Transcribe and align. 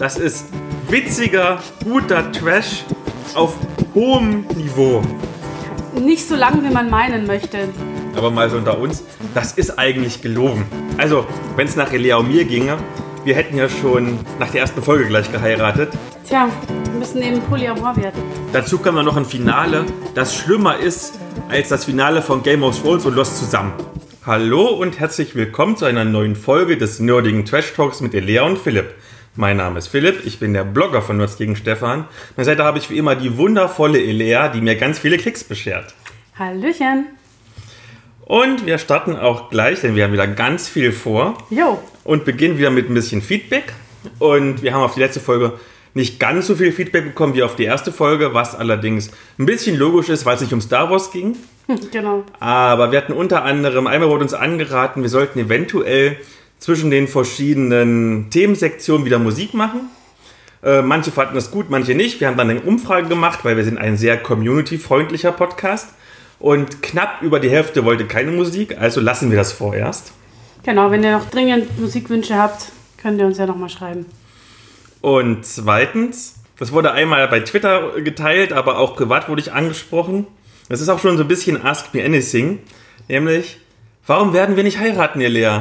Das 0.00 0.16
ist 0.16 0.46
witziger, 0.88 1.58
guter 1.84 2.32
Trash 2.32 2.84
auf 3.34 3.54
hohem 3.94 4.46
Niveau. 4.56 5.02
Nicht 5.94 6.26
so 6.26 6.36
lang, 6.36 6.64
wie 6.64 6.72
man 6.72 6.88
meinen 6.88 7.26
möchte. 7.26 7.68
Aber 8.16 8.30
mal 8.30 8.48
so 8.48 8.56
unter 8.56 8.78
uns, 8.78 9.04
das 9.34 9.52
ist 9.52 9.78
eigentlich 9.78 10.22
gelogen. 10.22 10.64
Also, 10.96 11.26
wenn 11.56 11.66
es 11.66 11.76
nach 11.76 11.92
Elea 11.92 12.16
und 12.16 12.28
mir 12.28 12.46
ginge, 12.46 12.78
wir 13.24 13.34
hätten 13.34 13.58
ja 13.58 13.68
schon 13.68 14.18
nach 14.38 14.48
der 14.48 14.62
ersten 14.62 14.82
Folge 14.82 15.04
gleich 15.04 15.30
geheiratet. 15.30 15.90
Tja, 16.26 16.48
wir 16.84 16.98
müssen 16.98 17.20
eben 17.20 17.42
Polyamor 17.42 17.94
werden. 17.98 18.22
Dazu 18.54 18.78
kommt 18.78 18.96
dann 18.96 19.04
noch 19.04 19.18
ein 19.18 19.26
Finale, 19.26 19.84
das 20.14 20.34
schlimmer 20.34 20.78
ist 20.78 21.18
als 21.50 21.68
das 21.68 21.84
Finale 21.84 22.22
von 22.22 22.42
Game 22.42 22.62
of 22.62 22.80
Thrones 22.80 23.04
und 23.04 23.16
Lost 23.16 23.36
zusammen. 23.36 23.74
Hallo 24.24 24.68
und 24.68 24.98
herzlich 24.98 25.34
willkommen 25.34 25.76
zu 25.76 25.84
einer 25.84 26.06
neuen 26.06 26.36
Folge 26.36 26.78
des 26.78 27.00
nerdigen 27.00 27.44
Trash 27.44 27.74
Talks 27.74 28.00
mit 28.00 28.14
Elea 28.14 28.44
und 28.44 28.56
Philipp. 28.56 28.94
Mein 29.36 29.58
Name 29.58 29.78
ist 29.78 29.86
Philipp, 29.86 30.26
ich 30.26 30.40
bin 30.40 30.54
der 30.54 30.64
Blogger 30.64 31.02
von 31.02 31.16
Nerds 31.16 31.36
gegen 31.36 31.54
Stefan. 31.54 32.00
An 32.00 32.06
meiner 32.36 32.46
Seite 32.46 32.64
habe 32.64 32.78
ich 32.78 32.90
wie 32.90 32.98
immer 32.98 33.14
die 33.14 33.36
wundervolle 33.36 34.02
Elea, 34.02 34.48
die 34.48 34.60
mir 34.60 34.74
ganz 34.74 34.98
viele 34.98 35.18
Klicks 35.18 35.44
beschert. 35.44 35.94
Hallöchen. 36.36 37.06
Und 38.24 38.66
wir 38.66 38.78
starten 38.78 39.14
auch 39.14 39.48
gleich, 39.48 39.82
denn 39.82 39.94
wir 39.94 40.02
haben 40.02 40.12
wieder 40.12 40.26
ganz 40.26 40.68
viel 40.68 40.90
vor. 40.90 41.38
Jo. 41.48 41.80
Und 42.02 42.24
beginnen 42.24 42.58
wieder 42.58 42.70
mit 42.70 42.90
ein 42.90 42.94
bisschen 42.94 43.22
Feedback. 43.22 43.72
Und 44.18 44.62
wir 44.62 44.74
haben 44.74 44.82
auf 44.82 44.94
die 44.94 45.00
letzte 45.00 45.20
Folge 45.20 45.52
nicht 45.94 46.18
ganz 46.18 46.48
so 46.48 46.56
viel 46.56 46.72
Feedback 46.72 47.04
bekommen 47.04 47.34
wie 47.34 47.44
auf 47.44 47.54
die 47.54 47.64
erste 47.64 47.92
Folge, 47.92 48.34
was 48.34 48.56
allerdings 48.56 49.12
ein 49.38 49.46
bisschen 49.46 49.76
logisch 49.76 50.08
ist, 50.08 50.26
weil 50.26 50.34
es 50.34 50.40
nicht 50.40 50.52
um 50.52 50.60
Star 50.60 50.90
Wars 50.90 51.12
ging. 51.12 51.36
Genau. 51.92 52.24
Aber 52.40 52.90
wir 52.90 52.98
hatten 52.98 53.12
unter 53.12 53.44
anderem, 53.44 53.86
einmal 53.86 54.08
wurde 54.08 54.24
uns 54.24 54.34
angeraten, 54.34 55.02
wir 55.02 55.08
sollten 55.08 55.38
eventuell 55.38 56.16
zwischen 56.60 56.90
den 56.90 57.08
verschiedenen 57.08 58.30
Themensektionen 58.30 59.04
wieder 59.04 59.18
Musik 59.18 59.54
machen. 59.54 59.88
Äh, 60.62 60.82
manche 60.82 61.10
fanden 61.10 61.34
das 61.34 61.50
gut, 61.50 61.70
manche 61.70 61.94
nicht. 61.94 62.20
Wir 62.20 62.28
haben 62.28 62.36
dann 62.36 62.50
eine 62.50 62.60
Umfrage 62.60 63.08
gemacht, 63.08 63.40
weil 63.42 63.56
wir 63.56 63.64
sind 63.64 63.78
ein 63.78 63.96
sehr 63.96 64.18
community-freundlicher 64.18 65.32
Podcast. 65.32 65.88
Und 66.38 66.82
knapp 66.82 67.22
über 67.22 67.40
die 67.40 67.50
Hälfte 67.50 67.84
wollte 67.84 68.06
keine 68.06 68.30
Musik, 68.30 68.78
also 68.78 69.00
lassen 69.00 69.30
wir 69.30 69.36
das 69.36 69.52
vorerst. 69.52 70.12
Genau, 70.62 70.90
wenn 70.90 71.02
ihr 71.02 71.12
noch 71.12 71.28
dringend 71.28 71.78
Musikwünsche 71.78 72.36
habt, 72.36 72.72
könnt 72.96 73.18
ihr 73.18 73.26
uns 73.26 73.38
ja 73.38 73.46
nochmal 73.46 73.68
schreiben. 73.68 74.06
Und 75.00 75.44
zweitens, 75.46 76.36
das 76.58 76.72
wurde 76.72 76.92
einmal 76.92 77.26
bei 77.28 77.40
Twitter 77.40 78.00
geteilt, 78.02 78.52
aber 78.52 78.78
auch 78.78 78.96
privat 78.96 79.28
wurde 79.28 79.40
ich 79.40 79.52
angesprochen. 79.52 80.26
Das 80.68 80.80
ist 80.80 80.88
auch 80.90 80.98
schon 80.98 81.16
so 81.16 81.24
ein 81.24 81.28
bisschen 81.28 81.62
Ask 81.64 81.94
Me 81.94 82.04
Anything. 82.04 82.58
Nämlich, 83.08 83.58
warum 84.06 84.34
werden 84.34 84.56
wir 84.56 84.64
nicht 84.64 84.78
heiraten, 84.78 85.20
ihr 85.20 85.30
Lea? 85.30 85.60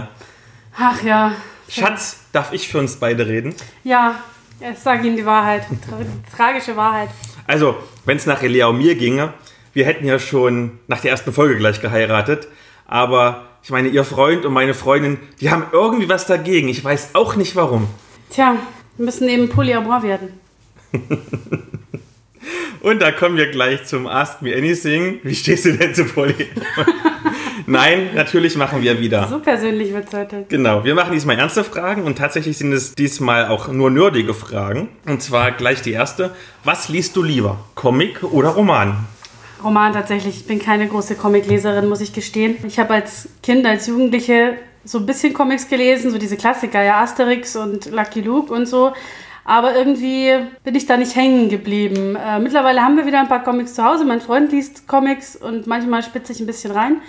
Ach 0.80 1.04
ja. 1.04 1.36
Schatz, 1.68 2.22
darf 2.32 2.54
ich 2.54 2.70
für 2.70 2.80
uns 2.80 2.96
beide 2.96 3.28
reden? 3.28 3.54
Ja, 3.84 4.24
ich 4.60 4.80
sage 4.80 5.08
Ihnen 5.08 5.18
die 5.18 5.26
Wahrheit. 5.26 5.66
Tra 5.88 5.98
tragische 6.36 6.78
Wahrheit. 6.78 7.10
Also, 7.46 7.76
wenn 8.06 8.16
es 8.16 8.26
nach 8.26 8.42
Elea 8.42 8.68
und 8.68 8.78
mir 8.78 8.96
ginge, 8.96 9.34
wir 9.74 9.86
hätten 9.86 10.06
ja 10.06 10.20
schon 10.20 10.80
nach 10.88 11.02
der 11.02 11.12
ersten 11.12 11.34
Folge 11.34 11.58
gleich 11.58 11.82
geheiratet. 11.82 12.48
Aber 12.88 13.46
ich 13.62 13.72
meine, 13.72 13.90
ihr 13.90 14.06
Freund 14.06 14.46
und 14.46 14.54
meine 14.54 14.74
Freundin, 14.74 15.20
die 15.42 15.52
haben 15.52 15.66
irgendwie 15.74 16.08
was 16.08 16.26
dagegen. 16.26 16.70
Ich 16.70 16.84
weiß 16.84 17.10
auch 17.14 17.36
nicht 17.36 17.58
warum. 17.58 17.90
Tja, 18.30 18.56
wir 18.96 19.06
müssen 19.06 19.28
eben 19.28 19.50
Polyamor 19.50 20.02
werden. 20.02 20.40
Und 22.82 23.02
da 23.02 23.12
kommen 23.12 23.36
wir 23.36 23.52
gleich 23.52 23.86
zum 23.86 24.08
Ask 24.08 24.42
Me 24.42 24.56
Anything. 24.56 25.20
Wie 25.24 25.36
stehst 25.36 25.66
du 25.66 25.74
denn 25.74 25.94
zu 25.94 26.06
Poly? 26.06 26.34
Nein, 27.70 28.16
natürlich 28.16 28.58
machen 28.58 28.82
wir 28.82 29.00
wieder. 29.00 29.28
So 29.28 29.38
persönlich 29.38 29.94
wird 29.94 30.08
es 30.08 30.14
heute. 30.16 30.44
Genau, 30.50 30.84
wir 30.84 30.96
machen 30.96 31.14
diesmal 31.14 31.38
ernste 31.38 31.64
Fragen 31.64 32.02
und 32.02 32.18
tatsächlich 32.18 32.58
sind 32.58 32.74
es 32.74 32.96
diesmal 32.96 33.48
auch 33.48 33.68
nur 33.68 33.92
nerdige 33.92 34.34
Fragen. 34.34 34.90
Und 35.06 35.22
zwar 35.22 35.52
gleich 35.52 35.84
die 35.84 35.92
erste. 35.92 36.32
Was 36.64 36.90
liest 36.90 37.16
du 37.16 37.22
lieber? 37.22 37.60
Comic 37.76 38.24
oder 38.24 38.50
Roman? 38.50 39.06
Roman 39.64 39.94
tatsächlich. 39.94 40.38
Ich 40.38 40.48
bin 40.48 40.58
keine 40.58 40.88
große 40.88 41.14
Comicleserin, 41.14 41.88
muss 41.88 42.02
ich 42.02 42.12
gestehen. 42.12 42.58
Ich 42.66 42.80
habe 42.80 42.96
als 42.96 43.30
Kind, 43.44 43.64
als 43.68 43.86
Jugendliche 43.86 44.56
so 44.84 44.98
ein 44.98 45.06
bisschen 45.06 45.36
Comics 45.36 45.70
gelesen, 45.70 46.10
so 46.10 46.18
diese 46.18 46.38
Klassiker, 46.38 46.82
ja, 46.82 47.04
Asterix 47.04 47.56
und 47.56 47.92
Lucky 47.92 48.22
Luke 48.22 48.52
und 48.52 48.66
so. 48.66 48.94
Aber 49.46 49.76
irgendwie 49.76 50.34
bin 50.64 50.74
ich 50.74 50.88
da 50.88 50.98
nicht 50.98 51.16
hängen 51.16 51.50
geblieben. 51.50 52.16
Äh, 52.16 52.40
mittlerweile 52.40 52.82
haben 52.82 52.98
wir 52.98 53.06
wieder 53.06 53.20
ein 53.20 53.28
paar 53.28 53.44
Comics 53.44 53.76
zu 53.76 53.84
Hause. 53.84 54.06
Mein 54.06 54.22
Freund 54.22 54.52
liest 54.52 54.88
Comics 54.88 55.36
und 55.36 55.68
manchmal 55.68 56.02
spitze 56.02 56.32
ich 56.32 56.40
ein 56.40 56.48
bisschen 56.48 56.72
rein. 56.72 57.02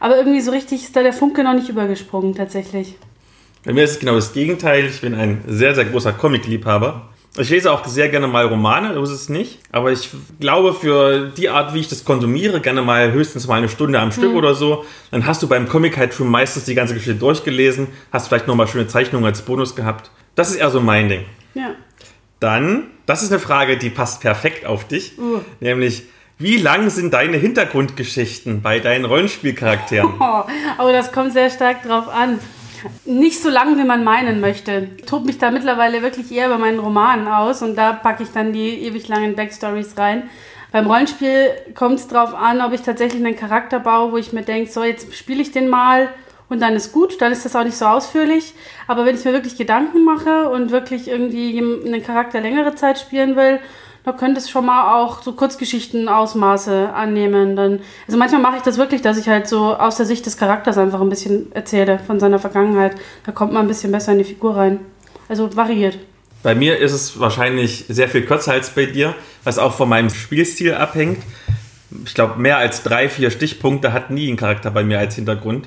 Aber 0.00 0.16
irgendwie 0.16 0.40
so 0.40 0.50
richtig 0.50 0.82
ist 0.84 0.94
da 0.96 1.02
der 1.02 1.12
Funke 1.12 1.42
noch 1.44 1.54
nicht 1.54 1.68
übergesprungen, 1.68 2.34
tatsächlich. 2.34 2.94
Bei 3.64 3.72
mir 3.72 3.84
ist 3.84 3.92
es 3.92 3.98
genau 3.98 4.14
das 4.14 4.32
Gegenteil. 4.32 4.86
Ich 4.86 5.00
bin 5.00 5.14
ein 5.14 5.42
sehr, 5.46 5.74
sehr 5.74 5.86
großer 5.86 6.12
Comic-Liebhaber. 6.12 7.08
Ich 7.38 7.50
lese 7.50 7.70
auch 7.70 7.84
sehr 7.84 8.08
gerne 8.08 8.28
mal 8.28 8.46
Romane, 8.46 8.94
so 8.94 9.02
ist 9.02 9.10
es 9.10 9.28
nicht. 9.28 9.58
Aber 9.70 9.92
ich 9.92 10.08
glaube, 10.40 10.72
für 10.72 11.28
die 11.36 11.50
Art, 11.50 11.74
wie 11.74 11.80
ich 11.80 11.88
das 11.88 12.04
konsumiere, 12.04 12.60
gerne 12.60 12.80
mal 12.80 13.12
höchstens 13.12 13.46
mal 13.46 13.56
eine 13.56 13.68
Stunde 13.68 14.00
am 14.00 14.10
Stück 14.10 14.30
Mhm. 14.30 14.36
oder 14.36 14.54
so. 14.54 14.84
Dann 15.10 15.26
hast 15.26 15.42
du 15.42 15.48
beim 15.48 15.68
Comic 15.68 15.98
halt 15.98 16.14
schon 16.14 16.28
meistens 16.28 16.64
die 16.64 16.74
ganze 16.74 16.94
Geschichte 16.94 17.18
durchgelesen, 17.18 17.88
hast 18.10 18.28
vielleicht 18.28 18.46
nochmal 18.46 18.68
schöne 18.68 18.86
Zeichnungen 18.86 19.26
als 19.26 19.42
Bonus 19.42 19.76
gehabt. 19.76 20.10
Das 20.34 20.48
ist 20.50 20.56
eher 20.56 20.70
so 20.70 20.80
mein 20.80 21.08
Ding. 21.10 21.24
Ja. 21.54 21.74
Dann, 22.40 22.84
das 23.04 23.22
ist 23.22 23.32
eine 23.32 23.38
Frage, 23.40 23.76
die 23.76 23.90
passt 23.90 24.20
perfekt 24.22 24.64
auf 24.64 24.86
dich. 24.86 25.18
Uh. 25.18 25.40
Nämlich, 25.60 26.04
wie 26.38 26.58
lang 26.58 26.90
sind 26.90 27.14
deine 27.14 27.38
Hintergrundgeschichten 27.38 28.60
bei 28.60 28.78
deinen 28.78 29.04
Rollenspielcharakteren? 29.04 30.14
Oh, 30.20 30.42
aber 30.78 30.92
das 30.92 31.12
kommt 31.12 31.32
sehr 31.32 31.50
stark 31.50 31.82
drauf 31.82 32.08
an. 32.08 32.38
Nicht 33.04 33.40
so 33.40 33.48
lang, 33.48 33.78
wie 33.78 33.84
man 33.84 34.04
meinen 34.04 34.40
möchte. 34.40 34.88
Ich 34.98 35.06
tob 35.06 35.24
mich 35.24 35.38
da 35.38 35.50
mittlerweile 35.50 36.02
wirklich 36.02 36.30
eher 36.30 36.48
bei 36.48 36.58
meinen 36.58 36.78
Romanen 36.78 37.26
aus 37.26 37.62
und 37.62 37.76
da 37.76 37.92
packe 37.92 38.22
ich 38.22 38.30
dann 38.32 38.52
die 38.52 38.82
ewig 38.84 39.08
langen 39.08 39.34
Backstories 39.34 39.96
rein. 39.96 40.24
Beim 40.72 40.86
Rollenspiel 40.86 41.52
kommt 41.74 42.00
es 42.00 42.08
drauf 42.08 42.34
an, 42.34 42.60
ob 42.60 42.72
ich 42.72 42.82
tatsächlich 42.82 43.24
einen 43.24 43.36
Charakter 43.36 43.80
baue, 43.80 44.12
wo 44.12 44.16
ich 44.18 44.32
mir 44.32 44.42
denke, 44.42 44.70
so 44.70 44.84
jetzt 44.84 45.14
spiele 45.16 45.40
ich 45.40 45.52
den 45.52 45.68
mal 45.68 46.10
und 46.48 46.60
dann 46.60 46.74
ist 46.74 46.92
gut, 46.92 47.20
dann 47.20 47.32
ist 47.32 47.44
das 47.44 47.56
auch 47.56 47.64
nicht 47.64 47.76
so 47.76 47.86
ausführlich. 47.86 48.52
Aber 48.86 49.06
wenn 49.06 49.16
ich 49.16 49.24
mir 49.24 49.32
wirklich 49.32 49.56
Gedanken 49.56 50.04
mache 50.04 50.50
und 50.50 50.70
wirklich 50.70 51.08
irgendwie 51.08 51.58
einen 51.58 52.02
Charakter 52.02 52.40
längere 52.40 52.74
Zeit 52.74 52.98
spielen 52.98 53.36
will, 53.36 53.58
da 54.06 54.12
könnte 54.12 54.38
es 54.38 54.48
schon 54.48 54.64
mal 54.64 55.02
auch 55.02 55.20
so 55.20 55.32
Kurzgeschichten-Ausmaße 55.32 56.92
annehmen. 56.94 57.56
Dann, 57.56 57.80
also 58.06 58.16
manchmal 58.16 58.40
mache 58.40 58.58
ich 58.58 58.62
das 58.62 58.78
wirklich, 58.78 59.02
dass 59.02 59.18
ich 59.18 59.28
halt 59.28 59.48
so 59.48 59.74
aus 59.74 59.96
der 59.96 60.06
Sicht 60.06 60.24
des 60.26 60.36
Charakters 60.36 60.78
einfach 60.78 61.00
ein 61.00 61.08
bisschen 61.08 61.50
erzähle 61.52 61.98
von 61.98 62.20
seiner 62.20 62.38
Vergangenheit. 62.38 62.94
Da 63.24 63.32
kommt 63.32 63.52
man 63.52 63.64
ein 63.64 63.68
bisschen 63.68 63.90
besser 63.90 64.12
in 64.12 64.18
die 64.18 64.24
Figur 64.24 64.56
rein. 64.56 64.78
Also 65.28 65.54
variiert. 65.56 65.98
Bei 66.44 66.54
mir 66.54 66.78
ist 66.78 66.92
es 66.92 67.18
wahrscheinlich 67.18 67.86
sehr 67.88 68.08
viel 68.08 68.22
kürzer 68.22 68.52
als 68.52 68.70
bei 68.70 68.86
dir, 68.86 69.16
was 69.42 69.58
auch 69.58 69.74
von 69.74 69.88
meinem 69.88 70.10
Spielstil 70.10 70.74
abhängt. 70.74 71.18
Ich 72.04 72.14
glaube, 72.14 72.40
mehr 72.40 72.58
als 72.58 72.84
drei, 72.84 73.08
vier 73.08 73.32
Stichpunkte 73.32 73.92
hat 73.92 74.12
nie 74.12 74.30
ein 74.30 74.36
Charakter 74.36 74.70
bei 74.70 74.84
mir 74.84 75.00
als 75.00 75.16
Hintergrund. 75.16 75.66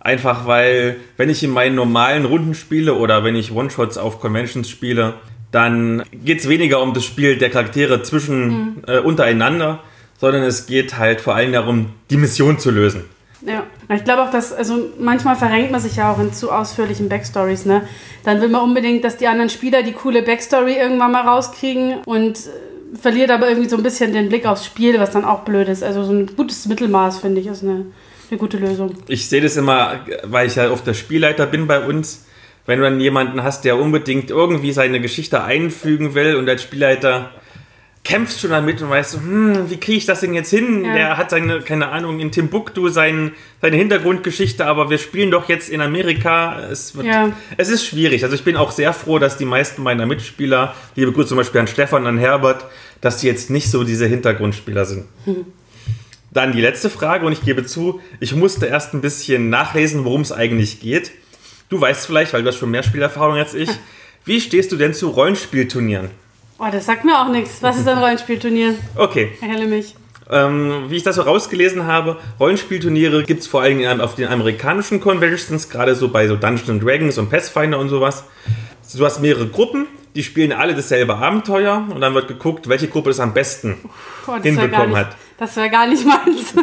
Einfach 0.00 0.46
weil, 0.46 0.96
wenn 1.18 1.28
ich 1.28 1.42
in 1.42 1.50
meinen 1.50 1.74
normalen 1.74 2.24
Runden 2.24 2.54
spiele 2.54 2.94
oder 2.94 3.24
wenn 3.24 3.36
ich 3.36 3.52
One-Shots 3.52 3.98
auf 3.98 4.20
Conventions 4.20 4.70
spiele, 4.70 5.14
dann 5.54 6.02
geht 6.12 6.40
es 6.40 6.48
weniger 6.48 6.82
um 6.82 6.94
das 6.94 7.04
Spiel 7.04 7.38
der 7.38 7.48
Charaktere 7.48 8.02
zwischen 8.02 8.82
äh, 8.88 8.98
untereinander, 8.98 9.78
sondern 10.18 10.42
es 10.42 10.66
geht 10.66 10.98
halt 10.98 11.20
vor 11.20 11.36
allem 11.36 11.52
darum, 11.52 11.90
die 12.10 12.16
Mission 12.16 12.58
zu 12.58 12.72
lösen. 12.72 13.04
Ja, 13.46 13.62
ich 13.94 14.02
glaube 14.02 14.22
auch, 14.22 14.30
dass, 14.30 14.52
also 14.52 14.90
manchmal 14.98 15.36
verrenkt 15.36 15.70
man 15.70 15.80
sich 15.80 15.96
ja 15.96 16.10
auch 16.10 16.18
in 16.18 16.32
zu 16.32 16.50
ausführlichen 16.50 17.08
Backstories, 17.08 17.66
ne? 17.66 17.82
Dann 18.24 18.40
will 18.40 18.48
man 18.48 18.62
unbedingt, 18.62 19.04
dass 19.04 19.16
die 19.16 19.28
anderen 19.28 19.50
Spieler 19.50 19.84
die 19.84 19.92
coole 19.92 20.22
Backstory 20.22 20.76
irgendwann 20.76 21.12
mal 21.12 21.28
rauskriegen 21.28 21.98
und 22.04 22.36
äh, 22.38 22.98
verliert 22.98 23.30
aber 23.30 23.48
irgendwie 23.48 23.68
so 23.68 23.76
ein 23.76 23.82
bisschen 23.84 24.12
den 24.12 24.30
Blick 24.30 24.46
aufs 24.46 24.64
Spiel, 24.64 24.98
was 24.98 25.10
dann 25.12 25.24
auch 25.24 25.40
blöd 25.40 25.68
ist. 25.68 25.84
Also 25.84 26.02
so 26.02 26.12
ein 26.12 26.34
gutes 26.34 26.66
Mittelmaß, 26.66 27.20
finde 27.20 27.40
ich, 27.40 27.46
ist 27.46 27.62
eine, 27.62 27.86
eine 28.28 28.38
gute 28.38 28.56
Lösung. 28.56 28.94
ich 29.06 29.28
sehe 29.28 29.42
das 29.42 29.56
immer, 29.56 30.00
weil 30.24 30.48
ich 30.48 30.56
ja 30.56 30.70
oft 30.70 30.84
der 30.86 30.94
Spielleiter 30.94 31.46
bin 31.46 31.68
bei 31.68 31.86
uns, 31.86 32.24
wenn 32.66 32.78
du 32.78 32.84
dann 32.84 33.00
jemanden 33.00 33.42
hast, 33.42 33.64
der 33.64 33.78
unbedingt 33.78 34.30
irgendwie 34.30 34.72
seine 34.72 35.00
Geschichte 35.00 35.42
einfügen 35.44 36.14
will 36.14 36.36
und 36.36 36.48
als 36.48 36.62
Spielleiter 36.62 37.30
kämpfst 38.04 38.40
schon 38.40 38.50
damit 38.50 38.82
und 38.82 38.90
weißt 38.90 39.14
hm, 39.14 39.70
wie 39.70 39.78
kriege 39.78 39.96
ich 39.96 40.06
das 40.06 40.20
denn 40.20 40.34
jetzt 40.34 40.50
hin? 40.50 40.84
Ja. 40.84 40.94
Der 40.94 41.16
hat 41.16 41.30
seine, 41.30 41.60
keine 41.60 41.88
Ahnung, 41.88 42.20
in 42.20 42.30
Timbuktu 42.30 42.88
sein, 42.88 43.32
seine 43.62 43.76
Hintergrundgeschichte, 43.76 44.66
aber 44.66 44.90
wir 44.90 44.98
spielen 44.98 45.30
doch 45.30 45.48
jetzt 45.48 45.70
in 45.70 45.80
Amerika. 45.80 46.60
Es, 46.70 46.94
wird, 46.94 47.06
Ja. 47.06 47.32
es 47.56 47.70
ist 47.70 47.86
schwierig. 47.86 48.22
Also 48.22 48.36
ich 48.36 48.44
bin 48.44 48.56
auch 48.56 48.72
sehr 48.72 48.92
froh, 48.92 49.18
dass 49.18 49.38
die 49.38 49.46
meisten 49.46 49.82
meiner 49.82 50.04
Mitspieler, 50.04 50.74
liebe 50.96 51.12
Grüße 51.12 51.28
zum 51.28 51.38
Beispiel 51.38 51.62
an 51.62 51.66
Stefan, 51.66 52.06
an 52.06 52.18
Herbert, 52.18 52.66
dass 53.00 53.18
die 53.18 53.26
jetzt 53.26 53.48
nicht 53.48 53.70
so 53.70 53.84
diese 53.84 54.06
Hintergrundspieler 54.06 54.84
sind. 54.84 55.06
Dann 56.30 56.52
die 56.52 56.60
letzte 56.60 56.90
Frage 56.90 57.24
und 57.24 57.32
ich 57.32 57.42
gebe 57.42 57.64
zu, 57.64 58.00
ich 58.20 58.34
musste 58.34 58.66
erst 58.66 58.92
ein 58.92 59.00
bisschen 59.00 59.50
nachlesen, 59.50 60.04
worum 60.04 60.20
es 60.22 60.32
eigentlich 60.32 60.80
geht. 60.80 61.12
Du 61.74 61.80
weißt 61.80 62.06
vielleicht, 62.06 62.32
weil 62.32 62.42
du 62.42 62.48
hast 62.48 62.58
schon 62.58 62.70
mehr 62.70 62.84
Spielerfahrung 62.84 63.34
als 63.36 63.52
ich. 63.52 63.68
Wie 64.24 64.40
stehst 64.40 64.70
du 64.70 64.76
denn 64.76 64.94
zu 64.94 65.08
Rollenspielturnieren? 65.08 66.08
Oh, 66.60 66.66
das 66.70 66.86
sagt 66.86 67.04
mir 67.04 67.18
auch 67.20 67.26
nichts. 67.28 67.64
Was 67.64 67.76
ist 67.78 67.88
ein 67.88 67.98
Rollenspielturnier? 67.98 68.76
Okay, 68.94 69.32
Erhelle 69.40 69.66
mich. 69.66 69.96
ähm, 70.30 70.84
wie 70.88 70.94
ich 70.94 71.02
das 71.02 71.16
so 71.16 71.22
rausgelesen 71.22 71.84
habe, 71.84 72.18
Rollenspielturniere 72.38 73.24
gibt 73.24 73.40
es 73.40 73.48
vor 73.48 73.62
allem 73.62 74.00
auf 74.00 74.14
den 74.14 74.28
amerikanischen 74.28 75.00
Conventions, 75.00 75.68
gerade 75.68 75.96
so 75.96 76.10
bei 76.10 76.28
so 76.28 76.36
Dungeons 76.36 76.70
and 76.70 76.80
Dragons 76.80 77.18
und 77.18 77.28
Pathfinder 77.28 77.80
und 77.80 77.88
sowas. 77.88 78.22
Du 78.96 79.04
hast 79.04 79.20
mehrere 79.20 79.48
Gruppen, 79.48 79.88
die 80.14 80.22
spielen 80.22 80.52
alle 80.52 80.76
dasselbe 80.76 81.16
Abenteuer 81.16 81.88
und 81.92 82.00
dann 82.00 82.14
wird 82.14 82.28
geguckt, 82.28 82.68
welche 82.68 82.86
Gruppe 82.86 83.10
es 83.10 83.18
am 83.18 83.34
besten 83.34 83.78
das 84.20 84.26
gar 84.26 84.40
hinbekommen 84.42 84.96
hat. 84.96 85.16
Das 85.38 85.56
wäre 85.56 85.70
gar 85.70 85.86
nicht 85.86 86.04
meins. 86.06 86.54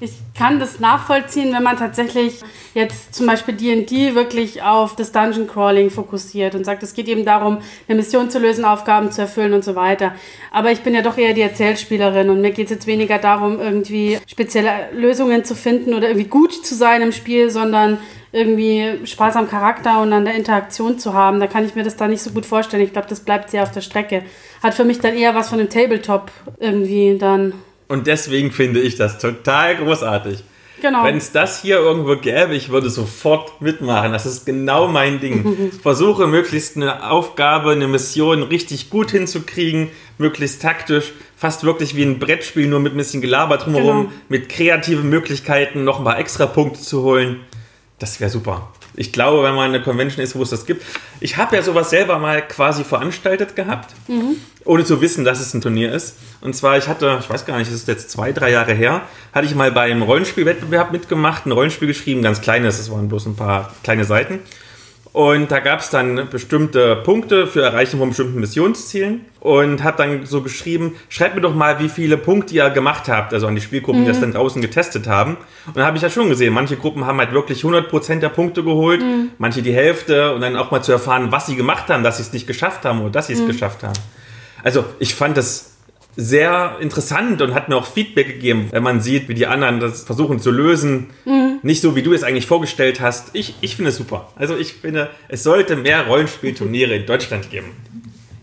ich 0.00 0.12
kann 0.36 0.58
das 0.58 0.80
nachvollziehen, 0.80 1.52
wenn 1.52 1.62
man 1.62 1.76
tatsächlich 1.76 2.40
jetzt 2.74 3.14
zum 3.14 3.26
Beispiel 3.26 3.54
D&D 3.54 4.14
wirklich 4.14 4.62
auf 4.62 4.96
das 4.96 5.12
Dungeon 5.12 5.46
Crawling 5.46 5.90
fokussiert 5.90 6.54
und 6.54 6.64
sagt, 6.64 6.82
es 6.82 6.94
geht 6.94 7.08
eben 7.08 7.24
darum, 7.24 7.58
eine 7.88 7.96
Mission 7.96 8.28
zu 8.28 8.38
lösen, 8.38 8.64
Aufgaben 8.64 9.10
zu 9.12 9.22
erfüllen 9.22 9.54
und 9.54 9.64
so 9.64 9.76
weiter. 9.76 10.14
Aber 10.50 10.72
ich 10.72 10.80
bin 10.80 10.94
ja 10.94 11.02
doch 11.02 11.16
eher 11.16 11.32
die 11.32 11.40
Erzählspielerin 11.40 12.28
und 12.28 12.40
mir 12.40 12.50
geht 12.50 12.66
es 12.66 12.72
jetzt 12.72 12.86
weniger 12.86 13.18
darum, 13.18 13.60
irgendwie 13.60 14.18
spezielle 14.26 14.90
Lösungen 14.92 15.44
zu 15.44 15.54
finden 15.54 15.94
oder 15.94 16.08
irgendwie 16.08 16.28
gut 16.28 16.52
zu 16.52 16.74
sein 16.74 17.02
im 17.02 17.12
Spiel, 17.12 17.50
sondern 17.50 17.98
irgendwie 18.36 19.06
Spaß 19.06 19.36
am 19.36 19.48
Charakter 19.48 20.00
und 20.02 20.12
an 20.12 20.24
der 20.24 20.34
Interaktion 20.34 20.98
zu 20.98 21.14
haben. 21.14 21.40
Da 21.40 21.46
kann 21.46 21.64
ich 21.64 21.74
mir 21.74 21.82
das 21.82 21.96
da 21.96 22.06
nicht 22.06 22.22
so 22.22 22.30
gut 22.30 22.44
vorstellen. 22.46 22.82
Ich 22.82 22.92
glaube, 22.92 23.08
das 23.08 23.20
bleibt 23.20 23.50
sehr 23.50 23.62
auf 23.62 23.70
der 23.72 23.80
Strecke. 23.80 24.22
Hat 24.62 24.74
für 24.74 24.84
mich 24.84 25.00
dann 25.00 25.14
eher 25.16 25.34
was 25.34 25.48
von 25.48 25.58
einem 25.58 25.70
Tabletop 25.70 26.30
irgendwie 26.60 27.16
dann. 27.18 27.54
Und 27.88 28.06
deswegen 28.06 28.52
finde 28.52 28.80
ich 28.80 28.96
das 28.96 29.18
total 29.18 29.76
großartig. 29.76 30.42
Genau. 30.82 31.04
Wenn 31.04 31.16
es 31.16 31.32
das 31.32 31.62
hier 31.62 31.76
irgendwo 31.78 32.16
gäbe, 32.16 32.54
ich 32.54 32.68
würde 32.68 32.90
sofort 32.90 33.62
mitmachen. 33.62 34.12
Das 34.12 34.26
ist 34.26 34.44
genau 34.44 34.88
mein 34.88 35.20
Ding. 35.20 35.72
Versuche 35.82 36.26
möglichst 36.26 36.76
eine 36.76 37.10
Aufgabe, 37.10 37.70
eine 37.70 37.88
Mission 37.88 38.42
richtig 38.42 38.90
gut 38.90 39.10
hinzukriegen, 39.10 39.88
möglichst 40.18 40.60
taktisch, 40.60 41.12
fast 41.36 41.64
wirklich 41.64 41.96
wie 41.96 42.02
ein 42.02 42.18
Brettspiel, 42.18 42.66
nur 42.66 42.80
mit 42.80 42.92
ein 42.92 42.98
bisschen 42.98 43.22
Gelaber 43.22 43.56
drumherum, 43.56 44.02
Genau. 44.08 44.12
mit 44.28 44.50
kreativen 44.50 45.08
Möglichkeiten 45.08 45.84
noch 45.84 45.98
ein 45.98 46.04
paar 46.04 46.18
extra 46.18 46.44
Punkte 46.44 46.80
zu 46.80 47.02
holen. 47.02 47.40
Das 47.98 48.20
wäre 48.20 48.30
super. 48.30 48.68
Ich 48.94 49.12
glaube, 49.12 49.42
wenn 49.42 49.54
man 49.54 49.70
eine 49.70 49.82
Convention 49.82 50.22
ist, 50.22 50.36
wo 50.36 50.42
es 50.42 50.50
das 50.50 50.66
gibt. 50.66 50.84
Ich 51.20 51.36
habe 51.36 51.56
ja 51.56 51.62
sowas 51.62 51.90
selber 51.90 52.18
mal 52.18 52.46
quasi 52.46 52.84
veranstaltet 52.84 53.56
gehabt, 53.56 53.94
ohne 54.64 54.84
zu 54.84 55.00
wissen, 55.00 55.24
dass 55.24 55.40
es 55.40 55.54
ein 55.54 55.60
Turnier 55.62 55.92
ist. 55.92 56.16
Und 56.42 56.54
zwar, 56.54 56.76
ich 56.76 56.88
hatte, 56.88 57.18
ich 57.20 57.28
weiß 57.30 57.46
gar 57.46 57.58
nicht, 57.58 57.70
das 57.70 57.76
ist 57.76 57.88
jetzt 57.88 58.10
zwei, 58.10 58.32
drei 58.32 58.50
Jahre 58.50 58.74
her, 58.74 59.02
hatte 59.32 59.46
ich 59.46 59.54
mal 59.54 59.72
beim 59.72 60.02
Rollenspielwettbewerb 60.02 60.92
mitgemacht, 60.92 61.46
ein 61.46 61.52
Rollenspiel 61.52 61.88
geschrieben, 61.88 62.22
ganz 62.22 62.40
kleines, 62.40 62.78
das 62.78 62.90
waren 62.90 63.08
bloß 63.08 63.26
ein 63.26 63.36
paar 63.36 63.72
kleine 63.82 64.04
Seiten. 64.04 64.40
Und 65.16 65.50
da 65.50 65.60
gab 65.60 65.80
es 65.80 65.88
dann 65.88 66.28
bestimmte 66.30 66.94
Punkte 66.94 67.46
für 67.46 67.62
Erreichen 67.62 67.98
von 67.98 68.10
bestimmten 68.10 68.38
Missionszielen 68.38 69.24
und 69.40 69.82
hat 69.82 69.98
dann 69.98 70.26
so 70.26 70.42
geschrieben, 70.42 70.94
schreibt 71.08 71.34
mir 71.34 71.40
doch 71.40 71.54
mal, 71.54 71.78
wie 71.78 71.88
viele 71.88 72.18
Punkte 72.18 72.54
ihr 72.54 72.68
gemacht 72.68 73.08
habt, 73.08 73.32
also 73.32 73.46
an 73.46 73.54
die 73.54 73.62
Spielgruppen, 73.62 74.02
die 74.02 74.08
das 74.08 74.20
dann 74.20 74.34
draußen 74.34 74.60
getestet 74.60 75.08
haben. 75.08 75.38
Und 75.68 75.74
dann 75.78 75.86
habe 75.86 75.96
ich 75.96 76.02
ja 76.02 76.10
schon 76.10 76.28
gesehen, 76.28 76.52
manche 76.52 76.76
Gruppen 76.76 77.06
haben 77.06 77.16
halt 77.16 77.32
wirklich 77.32 77.62
100% 77.62 78.18
der 78.18 78.28
Punkte 78.28 78.62
geholt, 78.62 79.02
manche 79.38 79.62
die 79.62 79.72
Hälfte 79.72 80.34
und 80.34 80.42
dann 80.42 80.54
auch 80.54 80.70
mal 80.70 80.82
zu 80.82 80.92
erfahren, 80.92 81.32
was 81.32 81.46
sie 81.46 81.56
gemacht 81.56 81.88
haben, 81.88 82.02
dass 82.02 82.18
sie 82.18 82.22
es 82.22 82.34
nicht 82.34 82.46
geschafft 82.46 82.84
haben 82.84 83.00
oder 83.00 83.08
dass 83.08 83.28
sie 83.28 83.32
es 83.32 83.46
geschafft 83.46 83.84
haben. 83.84 83.98
Also 84.62 84.84
ich 84.98 85.14
fand 85.14 85.38
das 85.38 85.75
sehr 86.16 86.76
interessant 86.80 87.42
und 87.42 87.54
hat 87.54 87.68
mir 87.68 87.76
auch 87.76 87.86
Feedback 87.86 88.26
gegeben, 88.26 88.68
wenn 88.70 88.82
man 88.82 89.00
sieht, 89.00 89.28
wie 89.28 89.34
die 89.34 89.46
anderen 89.46 89.80
das 89.80 90.04
versuchen 90.04 90.40
zu 90.40 90.50
lösen. 90.50 91.08
Nicht 91.62 91.82
so, 91.82 91.96
wie 91.96 92.02
du 92.02 92.12
es 92.12 92.22
eigentlich 92.22 92.46
vorgestellt 92.46 93.00
hast. 93.00 93.30
Ich, 93.34 93.54
ich 93.60 93.76
finde 93.76 93.90
es 93.90 93.96
super. 93.96 94.32
Also 94.36 94.56
ich 94.56 94.74
finde, 94.74 95.10
es 95.28 95.42
sollte 95.42 95.76
mehr 95.76 96.06
Rollenspielturniere 96.06 96.94
in 96.94 97.06
Deutschland 97.06 97.50
geben. 97.50 97.72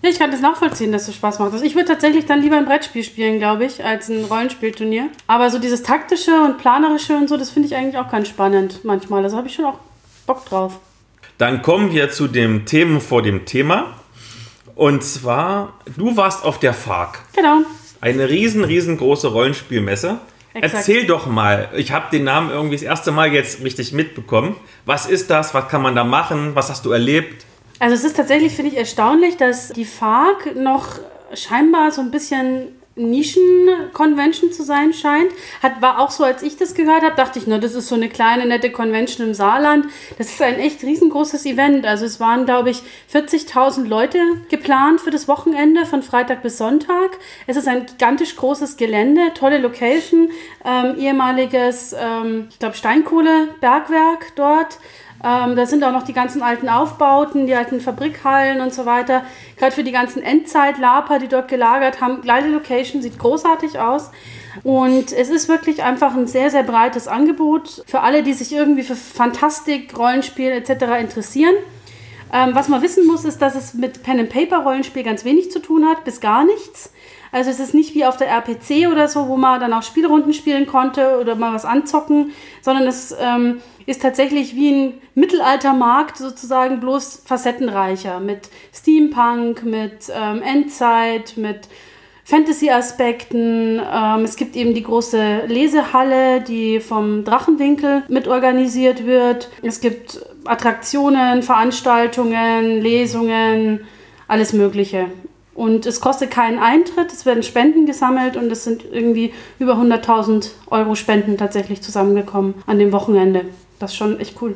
Ja, 0.03 0.09
ich 0.09 0.19
kann 0.19 0.31
das 0.31 0.41
nachvollziehen, 0.41 0.91
dass 0.91 1.07
es 1.07 1.15
Spaß 1.15 1.39
macht. 1.39 1.53
Also 1.53 1.63
ich 1.63 1.75
würde 1.75 1.87
tatsächlich 1.87 2.25
dann 2.25 2.41
lieber 2.41 2.57
ein 2.57 2.65
Brettspiel 2.65 3.05
spielen, 3.05 3.39
glaube 3.39 3.63
ich, 3.63 3.85
als 3.85 4.09
ein 4.09 4.25
Rollenspielturnier. 4.25 5.07
Aber 5.27 5.49
so 5.49 5.59
dieses 5.59 5.81
taktische 5.81 6.31
und 6.43 6.57
planerische 6.57 7.15
und 7.15 7.29
so, 7.29 7.37
das 7.37 7.49
finde 7.49 7.69
ich 7.69 7.75
eigentlich 7.75 7.97
auch 7.97 8.11
ganz 8.11 8.27
spannend 8.27 8.81
manchmal. 8.83 9.23
Also 9.23 9.37
habe 9.37 9.47
ich 9.47 9.53
schon 9.53 9.65
auch 9.65 9.79
Bock 10.27 10.45
drauf. 10.45 10.79
Dann 11.37 11.61
kommen 11.61 11.93
wir 11.93 12.11
zu 12.11 12.27
dem 12.27 12.65
Themen 12.65 12.99
vor 12.99 13.21
dem 13.21 13.45
Thema. 13.45 13.93
Und 14.75 15.03
zwar, 15.03 15.73
du 15.97 16.17
warst 16.17 16.43
auf 16.43 16.59
der 16.59 16.73
FARC. 16.73 17.19
Genau. 17.35 17.59
Eine 18.01 18.29
riesen, 18.29 18.63
riesengroße 18.63 19.27
Rollenspielmesse. 19.27 20.19
Exakt. 20.53 20.73
Erzähl 20.75 21.05
doch 21.05 21.25
mal, 21.25 21.69
ich 21.75 21.91
habe 21.91 22.05
den 22.11 22.25
Namen 22.25 22.51
irgendwie 22.51 22.75
das 22.75 22.83
erste 22.83 23.11
Mal 23.11 23.33
jetzt 23.33 23.63
richtig 23.63 23.91
mitbekommen. 23.91 24.55
Was 24.85 25.07
ist 25.07 25.29
das? 25.29 25.53
Was 25.53 25.67
kann 25.67 25.81
man 25.81 25.95
da 25.95 26.03
machen? 26.03 26.51
Was 26.53 26.69
hast 26.69 26.85
du 26.85 26.91
erlebt? 26.91 27.45
Also 27.79 27.95
es 27.95 28.03
ist 28.03 28.17
tatsächlich, 28.17 28.53
finde 28.53 28.71
ich, 28.71 28.77
erstaunlich, 28.77 29.35
dass 29.37 29.69
die 29.69 29.85
FARC 29.85 30.55
noch 30.55 30.99
scheinbar 31.33 31.91
so 31.91 32.01
ein 32.01 32.11
bisschen 32.11 32.67
Nischen-Convention 32.95 34.51
zu 34.51 34.63
sein 34.63 34.93
scheint. 34.93 35.31
Hat, 35.61 35.81
war 35.81 35.99
auch 35.99 36.11
so, 36.11 36.23
als 36.23 36.43
ich 36.43 36.57
das 36.57 36.75
gehört 36.75 37.03
habe, 37.03 37.15
dachte 37.15 37.39
ich, 37.39 37.47
na, 37.47 37.57
das 37.57 37.73
ist 37.73 37.87
so 37.87 37.95
eine 37.95 38.09
kleine, 38.09 38.45
nette 38.45 38.71
Convention 38.71 39.27
im 39.27 39.33
Saarland. 39.33 39.85
Das 40.17 40.27
ist 40.27 40.41
ein 40.41 40.59
echt 40.59 40.83
riesengroßes 40.83 41.45
Event. 41.45 41.85
Also 41.85 42.05
es 42.05 42.19
waren, 42.19 42.45
glaube 42.45 42.69
ich, 42.69 42.83
40.000 43.11 43.87
Leute 43.87 44.19
geplant 44.49 45.01
für 45.01 45.11
das 45.11 45.27
Wochenende 45.27 45.85
von 45.85 46.03
Freitag 46.03 46.43
bis 46.43 46.57
Sonntag. 46.57 47.17
Es 47.47 47.57
ist 47.57 47.67
ein 47.67 47.85
gigantisch 47.85 48.35
großes 48.35 48.77
Gelände, 48.77 49.33
tolle 49.33 49.57
Location, 49.57 50.29
ähm, 50.63 50.95
ehemaliges, 50.99 51.95
ähm, 51.99 52.47
ich 52.51 52.59
glaube, 52.59 52.75
Steinkohlebergwerk 52.75 54.35
dort. 54.35 54.77
Ähm, 55.23 55.55
da 55.55 55.65
sind 55.65 55.83
auch 55.83 55.93
noch 55.93 56.03
die 56.03 56.13
ganzen 56.13 56.41
alten 56.41 56.67
Aufbauten, 56.67 57.47
die 57.47 57.55
alten 57.55 57.79
Fabrikhallen 57.79 58.59
und 58.59 58.73
so 58.73 58.85
weiter. 58.85 59.23
Gerade 59.57 59.73
für 59.73 59.83
die 59.83 59.93
ganzen 59.93 60.21
Endzeit-Laper, 60.21 61.19
die 61.19 61.29
dort 61.29 61.47
gelagert 61.47 62.01
haben. 62.01 62.21
Gleiche 62.21 62.49
Location, 62.49 63.01
sieht 63.01 63.17
großartig 63.17 63.79
aus. 63.79 64.11
Und 64.63 65.13
es 65.13 65.29
ist 65.29 65.47
wirklich 65.47 65.81
einfach 65.81 66.13
ein 66.15 66.27
sehr, 66.27 66.51
sehr 66.51 66.63
breites 66.63 67.07
Angebot 67.07 67.83
für 67.87 68.01
alle, 68.01 68.21
die 68.21 68.33
sich 68.33 68.53
irgendwie 68.53 68.83
für 68.83 68.95
Fantastik, 68.95 69.97
Rollenspiel 69.97 70.51
etc. 70.51 70.99
interessieren. 70.99 71.55
Ähm, 72.33 72.49
was 72.53 72.67
man 72.67 72.81
wissen 72.81 73.07
muss, 73.07 73.25
ist, 73.25 73.41
dass 73.41 73.55
es 73.55 73.73
mit 73.73 74.03
Pen-and-Paper-Rollenspiel 74.03 75.03
ganz 75.03 75.23
wenig 75.23 75.51
zu 75.51 75.59
tun 75.59 75.85
hat, 75.85 76.03
bis 76.03 76.19
gar 76.19 76.43
nichts. 76.43 76.91
Also 77.33 77.49
es 77.49 77.59
ist 77.59 77.73
nicht 77.73 77.95
wie 77.95 78.05
auf 78.05 78.15
der 78.15 78.27
RPC 78.27 78.87
oder 78.91 79.07
so, 79.07 79.27
wo 79.27 79.37
man 79.37 79.59
dann 79.59 79.73
auch 79.73 79.81
Spielrunden 79.81 80.33
spielen 80.33 80.67
konnte 80.67 81.17
oder 81.19 81.33
mal 81.33 81.51
was 81.51 81.65
anzocken, 81.65 82.31
sondern 82.61 82.85
es 82.85 83.13
ähm, 83.19 83.59
ist 83.87 84.03
tatsächlich 84.03 84.55
wie 84.55 84.71
ein 84.71 84.93
Mittelaltermarkt 85.15 86.15
sozusagen, 86.15 86.79
bloß 86.79 87.23
facettenreicher. 87.25 88.19
Mit 88.19 88.49
Steampunk, 88.71 89.63
mit 89.63 90.11
ähm, 90.15 90.43
Endzeit, 90.43 91.33
mit 91.35 91.67
Fantasy-Aspekten. 92.23 93.81
Ähm, 93.81 94.23
es 94.23 94.35
gibt 94.35 94.55
eben 94.55 94.75
die 94.75 94.83
große 94.83 95.47
Lesehalle, 95.47 96.41
die 96.41 96.79
vom 96.79 97.23
Drachenwinkel 97.23 98.03
mit 98.09 98.27
organisiert 98.27 99.07
wird. 99.07 99.49
Es 99.63 99.81
gibt 99.81 100.23
Attraktionen, 100.45 101.41
Veranstaltungen, 101.41 102.79
Lesungen, 102.79 103.87
alles 104.27 104.53
Mögliche. 104.53 105.07
Und 105.55 105.85
es 105.85 106.01
kostet 106.01 106.31
keinen 106.31 106.59
Eintritt, 106.59 107.11
es 107.11 107.25
werden 107.25 107.43
Spenden 107.43 107.85
gesammelt 107.85 108.37
und 108.37 108.51
es 108.51 108.63
sind 108.63 108.83
irgendwie 108.91 109.33
über 109.59 109.73
100.000 109.73 110.49
Euro 110.71 110.95
Spenden 110.95 111.37
tatsächlich 111.37 111.81
zusammengekommen 111.81 112.55
an 112.65 112.79
dem 112.79 112.91
Wochenende. 112.91 113.45
Das 113.79 113.91
ist 113.91 113.97
schon 113.97 114.19
echt 114.19 114.41
cool. 114.41 114.55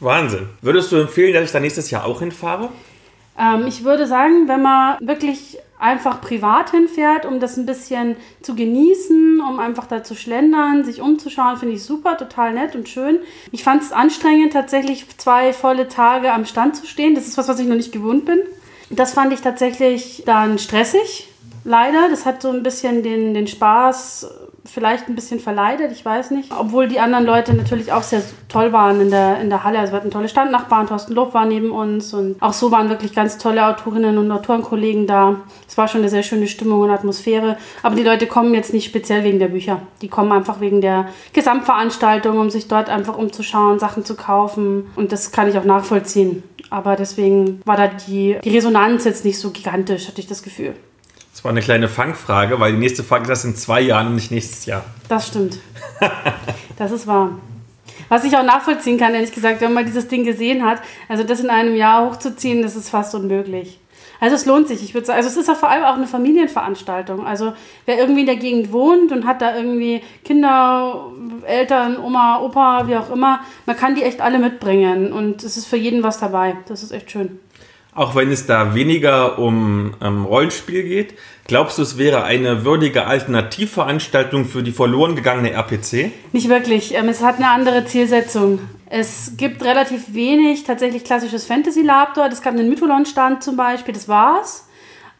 Wahnsinn. 0.00 0.48
Würdest 0.60 0.90
du 0.90 0.96
empfehlen, 0.96 1.32
dass 1.32 1.44
ich 1.44 1.52
da 1.52 1.60
nächstes 1.60 1.90
Jahr 1.90 2.04
auch 2.04 2.18
hinfahre? 2.18 2.70
Ähm, 3.38 3.66
ich 3.66 3.84
würde 3.84 4.06
sagen, 4.06 4.48
wenn 4.48 4.62
man 4.62 4.98
wirklich 5.00 5.58
einfach 5.78 6.20
privat 6.20 6.70
hinfährt, 6.70 7.26
um 7.26 7.40
das 7.40 7.56
ein 7.56 7.66
bisschen 7.66 8.16
zu 8.40 8.54
genießen, 8.54 9.40
um 9.40 9.58
einfach 9.58 9.86
da 9.86 10.04
zu 10.04 10.14
schlendern, 10.14 10.84
sich 10.84 11.00
umzuschauen, 11.00 11.56
finde 11.56 11.74
ich 11.74 11.82
super, 11.82 12.16
total 12.16 12.54
nett 12.54 12.76
und 12.76 12.88
schön. 12.88 13.18
Ich 13.50 13.64
fand 13.64 13.82
es 13.82 13.92
anstrengend, 13.92 14.52
tatsächlich 14.52 15.06
zwei 15.18 15.52
volle 15.52 15.88
Tage 15.88 16.32
am 16.32 16.44
Stand 16.44 16.76
zu 16.76 16.86
stehen. 16.86 17.14
Das 17.14 17.26
ist 17.26 17.36
was, 17.36 17.48
was 17.48 17.58
ich 17.58 17.66
noch 17.66 17.76
nicht 17.76 17.92
gewohnt 17.92 18.26
bin. 18.26 18.38
Das 18.92 19.14
fand 19.14 19.32
ich 19.32 19.40
tatsächlich 19.40 20.22
dann 20.26 20.58
stressig, 20.58 21.28
leider. 21.64 22.08
Das 22.10 22.26
hat 22.26 22.42
so 22.42 22.50
ein 22.50 22.62
bisschen 22.62 23.02
den, 23.02 23.34
den 23.34 23.46
Spaß 23.46 24.28
vielleicht 24.64 25.08
ein 25.08 25.14
bisschen 25.14 25.40
verleidet, 25.40 25.90
ich 25.92 26.04
weiß 26.04 26.30
nicht. 26.30 26.50
Obwohl 26.56 26.86
die 26.86 27.00
anderen 27.00 27.26
Leute 27.26 27.52
natürlich 27.54 27.92
auch 27.92 28.02
sehr 28.02 28.22
toll 28.48 28.72
waren 28.72 29.00
in 29.00 29.10
der, 29.10 29.40
in 29.40 29.50
der 29.50 29.64
Halle. 29.64 29.78
Also 29.78 29.92
wir 29.92 29.96
hatten 29.96 30.10
tolle 30.10 30.28
Standnachbarn, 30.28 30.86
Thorsten 30.86 31.14
Lob 31.14 31.34
war 31.34 31.46
neben 31.46 31.72
uns 31.72 32.14
und 32.14 32.40
auch 32.40 32.52
so 32.52 32.70
waren 32.70 32.88
wirklich 32.88 33.14
ganz 33.14 33.38
tolle 33.38 33.66
Autorinnen 33.66 34.18
und 34.18 34.30
Autorenkollegen 34.30 35.06
da. 35.06 35.36
Es 35.68 35.76
war 35.76 35.88
schon 35.88 36.02
eine 36.02 36.10
sehr 36.10 36.22
schöne 36.22 36.46
Stimmung 36.46 36.80
und 36.80 36.90
Atmosphäre. 36.90 37.56
Aber 37.82 37.96
die 37.96 38.04
Leute 38.04 38.26
kommen 38.26 38.54
jetzt 38.54 38.72
nicht 38.72 38.84
speziell 38.86 39.24
wegen 39.24 39.38
der 39.38 39.48
Bücher. 39.48 39.80
Die 40.00 40.08
kommen 40.08 40.30
einfach 40.30 40.60
wegen 40.60 40.80
der 40.80 41.08
Gesamtveranstaltung, 41.32 42.38
um 42.38 42.50
sich 42.50 42.68
dort 42.68 42.88
einfach 42.88 43.18
umzuschauen, 43.18 43.78
Sachen 43.78 44.04
zu 44.04 44.14
kaufen. 44.14 44.90
Und 44.94 45.12
das 45.12 45.32
kann 45.32 45.48
ich 45.48 45.58
auch 45.58 45.64
nachvollziehen. 45.64 46.44
Aber 46.72 46.96
deswegen 46.96 47.60
war 47.66 47.76
da 47.76 47.86
die, 47.86 48.38
die 48.42 48.48
Resonanz 48.48 49.04
jetzt 49.04 49.26
nicht 49.26 49.38
so 49.38 49.50
gigantisch, 49.50 50.08
hatte 50.08 50.22
ich 50.22 50.26
das 50.26 50.42
Gefühl. 50.42 50.74
Das 51.30 51.44
war 51.44 51.50
eine 51.50 51.60
kleine 51.60 51.86
Fangfrage, 51.86 52.58
weil 52.60 52.72
die 52.72 52.78
nächste 52.78 53.04
Frage 53.04 53.24
ist 53.24 53.28
erst 53.28 53.44
in 53.44 53.54
zwei 53.56 53.82
Jahren 53.82 54.06
und 54.06 54.14
nicht 54.14 54.30
nächstes 54.30 54.64
Jahr. 54.64 54.82
Das 55.08 55.28
stimmt. 55.28 55.58
Das 56.78 56.90
ist 56.90 57.06
wahr. 57.06 57.32
Was 58.08 58.24
ich 58.24 58.34
auch 58.36 58.42
nachvollziehen 58.42 58.98
kann, 58.98 59.14
ehrlich 59.14 59.32
gesagt, 59.32 59.60
wenn 59.60 59.74
man 59.74 59.84
dieses 59.84 60.08
Ding 60.08 60.24
gesehen 60.24 60.64
hat, 60.64 60.80
also 61.08 61.24
das 61.24 61.40
in 61.40 61.50
einem 61.50 61.76
Jahr 61.76 62.06
hochzuziehen, 62.08 62.62
das 62.62 62.74
ist 62.74 62.88
fast 62.88 63.14
unmöglich. 63.14 63.78
Also 64.22 64.36
es 64.36 64.46
lohnt 64.46 64.68
sich, 64.68 64.84
ich 64.84 64.94
würde 64.94 65.04
sagen. 65.04 65.16
Also 65.16 65.28
es 65.28 65.36
ist 65.36 65.48
ja 65.48 65.56
vor 65.56 65.68
allem 65.68 65.82
auch 65.82 65.96
eine 65.96 66.06
Familienveranstaltung. 66.06 67.26
Also 67.26 67.54
wer 67.86 67.98
irgendwie 67.98 68.20
in 68.20 68.26
der 68.26 68.36
Gegend 68.36 68.70
wohnt 68.70 69.10
und 69.10 69.26
hat 69.26 69.42
da 69.42 69.56
irgendwie 69.56 70.00
Kinder, 70.24 71.10
Eltern, 71.44 71.98
Oma, 71.98 72.40
Opa, 72.40 72.86
wie 72.86 72.94
auch 72.94 73.10
immer, 73.10 73.40
man 73.66 73.76
kann 73.76 73.96
die 73.96 74.04
echt 74.04 74.20
alle 74.20 74.38
mitbringen 74.38 75.12
und 75.12 75.42
es 75.42 75.56
ist 75.56 75.66
für 75.66 75.76
jeden 75.76 76.04
was 76.04 76.20
dabei. 76.20 76.56
Das 76.68 76.84
ist 76.84 76.92
echt 76.92 77.10
schön. 77.10 77.40
Auch 77.96 78.14
wenn 78.14 78.30
es 78.30 78.46
da 78.46 78.76
weniger 78.76 79.40
um 79.40 79.94
ähm, 80.00 80.24
Rollenspiel 80.24 80.84
geht, 80.84 81.14
glaubst 81.46 81.78
du, 81.78 81.82
es 81.82 81.98
wäre 81.98 82.24
eine 82.24 82.64
würdige 82.64 83.06
Alternativveranstaltung 83.06 84.44
für 84.44 84.62
die 84.62 84.72
verloren 84.72 85.16
gegangene 85.16 85.52
RPC? 85.52 86.12
Nicht 86.32 86.48
wirklich. 86.48 86.94
Ähm, 86.94 87.08
es 87.08 87.22
hat 87.22 87.36
eine 87.36 87.50
andere 87.50 87.84
Zielsetzung. 87.84 88.60
Es 88.86 89.32
gibt 89.36 89.64
relativ 89.64 90.14
wenig 90.14 90.64
tatsächlich 90.64 91.04
klassisches 91.04 91.46
Fantasy 91.46 91.82
Lab 91.82 92.14
dort. 92.14 92.32
Es 92.32 92.42
gab 92.42 92.54
einen 92.54 92.68
Mytholon-Stand 92.68 93.42
zum 93.42 93.56
Beispiel, 93.56 93.94
das 93.94 94.08
war's. 94.08 94.66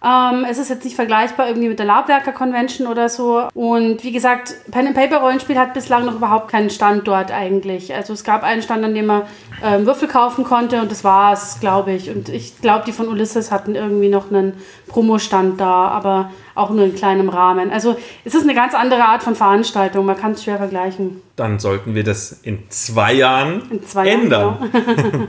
Ähm, 0.05 0.45
es 0.49 0.59
ist 0.59 0.69
jetzt 0.69 0.85
nicht 0.85 0.97
vergleichbar 0.97 1.47
irgendwie 1.47 1.69
mit 1.69 1.79
der 1.79 1.87
Labwerker 1.87 2.33
Convention 2.33 2.89
oder 2.89 3.09
so. 3.09 3.49
Und 3.55 4.03
wie 4.03 4.11
gesagt, 4.11 4.55
Pen 4.71 4.89
and 4.89 4.97
Paper 4.97 5.19
Rollenspiel 5.19 5.57
hat 5.57 5.75
bislang 5.75 6.05
noch 6.05 6.17
überhaupt 6.17 6.49
keinen 6.49 6.71
Stand 6.71 7.07
dort 7.07 7.31
eigentlich. 7.31 7.95
Also 7.95 8.13
es 8.13 8.25
gab 8.25 8.43
einen 8.43 8.63
Stand, 8.63 8.85
an 8.85 8.95
dem 8.95 9.07
man 9.07 9.23
ähm, 9.63 9.87
Würfel 9.87 10.09
kaufen 10.09 10.45
konnte 10.45 10.81
und 10.81 10.91
das 10.91 11.05
war 11.05 11.33
es, 11.33 11.61
glaube 11.61 11.93
ich. 11.93 12.11
Und 12.11 12.29
ich 12.29 12.61
glaube, 12.61 12.85
die 12.85 12.93
von 12.93 13.07
Ulysses 13.07 13.53
hatten 13.53 13.77
irgendwie 13.77 14.09
noch 14.09 14.31
einen 14.31 14.55
Promo-Stand 14.89 15.61
da, 15.61 15.89
aber 15.89 16.33
auch 16.55 16.71
nur 16.71 16.85
in 16.85 16.95
kleinem 16.95 17.29
Rahmen. 17.29 17.71
Also 17.71 17.97
es 18.25 18.35
ist 18.35 18.43
eine 18.43 18.55
ganz 18.55 18.75
andere 18.75 19.05
Art 19.05 19.23
von 19.23 19.37
Veranstaltung. 19.37 20.05
Man 20.05 20.19
kann 20.19 20.33
es 20.33 20.43
schwer 20.43 20.59
vergleichen. 20.59 21.23
Dann 21.37 21.61
sollten 21.61 21.95
wir 21.95 22.03
das 22.03 22.33
in 22.43 22.69
zwei 22.71 23.13
Jahren 23.15 23.71
in 23.71 23.85
zwei 23.85 24.09
ändern. 24.09 24.71
Jahren, 24.73 24.73
genau. 24.73 25.27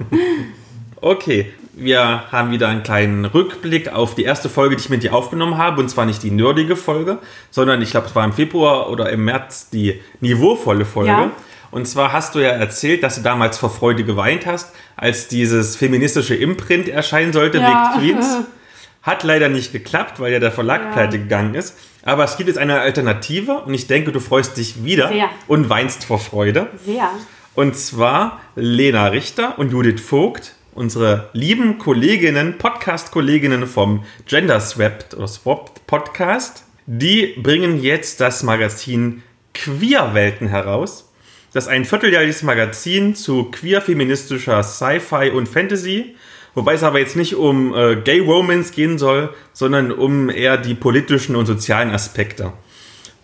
okay, 1.01 1.53
wir 1.75 2.31
haben 2.31 2.51
wieder 2.51 2.67
einen 2.67 2.83
kleinen 2.83 3.25
Rückblick 3.25 3.91
auf 3.91 4.15
die 4.15 4.23
erste 4.23 4.49
Folge, 4.49 4.75
die 4.75 4.81
ich 4.81 4.89
mit 4.89 5.03
dir 5.03 5.13
aufgenommen 5.13 5.57
habe. 5.57 5.81
Und 5.81 5.89
zwar 5.89 6.05
nicht 6.05 6.21
die 6.23 6.31
nerdige 6.31 6.75
Folge, 6.75 7.17
sondern 7.51 7.81
ich 7.81 7.91
glaube, 7.91 8.07
es 8.07 8.15
war 8.15 8.23
im 8.23 8.33
Februar 8.33 8.89
oder 8.89 9.09
im 9.09 9.25
März 9.25 9.69
die 9.69 9.99
niveauvolle 10.19 10.85
Folge. 10.85 11.11
Ja. 11.11 11.31
Und 11.71 11.87
zwar 11.87 12.13
hast 12.13 12.35
du 12.35 12.39
ja 12.39 12.49
erzählt, 12.49 13.01
dass 13.01 13.15
du 13.15 13.21
damals 13.21 13.57
vor 13.57 13.71
Freude 13.71 14.03
geweint 14.03 14.45
hast, 14.45 14.73
als 14.95 15.27
dieses 15.27 15.75
feministische 15.75 16.35
Imprint 16.35 16.87
erscheinen 16.87 17.33
sollte, 17.33 17.57
ja. 17.57 17.95
Big 17.97 18.15
Tweets. 18.15 18.37
Hat 19.01 19.23
leider 19.23 19.49
nicht 19.49 19.73
geklappt, 19.73 20.19
weil 20.21 20.31
ja 20.31 20.39
der 20.39 20.51
Verlag 20.51 20.81
ja. 20.81 20.91
pleite 20.91 21.19
gegangen 21.19 21.55
ist. 21.55 21.75
Aber 22.05 22.23
es 22.23 22.37
gibt 22.37 22.47
jetzt 22.47 22.57
eine 22.57 22.79
Alternative 22.79 23.63
und 23.65 23.73
ich 23.73 23.87
denke, 23.87 24.11
du 24.11 24.19
freust 24.19 24.55
dich 24.55 24.85
wieder 24.85 25.09
Sehr. 25.09 25.29
und 25.47 25.69
weinst 25.69 26.05
vor 26.05 26.19
Freude. 26.19 26.67
Sehr. 26.85 27.09
Und 27.55 27.75
zwar 27.75 28.39
Lena 28.55 29.07
Richter 29.07 29.59
und 29.59 29.71
Judith 29.71 29.99
Vogt 29.99 30.52
unsere 30.75 31.29
lieben 31.33 31.77
Kolleginnen, 31.77 32.57
Podcast-Kolleginnen 32.57 33.67
vom 33.67 34.03
Gender 34.25 34.59
Swapped 34.59 35.13
oder 35.13 35.27
Swapped 35.27 35.85
Podcast, 35.87 36.65
die 36.85 37.35
bringen 37.41 37.81
jetzt 37.81 38.19
das 38.19 38.43
Magazin 38.43 39.23
Queer-Welten 39.53 40.47
heraus. 40.47 41.11
Das 41.53 41.65
ist 41.65 41.69
ein 41.69 41.85
vierteljähriges 41.85 42.43
Magazin 42.43 43.15
zu 43.15 43.45
queer-feministischer 43.45 44.63
Sci-Fi 44.63 45.29
und 45.29 45.47
Fantasy, 45.47 46.15
wobei 46.55 46.73
es 46.73 46.83
aber 46.83 46.99
jetzt 46.99 47.15
nicht 47.15 47.35
um 47.35 47.75
äh, 47.75 47.95
Gay 47.97 48.19
Romance 48.19 48.73
gehen 48.73 48.97
soll, 48.97 49.33
sondern 49.53 49.91
um 49.91 50.29
eher 50.29 50.57
die 50.57 50.73
politischen 50.73 51.35
und 51.35 51.45
sozialen 51.45 51.91
Aspekte. 51.91 52.53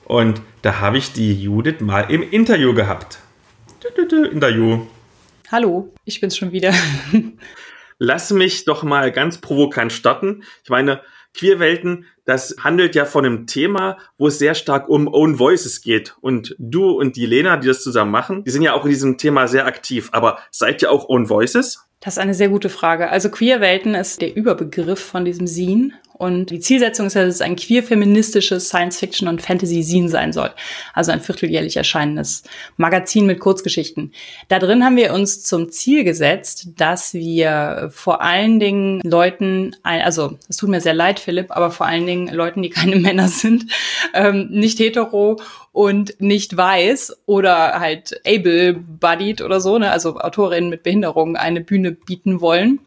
Und 0.06 0.42
da 0.62 0.80
habe 0.80 0.98
ich 0.98 1.14
die 1.14 1.34
Judith 1.34 1.80
mal 1.80 2.02
im 2.10 2.22
Interview 2.22 2.74
gehabt. 2.74 3.20
Interview. 4.32 4.86
Hallo, 5.52 5.92
ich 6.06 6.22
bin's 6.22 6.38
schon 6.38 6.52
wieder. 6.52 6.72
Lass 7.98 8.30
mich 8.30 8.66
doch 8.66 8.84
mal 8.84 9.12
ganz 9.12 9.40
provokant 9.40 9.92
starten. 9.92 10.44
Ich 10.64 10.70
meine, 10.70 11.02
Queerwelten, 11.34 12.06
das 12.24 12.56
handelt 12.64 12.94
ja 12.94 13.06
von 13.06 13.26
einem 13.26 13.48
Thema, 13.48 13.98
wo 14.20 14.28
es 14.28 14.38
sehr 14.38 14.54
stark 14.54 14.88
um 14.90 15.08
Own 15.12 15.40
Voices 15.40 15.82
geht. 15.82 16.16
Und 16.22 16.56
du 16.60 16.92
und 16.92 17.16
die 17.16 17.26
Lena, 17.26 17.58
die 17.58 17.68
das 17.68 17.82
zusammen 17.82 18.12
machen, 18.12 18.44
die 18.44 18.52
sind 18.52 18.62
ja 18.62 18.74
auch 18.74 18.86
in 18.86 18.92
diesem 18.92 19.18
Thema 19.18 19.48
sehr 19.48 19.66
aktiv. 19.66 20.10
Aber 20.12 20.38
seid 20.52 20.84
ihr 20.84 20.92
auch 20.92 21.10
Own 21.10 21.30
Voices? 21.30 21.84
Das 22.00 22.14
ist 22.14 22.20
eine 22.20 22.36
sehr 22.36 22.50
gute 22.50 22.70
Frage. 22.70 23.10
Also 23.10 23.32
Queerwelten 23.32 23.96
ist 23.96 24.22
der 24.22 24.36
Überbegriff 24.36 25.00
von 25.00 25.26
diesem 25.26 25.48
Scene 25.48 25.94
und 26.20 26.50
die 26.50 26.60
Zielsetzung 26.60 27.08
ist 27.08 27.14
ja, 27.14 27.24
dass 27.24 27.36
es 27.36 27.42
ein 27.42 27.56
queer-feministisches 27.56 28.68
Science-Fiction- 28.68 29.30
und 29.30 29.42
Fantasy-Scene 29.42 30.10
sein 30.10 30.34
soll. 30.34 30.52
Also 30.94 31.14
ein 31.14 31.22
vierteljährlich 31.22 31.78
erscheinendes 31.78 32.44
Magazin 32.76 33.26
mit 33.26 33.40
Kurzgeschichten. 33.40 34.12
Da 34.50 34.60
drin 34.60 34.84
haben 34.84 34.98
wir 34.98 35.14
uns 35.14 35.44
zum 35.44 35.72
Ziel 35.72 36.04
gesetzt, 36.04 36.72
dass 36.76 37.14
wir 37.14 37.90
vor 37.94 38.22
allen 38.22 38.60
Dingen 38.60 39.00
Leuten, 39.06 39.78
also 39.84 40.38
es 40.50 40.58
tut 40.58 40.68
mir 40.68 40.82
sehr 40.82 40.94
leid, 40.94 41.22
Philipp, 41.22 41.52
aber 41.52 41.72
vor 41.72 41.86
allen 41.86 42.06
Dingen 42.06 42.28
Leuten, 42.28 42.64
die 42.64 42.70
keine 42.70 42.96
Männer 43.00 43.30
sind, 43.30 43.68
ähm, 44.14 44.50
nicht 44.52 44.78
hetero 44.80 45.40
und 45.72 46.20
nicht 46.20 46.58
weiß 46.58 47.22
oder 47.28 47.80
halt 47.80 48.20
able-bodied 48.28 49.42
oder 49.42 49.62
so, 49.62 49.78
ne, 49.78 49.90
also 49.90 50.18
Autorinnen 50.18 50.70
mit 50.70 50.84
Behinderung 50.84 51.38
eine 51.38 51.62
Bühne 51.62 51.94
bieten 51.94 52.42
wollen. 52.42 52.82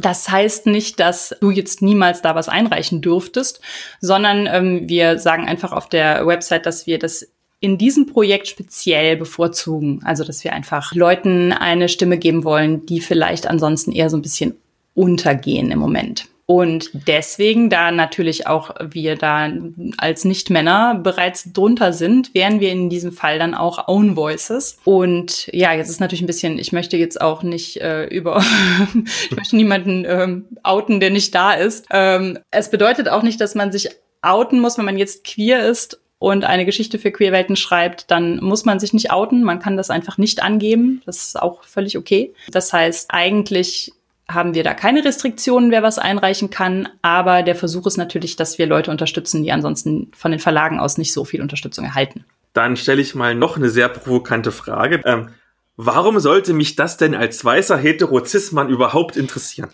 Das 0.00 0.28
heißt 0.30 0.66
nicht, 0.66 1.00
dass 1.00 1.34
du 1.40 1.50
jetzt 1.50 1.82
niemals 1.82 2.22
da 2.22 2.34
was 2.34 2.48
einreichen 2.48 3.02
dürftest, 3.02 3.60
sondern 4.00 4.46
ähm, 4.46 4.88
wir 4.88 5.18
sagen 5.18 5.46
einfach 5.46 5.72
auf 5.72 5.88
der 5.88 6.26
Website, 6.26 6.66
dass 6.66 6.86
wir 6.86 6.98
das 6.98 7.28
in 7.60 7.78
diesem 7.78 8.06
Projekt 8.06 8.48
speziell 8.48 9.16
bevorzugen. 9.16 10.00
Also, 10.04 10.24
dass 10.24 10.42
wir 10.44 10.52
einfach 10.52 10.94
Leuten 10.94 11.52
eine 11.52 11.88
Stimme 11.88 12.18
geben 12.18 12.42
wollen, 12.42 12.86
die 12.86 13.00
vielleicht 13.00 13.46
ansonsten 13.46 13.92
eher 13.92 14.10
so 14.10 14.16
ein 14.16 14.22
bisschen 14.22 14.54
untergehen 14.94 15.70
im 15.70 15.78
Moment. 15.78 16.26
Und 16.52 16.90
deswegen, 16.92 17.70
da 17.70 17.90
natürlich 17.90 18.46
auch 18.46 18.74
wir 18.90 19.16
da 19.16 19.50
als 19.96 20.26
Nicht-Männer 20.26 21.00
bereits 21.02 21.50
drunter 21.54 21.94
sind, 21.94 22.34
wären 22.34 22.60
wir 22.60 22.70
in 22.70 22.90
diesem 22.90 23.10
Fall 23.10 23.38
dann 23.38 23.54
auch 23.54 23.88
Own 23.88 24.16
Voices. 24.16 24.76
Und 24.84 25.46
ja, 25.46 25.72
jetzt 25.72 25.88
ist 25.88 26.00
natürlich 26.00 26.20
ein 26.20 26.26
bisschen, 26.26 26.58
ich 26.58 26.70
möchte 26.70 26.98
jetzt 26.98 27.22
auch 27.22 27.42
nicht 27.42 27.80
äh, 27.80 28.04
über, 28.04 28.44
ich 29.30 29.34
möchte 29.34 29.56
niemanden 29.56 30.04
ähm, 30.06 30.44
outen, 30.62 31.00
der 31.00 31.08
nicht 31.08 31.34
da 31.34 31.54
ist. 31.54 31.86
Ähm, 31.90 32.38
es 32.50 32.68
bedeutet 32.68 33.08
auch 33.08 33.22
nicht, 33.22 33.40
dass 33.40 33.54
man 33.54 33.72
sich 33.72 33.88
outen 34.20 34.60
muss, 34.60 34.76
wenn 34.76 34.84
man 34.84 34.98
jetzt 34.98 35.24
queer 35.24 35.66
ist 35.66 36.02
und 36.18 36.44
eine 36.44 36.66
Geschichte 36.66 36.98
für 36.98 37.12
Queerwelten 37.12 37.56
schreibt, 37.56 38.10
dann 38.10 38.44
muss 38.44 38.66
man 38.66 38.78
sich 38.78 38.92
nicht 38.92 39.10
outen. 39.10 39.42
Man 39.42 39.58
kann 39.58 39.78
das 39.78 39.88
einfach 39.88 40.18
nicht 40.18 40.42
angeben. 40.42 41.00
Das 41.06 41.22
ist 41.22 41.40
auch 41.40 41.64
völlig 41.64 41.96
okay. 41.96 42.34
Das 42.50 42.74
heißt, 42.74 43.06
eigentlich 43.08 43.94
haben 44.34 44.54
wir 44.54 44.64
da 44.64 44.74
keine 44.74 45.04
Restriktionen, 45.04 45.70
wer 45.70 45.82
was 45.82 45.98
einreichen 45.98 46.50
kann. 46.50 46.88
Aber 47.02 47.42
der 47.42 47.54
Versuch 47.54 47.86
ist 47.86 47.96
natürlich, 47.96 48.36
dass 48.36 48.58
wir 48.58 48.66
Leute 48.66 48.90
unterstützen, 48.90 49.42
die 49.42 49.52
ansonsten 49.52 50.10
von 50.16 50.30
den 50.30 50.40
Verlagen 50.40 50.80
aus 50.80 50.98
nicht 50.98 51.12
so 51.12 51.24
viel 51.24 51.42
Unterstützung 51.42 51.84
erhalten. 51.84 52.24
Dann 52.52 52.76
stelle 52.76 53.00
ich 53.00 53.14
mal 53.14 53.34
noch 53.34 53.56
eine 53.56 53.70
sehr 53.70 53.88
provokante 53.88 54.52
Frage. 54.52 55.02
Ähm, 55.04 55.30
warum 55.76 56.18
sollte 56.20 56.52
mich 56.52 56.76
das 56.76 56.96
denn 56.96 57.14
als 57.14 57.44
weißer 57.44 57.78
Heterozismann 57.78 58.68
überhaupt 58.68 59.16
interessieren? 59.16 59.70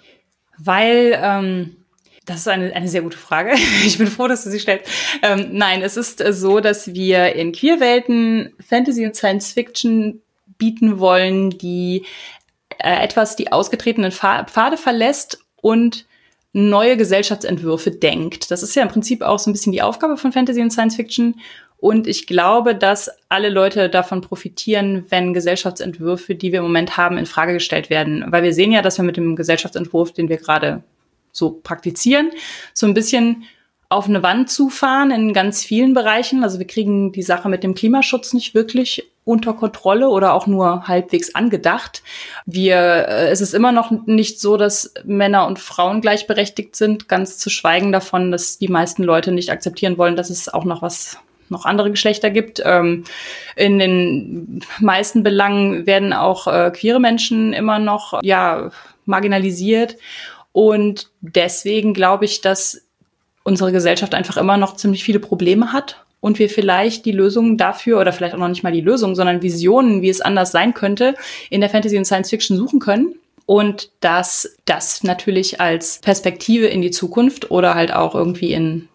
Weil, 0.59 1.19
ähm, 1.21 1.77
das 2.25 2.38
ist 2.38 2.49
eine, 2.49 2.75
eine 2.75 2.88
sehr 2.88 3.03
gute 3.03 3.19
Frage. 3.19 3.55
Ich 3.85 3.99
bin 3.99 4.07
froh, 4.07 4.29
dass 4.29 4.45
du 4.45 4.50
sie 4.50 4.61
stellst. 4.61 4.88
Ähm, 5.23 5.49
nein, 5.53 5.83
es 5.83 5.97
ist 5.97 6.21
äh, 6.21 6.33
so, 6.33 6.61
dass 6.61 6.95
wir 6.95 7.35
in 7.35 7.53
Queerwelten 7.53 8.55
Fantasy 8.61 9.05
und 9.07 9.17
Science 9.17 9.53
Fiction 9.53 10.21
bieten 10.59 10.99
wollen, 10.99 11.50
die 11.50 12.05
äh, 12.78 13.02
etwas 13.02 13.37
die 13.37 13.52
ausgetretenen 13.52 14.12
Pfade 14.12 14.76
verlässt 14.76 15.44
und 15.56 16.06
neue 16.52 16.97
Gesellschaftsentwürfe 16.97 17.90
denkt. 17.90 18.50
Das 18.50 18.62
ist 18.62 18.75
ja 18.75 18.82
im 18.82 18.88
Prinzip 18.88 19.23
auch 19.23 19.38
so 19.38 19.50
ein 19.50 19.52
bisschen 19.52 19.73
die 19.73 19.82
Aufgabe 19.82 20.16
von 20.16 20.32
Fantasy 20.32 20.61
und 20.61 20.70
Science 20.70 20.97
Fiction. 20.97 21.35
Und 21.76 22.08
ich 22.08 22.26
glaube, 22.26 22.75
dass 22.75 23.08
alle 23.28 23.50
Leute 23.50 23.88
davon 23.88 24.20
profitieren, 24.20 25.06
wenn 25.11 25.32
Gesellschaftsentwürfe, 25.32 26.35
die 26.35 26.50
wir 26.50 26.58
im 26.58 26.64
Moment 26.64 26.97
haben, 26.97 27.18
in 27.18 27.26
Frage 27.26 27.52
gestellt 27.52 27.88
werden. 27.88 28.25
Weil 28.28 28.42
wir 28.42 28.52
sehen 28.52 28.73
ja, 28.73 28.82
dass 28.82 28.99
wir 28.99 29.04
mit 29.04 29.16
dem 29.16 29.37
Gesellschaftsentwurf, 29.37 30.12
den 30.12 30.28
wir 30.28 30.38
gerade 30.38 30.82
so 31.30 31.61
praktizieren, 31.62 32.30
so 32.75 32.87
ein 32.87 32.94
bisschen 32.94 33.44
auf 33.90 34.07
eine 34.07 34.23
Wand 34.23 34.50
zufahren 34.50 35.11
in 35.11 35.33
ganz 35.33 35.64
vielen 35.64 35.95
Bereichen. 35.95 36.45
Also 36.45 36.59
wir 36.59 36.66
kriegen 36.66 37.12
die 37.12 37.23
Sache 37.23 37.49
mit 37.49 37.64
dem 37.64 37.75
Klimaschutz 37.75 38.35
nicht 38.35 38.54
wirklich 38.54 39.11
unter 39.25 39.52
Kontrolle 39.52 40.09
oder 40.09 40.33
auch 40.35 40.47
nur 40.47 40.88
halbwegs 40.88 41.35
angedacht. 41.35 42.02
Wir, 42.47 42.76
äh, 42.76 43.28
es 43.28 43.40
ist 43.40 43.54
immer 43.54 43.73
noch 43.73 43.90
nicht 44.07 44.40
so, 44.40 44.57
dass 44.57 44.95
Männer 45.04 45.47
und 45.47 45.59
Frauen 45.59 46.00
gleichberechtigt 46.00 46.76
sind, 46.76 47.09
ganz 47.09 47.38
zu 47.38 47.50
schweigen 47.50 47.92
davon, 47.92 48.30
dass 48.30 48.59
die 48.59 48.68
meisten 48.68 49.02
Leute 49.02 49.33
nicht 49.33 49.50
akzeptieren 49.50 49.99
wollen, 49.99 50.16
dass 50.16 50.30
es 50.30 50.49
auch 50.49 50.64
noch 50.64 50.83
was 50.83 51.18
noch 51.50 51.64
andere 51.64 51.90
Geschlechter 51.90 52.30
gibt. 52.30 52.62
Ähm, 52.64 53.04
in 53.57 53.78
den 53.78 54.61
meisten 54.80 55.23
Belangen 55.23 55.87
werden 55.87 56.12
auch 56.12 56.47
äh, 56.47 56.71
queere 56.71 57.00
Menschen 57.00 57.54
immer 57.54 57.78
noch 57.78 58.23
ja 58.23 58.71
marginalisiert 59.07 59.97
und 60.52 61.11
deswegen 61.21 61.95
glaube 61.95 62.25
ich, 62.25 62.40
dass 62.40 62.88
unsere 63.49 63.73
Gesellschaft 63.73 64.14
einfach 64.14 64.37
immer 64.37 64.59
noch 64.59 64.76
ziemlich 64.76 65.02
viele 65.02 65.19
Probleme 65.19 65.73
hat 65.73 66.05
und 66.21 66.38
wir 66.38 66.50
vielleicht 66.50 67.07
die 67.07 67.12
Lösungen 67.12 67.57
dafür 67.57 67.99
oder 67.99 68.12
vielleicht 68.12 68.35
auch 68.35 68.38
noch 68.38 68.49
nicht 68.49 68.62
mal 68.62 68.73
die 68.73 68.83
Lösung, 68.83 69.14
sondern 69.14 69.43
Visionen, 69.43 70.02
wie 70.02 70.11
es 70.11 70.21
anders 70.21 70.52
sein 70.52 70.75
könnte, 70.75 71.14
in 71.49 71.62
der 71.62 71.71
Fantasy 71.71 71.97
und 71.97 72.05
Science 72.05 72.28
Fiction 72.31 72.59
suchen 72.59 72.78
können. 72.78 73.14
Und 73.47 73.90
dass 74.00 74.57
das 74.67 75.02
natürlich 75.02 75.61
als 75.62 76.00
Perspektive 76.00 76.67
in 76.67 76.83
die 76.83 76.90
Zukunft 76.90 77.50
oder 77.50 77.75
halt 77.75 77.95
auch 77.95 78.14
irgendwie 78.14 78.52
in 78.52 78.88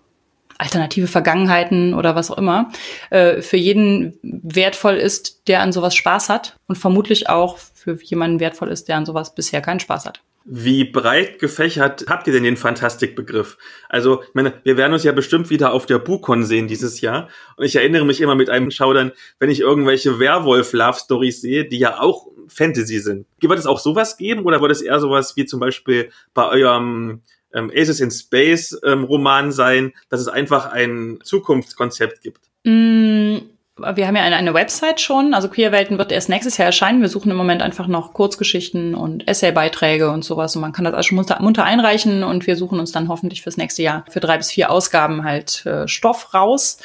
alternative 0.59 1.07
Vergangenheiten 1.07 1.95
oder 1.95 2.15
was 2.15 2.29
auch 2.29 2.37
immer, 2.37 2.69
äh, 3.09 3.41
für 3.41 3.57
jeden 3.57 4.19
wertvoll 4.21 4.95
ist, 4.97 5.47
der 5.47 5.61
an 5.61 5.71
sowas 5.71 5.95
Spaß 5.95 6.29
hat 6.29 6.57
und 6.67 6.77
vermutlich 6.77 7.27
auch 7.27 7.57
für 7.57 7.97
jemanden 8.03 8.39
wertvoll 8.39 8.69
ist, 8.69 8.87
der 8.87 8.97
an 8.97 9.07
sowas 9.07 9.33
bisher 9.33 9.61
keinen 9.61 9.79
Spaß 9.79 10.05
hat. 10.05 10.21
Wie 10.45 10.83
breit 10.83 11.39
gefächert 11.39 12.05
habt 12.09 12.27
ihr 12.27 12.33
denn 12.33 12.43
den 12.43 12.57
Fantastikbegriff? 12.57 13.57
Also, 13.87 14.23
ich 14.23 14.33
meine, 14.33 14.53
wir 14.63 14.75
werden 14.75 14.91
uns 14.91 15.03
ja 15.03 15.13
bestimmt 15.13 15.49
wieder 15.49 15.71
auf 15.71 15.85
der 15.85 15.99
Bukon 15.99 16.43
sehen 16.43 16.67
dieses 16.67 16.99
Jahr. 16.99 17.29
Und 17.55 17.65
ich 17.65 17.77
erinnere 17.77 18.05
mich 18.05 18.19
immer 18.19 18.35
mit 18.35 18.49
einem 18.49 18.69
Schaudern, 18.69 19.13
wenn 19.39 19.49
ich 19.49 19.61
irgendwelche 19.61 20.19
Werwolf-Love-Stories 20.19 21.41
sehe, 21.41 21.65
die 21.65 21.79
ja 21.79 21.99
auch 21.99 22.27
Fantasy 22.47 22.99
sind. 22.99 23.25
Wird 23.39 23.59
es 23.59 23.65
auch 23.65 23.79
sowas 23.79 24.17
geben 24.17 24.43
oder 24.43 24.61
wird 24.61 24.71
es 24.71 24.81
eher 24.81 24.99
sowas 24.99 25.37
wie 25.37 25.45
zum 25.45 25.61
Beispiel 25.61 26.09
bei 26.33 26.47
eurem 26.49 27.21
ähm, 27.53 27.71
Aces 27.73 28.01
in 28.01 28.11
Space 28.11 28.77
ähm, 28.83 29.05
Roman 29.05 29.51
sein, 29.51 29.93
dass 30.09 30.19
es 30.19 30.27
einfach 30.27 30.71
ein 30.71 31.19
Zukunftskonzept 31.23 32.21
gibt? 32.21 32.41
Mm, 32.65 33.37
wir 33.77 34.07
haben 34.07 34.15
ja 34.15 34.21
eine, 34.21 34.35
eine 34.35 34.53
Website 34.53 35.01
schon, 35.01 35.33
also 35.33 35.49
Queerwelten 35.49 35.97
wird 35.97 36.11
erst 36.11 36.29
nächstes 36.29 36.57
Jahr 36.57 36.67
erscheinen. 36.67 37.01
Wir 37.01 37.09
suchen 37.09 37.31
im 37.31 37.37
Moment 37.37 37.63
einfach 37.63 37.87
noch 37.87 38.13
Kurzgeschichten 38.13 38.93
und 38.93 39.27
Essaybeiträge 39.27 40.11
und 40.11 40.23
sowas 40.23 40.55
und 40.55 40.61
man 40.61 40.73
kann 40.73 40.85
das 40.85 40.93
also 40.93 41.07
schon 41.07 41.15
munter, 41.15 41.41
munter 41.41 41.63
einreichen 41.63 42.23
und 42.23 42.45
wir 42.45 42.55
suchen 42.55 42.79
uns 42.79 42.91
dann 42.91 43.07
hoffentlich 43.07 43.41
fürs 43.41 43.57
nächste 43.57 43.81
Jahr 43.81 44.05
für 44.09 44.19
drei 44.19 44.37
bis 44.37 44.51
vier 44.51 44.69
Ausgaben 44.69 45.23
halt 45.23 45.65
äh, 45.65 45.87
Stoff 45.87 46.35
raus. 46.35 46.77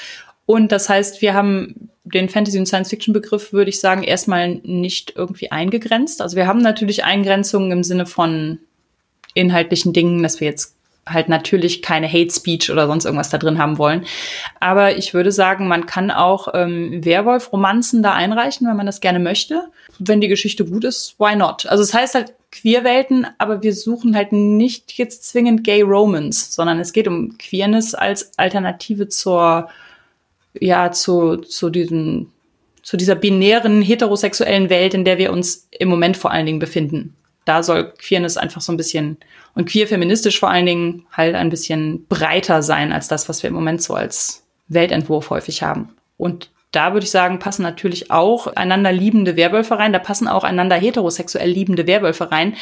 Und 0.46 0.72
das 0.72 0.88
heißt, 0.88 1.20
wir 1.20 1.34
haben 1.34 1.90
den 2.04 2.30
Fantasy- 2.30 2.58
und 2.58 2.64
Science-Fiction-Begriff, 2.64 3.52
würde 3.52 3.68
ich 3.68 3.80
sagen, 3.80 4.02
erstmal 4.02 4.54
nicht 4.62 5.12
irgendwie 5.14 5.52
eingegrenzt. 5.52 6.22
Also 6.22 6.36
wir 6.36 6.46
haben 6.46 6.62
natürlich 6.62 7.04
Eingrenzungen 7.04 7.70
im 7.70 7.84
Sinne 7.84 8.06
von 8.06 8.60
inhaltlichen 9.34 9.92
Dingen, 9.92 10.22
dass 10.22 10.40
wir 10.40 10.48
jetzt 10.48 10.77
halt 11.10 11.28
natürlich 11.28 11.82
keine 11.82 12.08
Hate 12.08 12.30
Speech 12.30 12.70
oder 12.70 12.86
sonst 12.86 13.04
irgendwas 13.04 13.30
da 13.30 13.38
drin 13.38 13.58
haben 13.58 13.78
wollen. 13.78 14.04
Aber 14.60 14.96
ich 14.96 15.14
würde 15.14 15.32
sagen, 15.32 15.68
man 15.68 15.86
kann 15.86 16.10
auch 16.10 16.48
ähm, 16.54 17.04
Werwolf-Romanzen 17.04 18.02
da 18.02 18.14
einreichen, 18.14 18.68
wenn 18.68 18.76
man 18.76 18.86
das 18.86 19.00
gerne 19.00 19.18
möchte. 19.18 19.68
Wenn 19.98 20.20
die 20.20 20.28
Geschichte 20.28 20.64
gut 20.64 20.84
ist, 20.84 21.16
why 21.18 21.36
not? 21.36 21.66
Also 21.66 21.82
es 21.82 21.94
heißt 21.94 22.14
halt 22.14 22.34
Queerwelten, 22.50 23.26
aber 23.38 23.62
wir 23.62 23.74
suchen 23.74 24.16
halt 24.16 24.32
nicht 24.32 24.92
jetzt 24.94 25.24
zwingend 25.24 25.64
Gay 25.64 25.82
Romance, 25.82 26.52
sondern 26.52 26.80
es 26.80 26.92
geht 26.92 27.06
um 27.06 27.36
Queerness 27.38 27.94
als 27.94 28.38
Alternative 28.38 29.08
zur, 29.08 29.68
ja, 30.58 30.90
zu, 30.90 31.36
zu 31.36 31.68
diesen, 31.68 32.32
zu 32.82 32.96
dieser 32.96 33.16
binären 33.16 33.82
heterosexuellen 33.82 34.70
Welt, 34.70 34.94
in 34.94 35.04
der 35.04 35.18
wir 35.18 35.32
uns 35.32 35.68
im 35.70 35.88
Moment 35.88 36.16
vor 36.16 36.30
allen 36.30 36.46
Dingen 36.46 36.58
befinden 36.58 37.14
da 37.48 37.62
soll 37.62 37.92
Queerness 37.98 38.36
einfach 38.36 38.60
so 38.60 38.72
ein 38.72 38.76
bisschen 38.76 39.16
und 39.54 39.68
queer 39.68 39.88
feministisch 39.88 40.38
vor 40.38 40.50
allen 40.50 40.66
Dingen 40.66 41.06
halt 41.12 41.34
ein 41.34 41.50
bisschen 41.50 42.06
breiter 42.06 42.62
sein 42.62 42.92
als 42.92 43.08
das, 43.08 43.28
was 43.28 43.42
wir 43.42 43.48
im 43.48 43.54
Moment 43.54 43.82
so 43.82 43.94
als 43.94 44.44
Weltentwurf 44.68 45.30
häufig 45.30 45.62
haben. 45.62 45.96
Und 46.16 46.50
da 46.70 46.92
würde 46.92 47.04
ich 47.04 47.10
sagen, 47.10 47.38
passen 47.38 47.62
natürlich 47.62 48.10
auch 48.10 48.46
einander 48.48 48.92
liebende 48.92 49.36
Werwölfe 49.36 49.78
rein. 49.78 49.92
Da 49.92 49.98
passen 49.98 50.28
auch 50.28 50.44
einander 50.44 50.76
heterosexuell 50.76 51.48
liebende 51.48 51.86
Werwölfe 51.86 52.30
rein 52.30 52.54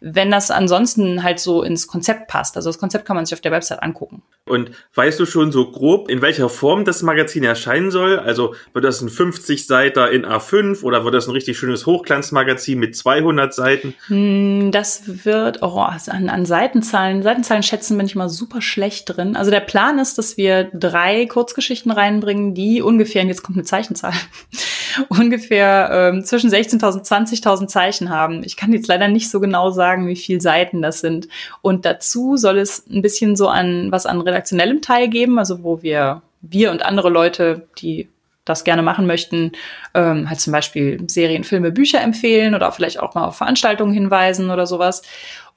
wenn 0.00 0.30
das 0.30 0.50
ansonsten 0.50 1.22
halt 1.22 1.38
so 1.38 1.62
ins 1.62 1.86
Konzept 1.86 2.28
passt. 2.28 2.56
Also 2.56 2.68
das 2.68 2.78
Konzept 2.78 3.04
kann 3.04 3.16
man 3.16 3.26
sich 3.26 3.34
auf 3.34 3.40
der 3.40 3.52
Website 3.52 3.82
angucken. 3.82 4.22
Und 4.48 4.70
weißt 4.94 5.20
du 5.20 5.26
schon 5.26 5.52
so 5.52 5.70
grob, 5.70 6.08
in 6.08 6.22
welcher 6.22 6.48
Form 6.48 6.84
das 6.84 7.02
Magazin 7.02 7.44
erscheinen 7.44 7.90
soll? 7.90 8.18
Also 8.18 8.54
wird 8.72 8.84
das 8.84 9.00
ein 9.02 9.10
50-Seiter 9.10 10.10
in 10.10 10.24
A5 10.24 10.82
oder 10.82 11.04
wird 11.04 11.14
das 11.14 11.28
ein 11.28 11.32
richtig 11.32 11.58
schönes 11.58 11.86
Hochglanzmagazin 11.86 12.78
mit 12.78 12.96
200 12.96 13.52
Seiten? 13.52 13.94
Hm, 14.06 14.72
das 14.72 15.24
wird, 15.24 15.62
oh, 15.62 15.78
an, 15.78 16.28
an 16.28 16.46
Seitenzahlen, 16.46 17.22
Seitenzahlen 17.22 17.62
schätzen 17.62 17.96
bin 17.96 18.06
ich 18.06 18.16
mal 18.16 18.28
super 18.28 18.62
schlecht 18.62 19.16
drin. 19.16 19.36
Also 19.36 19.50
der 19.50 19.60
Plan 19.60 19.98
ist, 19.98 20.18
dass 20.18 20.36
wir 20.36 20.70
drei 20.72 21.26
Kurzgeschichten 21.26 21.92
reinbringen, 21.92 22.54
die 22.54 22.80
ungefähr, 22.80 23.22
und 23.22 23.28
jetzt 23.28 23.42
kommt 23.42 23.58
eine 23.58 23.64
Zeichenzahl, 23.64 24.14
ungefähr 25.08 25.90
ähm, 25.92 26.24
zwischen 26.24 26.50
16.000 26.50 26.92
und 26.94 27.06
20.000 27.06 27.66
Zeichen 27.66 28.10
haben. 28.10 28.42
Ich 28.44 28.56
kann 28.56 28.72
jetzt 28.72 28.88
leider 28.88 29.08
nicht 29.08 29.30
so 29.30 29.40
genau 29.40 29.70
sagen, 29.70 29.87
wie 29.96 30.16
viele 30.16 30.40
Seiten 30.40 30.82
das 30.82 31.00
sind. 31.00 31.28
Und 31.62 31.84
dazu 31.84 32.36
soll 32.36 32.58
es 32.58 32.86
ein 32.88 33.02
bisschen 33.02 33.36
so 33.36 33.48
an 33.48 33.90
was 33.90 34.06
an 34.06 34.20
redaktionellem 34.20 34.82
Teil 34.82 35.08
geben, 35.08 35.38
also 35.38 35.62
wo 35.62 35.82
wir 35.82 36.22
wir 36.40 36.70
und 36.70 36.84
andere 36.84 37.10
Leute, 37.10 37.66
die 37.78 38.08
das 38.44 38.64
gerne 38.64 38.82
machen 38.82 39.06
möchten, 39.06 39.52
ähm, 39.94 40.28
halt 40.28 40.40
zum 40.40 40.52
Beispiel 40.52 41.02
Serien, 41.08 41.44
Filme, 41.44 41.70
Bücher 41.70 42.00
empfehlen 42.00 42.54
oder 42.54 42.72
vielleicht 42.72 43.00
auch 43.00 43.14
mal 43.14 43.26
auf 43.26 43.36
Veranstaltungen 43.36 43.92
hinweisen 43.92 44.50
oder 44.50 44.66
sowas. 44.66 45.02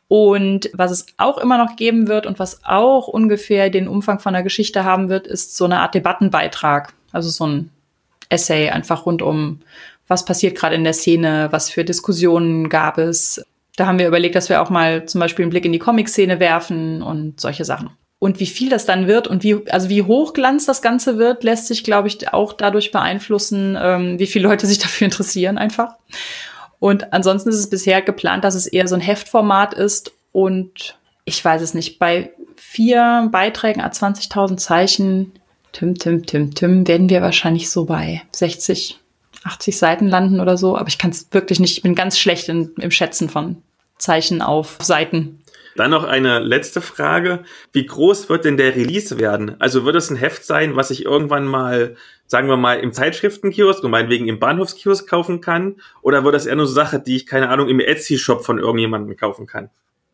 Und 0.07 0.69
was 0.73 0.91
es 0.91 1.05
auch 1.15 1.37
immer 1.37 1.57
noch 1.57 1.77
geben 1.77 2.09
wird 2.09 2.25
und 2.25 2.37
was 2.37 2.65
auch 2.65 3.07
ungefähr 3.07 3.69
den 3.69 3.87
Umfang 3.87 4.19
von 4.19 4.33
der 4.33 4.43
Geschichte 4.43 4.83
haben 4.83 5.07
wird, 5.07 5.25
ist 5.25 5.55
so 5.55 5.63
eine 5.65 5.79
Art 5.79 5.95
Debattenbeitrag. 5.95 6.93
Also 7.13 7.29
so 7.29 7.47
ein 7.47 7.69
Essay 8.27 8.69
einfach 8.69 9.05
rund 9.05 9.21
um, 9.21 9.61
was 10.07 10.25
passiert 10.25 10.57
gerade 10.57 10.75
in 10.75 10.83
der 10.83 10.93
Szene, 10.93 11.47
was 11.51 11.69
für 11.69 11.85
Diskussionen 11.85 12.67
gab 12.67 12.97
es. 12.97 13.41
Da 13.81 13.87
haben 13.87 13.97
wir 13.97 14.07
überlegt, 14.07 14.35
dass 14.35 14.47
wir 14.47 14.61
auch 14.61 14.69
mal 14.69 15.07
zum 15.07 15.17
Beispiel 15.17 15.41
einen 15.41 15.49
Blick 15.49 15.65
in 15.65 15.71
die 15.71 15.79
Comic-Szene 15.79 16.39
werfen 16.39 17.01
und 17.01 17.41
solche 17.41 17.65
Sachen. 17.65 17.89
Und 18.19 18.39
wie 18.39 18.45
viel 18.45 18.69
das 18.69 18.85
dann 18.85 19.07
wird 19.07 19.27
und 19.27 19.41
wie, 19.41 19.67
also 19.71 19.89
wie 19.89 20.03
hochglanz 20.03 20.67
das 20.67 20.83
Ganze 20.83 21.17
wird, 21.17 21.43
lässt 21.43 21.65
sich, 21.65 21.83
glaube 21.83 22.07
ich, 22.07 22.31
auch 22.31 22.53
dadurch 22.53 22.91
beeinflussen, 22.91 23.75
ähm, 23.81 24.19
wie 24.19 24.27
viele 24.27 24.47
Leute 24.47 24.67
sich 24.67 24.77
dafür 24.77 25.05
interessieren 25.05 25.57
einfach. 25.57 25.95
Und 26.77 27.11
ansonsten 27.11 27.49
ist 27.49 27.55
es 27.55 27.71
bisher 27.71 28.03
geplant, 28.03 28.43
dass 28.43 28.53
es 28.53 28.67
eher 28.67 28.87
so 28.87 28.93
ein 28.93 29.01
Heftformat 29.01 29.73
ist 29.73 30.11
und 30.31 30.99
ich 31.25 31.43
weiß 31.43 31.63
es 31.63 31.73
nicht, 31.73 31.97
bei 31.97 32.33
vier 32.55 33.29
Beiträgen 33.31 33.81
a 33.81 33.87
20.000 33.87 34.57
Zeichen 34.57 35.31
Tim, 35.71 35.95
Tim, 35.95 36.23
Tim, 36.27 36.53
Tim, 36.53 36.87
werden 36.87 37.09
wir 37.09 37.23
wahrscheinlich 37.23 37.71
so 37.71 37.85
bei 37.85 38.21
60, 38.31 38.99
80 39.43 39.75
Seiten 39.75 40.07
landen 40.07 40.39
oder 40.39 40.55
so. 40.55 40.77
Aber 40.77 40.87
ich 40.87 40.99
kann 40.99 41.09
es 41.09 41.29
wirklich 41.31 41.59
nicht, 41.59 41.77
ich 41.77 41.81
bin 41.81 41.95
ganz 41.95 42.19
schlecht 42.19 42.47
in, 42.47 42.73
im 42.77 42.91
Schätzen 42.91 43.27
von 43.27 43.63
Zeichen 44.01 44.41
auf 44.41 44.77
Seiten. 44.81 45.41
Dann 45.75 45.91
noch 45.91 46.03
eine 46.03 46.39
letzte 46.39 46.81
Frage. 46.81 47.43
Wie 47.71 47.85
groß 47.85 48.29
wird 48.29 48.43
denn 48.43 48.57
der 48.57 48.75
Release 48.75 49.17
werden? 49.19 49.55
Also 49.59 49.85
wird 49.85 49.95
es 49.95 50.09
ein 50.09 50.17
Heft 50.17 50.43
sein, 50.43 50.75
was 50.75 50.91
ich 50.91 51.05
irgendwann 51.05 51.45
mal, 51.45 51.95
sagen 52.27 52.49
wir 52.49 52.57
mal, 52.57 52.79
im 52.79 52.91
Zeitschriftenkiosk 52.91 53.83
und 53.83 53.91
meinetwegen 53.91 54.27
im 54.27 54.39
Bahnhofskiosk 54.39 55.07
kaufen 55.07 55.39
kann? 55.39 55.77
Oder 56.01 56.23
wird 56.23 56.35
das 56.35 56.45
eher 56.45 56.57
nur 56.57 56.67
so 56.67 56.73
Sache, 56.73 56.99
die 56.99 57.15
ich, 57.15 57.25
keine 57.25 57.49
Ahnung, 57.49 57.69
im 57.69 57.79
Etsy-Shop 57.79 58.43
von 58.43 58.59
irgendjemandem 58.59 59.15
kaufen 59.15 59.47
kann? 59.47 59.69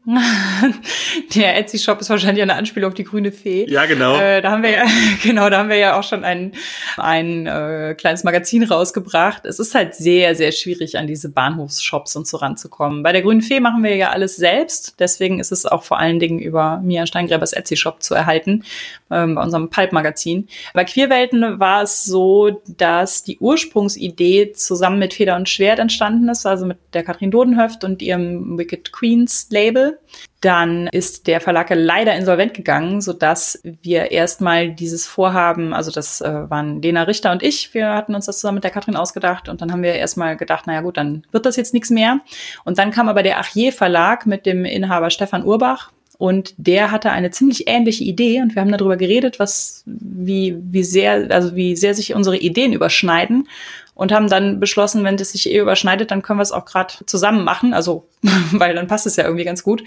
Der 1.36 1.58
Etsy-Shop 1.58 2.00
ist 2.00 2.10
wahrscheinlich 2.10 2.42
eine 2.42 2.56
Anspielung 2.56 2.92
auf 2.92 2.94
die 2.94 3.04
grüne 3.04 3.34
Fee. 3.34 3.66
Ja, 3.70 3.86
genau. 3.86 4.18
Äh, 4.18 4.42
da 4.42 4.52
haben 4.52 4.64
wir 4.64 4.70
ja, 4.70 4.86
genau, 5.24 5.50
da 5.50 5.58
haben 5.58 5.70
wir 5.70 5.76
ja 5.76 6.00
auch 6.00 6.04
schon 6.04 6.24
ein, 6.24 6.54
ein 6.96 7.46
äh, 7.46 7.94
kleines 7.98 8.24
Magazin 8.24 8.64
rausgebracht. 8.64 9.46
Es 9.46 9.60
ist 9.60 9.76
halt 9.76 9.96
sehr, 9.96 10.34
sehr 10.36 10.54
schwierig, 10.54 10.98
an 10.98 11.08
diese 11.08 11.28
Bahnhofsshops 11.28 12.16
und 12.16 12.26
so 12.26 12.38
ranzukommen. 12.38 13.04
Bei 13.04 13.12
der 13.12 13.22
grünen 13.22 13.42
Fee 13.42 13.60
machen 13.60 13.84
wir 13.84 13.98
ja 13.98 14.12
alles 14.12 14.38
selbst. 14.38 14.96
Deswegen 15.00 15.42
ist 15.42 15.52
es 15.52 15.66
auch 15.66 15.84
vor 15.84 16.00
allen 16.00 16.20
Dingen 16.20 16.40
über 16.40 16.80
Mia 16.82 17.06
Steingräbers 17.06 17.52
Etsy-Shop 17.52 18.02
zu 18.02 18.16
erhalten, 18.16 18.64
ähm, 19.12 19.36
bei 19.36 19.44
unserem 19.44 19.70
Pulp-Magazin. 19.70 20.48
Bei 20.74 20.86
Queerwelten 20.86 21.60
war 21.60 21.84
es 21.84 22.06
so, 22.06 22.62
dass 22.78 23.24
die 23.24 23.40
Ursprungsidee 23.40 24.54
zusammen 24.54 25.00
mit 25.00 25.14
Feder 25.14 25.36
und 25.36 25.50
Schwert 25.50 25.80
entstanden 25.80 26.30
ist, 26.30 26.46
also 26.46 26.66
mit 26.66 26.78
der 26.94 27.04
Katrin 27.04 27.30
Dodenhöft 27.32 27.84
und 27.84 28.02
ihrem 28.02 28.58
Wicked 28.58 28.94
Queens 28.94 29.48
Label. 29.50 29.97
Dann 30.42 30.88
ist 30.88 31.28
der 31.28 31.42
Verlag 31.42 31.70
leider 31.72 32.16
insolvent 32.16 32.54
gegangen, 32.54 33.02
so 33.02 33.14
dass 33.14 33.60
wir 33.64 34.12
erstmal 34.12 34.72
dieses 34.72 35.08
Vorhaben, 35.08 35.74
also 35.74 35.92
das 35.92 36.22
äh, 36.22 36.50
waren 36.50 36.82
Lena 36.82 37.04
Richter 37.04 37.32
und 37.32 37.42
ich, 37.42 37.74
wir 37.74 37.90
hatten 37.94 38.14
uns 38.14 38.28
das 38.28 38.40
zusammen 38.40 38.56
mit 38.56 38.64
der 38.64 38.72
Katrin 38.72 38.96
ausgedacht 38.96 39.50
und 39.50 39.62
dann 39.62 39.72
haben 39.72 39.84
wir 39.84 39.94
erstmal 39.94 40.38
gedacht, 40.38 40.68
naja 40.68 40.82
gut, 40.82 40.98
dann 40.98 41.24
wird 41.32 41.46
das 41.46 41.56
jetzt 41.56 41.74
nichts 41.74 41.90
mehr. 41.90 42.20
Und 42.66 42.78
dann 42.78 42.92
kam 42.92 43.10
aber 43.10 43.24
der 43.24 43.40
Achier 43.40 43.74
Verlag 43.74 44.26
mit 44.26 44.46
dem 44.46 44.64
Inhaber 44.64 45.10
Stefan 45.10 45.44
Urbach 45.44 45.92
und 46.18 46.54
der 46.58 46.92
hatte 46.92 47.12
eine 47.12 47.32
ziemlich 47.32 47.68
ähnliche 47.68 48.04
Idee 48.04 48.42
und 48.42 48.56
wir 48.56 48.62
haben 48.62 48.72
darüber 48.72 48.98
geredet, 48.98 49.40
was, 49.40 49.84
wie, 49.86 50.58
wie 50.60 50.84
sehr, 50.84 51.28
also 51.30 51.56
wie 51.56 51.76
sehr 51.76 51.94
sich 51.94 52.16
unsere 52.16 52.38
Ideen 52.38 52.74
überschneiden 52.74 53.48
und 53.94 54.12
haben 54.12 54.30
dann 54.30 54.60
beschlossen, 54.60 55.04
wenn 55.04 55.18
das 55.18 55.32
sich 55.32 55.50
eh 55.50 55.60
überschneidet, 55.60 56.12
dann 56.12 56.22
können 56.22 56.40
wir 56.40 56.44
es 56.44 56.52
auch 56.52 56.66
gerade 56.66 56.94
zusammen 57.06 57.44
machen, 57.44 57.74
also 57.74 58.08
weil 58.52 58.76
dann 58.76 58.88
passt 58.88 59.06
es 59.06 59.16
ja 59.16 59.26
irgendwie 59.26 59.46
ganz 59.46 59.64
gut. 59.64 59.84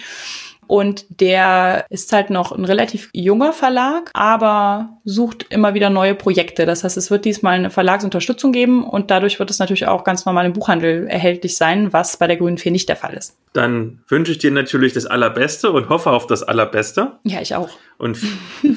Und 0.70 1.04
der 1.09 1.85
ist 1.90 2.12
halt 2.12 2.30
noch 2.30 2.52
ein 2.52 2.64
relativ 2.64 3.11
junger 3.12 3.52
Verlag, 3.52 4.09
aber 4.14 5.00
sucht 5.04 5.46
immer 5.50 5.74
wieder 5.74 5.90
neue 5.90 6.14
Projekte. 6.14 6.64
Das 6.64 6.85
heißt, 6.85 6.96
es 6.96 7.11
wird 7.11 7.24
diesmal 7.24 7.54
eine 7.54 7.70
Verlagsunterstützung 7.70 8.52
geben 8.52 8.85
und 8.85 9.11
dadurch 9.11 9.40
wird 9.40 9.50
es 9.50 9.59
natürlich 9.59 9.88
auch 9.88 10.04
ganz 10.04 10.26
normal 10.26 10.46
im 10.46 10.52
Buchhandel 10.52 11.09
erhältlich 11.09 11.56
sein, 11.56 11.92
was 11.92 12.18
bei 12.18 12.28
der 12.28 12.37
Grünen 12.37 12.56
Fee 12.56 12.70
nicht 12.70 12.88
der 12.88 12.94
Fall 12.94 13.14
ist. 13.14 13.37
Dann 13.52 14.04
wünsche 14.06 14.30
ich 14.30 14.38
dir 14.38 14.52
natürlich 14.52 14.92
das 14.92 15.06
Allerbeste 15.06 15.72
und 15.72 15.88
hoffe 15.88 16.12
auf 16.12 16.28
das 16.28 16.44
Allerbeste. 16.44 17.18
Ja, 17.24 17.40
ich 17.40 17.56
auch. 17.56 17.70
Und 17.98 18.16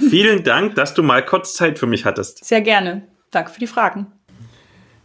vielen 0.10 0.44
Dank, 0.44 0.74
dass 0.74 0.96
du 0.96 1.04
mal 1.04 1.24
kurz 1.24 1.54
Zeit 1.54 1.78
für 1.78 1.86
mich 1.86 2.06
hattest. 2.06 2.44
Sehr 2.44 2.62
gerne. 2.62 3.04
Danke 3.30 3.52
für 3.52 3.60
die 3.60 3.68
Fragen. 3.68 4.08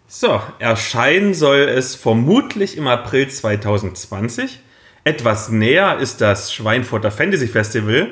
So, 0.07 0.41
erscheinen 0.59 1.35
soll 1.35 1.59
es 1.69 1.95
vermutlich 1.95 2.79
im 2.79 2.87
April 2.87 3.29
2020. 3.29 4.61
Etwas 5.09 5.49
näher 5.49 6.01
ist 6.01 6.21
das 6.21 6.53
Schweinfurter 6.53 7.11
Fantasy 7.11 7.49
Festival. 7.49 8.09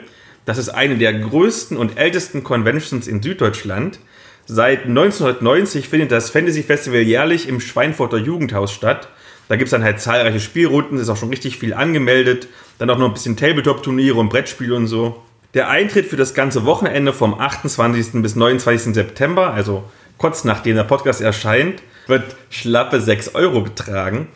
Das 0.47 0.57
ist 0.57 0.71
eine 0.71 0.97
der 0.97 1.13
größten 1.13 1.77
und 1.77 1.99
ältesten 1.99 2.43
Conventions 2.43 3.07
in 3.07 3.23
Süddeutschland. 3.23 3.99
Seit 4.47 4.87
1990 4.87 5.91
findet 5.91 6.11
das 6.11 6.31
Fantasy 6.31 6.63
Festival 6.63 7.01
jährlich 7.01 7.51
im 7.51 7.61
Schweinfurter 7.61 8.17
Jugendhaus 8.17 8.73
statt. 8.73 9.09
Da 9.51 9.57
gibt 9.57 9.67
es 9.67 9.73
dann 9.73 9.85
halt 9.85 10.01
zahlreiche 10.01 10.41
Spielrunden, 10.41 10.97
ist 10.97 11.11
auch 11.11 11.19
schon 11.19 11.29
richtig 11.29 11.59
viel 11.59 11.75
angemeldet. 11.75 12.49
Dann 12.79 12.89
auch 12.89 12.97
noch 12.97 13.09
ein 13.09 13.13
bisschen 13.13 13.37
Tabletop-Turniere 13.37 14.17
und 14.17 14.31
Brettspiele 14.31 14.75
und 14.75 14.87
so. 14.87 15.23
Der 15.53 15.69
Eintritt 15.69 16.07
für 16.07 16.17
das 16.17 16.33
ganze 16.33 16.65
Wochenende 16.65 17.13
vom 17.13 17.39
28. 17.39 18.23
bis 18.23 18.37
29. 18.37 18.95
September, 18.95 19.53
also 19.53 19.85
kurz 20.17 20.45
nachdem 20.45 20.77
der 20.77 20.85
Podcast 20.85 21.21
erscheint, 21.21 21.83
wird 22.07 22.25
schlappe 22.49 23.03
6 23.03 23.35
Euro 23.35 23.61
betragen. 23.61 24.29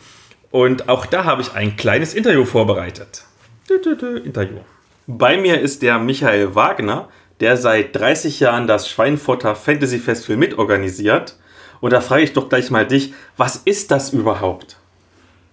Und 0.51 0.89
auch 0.89 1.05
da 1.05 1.23
habe 1.23 1.41
ich 1.41 1.53
ein 1.53 1.77
kleines 1.77 2.13
Interview 2.13 2.45
vorbereitet. 2.45 3.23
Interview. 3.69 4.57
Bei 5.07 5.37
mir 5.37 5.59
ist 5.59 5.81
der 5.81 5.97
Michael 5.97 6.55
Wagner, 6.55 7.07
der 7.39 7.57
seit 7.57 7.95
30 7.95 8.39
Jahren 8.39 8.67
das 8.67 8.89
Schweinfurter 8.89 9.55
Fantasy 9.55 9.97
Festival 9.97 10.37
mitorganisiert. 10.37 11.37
Und 11.79 11.93
da 11.93 12.01
frage 12.01 12.23
ich 12.23 12.33
doch 12.33 12.49
gleich 12.49 12.69
mal 12.69 12.85
dich, 12.85 13.13
was 13.37 13.55
ist 13.55 13.91
das 13.91 14.13
überhaupt? 14.13 14.77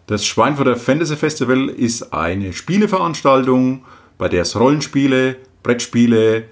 Das 0.07 0.27
Schweinfurter 0.27 0.77
Fantasy 0.77 1.17
Festival 1.17 1.69
ist 1.69 2.13
eine 2.13 2.53
Spieleveranstaltung, 2.53 3.85
bei 4.19 4.29
der 4.29 4.43
es 4.43 4.59
Rollenspiele, 4.59 5.37
Brettspiele, 5.63 6.45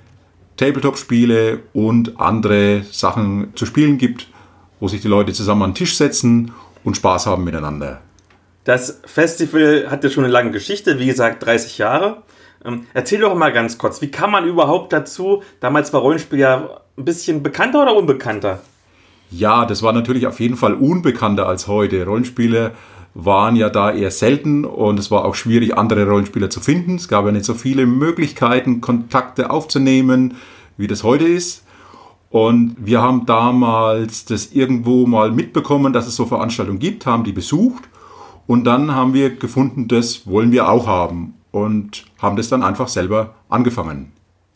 Tabletop-Spiele 0.57 1.61
und 1.75 2.19
andere 2.21 2.83
Sachen 2.91 3.53
zu 3.57 3.67
spielen 3.67 3.99
gibt, 3.99 4.29
wo 4.81 4.89
sich 4.89 5.01
die 5.01 5.09
Leute 5.09 5.33
zusammen 5.33 5.63
an 5.63 5.71
den 5.71 5.77
Tisch 5.77 5.97
setzen 5.97 6.53
und 6.85 6.97
Spaß 6.97 7.27
haben 7.27 7.45
miteinander. 7.45 8.01
Das 8.67 9.01
Festival 9.05 9.87
hat 9.91 10.03
ja 10.03 10.11
schon 10.11 10.25
eine 10.25 10.33
lange 10.33 10.51
Geschichte, 10.51 10.99
wie 10.99 11.07
gesagt 11.07 11.47
30 11.47 11.79
Jahre. 11.79 12.25
Ähm, 12.65 12.89
erzähl 12.95 13.21
doch 13.21 13.37
mal 13.37 13.53
ganz 13.53 13.79
kurz, 13.79 14.03
wie 14.03 14.11
kam 14.11 14.33
man 14.33 14.45
überhaupt 14.45 14.93
dazu? 14.93 15.45
Damals 15.61 15.93
war 15.93 16.01
Rollenspiel 16.01 16.41
ja 16.41 16.81
ein 16.99 17.05
bisschen 17.05 17.45
bekannter 17.45 17.83
oder 17.83 17.95
unbekannter? 17.95 18.59
Ja, 19.31 19.67
das 19.67 19.85
war 19.85 19.93
natürlich 19.93 20.27
auf 20.27 20.41
jeden 20.41 20.57
Fall 20.57 20.75
unbekannter 20.75 21.47
als 21.47 21.69
heute. 21.69 22.05
Rollenspiele 22.05 22.73
waren 23.15 23.55
ja 23.55 23.69
da 23.69 23.93
eher 23.93 24.11
selten 24.11 24.65
und 24.65 24.99
es 24.99 25.13
war 25.13 25.27
auch 25.27 25.37
schwierig, 25.37 25.79
andere 25.79 26.05
Rollenspieler 26.05 26.51
zu 26.51 26.59
finden. 26.59 26.97
Es 26.97 27.07
gab 27.07 27.25
ja 27.25 27.31
nicht 27.31 27.45
so 27.45 27.55
viele 27.55 27.87
Möglichkeiten, 27.87 28.81
Kontakte 28.81 29.51
aufzunehmen, 29.51 30.39
wie 30.77 30.89
das 30.89 31.05
heute 31.05 31.25
ist. 31.25 31.65
Und 32.31 32.75
wir 32.81 33.01
haben 33.01 33.27
damals 33.27 34.25
das 34.25 34.51
irgendwo 34.51 35.07
mal 35.07 35.31
mitbekommen, 35.31 35.93
dass 35.93 36.09
es 36.09 36.17
so 36.17 36.27
Veranstaltungen 36.27 36.81
gibt, 36.81 37.07
haben 37.07 37.23
die 37.23 37.31
besucht 37.33 37.85
und 38.47 38.65
dann 38.65 38.95
haben 38.95 39.15
wir 39.15 39.31
gefunden, 39.37 39.89
das 39.89 40.27
wollen 40.27 40.53
wir 40.53 40.69
auch 40.69 40.87
haben 40.87 41.35
und 41.51 42.05
haben 42.19 42.37
das 42.37 42.49
dann 42.49 42.63
einfach 42.63 42.89
selber 42.89 43.35
angefangen. 43.49 44.13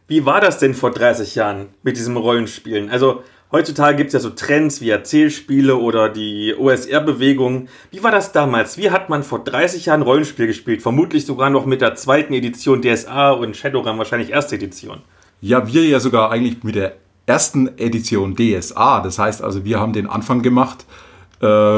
Wie 0.07 0.27
war 0.27 0.41
das 0.41 0.59
denn 0.59 0.75
vor 0.75 0.91
30 0.91 1.35
Jahren 1.35 1.69
mit 1.83 1.97
diesem 1.97 2.17
Rollenspielen? 2.17 2.91
Also 2.91 3.23
heutzutage 3.53 3.97
gibt 3.97 4.09
es 4.09 4.15
ja 4.15 4.21
so 4.21 4.31
Trends 4.31 4.81
wie 4.81 4.91
Erzählspiele 4.91 5.77
oder 5.77 6.09
die 6.09 6.55
OSR-Bewegung. 6.59 7.69
Wie 7.91 8.03
war 8.03 8.11
das 8.11 8.33
damals? 8.33 8.77
Wie 8.77 8.91
hat 8.91 9.09
man 9.09 9.23
vor 9.23 9.45
30 9.45 9.87
Jahren 9.87 10.03
Rollenspiel 10.03 10.47
gespielt? 10.47 10.83
Vermutlich 10.83 11.27
sogar 11.27 11.49
noch 11.49 11.65
mit 11.65 11.81
der 11.81 11.95
zweiten 11.95 12.35
Edition 12.35 12.83
DSA 12.83 13.31
und 13.31 13.57
Shadowrun 13.57 13.99
wahrscheinlich 13.99 14.31
erste 14.31 14.57
Edition. 14.57 14.99
Ja, 15.41 15.73
wir 15.73 15.85
ja 15.85 16.01
sogar 16.01 16.31
eigentlich 16.33 16.65
mit 16.65 16.75
der 16.75 16.97
ersten 17.27 17.79
Edition 17.79 18.35
DSA. 18.37 19.01
Das 19.01 19.19
heißt 19.19 19.43
also, 19.43 19.65
wir 19.65 19.79
haben 19.79 19.93
den 19.93 20.09
Anfang 20.09 20.43
gemacht 20.43 20.87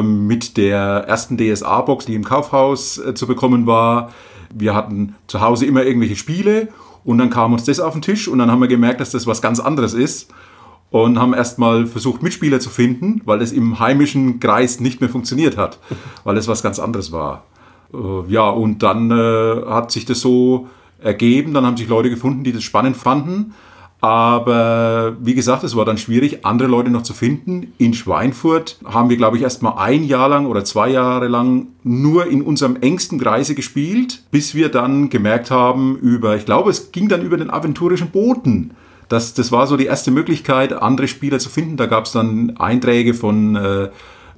mit 0.03 0.57
der 0.57 1.05
ersten 1.07 1.39
DSA-Box, 1.39 2.07
die 2.07 2.15
im 2.15 2.25
Kaufhaus 2.25 2.99
äh, 2.99 3.15
zu 3.15 3.27
bekommen 3.27 3.67
war. 3.67 4.13
Wir 4.53 4.75
hatten 4.75 5.15
zu 5.29 5.41
Hause 5.41 5.67
immer 5.67 5.85
irgendwelche 5.85 6.17
Spiele 6.17 6.69
und 7.05 7.19
dann 7.19 7.31
kam 7.31 7.53
uns 7.53 7.65
das 7.65 7.81
auf 7.81 7.93
den 7.93 8.03
Tisch 8.03 8.29
und 8.29 8.39
dann 8.39 8.51
haben 8.51 8.61
wir 8.61 8.69
gemerkt, 8.69 9.01
dass 9.01 9.11
das 9.11 9.27
was 9.27 9.41
ganz 9.41 9.61
anderes 9.61 9.95
ist 9.95 10.33
und 10.91 11.19
haben 11.19 11.33
erstmal 11.33 11.87
versucht, 11.87 12.23
Mitspieler 12.23 12.61
zu 12.61 12.71
finden, 12.71 13.23
weil 13.25 13.41
es 13.41 13.53
im 13.53 13.79
heimischen 13.79 14.41
Kreis 14.41 14.81
nicht 14.81 15.01
mehr 15.01 15.11
funktioniert 15.11 15.57
hat, 15.57 15.79
weil 16.25 16.37
es 16.37 16.49
was 16.49 16.63
ganz 16.63 16.79
anderes 16.79 17.13
war. 17.13 17.45
Äh, 17.95 18.31
ja, 18.31 18.49
und 18.49 18.83
dann 18.83 19.11
äh, 19.11 19.65
hat 19.67 19.91
sich 19.91 20.05
das 20.05 20.21
so 20.21 20.69
ergeben, 20.99 21.55
dann 21.55 21.67
haben 21.67 21.77
sich 21.77 21.89
Leute 21.89 22.11
gefunden, 22.11 22.45
die 22.45 22.53
das 22.53 22.63
spannend 22.63 22.97
fanden 22.97 23.55
aber 24.03 25.17
wie 25.21 25.35
gesagt, 25.35 25.63
es 25.63 25.77
war 25.77 25.85
dann 25.85 25.97
schwierig, 25.97 26.45
andere 26.45 26.69
Leute 26.69 26.91
noch 26.91 27.05
zu 27.05 27.15
finden. 27.15 27.73
In 27.79 27.95
Schweinfurt 27.95 28.79
haben 28.85 29.11
wir, 29.11 29.17
glaube 29.17 29.37
ich, 29.37 29.45
erst 29.45 29.63
mal 29.63 29.77
ein 29.79 30.03
Jahr 30.03 30.29
lang 30.29 30.47
oder 30.47 30.65
zwei 30.65 30.89
Jahre 30.89 31.29
lang 31.29 31.69
nur 31.85 32.27
in 32.27 32.43
unserem 32.43 32.75
engsten 32.81 33.21
Kreise 33.21 33.55
gespielt, 33.55 34.25
bis 34.33 34.57
wir 34.57 34.71
dann 34.71 35.09
gemerkt 35.09 35.53
haben 35.53 35.97
über, 35.99 36.35
ich 36.35 36.45
glaube, 36.45 36.71
es 36.71 36.91
ging 36.91 37.09
dann 37.09 37.23
über 37.23 37.37
den 37.37 37.49
aventurischen 37.49 38.11
Boten. 38.11 38.73
Das, 39.09 39.35
das 39.35 39.53
war 39.53 39.69
so 39.69 39.77
die 39.77 39.87
erste 39.87 40.11
Möglichkeit, 40.11 40.73
andere 40.73 41.07
Spieler 41.07 41.39
zu 41.39 41.49
finden. 41.49 41.77
Da 41.77 41.87
gab 41.87 42.07
es 42.07 42.13
dann 42.13 42.57
Einträge 42.57 43.15
von 43.15 43.55
äh, 43.55 43.89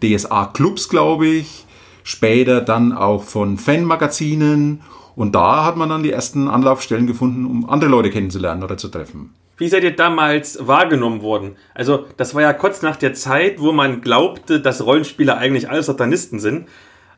DSA-Clubs, 0.03 0.91
glaube 0.91 1.27
ich, 1.27 1.65
später 2.03 2.61
dann 2.61 2.93
auch 2.93 3.23
von 3.23 3.57
Fanmagazinen. 3.57 4.83
Und 5.17 5.35
da 5.35 5.65
hat 5.65 5.79
man 5.79 5.89
dann 5.89 6.03
die 6.03 6.11
ersten 6.11 6.49
Anlaufstellen 6.49 7.07
gefunden, 7.07 7.47
um 7.47 7.67
andere 7.67 7.89
Leute 7.89 8.11
kennenzulernen 8.11 8.63
oder 8.63 8.77
zu 8.77 8.89
treffen. 8.89 9.31
Wie 9.57 9.69
seid 9.69 9.85
ihr 9.85 9.95
damals 9.95 10.59
wahrgenommen 10.67 11.23
worden? 11.23 11.57
Also, 11.75 12.07
das 12.17 12.35
war 12.35 12.43
ja 12.43 12.53
kurz 12.53 12.83
nach 12.83 12.97
der 12.97 13.15
Zeit, 13.15 13.61
wo 13.61 13.71
man 13.71 14.01
glaubte, 14.01 14.61
dass 14.61 14.85
Rollenspieler 14.85 15.39
eigentlich 15.39 15.71
alle 15.71 15.83
Satanisten 15.83 16.41
sind. 16.41 16.67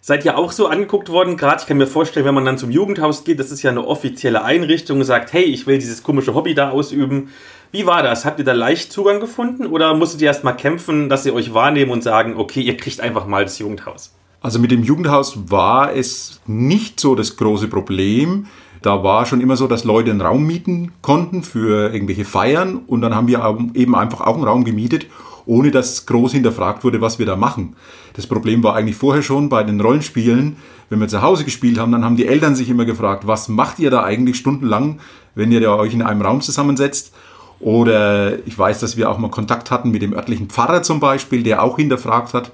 Seid 0.03 0.25
ihr 0.25 0.37
auch 0.37 0.53
so 0.53 0.67
angeguckt 0.69 1.09
worden? 1.09 1.37
Gerade, 1.37 1.63
ich 1.63 1.67
kann 1.67 1.79
mir 1.79 1.87
vorstellen, 1.87 2.27
wenn 2.27 2.35
man 2.35 2.45
dann 2.45 2.59
zum 2.59 2.71
Jugendhaus 2.71 3.25
geht, 3.25 3.41
das 3.41 3.51
ist 3.51 3.63
ja 3.63 3.71
eine 3.71 3.87
offizielle 3.87 4.45
Einrichtung 4.45 5.03
sagt, 5.03 5.33
hey, 5.33 5.45
ich 5.45 5.67
will 5.67 5.79
dieses 5.79 6.03
komische 6.03 6.35
Hobby 6.35 6.55
da 6.55 6.71
ausüben. 6.71 7.31
Wie 7.73 7.87
war 7.87 8.03
das? 8.03 8.25
Habt 8.25 8.39
ihr 8.39 8.45
da 8.45 8.53
leicht 8.53 8.93
Zugang 8.93 9.19
gefunden 9.19 9.67
oder 9.67 9.95
musstet 9.95 10.21
ihr 10.21 10.29
erst 10.29 10.45
mal 10.45 10.53
kämpfen, 10.53 11.09
dass 11.09 11.25
sie 11.25 11.33
euch 11.33 11.55
wahrnehmen 11.55 11.91
und 11.91 12.03
sagen, 12.03 12.37
okay, 12.37 12.61
ihr 12.61 12.77
kriegt 12.77 13.01
einfach 13.01 13.27
mal 13.27 13.45
das 13.45 13.59
Jugendhaus? 13.59 14.15
Also 14.41 14.61
mit 14.61 14.71
dem 14.71 14.85
Jugendhaus 14.85 15.51
war 15.51 15.93
es 15.93 16.41
nicht 16.47 17.01
so 17.01 17.15
das 17.15 17.37
große 17.37 17.67
Problem. 17.67 18.47
Da 18.87 19.03
war 19.03 19.27
schon 19.27 19.41
immer 19.41 19.57
so, 19.57 19.67
dass 19.67 19.83
Leute 19.83 20.13
einen 20.13 20.21
Raum 20.21 20.47
mieten 20.47 20.93
konnten 21.03 21.43
für 21.43 21.93
irgendwelche 21.93 22.25
Feiern 22.25 22.77
und 22.87 23.01
dann 23.01 23.17
haben 23.17 23.27
wir 23.27 23.59
eben 23.75 23.97
einfach 23.97 24.21
auch 24.21 24.37
einen 24.37 24.45
Raum 24.45 24.65
gemietet, 24.65 25.09
ohne 25.45 25.73
dass 25.73 26.07
groß 26.07 26.31
hinterfragt 26.31 26.85
wurde, 26.85 27.01
was 27.01 27.19
wir 27.19 27.27
da 27.27 27.35
machen. 27.35 27.75
Das 28.15 28.29
Problem 28.29 28.63
war 28.63 28.77
eigentlich 28.77 28.95
vorher 28.95 29.25
schon 29.25 29.49
bei 29.49 29.65
den 29.65 29.81
Rollenspielen, 29.81 30.55
wenn 30.89 31.01
wir 31.01 31.09
zu 31.09 31.21
Hause 31.21 31.43
gespielt 31.43 31.79
haben, 31.79 31.91
dann 31.91 32.05
haben 32.05 32.15
die 32.15 32.29
Eltern 32.29 32.55
sich 32.55 32.71
immer 32.71 32.85
gefragt, 32.85 33.27
was 33.27 33.49
macht 33.49 33.81
ihr 33.81 33.91
da 33.91 34.05
eigentlich 34.05 34.37
stundenlang, 34.37 35.01
wenn 35.35 35.51
ihr 35.51 35.69
euch 35.69 35.93
in 35.93 36.03
einem 36.03 36.23
Raum 36.23 36.41
zusammensetzt? 36.41 37.13
Oder 37.59 38.47
ich 38.47 38.57
weiß, 38.57 38.79
dass 38.79 38.97
wir 38.97 39.11
auch 39.11 39.19
mal 39.19 39.33
Kontakt 39.33 39.73
hatten 39.73 39.91
mit 39.91 40.03
dem 40.03 40.13
örtlichen 40.13 40.49
Pfarrer 40.49 40.85
zum 40.85 41.01
Beispiel, 41.01 41.43
der 41.43 41.65
auch 41.65 41.75
hinterfragt 41.75 42.35
hat, 42.35 42.53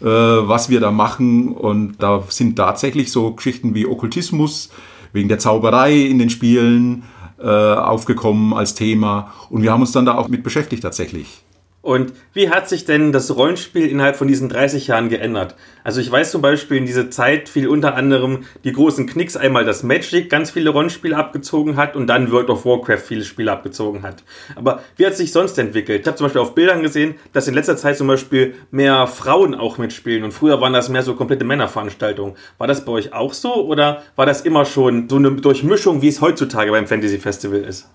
äh, 0.00 0.04
was 0.06 0.70
wir 0.70 0.78
da 0.78 0.92
machen. 0.92 1.48
Und 1.48 2.00
da 2.00 2.22
sind 2.28 2.54
tatsächlich 2.54 3.10
so 3.10 3.32
Geschichten 3.32 3.74
wie 3.74 3.84
Okkultismus, 3.84 4.70
wegen 5.12 5.28
der 5.28 5.38
Zauberei 5.38 5.94
in 5.94 6.18
den 6.18 6.30
Spielen 6.30 7.04
äh, 7.38 7.46
aufgekommen 7.46 8.54
als 8.54 8.74
Thema. 8.74 9.32
Und 9.50 9.62
wir 9.62 9.72
haben 9.72 9.80
uns 9.80 9.92
dann 9.92 10.06
da 10.06 10.16
auch 10.16 10.28
mit 10.28 10.42
beschäftigt 10.42 10.82
tatsächlich. 10.82 11.42
Und 11.82 12.12
wie 12.32 12.48
hat 12.48 12.68
sich 12.68 12.84
denn 12.84 13.10
das 13.10 13.36
Rollenspiel 13.36 13.88
innerhalb 13.88 14.14
von 14.14 14.28
diesen 14.28 14.48
30 14.48 14.86
Jahren 14.86 15.08
geändert? 15.08 15.56
Also 15.82 16.00
ich 16.00 16.10
weiß 16.10 16.30
zum 16.30 16.40
Beispiel, 16.40 16.76
in 16.76 16.86
dieser 16.86 17.10
Zeit 17.10 17.48
fiel 17.48 17.66
unter 17.66 17.96
anderem 17.96 18.44
die 18.62 18.70
großen 18.70 19.08
Knicks 19.08 19.36
einmal, 19.36 19.64
dass 19.64 19.82
Magic 19.82 20.30
ganz 20.30 20.52
viele 20.52 20.70
Rollenspiele 20.70 21.16
abgezogen 21.16 21.76
hat 21.76 21.96
und 21.96 22.06
dann 22.06 22.30
World 22.30 22.50
of 22.50 22.64
Warcraft 22.64 22.98
viele 22.98 23.24
Spiele 23.24 23.50
abgezogen 23.50 24.04
hat. 24.04 24.22
Aber 24.54 24.80
wie 24.96 25.04
hat 25.04 25.16
sich 25.16 25.32
sonst 25.32 25.58
entwickelt? 25.58 26.02
Ich 26.02 26.06
habe 26.06 26.16
zum 26.16 26.26
Beispiel 26.26 26.40
auf 26.40 26.54
Bildern 26.54 26.82
gesehen, 26.82 27.16
dass 27.32 27.48
in 27.48 27.54
letzter 27.54 27.76
Zeit 27.76 27.98
zum 27.98 28.06
Beispiel 28.06 28.54
mehr 28.70 29.08
Frauen 29.08 29.56
auch 29.56 29.76
mitspielen 29.76 30.22
und 30.22 30.30
früher 30.30 30.60
waren 30.60 30.72
das 30.72 30.88
mehr 30.88 31.02
so 31.02 31.16
komplette 31.16 31.44
Männerveranstaltungen. 31.44 32.36
War 32.58 32.68
das 32.68 32.84
bei 32.84 32.92
euch 32.92 33.12
auch 33.12 33.34
so 33.34 33.66
oder 33.66 34.04
war 34.14 34.24
das 34.24 34.42
immer 34.42 34.64
schon 34.66 35.08
so 35.08 35.16
eine 35.16 35.32
Durchmischung, 35.32 36.00
wie 36.00 36.08
es 36.08 36.20
heutzutage 36.20 36.70
beim 36.70 36.86
Fantasy 36.86 37.18
Festival 37.18 37.58
ist? 37.58 37.88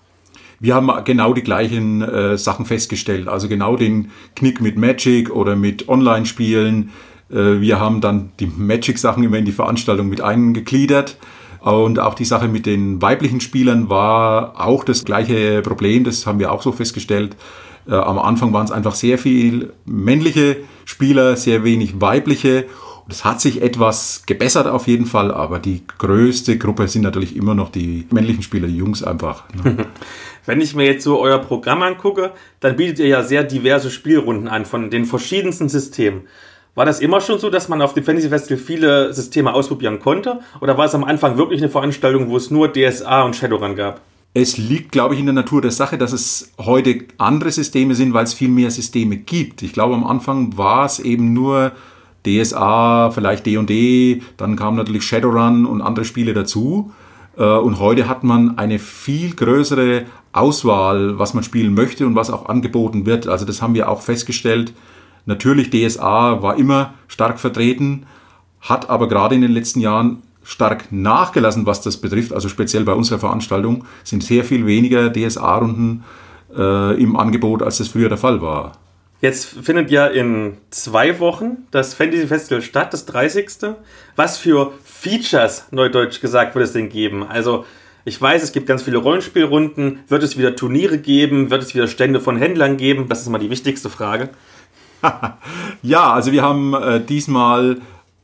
Wir 0.60 0.74
haben 0.74 0.90
genau 1.04 1.32
die 1.32 1.42
gleichen 1.42 2.02
äh, 2.02 2.36
Sachen 2.36 2.66
festgestellt. 2.66 3.28
Also 3.28 3.48
genau 3.48 3.76
den 3.76 4.10
Knick 4.34 4.60
mit 4.60 4.76
Magic 4.76 5.30
oder 5.30 5.54
mit 5.54 5.88
Online-Spielen. 5.88 6.90
Äh, 7.30 7.60
wir 7.60 7.78
haben 7.78 8.00
dann 8.00 8.30
die 8.40 8.46
Magic-Sachen 8.46 9.22
immer 9.22 9.38
in 9.38 9.44
die 9.44 9.52
Veranstaltung 9.52 10.08
mit 10.08 10.20
eingegliedert. 10.20 11.16
Und 11.60 11.98
auch 11.98 12.14
die 12.14 12.24
Sache 12.24 12.48
mit 12.48 12.66
den 12.66 13.02
weiblichen 13.02 13.40
Spielern 13.40 13.88
war 13.88 14.60
auch 14.60 14.84
das 14.84 15.04
gleiche 15.04 15.62
Problem. 15.62 16.04
Das 16.04 16.26
haben 16.26 16.38
wir 16.38 16.52
auch 16.52 16.62
so 16.62 16.72
festgestellt. 16.72 17.36
Äh, 17.88 17.94
am 17.94 18.18
Anfang 18.18 18.52
waren 18.52 18.64
es 18.64 18.72
einfach 18.72 18.94
sehr 18.94 19.18
viel 19.18 19.72
männliche 19.84 20.58
Spieler, 20.84 21.36
sehr 21.36 21.64
wenig 21.64 22.00
weibliche. 22.00 22.66
Es 23.10 23.24
hat 23.24 23.40
sich 23.40 23.62
etwas 23.62 24.24
gebessert 24.26 24.66
auf 24.66 24.86
jeden 24.86 25.06
Fall, 25.06 25.32
aber 25.32 25.58
die 25.58 25.82
größte 25.96 26.58
Gruppe 26.58 26.88
sind 26.88 27.02
natürlich 27.02 27.36
immer 27.36 27.54
noch 27.54 27.70
die 27.70 28.06
männlichen 28.10 28.42
Spieler, 28.42 28.68
die 28.68 28.76
Jungs 28.76 29.02
einfach. 29.02 29.44
Ne? 29.64 29.86
Wenn 30.48 30.62
ich 30.62 30.74
mir 30.74 30.86
jetzt 30.86 31.04
so 31.04 31.20
euer 31.20 31.40
Programm 31.40 31.82
angucke, 31.82 32.32
dann 32.60 32.76
bietet 32.76 33.00
ihr 33.00 33.08
ja 33.08 33.22
sehr 33.22 33.44
diverse 33.44 33.90
Spielrunden 33.90 34.48
an 34.48 34.64
von 34.64 34.88
den 34.88 35.04
verschiedensten 35.04 35.68
Systemen. 35.68 36.22
War 36.74 36.86
das 36.86 37.00
immer 37.00 37.20
schon 37.20 37.38
so, 37.38 37.50
dass 37.50 37.68
man 37.68 37.82
auf 37.82 37.92
dem 37.92 38.02
Fantasy 38.02 38.30
Festival 38.30 38.56
viele 38.56 39.12
Systeme 39.12 39.52
ausprobieren 39.52 40.00
konnte? 40.00 40.40
Oder 40.62 40.78
war 40.78 40.86
es 40.86 40.94
am 40.94 41.04
Anfang 41.04 41.36
wirklich 41.36 41.60
eine 41.60 41.68
Veranstaltung, 41.68 42.30
wo 42.30 42.38
es 42.38 42.50
nur 42.50 42.72
DSA 42.72 43.24
und 43.24 43.36
Shadowrun 43.36 43.76
gab? 43.76 44.00
Es 44.32 44.56
liegt, 44.56 44.90
glaube 44.90 45.12
ich, 45.12 45.20
in 45.20 45.26
der 45.26 45.34
Natur 45.34 45.60
der 45.60 45.70
Sache, 45.70 45.98
dass 45.98 46.14
es 46.14 46.50
heute 46.56 47.00
andere 47.18 47.50
Systeme 47.50 47.94
sind, 47.94 48.14
weil 48.14 48.24
es 48.24 48.32
viel 48.32 48.48
mehr 48.48 48.70
Systeme 48.70 49.18
gibt. 49.18 49.60
Ich 49.60 49.74
glaube, 49.74 49.96
am 49.96 50.06
Anfang 50.06 50.56
war 50.56 50.86
es 50.86 50.98
eben 50.98 51.34
nur 51.34 51.72
DSA, 52.24 53.10
vielleicht 53.10 53.44
D&D, 53.44 54.22
dann 54.38 54.56
kam 54.56 54.76
natürlich 54.76 55.02
Shadowrun 55.02 55.66
und 55.66 55.82
andere 55.82 56.06
Spiele 56.06 56.32
dazu. 56.32 56.90
Äh, 57.38 57.42
und 57.42 57.78
heute 57.78 58.08
hat 58.08 58.24
man 58.24 58.58
eine 58.58 58.78
viel 58.78 59.34
größere 59.34 60.04
Auswahl, 60.38 61.18
was 61.18 61.34
man 61.34 61.44
spielen 61.44 61.74
möchte 61.74 62.06
und 62.06 62.14
was 62.14 62.30
auch 62.30 62.46
angeboten 62.46 63.06
wird. 63.06 63.26
Also 63.26 63.44
das 63.44 63.60
haben 63.60 63.74
wir 63.74 63.88
auch 63.88 64.02
festgestellt. 64.02 64.72
Natürlich 65.26 65.70
DSA 65.70 66.42
war 66.42 66.56
immer 66.56 66.94
stark 67.06 67.38
vertreten, 67.38 68.06
hat 68.60 68.88
aber 68.88 69.08
gerade 69.08 69.34
in 69.34 69.42
den 69.42 69.52
letzten 69.52 69.80
Jahren 69.80 70.22
stark 70.42 70.90
nachgelassen, 70.90 71.66
was 71.66 71.82
das 71.82 71.98
betrifft. 71.98 72.32
Also 72.32 72.48
speziell 72.48 72.84
bei 72.84 72.94
unserer 72.94 73.18
Veranstaltung 73.18 73.84
sind 74.04 74.24
sehr 74.24 74.44
viel 74.44 74.64
weniger 74.64 75.12
DSA-Runden 75.12 76.04
äh, 76.56 77.02
im 77.02 77.16
Angebot, 77.16 77.62
als 77.62 77.78
das 77.78 77.88
früher 77.88 78.08
der 78.08 78.16
Fall 78.16 78.40
war. 78.40 78.72
Jetzt 79.20 79.46
findet 79.46 79.90
ja 79.90 80.06
in 80.06 80.56
zwei 80.70 81.18
Wochen 81.18 81.66
das 81.72 81.92
Fantasy 81.92 82.26
Festival 82.28 82.62
statt, 82.62 82.92
das 82.92 83.04
30. 83.06 83.74
Was 84.14 84.38
für 84.38 84.72
Features, 84.84 85.66
neudeutsch 85.72 86.20
gesagt, 86.20 86.54
wird 86.54 86.64
es 86.64 86.72
denn 86.72 86.88
geben? 86.88 87.24
Also, 87.24 87.64
ich 88.08 88.20
weiß, 88.20 88.42
es 88.42 88.52
gibt 88.52 88.66
ganz 88.66 88.82
viele 88.82 88.98
Rollenspielrunden. 88.98 90.00
Wird 90.08 90.22
es 90.22 90.38
wieder 90.38 90.56
Turniere 90.56 90.98
geben? 90.98 91.50
Wird 91.50 91.62
es 91.62 91.74
wieder 91.74 91.86
Stände 91.86 92.20
von 92.20 92.36
Händlern 92.36 92.78
geben? 92.78 93.06
Das 93.08 93.20
ist 93.20 93.28
mal 93.28 93.38
die 93.38 93.50
wichtigste 93.50 93.90
Frage. 93.90 94.30
ja, 95.82 96.12
also 96.12 96.32
wir 96.32 96.42
haben 96.42 96.74
äh, 96.74 97.00
diesmal 97.04 97.76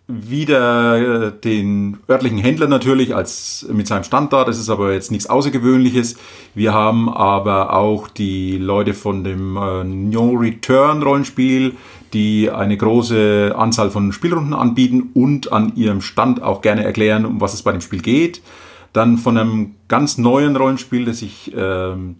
wieder 0.06 1.26
äh, 1.26 1.32
den 1.32 1.98
örtlichen 2.08 2.38
Händler 2.38 2.66
natürlich 2.66 3.14
als 3.14 3.66
mit 3.70 3.86
seinem 3.86 4.04
Stand 4.04 4.32
da. 4.32 4.44
Das 4.44 4.58
ist 4.58 4.70
aber 4.70 4.92
jetzt 4.92 5.10
nichts 5.10 5.26
Außergewöhnliches. 5.28 6.16
Wir 6.54 6.72
haben 6.72 7.08
aber 7.08 7.74
auch 7.74 8.08
die 8.08 8.56
Leute 8.56 8.94
von 8.94 9.22
dem 9.22 9.56
äh, 9.56 9.84
No 9.84 10.32
Return 10.32 11.02
Rollenspiel, 11.02 11.74
die 12.14 12.50
eine 12.50 12.76
große 12.76 13.54
Anzahl 13.56 13.90
von 13.90 14.12
Spielrunden 14.12 14.54
anbieten 14.54 15.10
und 15.12 15.52
an 15.52 15.76
ihrem 15.76 16.00
Stand 16.00 16.42
auch 16.42 16.62
gerne 16.62 16.84
erklären, 16.84 17.26
um 17.26 17.40
was 17.40 17.52
es 17.52 17.62
bei 17.62 17.72
dem 17.72 17.82
Spiel 17.82 18.00
geht. 18.00 18.40
Dann 18.94 19.18
von 19.18 19.36
einem 19.36 19.74
ganz 19.88 20.16
neuen 20.16 20.56
Rollenspiel, 20.56 21.04
das 21.04 21.18
sich 21.18 21.52
ähm, 21.54 22.16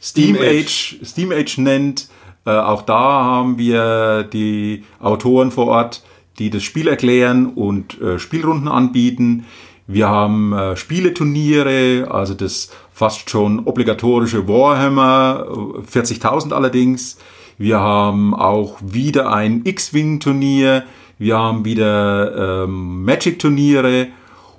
Steam, 0.00 0.34
Steam 0.34 0.36
Age, 0.40 0.98
Steam 1.04 1.30
Age 1.30 1.58
nennt. 1.58 2.08
Äh, 2.44 2.50
auch 2.50 2.82
da 2.82 2.98
haben 3.22 3.58
wir 3.58 4.24
die 4.24 4.82
Autoren 4.98 5.52
vor 5.52 5.68
Ort 5.68 6.02
die 6.38 6.50
das 6.50 6.62
Spiel 6.62 6.88
erklären 6.88 7.46
und 7.46 8.00
äh, 8.00 8.18
Spielrunden 8.18 8.68
anbieten. 8.68 9.46
Wir 9.86 10.08
haben 10.08 10.52
äh, 10.52 10.76
Spieleturniere, 10.76 12.08
also 12.10 12.34
das 12.34 12.70
fast 12.92 13.28
schon 13.30 13.60
obligatorische 13.66 14.48
Warhammer, 14.48 15.46
40.000 15.92 16.50
äh, 16.50 16.54
allerdings. 16.54 17.18
Wir 17.58 17.80
haben 17.80 18.34
auch 18.34 18.78
wieder 18.80 19.32
ein 19.32 19.62
X-Wing-Turnier. 19.64 20.84
Wir 21.18 21.38
haben 21.38 21.64
wieder 21.64 22.64
ähm, 22.64 23.04
Magic-Turniere. 23.04 24.08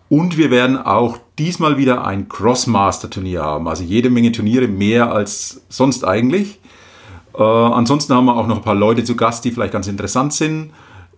Und 0.09 0.37
wir 0.37 0.51
werden 0.51 0.77
auch 0.77 1.17
diesmal 1.39 1.77
wieder 1.77 2.05
ein 2.05 2.29
Crossmaster-Turnier 2.29 3.43
haben. 3.43 3.67
Also 3.67 3.83
jede 3.83 4.09
Menge 4.09 4.31
Turniere, 4.31 4.67
mehr 4.67 5.11
als 5.11 5.61
sonst 5.69 6.05
eigentlich. 6.05 6.59
Äh, 7.37 7.41
ansonsten 7.41 8.13
haben 8.13 8.25
wir 8.25 8.35
auch 8.35 8.47
noch 8.47 8.57
ein 8.57 8.63
paar 8.63 8.75
Leute 8.75 9.03
zu 9.03 9.15
Gast, 9.15 9.45
die 9.45 9.51
vielleicht 9.51 9.73
ganz 9.73 9.87
interessant 9.87 10.33
sind. 10.33 10.71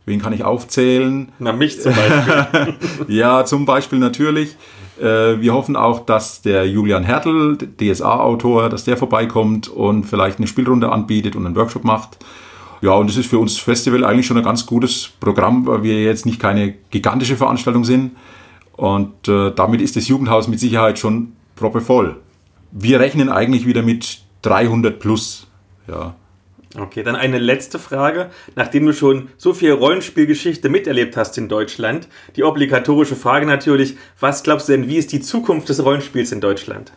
Wen 0.06 0.22
kann 0.22 0.34
ich 0.34 0.44
aufzählen? 0.44 1.32
Na, 1.40 1.52
mich 1.52 1.82
zum 1.82 1.94
Beispiel. 1.94 2.76
ja, 3.16 3.44
zum 3.44 3.66
Beispiel 3.66 4.00
natürlich. 4.00 4.56
Äh, 5.00 5.42
wir 5.42 5.54
hoffen 5.54 5.76
auch, 5.76 6.06
dass 6.06 6.42
der 6.42 6.68
Julian 6.68 7.04
Hertel, 7.04 7.58
DSA-Autor, 7.58 8.70
dass 8.70 8.84
der 8.84 8.98
vorbeikommt 8.98 9.68
und 9.68 10.04
vielleicht 10.04 10.38
eine 10.38 10.48
Spielrunde 10.48 10.92
anbietet 10.92 11.36
und 11.36 11.46
einen 11.46 11.56
Workshop 11.56 11.84
macht. 11.84 12.18
Ja, 12.82 12.92
und 12.92 13.10
das 13.10 13.18
ist 13.18 13.28
für 13.28 13.40
uns 13.40 13.58
Festival 13.58 14.06
eigentlich 14.06 14.28
schon 14.28 14.38
ein 14.38 14.44
ganz 14.44 14.66
gutes 14.66 15.10
Programm, 15.20 15.66
weil 15.66 15.82
wir 15.82 16.04
jetzt 16.04 16.26
nicht 16.26 16.40
keine 16.40 16.76
gigantische 16.92 17.36
Veranstaltung 17.36 17.84
sind. 17.84 18.12
Und 18.78 19.28
äh, 19.28 19.52
damit 19.52 19.82
ist 19.82 19.96
das 19.96 20.08
Jugendhaus 20.08 20.48
mit 20.48 20.60
Sicherheit 20.60 21.00
schon 21.00 21.34
proppevoll. 21.56 22.18
Wir 22.72 23.00
rechnen 23.00 23.30
eigentlich 23.30 23.66
wieder 23.66 23.82
mit 23.82 24.20
300 24.42 25.00
plus. 25.00 25.48
Ja. 25.88 26.16
Okay, 26.78 27.04
dann 27.04 27.16
eine 27.16 27.38
letzte 27.38 27.80
Frage. 27.80 28.30
Nachdem 28.56 28.86
du 28.86 28.94
schon 28.94 29.30
so 29.38 29.54
viel 29.54 29.72
Rollenspielgeschichte 29.72 30.68
miterlebt 30.68 31.16
hast 31.16 31.38
in 31.38 31.48
Deutschland, 31.48 32.10
die 32.36 32.44
obligatorische 32.44 33.16
Frage 33.16 33.46
natürlich, 33.46 33.96
was 34.20 34.44
glaubst 34.44 34.68
du 34.68 34.74
denn, 34.74 34.90
wie 34.90 34.98
ist 34.98 35.14
die 35.14 35.22
Zukunft 35.22 35.70
des 35.70 35.84
Rollenspiels 35.84 36.34
in 36.34 36.42
Deutschland? 36.42 36.92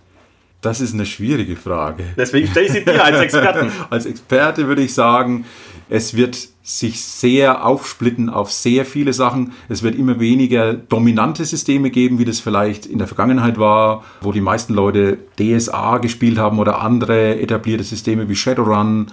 Das 0.60 0.80
ist 0.80 0.92
eine 0.92 1.06
schwierige 1.06 1.54
Frage. 1.54 2.02
Deswegen 2.16 2.48
stelle 2.48 2.66
ich 2.66 2.72
sie 2.72 2.84
dir 2.84 3.04
als 3.04 3.20
Experten. 3.20 3.70
als 3.90 4.06
Experte 4.06 4.66
würde 4.66 4.82
ich 4.82 4.92
sagen, 4.92 5.44
es 5.88 6.14
wird 6.14 6.36
sich 6.62 7.00
sehr 7.02 7.64
aufsplitten 7.64 8.28
auf 8.28 8.50
sehr 8.50 8.84
viele 8.84 9.12
Sachen. 9.12 9.52
Es 9.68 9.82
wird 9.82 9.94
immer 9.94 10.18
weniger 10.18 10.74
dominante 10.74 11.44
Systeme 11.44 11.90
geben, 11.90 12.18
wie 12.18 12.24
das 12.24 12.40
vielleicht 12.40 12.86
in 12.86 12.98
der 12.98 13.06
Vergangenheit 13.06 13.58
war, 13.58 14.04
wo 14.20 14.32
die 14.32 14.40
meisten 14.40 14.74
Leute 14.74 15.18
DSA 15.38 15.98
gespielt 15.98 16.38
haben 16.38 16.58
oder 16.58 16.80
andere 16.80 17.40
etablierte 17.40 17.84
Systeme 17.84 18.28
wie 18.28 18.36
Shadowrun 18.36 19.06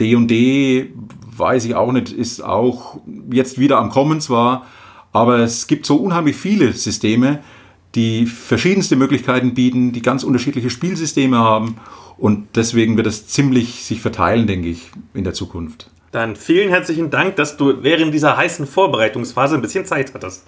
D&D, 0.00 0.92
weiß 1.36 1.64
ich 1.66 1.74
auch 1.74 1.92
nicht, 1.92 2.12
ist 2.12 2.42
auch 2.42 3.00
jetzt 3.30 3.58
wieder 3.58 3.78
am 3.78 3.90
Kommen 3.90 4.20
zwar, 4.20 4.66
aber 5.12 5.38
es 5.38 5.66
gibt 5.66 5.86
so 5.86 5.96
unheimlich 5.96 6.36
viele 6.36 6.72
Systeme, 6.72 7.40
die 7.94 8.26
verschiedenste 8.26 8.96
Möglichkeiten 8.96 9.54
bieten, 9.54 9.92
die 9.92 10.02
ganz 10.02 10.24
unterschiedliche 10.24 10.70
Spielsysteme 10.70 11.38
haben 11.38 11.76
und 12.16 12.56
deswegen 12.56 12.96
wird 12.96 13.06
es 13.06 13.26
ziemlich 13.26 13.84
sich 13.84 14.00
verteilen, 14.00 14.46
denke 14.46 14.68
ich, 14.68 14.90
in 15.14 15.24
der 15.24 15.34
Zukunft. 15.34 15.90
Dann 16.12 16.36
vielen 16.36 16.68
herzlichen 16.68 17.10
Dank, 17.10 17.36
dass 17.36 17.56
du 17.56 17.82
während 17.82 18.14
dieser 18.14 18.36
heißen 18.36 18.66
Vorbereitungsphase 18.66 19.56
ein 19.56 19.62
bisschen 19.62 19.84
Zeit 19.84 20.14
hattest. 20.14 20.46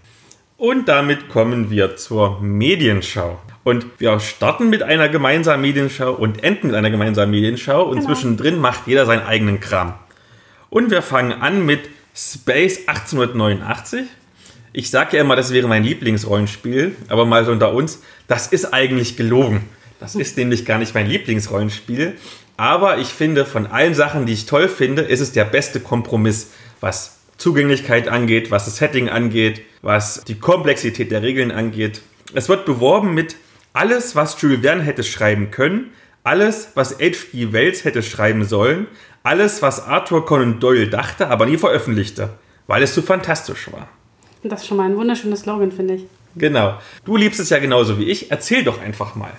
Und 0.57 0.89
damit 0.89 1.29
kommen 1.29 1.71
wir 1.71 1.97
zur 1.97 2.41
Medienschau. 2.41 3.41
Und 3.65 3.87
wir 3.99 4.21
starten 4.21 4.71
mit 4.71 4.83
einer 4.85 5.09
gemeinsamen 5.09 5.61
Medienschau 5.61 6.13
und 6.13 6.43
enden 6.45 6.69
mit 6.69 6.77
einer 6.77 6.91
gemeinsamen 6.91 7.33
Medienschau. 7.33 7.85
Und 7.85 7.97
genau. 7.97 8.07
zwischendrin 8.07 8.61
macht 8.61 8.87
jeder 8.87 9.07
seinen 9.07 9.27
eigenen 9.27 9.59
Kram. 9.59 9.95
Und 10.71 10.91
wir 10.91 11.03
fangen 11.03 11.33
an 11.33 11.67
mit 11.67 11.91
Space 12.15 12.87
1889. 12.87 14.07
Ich 14.79 14.91
sage 14.91 15.17
ja 15.17 15.23
immer, 15.23 15.37
das 15.37 15.55
wäre 15.55 15.69
mein 15.69 15.85
Lieblingsrollenspiel, 15.85 16.97
aber 17.09 17.25
mal 17.25 17.47
so 17.47 17.51
unter 17.51 17.73
uns, 17.73 18.03
das 18.29 18.49
ist 18.49 18.75
eigentlich 18.75 19.17
gelogen. 19.17 19.65
Das 20.01 20.15
ist 20.15 20.37
nämlich 20.37 20.67
gar 20.67 20.77
nicht 20.77 20.95
mein 20.95 21.07
Lieblingsrollenspiel. 21.07 22.13
Aber 22.59 22.99
ich 22.99 23.07
finde, 23.07 23.47
von 23.47 23.67
allen 23.67 23.95
Sachen, 23.95 24.27
die 24.27 24.35
ich 24.35 24.45
toll 24.45 24.69
finde, 24.69 25.01
ist 25.01 25.21
es 25.21 25.33
der 25.33 25.47
beste 25.47 25.81
Kompromiss, 25.81 26.51
was 26.83 27.21
Zugänglichkeit 27.39 28.09
angeht, 28.09 28.51
was 28.51 28.67
das 28.67 28.77
Setting 28.77 29.09
angeht, 29.09 29.63
was 29.81 30.23
die 30.25 30.39
Komplexität 30.39 31.11
der 31.11 31.23
Regeln 31.23 31.53
angeht. 31.53 32.03
Es 32.35 32.51
wird 32.51 32.67
beworben 32.67 33.15
mit 33.15 33.37
alles, 33.73 34.15
was 34.15 34.39
Jules 34.43 34.61
Verne 34.61 34.83
hätte 34.83 35.05
schreiben 35.05 35.51
können, 35.51 35.91
alles, 36.23 36.73
was 36.75 36.99
H.G. 36.99 37.55
Wells 37.55 37.87
hätte 37.87 38.03
schreiben 38.03 38.45
sollen, 38.45 38.89
alles, 39.23 39.63
was 39.63 39.83
Arthur 39.83 40.27
Conan 40.27 40.61
Doyle 40.61 40.89
dachte, 40.89 41.29
aber 41.29 41.47
nie 41.47 41.57
veröffentlichte, 41.57 42.35
weil 42.67 42.83
es 42.83 42.93
zu 42.93 43.01
fantastisch 43.01 43.73
war. 43.73 43.89
Das 44.49 44.63
ist 44.63 44.69
schon 44.69 44.77
mal 44.77 44.85
ein 44.85 44.97
wunderschönes 44.97 45.41
Slogan, 45.41 45.73
finde 45.73 45.95
ich. 45.95 46.05
Genau. 46.37 46.75
Du 47.05 47.17
liebst 47.17 47.41
es 47.41 47.51
ja 47.51 47.59
genauso 47.59 47.99
wie 47.99 48.05
ich. 48.05 48.31
Erzähl 48.31 48.63
doch 48.65 48.81
einfach 48.81 49.15
mal. 49.15 49.33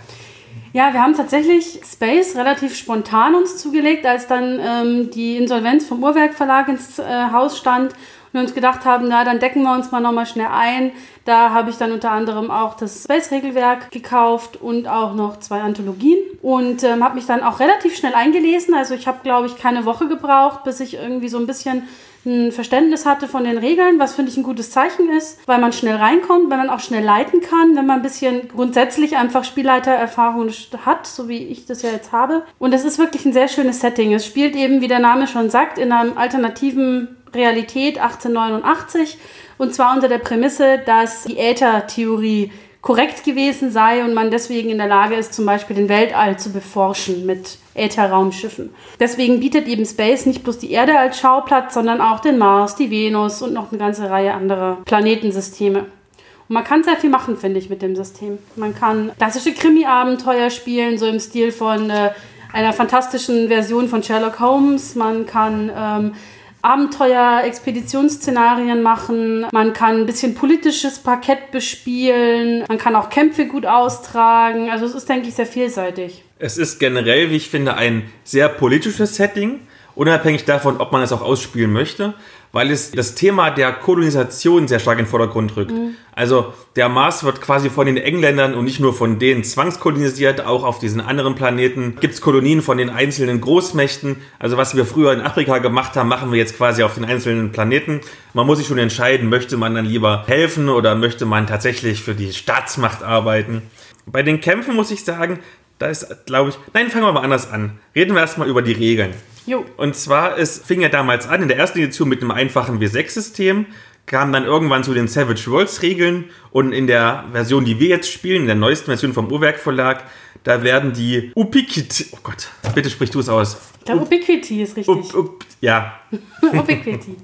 Ja, 0.73 0.93
wir 0.93 1.01
haben 1.01 1.15
tatsächlich 1.15 1.79
Space 1.85 2.35
relativ 2.35 2.75
spontan 2.75 3.35
uns 3.35 3.57
zugelegt, 3.57 4.05
als 4.05 4.27
dann 4.27 4.59
ähm, 4.59 5.11
die 5.11 5.37
Insolvenz 5.37 5.87
vom 5.87 6.03
Uhrwerk 6.03 6.33
Verlag 6.33 6.67
ins 6.67 6.99
äh, 6.99 7.03
Haus 7.31 7.57
stand 7.57 7.93
wir 8.37 8.41
uns 8.41 8.53
gedacht 8.53 8.85
haben, 8.85 9.07
na, 9.07 9.23
dann 9.23 9.39
decken 9.39 9.63
wir 9.63 9.73
uns 9.73 9.91
mal 9.91 9.99
nochmal 9.99 10.25
schnell 10.25 10.47
ein. 10.47 10.91
Da 11.25 11.51
habe 11.51 11.69
ich 11.69 11.77
dann 11.77 11.91
unter 11.91 12.11
anderem 12.11 12.51
auch 12.51 12.75
das 12.75 13.03
Space-Regelwerk 13.03 13.91
gekauft 13.91 14.57
und 14.57 14.87
auch 14.87 15.13
noch 15.13 15.39
zwei 15.39 15.61
Anthologien 15.61 16.19
und 16.41 16.83
ähm, 16.83 17.03
habe 17.03 17.15
mich 17.15 17.25
dann 17.25 17.43
auch 17.43 17.59
relativ 17.59 17.95
schnell 17.97 18.13
eingelesen. 18.13 18.73
Also 18.73 18.93
ich 18.93 19.07
habe, 19.07 19.19
glaube 19.23 19.47
ich, 19.47 19.57
keine 19.57 19.85
Woche 19.85 20.07
gebraucht, 20.07 20.63
bis 20.63 20.79
ich 20.79 20.95
irgendwie 20.95 21.29
so 21.29 21.37
ein 21.37 21.47
bisschen 21.47 21.83
ein 22.27 22.51
Verständnis 22.51 23.05
hatte 23.05 23.27
von 23.27 23.45
den 23.45 23.57
Regeln, 23.57 23.99
was 23.99 24.15
finde 24.15 24.31
ich 24.31 24.37
ein 24.37 24.43
gutes 24.43 24.69
Zeichen 24.69 25.09
ist, 25.09 25.39
weil 25.47 25.59
man 25.59 25.73
schnell 25.73 25.95
reinkommt, 25.95 26.51
weil 26.51 26.57
man 26.57 26.69
auch 26.69 26.81
schnell 26.81 27.03
leiten 27.03 27.41
kann, 27.41 27.75
wenn 27.75 27.85
man 27.85 27.97
ein 27.97 28.01
bisschen 28.03 28.49
grundsätzlich 28.49 29.17
einfach 29.17 29.43
Spielleitererfahrung 29.43 30.51
hat, 30.85 31.07
so 31.07 31.29
wie 31.29 31.37
ich 31.37 31.65
das 31.65 31.81
ja 31.81 31.89
jetzt 31.89 32.11
habe. 32.11 32.43
Und 32.59 32.73
es 32.73 32.83
ist 32.83 32.99
wirklich 32.99 33.25
ein 33.25 33.33
sehr 33.33 33.47
schönes 33.47 33.79
Setting. 33.79 34.13
Es 34.13 34.25
spielt 34.25 34.55
eben, 34.55 34.81
wie 34.81 34.87
der 34.87 34.99
Name 34.99 35.25
schon 35.25 35.49
sagt, 35.49 35.77
in 35.77 35.91
einem 35.91 36.17
alternativen 36.17 37.17
Realität 37.33 37.97
1889 37.97 39.17
und 39.57 39.73
zwar 39.73 39.95
unter 39.95 40.07
der 40.07 40.19
Prämisse, 40.19 40.79
dass 40.85 41.23
die 41.23 41.37
Äther-Theorie 41.37 42.51
korrekt 42.81 43.23
gewesen 43.23 43.71
sei 43.71 44.03
und 44.03 44.13
man 44.13 44.31
deswegen 44.31 44.69
in 44.69 44.77
der 44.77 44.87
Lage 44.87 45.15
ist, 45.15 45.33
zum 45.33 45.45
Beispiel 45.45 45.75
den 45.75 45.89
Weltall 45.89 46.39
zu 46.39 46.51
beforschen 46.51 47.25
mit 47.25 47.57
Ätherraumschiffen. 47.73 48.69
Deswegen 48.99 49.39
bietet 49.39 49.67
eben 49.67 49.85
Space 49.85 50.25
nicht 50.25 50.43
bloß 50.43 50.59
die 50.59 50.71
Erde 50.71 50.97
als 50.97 51.19
Schauplatz, 51.19 51.73
sondern 51.73 52.01
auch 52.01 52.19
den 52.19 52.37
Mars, 52.37 52.75
die 52.75 52.89
Venus 52.89 53.41
und 53.41 53.53
noch 53.53 53.71
eine 53.71 53.79
ganze 53.79 54.09
Reihe 54.09 54.33
anderer 54.33 54.77
Planetensysteme. 54.85 55.79
Und 55.79 56.53
man 56.53 56.63
kann 56.63 56.83
sehr 56.83 56.95
viel 56.95 57.09
machen, 57.09 57.35
finde 57.35 57.59
ich, 57.59 57.69
mit 57.69 57.81
dem 57.81 57.95
System. 57.95 58.37
Man 58.55 58.73
kann 58.73 59.11
klassische 59.17 59.53
Krimi-Abenteuer 59.53 60.49
spielen, 60.49 60.97
so 60.97 61.05
im 61.07 61.19
Stil 61.19 61.51
von 61.51 61.89
äh, 61.89 62.11
einer 62.53 62.73
fantastischen 62.73 63.49
Version 63.49 63.89
von 63.89 64.01
Sherlock 64.01 64.39
Holmes. 64.39 64.95
Man 64.95 65.25
kann 65.25 65.69
ähm, 65.75 66.13
Abenteuer, 66.61 67.43
Expeditionsszenarien 67.45 68.81
machen, 68.81 69.45
man 69.51 69.73
kann 69.73 70.01
ein 70.01 70.05
bisschen 70.05 70.35
politisches 70.35 70.99
Parkett 70.99 71.51
bespielen, 71.51 72.63
man 72.67 72.77
kann 72.77 72.95
auch 72.95 73.09
Kämpfe 73.09 73.45
gut 73.45 73.65
austragen. 73.65 74.69
Also 74.69 74.85
es 74.85 74.95
ist, 74.95 75.07
denke 75.07 75.27
ich, 75.27 75.35
sehr 75.35 75.45
vielseitig. 75.45 76.23
Es 76.39 76.57
ist 76.57 76.79
generell, 76.79 77.29
wie 77.29 77.35
ich 77.35 77.49
finde, 77.49 77.75
ein 77.75 78.11
sehr 78.23 78.49
politisches 78.49 79.15
Setting, 79.15 79.61
unabhängig 79.95 80.45
davon, 80.45 80.77
ob 80.77 80.91
man 80.91 81.01
es 81.01 81.11
auch 81.11 81.21
ausspielen 81.21 81.71
möchte 81.71 82.13
weil 82.51 82.71
es 82.71 82.91
das 82.91 83.15
Thema 83.15 83.51
der 83.51 83.71
Kolonisation 83.73 84.67
sehr 84.67 84.79
stark 84.79 84.99
in 84.99 85.05
den 85.05 85.09
Vordergrund 85.09 85.55
rückt. 85.55 85.71
Mhm. 85.71 85.95
Also 86.15 86.53
der 86.75 86.89
Mars 86.89 87.23
wird 87.23 87.41
quasi 87.41 87.69
von 87.69 87.85
den 87.85 87.97
Engländern 87.97 88.55
und 88.55 88.65
nicht 88.65 88.79
nur 88.79 88.93
von 88.93 89.19
denen 89.19 89.43
zwangskolonisiert, 89.43 90.45
auch 90.45 90.63
auf 90.63 90.79
diesen 90.79 90.99
anderen 90.99 91.35
Planeten 91.35 91.97
gibt 91.99 92.15
es 92.15 92.21
Kolonien 92.21 92.61
von 92.61 92.77
den 92.77 92.89
einzelnen 92.89 93.39
Großmächten. 93.41 94.17
Also 94.39 94.57
was 94.57 94.75
wir 94.75 94.85
früher 94.85 95.13
in 95.13 95.21
Afrika 95.21 95.59
gemacht 95.59 95.95
haben, 95.95 96.09
machen 96.09 96.31
wir 96.31 96.39
jetzt 96.39 96.57
quasi 96.57 96.83
auf 96.83 96.95
den 96.95 97.05
einzelnen 97.05 97.51
Planeten. 97.51 98.01
Man 98.33 98.47
muss 98.47 98.57
sich 98.57 98.67
schon 98.67 98.79
entscheiden, 98.79 99.29
möchte 99.29 99.57
man 99.57 99.75
dann 99.75 99.85
lieber 99.85 100.23
helfen 100.25 100.69
oder 100.69 100.95
möchte 100.95 101.25
man 101.25 101.45
tatsächlich 101.47 102.01
für 102.01 102.15
die 102.15 102.33
Staatsmacht 102.33 103.03
arbeiten. 103.03 103.61
Bei 104.05 104.23
den 104.23 104.41
Kämpfen 104.41 104.75
muss 104.75 104.89
ich 104.89 105.03
sagen, 105.03 105.39
da 105.79 105.87
ist, 105.87 106.25
glaube 106.25 106.49
ich, 106.49 106.57
nein, 106.73 106.89
fangen 106.89 107.05
wir 107.05 107.11
mal 107.11 107.21
anders 107.21 107.51
an. 107.51 107.77
Reden 107.95 108.13
wir 108.15 108.21
erstmal 108.21 108.47
über 108.47 108.61
die 108.61 108.73
Regeln. 108.73 109.13
Jo. 109.47 109.65
Und 109.77 109.95
zwar, 109.95 110.37
es 110.37 110.59
fing 110.59 110.81
ja 110.81 110.89
damals 110.89 111.27
an 111.27 111.41
in 111.41 111.47
der 111.47 111.57
ersten 111.57 111.79
Edition 111.79 112.09
mit 112.09 112.21
einem 112.21 112.31
einfachen 112.31 112.79
W6-System, 112.79 113.65
kam 114.05 114.31
dann 114.31 114.45
irgendwann 114.45 114.83
zu 114.83 114.93
den 114.93 115.07
Savage 115.07 115.49
Worlds 115.49 115.81
Regeln 115.81 116.25
und 116.51 116.73
in 116.73 116.85
der 116.85 117.25
Version, 117.31 117.65
die 117.65 117.79
wir 117.79 117.87
jetzt 117.87 118.11
spielen, 118.11 118.41
in 118.41 118.47
der 118.47 118.55
neuesten 118.55 118.87
Version 118.87 119.13
vom 119.13 119.31
Uhrwerk 119.31 119.57
Verlag, 119.57 120.03
da 120.43 120.63
werden 120.63 120.93
die 120.93 121.31
Ubiquity, 121.33 122.07
oh 122.11 122.19
Gott, 122.23 122.49
bitte 122.75 122.89
sprich 122.89 123.09
du 123.09 123.19
es 123.19 123.29
aus. 123.29 123.57
Der 123.87 123.95
Ubiquity 123.95 124.61
ist 124.63 124.75
richtig. 124.75 125.13
Up, 125.13 125.15
up, 125.15 125.45
ja. 125.61 125.99
Ubiquity. 126.41 127.15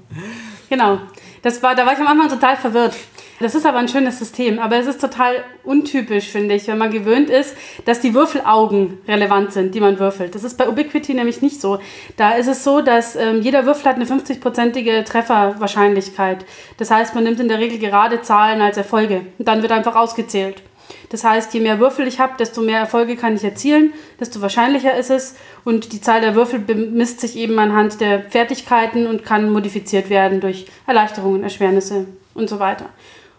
Genau. 0.68 1.00
Das 1.42 1.62
war, 1.62 1.74
da 1.74 1.84
war 1.84 1.92
ich 1.92 1.98
am 1.98 2.06
Anfang 2.06 2.28
total 2.28 2.56
verwirrt. 2.56 2.94
Das 3.40 3.54
ist 3.54 3.66
aber 3.66 3.78
ein 3.78 3.88
schönes 3.88 4.18
System, 4.18 4.58
aber 4.60 4.76
es 4.76 4.86
ist 4.86 5.00
total 5.00 5.44
untypisch, 5.64 6.28
finde 6.28 6.54
ich, 6.54 6.68
wenn 6.68 6.78
man 6.78 6.92
gewöhnt 6.92 7.30
ist, 7.30 7.56
dass 7.84 8.00
die 8.00 8.14
Würfelaugen 8.14 8.98
relevant 9.08 9.52
sind, 9.52 9.74
die 9.74 9.80
man 9.80 9.98
würfelt. 9.98 10.34
Das 10.34 10.44
ist 10.44 10.56
bei 10.56 10.68
Ubiquity 10.68 11.14
nämlich 11.14 11.42
nicht 11.42 11.60
so. 11.60 11.80
Da 12.16 12.32
ist 12.32 12.46
es 12.46 12.62
so, 12.62 12.80
dass 12.80 13.16
ähm, 13.16 13.42
jeder 13.42 13.66
Würfel 13.66 13.86
hat 13.86 13.96
eine 13.96 14.04
50-prozentige 14.04 15.04
Trefferwahrscheinlichkeit. 15.04 16.44
Das 16.76 16.90
heißt, 16.90 17.14
man 17.14 17.24
nimmt 17.24 17.40
in 17.40 17.48
der 17.48 17.58
Regel 17.58 17.78
gerade 17.78 18.22
Zahlen 18.22 18.60
als 18.60 18.76
Erfolge 18.76 19.22
und 19.38 19.48
dann 19.48 19.62
wird 19.62 19.72
einfach 19.72 19.96
ausgezählt. 19.96 20.62
Das 21.10 21.24
heißt, 21.24 21.54
je 21.54 21.60
mehr 21.60 21.80
Würfel 21.80 22.06
ich 22.06 22.20
habe, 22.20 22.34
desto 22.38 22.60
mehr 22.60 22.78
Erfolge 22.78 23.16
kann 23.16 23.36
ich 23.36 23.44
erzielen, 23.44 23.92
desto 24.20 24.40
wahrscheinlicher 24.42 24.96
ist 24.96 25.10
es. 25.10 25.36
Und 25.64 25.92
die 25.92 26.00
Zahl 26.00 26.20
der 26.20 26.34
Würfel 26.34 26.58
bemisst 26.58 27.20
sich 27.20 27.36
eben 27.36 27.58
anhand 27.58 28.00
der 28.00 28.22
Fertigkeiten 28.22 29.06
und 29.06 29.24
kann 29.24 29.50
modifiziert 29.50 30.10
werden 30.10 30.40
durch 30.40 30.66
Erleichterungen, 30.86 31.42
Erschwernisse 31.42 32.06
und 32.34 32.48
so 32.48 32.58
weiter. 32.58 32.86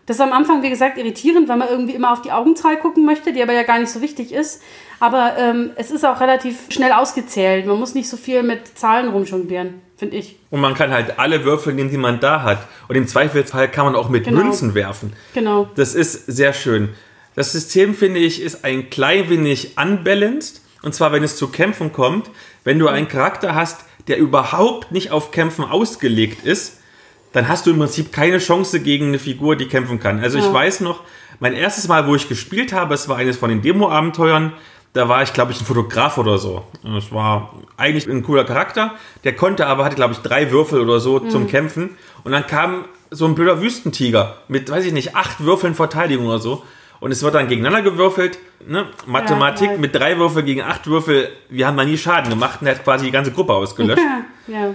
Das 0.06 0.18
ist 0.18 0.22
am 0.22 0.34
Anfang, 0.34 0.62
wie 0.62 0.70
gesagt, 0.70 0.98
irritierend, 0.98 1.50
weil 1.50 1.58
man 1.58 1.68
irgendwie 1.68 1.96
immer 1.96 2.12
auf 2.12 2.22
die 2.22 2.32
Augenzahl 2.32 2.78
gucken 2.78 3.06
möchte, 3.06 3.34
die 3.34 3.42
aber 3.42 3.54
ja 3.54 3.64
gar 3.64 3.80
nicht 3.80 3.90
so 3.90 4.02
wichtig 4.02 4.32
ist. 4.32 4.62
Aber 5.00 5.34
ähm, 5.38 5.72
es 5.76 5.90
ist 5.90 6.06
auch 6.06 6.22
relativ 6.22 6.68
schnell 6.70 6.92
ausgezählt. 6.92 7.66
Man 7.66 7.80
muss 7.80 7.96
nicht 7.96 8.08
so 8.08 8.16
viel 8.16 8.44
mit 8.44 8.78
Zahlen 8.78 9.10
rumjonglieren, 9.10 9.82
finde 9.98 10.18
ich. 10.18 10.38
Und 10.52 10.62
man 10.62 10.76
kann 10.76 10.92
halt 10.92 11.18
alle 11.18 11.44
Würfel 11.44 11.74
nehmen, 11.74 11.90
die 11.90 11.98
man 11.98 12.20
da 12.20 12.44
hat. 12.44 12.60
Und 12.88 12.96
im 12.96 13.08
Zweifelsfall 13.08 13.70
kann 13.70 13.86
man 13.86 13.96
auch 13.96 14.10
mit 14.10 14.26
genau. 14.26 14.44
Münzen 14.44 14.76
werfen. 14.76 15.14
Genau. 15.34 15.70
Das 15.76 15.96
ist 15.96 16.28
sehr 16.28 16.54
schön. 16.54 16.90
Das 17.36 17.52
System, 17.52 17.96
finde 17.96 18.20
ich, 18.20 18.42
ist 18.42 18.64
ein 18.64 18.90
klein 18.92 19.30
wenig 19.30 19.76
unbalanced. 19.78 20.62
Und 20.84 20.94
zwar, 20.94 21.12
wenn 21.12 21.24
es 21.24 21.36
zu 21.36 21.48
Kämpfen 21.48 21.92
kommt, 21.92 22.30
wenn 22.64 22.78
du 22.78 22.88
einen 22.88 23.08
Charakter 23.08 23.56
hast, 23.56 23.86
der 24.08 24.20
überhaupt 24.20 24.92
nicht 24.92 25.10
auf 25.12 25.32
Kämpfen 25.32 25.66
ausgelegt 25.66 26.46
ist, 26.46 26.80
dann 27.36 27.50
hast 27.50 27.66
du 27.66 27.72
im 27.72 27.80
Prinzip 27.80 28.14
keine 28.14 28.38
Chance 28.38 28.80
gegen 28.80 29.10
eine 29.10 29.20
Figur, 29.20 29.58
die 29.58 29.66
kämpfen 29.66 30.00
kann. 30.00 30.22
Also 30.22 30.38
ja. 30.38 30.46
ich 30.46 30.54
weiß 30.54 30.80
noch, 30.80 31.02
mein 31.42 31.52
erstes 31.52 31.90
Mal, 31.90 32.08
wo 32.08 32.16
ich 32.16 32.30
gespielt 32.30 32.72
habe, 32.72 32.94
es 32.94 33.10
war 33.10 33.18
eines 33.18 33.36
von 33.36 33.50
den 33.50 33.62
Demo-Abenteuern, 33.62 34.54
da 34.94 35.10
war 35.10 35.22
ich, 35.22 35.34
glaube 35.34 35.52
ich, 35.52 35.60
ein 35.60 35.66
Fotograf 35.66 36.18
oder 36.18 36.38
so. 36.38 36.64
Es 36.98 37.12
war 37.12 37.54
eigentlich 37.76 38.08
ein 38.08 38.24
cooler 38.24 38.46
Charakter. 38.46 38.94
Der 39.26 39.36
konnte 39.36 39.68
aber, 39.68 39.84
hatte, 39.84 39.98
glaube 39.98 40.14
ich, 40.14 40.20
drei 40.20 40.50
Würfel 40.50 40.80
oder 40.80 41.02
so 41.02 41.20
mhm. 41.20 41.30
zum 41.30 41.48
Kämpfen. 41.48 41.98
Und 42.24 42.32
dann 42.32 42.48
kam 42.48 42.86
so 43.12 43.26
ein 43.26 43.36
blöder 43.36 43.62
Wüstentiger 43.62 44.38
mit, 44.48 44.72
weiß 44.72 44.86
ich 44.86 44.94
nicht, 44.94 45.18
acht 45.18 45.44
Würfeln 45.44 45.76
Verteidigung 45.76 46.28
oder 46.28 46.40
so. 46.40 46.64
Und 47.02 47.12
es 47.12 47.22
wird 47.22 47.36
dann 47.36 47.50
gegeneinander 47.50 47.82
gewürfelt. 47.82 48.40
Ne? 48.66 48.86
Mathematik 49.08 49.72
ja, 49.72 49.78
mit 49.78 49.94
drei 49.94 50.18
Würfel 50.18 50.44
gegen 50.44 50.62
acht 50.62 50.88
Würfel. 50.88 51.28
Wir 51.50 51.68
haben 51.68 51.76
da 51.76 51.84
nie 51.84 51.98
Schaden 51.98 52.30
gemacht 52.30 52.62
und 52.62 52.68
er 52.68 52.76
hat 52.76 52.86
quasi 52.86 53.08
die 53.08 53.12
ganze 53.12 53.34
Gruppe 53.34 53.52
ausgelöscht. 53.52 54.02
ja 54.48 54.74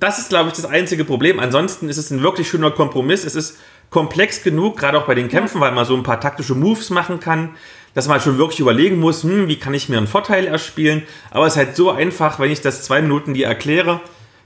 das 0.00 0.18
ist, 0.18 0.28
glaube 0.28 0.48
ich, 0.48 0.54
das 0.54 0.66
einzige 0.66 1.04
Problem. 1.04 1.38
Ansonsten 1.38 1.88
ist 1.88 1.98
es 1.98 2.10
ein 2.10 2.22
wirklich 2.22 2.48
schöner 2.48 2.70
Kompromiss. 2.70 3.24
Es 3.24 3.34
ist 3.34 3.58
komplex 3.90 4.42
genug, 4.42 4.76
gerade 4.76 4.98
auch 4.98 5.06
bei 5.06 5.14
den 5.14 5.28
Kämpfen, 5.28 5.60
weil 5.60 5.72
man 5.72 5.84
so 5.84 5.94
ein 5.94 6.02
paar 6.02 6.20
taktische 6.20 6.54
Moves 6.54 6.90
machen 6.90 7.20
kann, 7.20 7.50
dass 7.94 8.08
man 8.08 8.20
schon 8.20 8.38
wirklich 8.38 8.60
überlegen 8.60 8.98
muss, 8.98 9.22
hm, 9.22 9.46
wie 9.46 9.56
kann 9.56 9.72
ich 9.72 9.88
mir 9.88 9.98
einen 9.98 10.08
Vorteil 10.08 10.46
erspielen. 10.46 11.04
Aber 11.30 11.46
es 11.46 11.54
ist 11.54 11.58
halt 11.58 11.76
so 11.76 11.90
einfach, 11.90 12.40
wenn 12.40 12.50
ich 12.50 12.60
das 12.60 12.82
zwei 12.82 13.02
Minuten 13.02 13.34
dir 13.34 13.46
erkläre, 13.46 14.00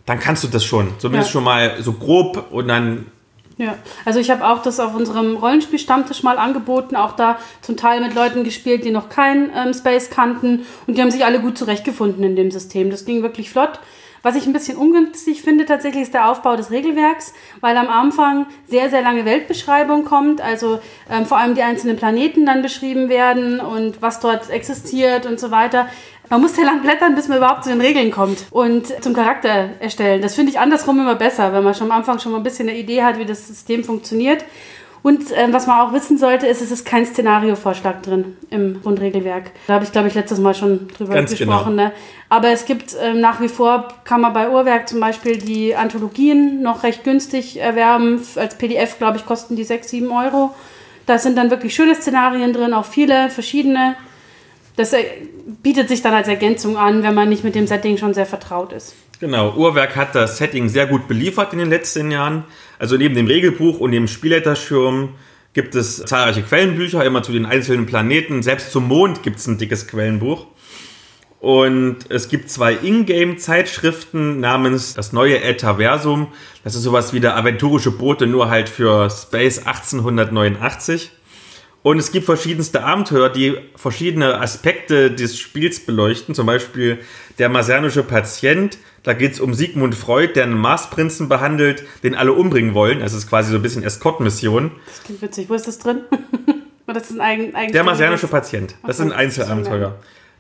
dann 0.05 0.21
kannst 0.21 0.45
du 0.45 0.49
das 0.49 0.65
schon. 0.65 0.93
Zumindest 0.99 1.31
ja. 1.31 1.33
schon 1.33 1.45
mal 1.45 1.77
so 1.81 1.93
grob 1.93 2.49
und 2.51 2.69
dann 2.69 3.07
ja, 3.61 3.77
also 4.05 4.21
ich 4.21 4.31
habe 4.31 4.47
auch 4.47 4.63
das 4.63 4.79
auf 4.79 4.95
unserem 4.95 5.37
Rollenspiel-Stammtisch 5.37 6.23
mal 6.23 6.39
angeboten, 6.39 6.95
auch 6.95 7.17
da 7.17 7.39
zum 7.61 7.77
Teil 7.77 8.01
mit 8.01 8.15
Leuten 8.15 8.45
gespielt, 8.45 8.85
die 8.85 8.93
noch 8.93 9.09
kein 9.09 9.51
ähm, 9.53 9.75
Space 9.75 10.11
kannten 10.11 10.65
und 10.87 10.97
die 10.97 11.03
haben 11.03 11.11
sich 11.11 11.25
alle 11.25 11.41
gut 11.41 11.59
zurechtgefunden 11.59 12.23
in 12.23 12.37
dem 12.37 12.53
System. 12.53 12.89
Das 12.89 13.05
ging 13.05 13.23
wirklich 13.23 13.51
flott. 13.51 13.81
Was 14.23 14.37
ich 14.37 14.47
ein 14.47 14.53
bisschen 14.53 14.77
ungünstig 14.77 15.43
finde 15.43 15.65
tatsächlich 15.65 16.03
ist 16.03 16.15
der 16.15 16.31
Aufbau 16.31 16.57
des 16.57 16.71
Regelwerks, 16.71 17.35
weil 17.61 17.77
am 17.77 17.89
Anfang 17.89 18.47
sehr, 18.67 18.91
sehr 18.91 19.03
lange 19.03 19.25
Weltbeschreibung 19.25 20.05
kommt, 20.05 20.41
also 20.41 20.81
ähm, 21.11 21.27
vor 21.27 21.39
allem 21.39 21.55
die 21.55 21.63
einzelnen 21.63 21.97
Planeten 21.97 22.47
dann 22.47 22.63
beschrieben 22.63 23.09
werden 23.09 23.61
und 23.61 24.03
was 24.03 24.21
dort 24.21 24.51
existiert 24.51 25.27
und 25.27 25.39
so 25.39 25.51
weiter. 25.51 25.89
Man 26.31 26.43
muss 26.43 26.57
sehr 26.57 26.67
lang 26.67 26.83
blättern, 26.83 27.15
bis 27.15 27.29
man 27.29 27.39
überhaupt 27.39 27.65
zu 27.65 27.71
den 27.71 27.81
Regeln 27.81 28.11
kommt 28.11 28.45
und 28.51 29.03
zum 29.03 29.15
Charakter 29.15 29.71
erstellen. 29.81 30.21
Das 30.21 30.35
finde 30.35 30.53
ich 30.53 30.59
andersrum 30.59 31.01
immer 31.01 31.15
besser, 31.15 31.55
wenn 31.55 31.65
man 31.65 31.75
schon 31.75 31.91
am 31.91 31.97
Anfang 31.99 32.19
schon 32.19 32.33
mal 32.33 32.39
ein 32.39 32.45
bisschen 32.45 32.69
eine 32.69 32.77
Idee 32.77 33.03
hat, 33.03 33.19
wie 33.19 33.25
das 33.25 33.49
System 33.49 33.83
funktioniert. 33.83 34.45
Und 35.03 35.31
äh, 35.33 35.53
was 35.53 35.67
man 35.67 35.81
auch 35.81 35.93
wissen 35.93 36.19
sollte, 36.19 36.47
ist, 36.47 36.61
es 36.61 36.71
ist 36.71 36.85
kein 36.85 37.07
Szenariovorschlag 37.07 38.03
drin 38.03 38.37
im 38.51 38.83
Grundregelwerk. 38.83 39.53
Da 39.67 39.75
habe 39.75 39.85
ich, 39.85 39.93
glaube 39.93 40.09
ich, 40.09 40.15
letztes 40.15 40.39
Mal 40.39 40.55
schon 40.55 40.89
drüber 40.89 41.15
Ganz 41.15 41.31
gesprochen. 41.31 41.77
Genau. 41.77 41.89
Ne? 41.89 41.93
Aber 42.29 42.49
es 42.49 42.67
gibt 42.67 42.95
äh, 42.95 43.15
nach 43.15 43.41
wie 43.41 43.49
vor, 43.49 43.89
kann 44.05 44.21
man 44.21 44.33
bei 44.33 44.51
Uhrwerk 44.51 44.89
zum 44.89 45.01
Beispiel 45.01 45.39
die 45.39 45.77
Anthologien 45.77 46.63
noch 46.63 46.83
recht 46.83 47.05
günstig 47.05 47.59
erwerben. 47.59 48.21
Als 48.37 48.59
PDF, 48.59 48.99
glaube 48.99 49.19
ich, 49.19 49.27
kosten 49.27 49.57
die 49.57 49.65
6, 49.65 49.89
7 49.89 50.11
Euro. 50.11 50.55
Da 51.07 51.19
sind 51.19 51.39
dann 51.39 51.51
wirklich 51.51 51.75
schöne 51.75 51.95
Szenarien 51.95 52.53
drin, 52.53 52.75
auch 52.75 52.85
viele 52.85 53.31
verschiedene. 53.31 53.97
Das 54.77 54.93
äh, 54.93 55.05
bietet 55.63 55.89
sich 55.89 56.03
dann 56.03 56.15
als 56.15 56.29
Ergänzung 56.29 56.77
an, 56.77 57.03
wenn 57.03 57.15
man 57.15 57.29
nicht 57.29 57.45
mit 57.45 57.55
dem 57.55 57.67
Setting 57.67 57.97
schon 57.97 58.15
sehr 58.15 58.27
vertraut 58.27 58.73
ist. 58.73 58.95
Genau, 59.21 59.55
Uhrwerk 59.57 59.97
hat 59.97 60.15
das 60.15 60.39
Setting 60.39 60.69
sehr 60.69 60.87
gut 60.87 61.09
beliefert 61.09 61.53
in 61.53 61.59
den 61.59 61.71
letzten 61.71 62.11
Jahren. 62.11 62.45
Also 62.79 62.97
neben 62.97 63.15
dem 63.15 63.27
Regelbuch 63.27 63.81
und 63.81 63.93
dem 63.93 64.09
Spielleiterschirm 64.09 65.11
gibt 65.53 65.75
es 65.75 66.05
zahlreiche 66.05 66.43
Quellenbücher, 66.43 67.05
immer 67.05 67.23
zu 67.23 67.33
den 67.33 67.47
einzelnen 67.47 67.87
Planeten. 67.87 68.43
Selbst 68.43 68.71
zum 68.71 68.87
Mond 68.87 69.23
gibt 69.23 69.39
es 69.39 69.47
ein 69.47 69.59
dickes 69.59 69.87
Quellenbuch. 69.87 70.47
Und 71.41 71.99
es 72.09 72.29
gibt 72.29 72.51
zwei 72.51 72.75
Ingame-Zeitschriften 72.75 74.41
namens 74.41 74.95
das 74.95 75.13
neue 75.13 75.41
Etaversum. 75.41 76.29
Das 76.65 76.75
ist 76.75 76.83
sowas 76.83 77.13
wie 77.13 77.21
der 77.21 77.37
aventurische 77.37 77.93
Bote, 77.93 78.27
nur 78.27 78.51
halt 78.51 78.69
für 78.69 79.09
Space 79.09 79.59
1889. 79.59 81.13
Und 81.83 81.99
es 81.99 82.11
gibt 82.11 82.27
verschiedenste 82.27 82.83
Abenteuer, 82.83 83.29
die 83.29 83.57
verschiedene 83.77 84.41
Aspekte 84.41 85.11
des 85.11 85.39
Spiels 85.39 85.81
beleuchten. 85.81 86.35
Zum 86.35 86.47
Beispiel 86.47 86.99
der 87.39 87.49
marsianische 87.49 88.03
Patient. 88.03 88.79
Da 89.05 89.15
geht 89.15 89.33
es 89.33 89.41
um 89.41 89.55
Sigmund 89.55 89.95
Freud, 89.95 90.33
der 90.35 90.45
einen 90.45 90.59
Marsprinzen 90.59 91.29
behandelt, 91.29 91.85
den 92.03 92.15
alle 92.15 92.33
umbringen 92.33 92.75
wollen. 92.75 93.01
Das 93.01 93.13
ist 93.13 93.29
quasi 93.29 93.53
so 93.53 93.57
ein 93.57 93.63
bisschen 93.63 93.85
Escort-Mission. 93.85 94.73
Das 94.87 95.05
klingt 95.05 95.23
witzig. 95.23 95.49
Wo 95.49 95.55
ist 95.55 95.67
das 95.67 95.79
drin? 95.79 96.03
Das 96.95 97.11
ist 97.11 97.21
ein 97.21 97.55
eigen, 97.55 97.73
Der 97.75 97.85
marsianische 97.85 98.29
Patient. 98.29 98.75
Das 98.87 98.99
okay. 98.99 99.09
ist 99.09 99.13
ein 99.13 99.13
Einzelabenteuer. 99.13 99.97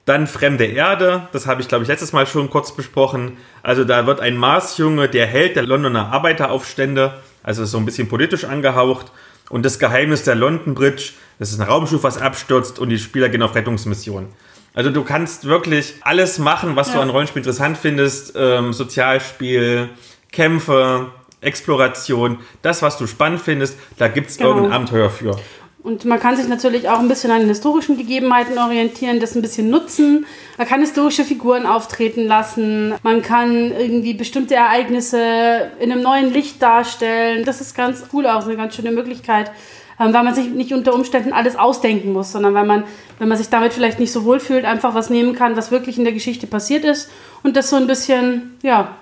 Dann 0.06 0.26
Fremde 0.26 0.64
Erde, 0.64 1.28
das 1.32 1.46
habe 1.46 1.60
ich 1.60 1.68
glaube 1.68 1.82
ich 1.82 1.88
letztes 1.88 2.14
Mal 2.14 2.26
schon 2.26 2.48
kurz 2.48 2.74
besprochen. 2.74 3.36
Also 3.62 3.84
da 3.84 4.06
wird 4.06 4.20
ein 4.20 4.38
Marsjunge 4.38 5.10
der 5.10 5.26
Held 5.26 5.56
der 5.56 5.64
Londoner 5.64 6.10
Arbeiteraufstände, 6.10 7.12
also 7.42 7.66
so 7.66 7.76
ein 7.76 7.84
bisschen 7.84 8.08
politisch 8.08 8.44
angehaucht. 8.44 9.12
Und 9.50 9.64
das 9.64 9.78
Geheimnis 9.78 10.22
der 10.22 10.34
London 10.34 10.74
Bridge, 10.74 11.12
das 11.38 11.50
ist 11.50 11.60
ein 11.60 11.66
Raumschiff, 11.66 12.02
was 12.02 12.18
abstürzt 12.18 12.78
und 12.78 12.90
die 12.90 12.98
Spieler 12.98 13.28
gehen 13.28 13.42
auf 13.42 13.54
Rettungsmission. 13.54 14.26
Also 14.74 14.90
du 14.90 15.02
kannst 15.02 15.46
wirklich 15.46 15.94
alles 16.02 16.38
machen, 16.38 16.76
was 16.76 16.88
ja. 16.88 16.94
du 16.94 17.00
an 17.00 17.10
Rollenspiel 17.10 17.40
interessant 17.40 17.78
findest. 17.78 18.34
Ähm, 18.36 18.72
Sozialspiel, 18.72 19.88
Kämpfe, 20.30 21.10
Exploration, 21.40 22.38
das, 22.62 22.82
was 22.82 22.98
du 22.98 23.06
spannend 23.06 23.40
findest, 23.40 23.78
da 23.96 24.08
gibt 24.08 24.30
es 24.30 24.36
genau. 24.36 24.50
irgendein 24.50 24.72
Abenteuer 24.72 25.10
für. 25.10 25.36
Und 25.82 26.04
man 26.04 26.18
kann 26.18 26.36
sich 26.36 26.48
natürlich 26.48 26.88
auch 26.88 26.98
ein 26.98 27.08
bisschen 27.08 27.30
an 27.30 27.40
den 27.40 27.48
historischen 27.48 27.96
Gegebenheiten 27.96 28.58
orientieren, 28.58 29.20
das 29.20 29.36
ein 29.36 29.42
bisschen 29.42 29.70
nutzen. 29.70 30.26
Man 30.56 30.66
kann 30.66 30.80
historische 30.80 31.24
Figuren 31.24 31.66
auftreten 31.66 32.26
lassen. 32.26 32.94
Man 33.02 33.22
kann 33.22 33.70
irgendwie 33.70 34.12
bestimmte 34.14 34.56
Ereignisse 34.56 35.70
in 35.78 35.92
einem 35.92 36.02
neuen 36.02 36.32
Licht 36.32 36.60
darstellen. 36.60 37.44
Das 37.44 37.60
ist 37.60 37.76
ganz 37.76 38.04
cool 38.12 38.26
auch, 38.26 38.44
eine 38.44 38.56
ganz 38.56 38.74
schöne 38.74 38.90
Möglichkeit, 38.90 39.52
ähm, 40.00 40.12
weil 40.12 40.24
man 40.24 40.34
sich 40.34 40.48
nicht 40.48 40.72
unter 40.72 40.94
Umständen 40.94 41.32
alles 41.32 41.54
ausdenken 41.54 42.12
muss, 42.12 42.32
sondern 42.32 42.54
weil 42.54 42.66
man, 42.66 42.82
wenn 43.20 43.28
man 43.28 43.38
sich 43.38 43.48
damit 43.48 43.72
vielleicht 43.72 44.00
nicht 44.00 44.12
so 44.12 44.24
wohl 44.24 44.40
fühlt, 44.40 44.64
einfach 44.64 44.94
was 44.94 45.10
nehmen 45.10 45.34
kann, 45.36 45.56
was 45.56 45.70
wirklich 45.70 45.96
in 45.96 46.04
der 46.04 46.12
Geschichte 46.12 46.48
passiert 46.48 46.84
ist 46.84 47.08
und 47.44 47.56
das 47.56 47.70
so 47.70 47.76
ein 47.76 47.86
bisschen, 47.86 48.56
ja, 48.62 48.96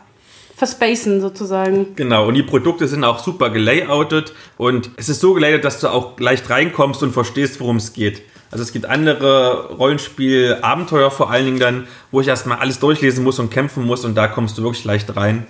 verspacen 0.56 1.20
sozusagen. 1.20 1.94
Genau, 1.96 2.26
und 2.26 2.34
die 2.34 2.42
Produkte 2.42 2.88
sind 2.88 3.04
auch 3.04 3.18
super 3.18 3.50
gelayoutet 3.50 4.32
und 4.56 4.90
es 4.96 5.10
ist 5.10 5.20
so 5.20 5.34
gelayoutet, 5.34 5.66
dass 5.66 5.80
du 5.80 5.88
auch 5.88 6.18
leicht 6.18 6.48
reinkommst 6.48 7.02
und 7.02 7.12
verstehst, 7.12 7.60
worum 7.60 7.76
es 7.76 7.92
geht. 7.92 8.22
Also 8.50 8.62
es 8.62 8.72
gibt 8.72 8.86
andere 8.86 9.74
Rollenspiel-Abenteuer 9.74 11.10
vor 11.10 11.30
allen 11.30 11.44
Dingen 11.44 11.58
dann, 11.58 11.86
wo 12.10 12.22
ich 12.22 12.28
erstmal 12.28 12.58
alles 12.58 12.78
durchlesen 12.78 13.22
muss 13.22 13.38
und 13.38 13.50
kämpfen 13.50 13.84
muss 13.84 14.06
und 14.06 14.14
da 14.14 14.28
kommst 14.28 14.56
du 14.56 14.62
wirklich 14.62 14.84
leicht 14.84 15.14
rein. 15.14 15.46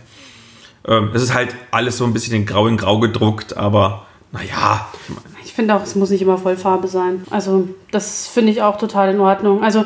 Ähm, 0.88 1.10
es 1.14 1.22
ist 1.22 1.34
halt 1.34 1.54
alles 1.70 1.98
so 1.98 2.04
ein 2.04 2.12
bisschen 2.12 2.34
in 2.34 2.44
Grau 2.44 2.66
in 2.66 2.76
Grau 2.76 2.98
gedruckt, 2.98 3.56
aber 3.56 4.06
naja. 4.32 4.88
Ich 5.44 5.52
finde 5.52 5.76
auch, 5.76 5.84
es 5.84 5.94
muss 5.94 6.10
nicht 6.10 6.22
immer 6.22 6.36
Vollfarbe 6.36 6.88
sein. 6.88 7.24
Also 7.30 7.68
das 7.92 8.26
finde 8.26 8.50
ich 8.50 8.60
auch 8.60 8.76
total 8.76 9.14
in 9.14 9.20
Ordnung. 9.20 9.62
Also 9.62 9.84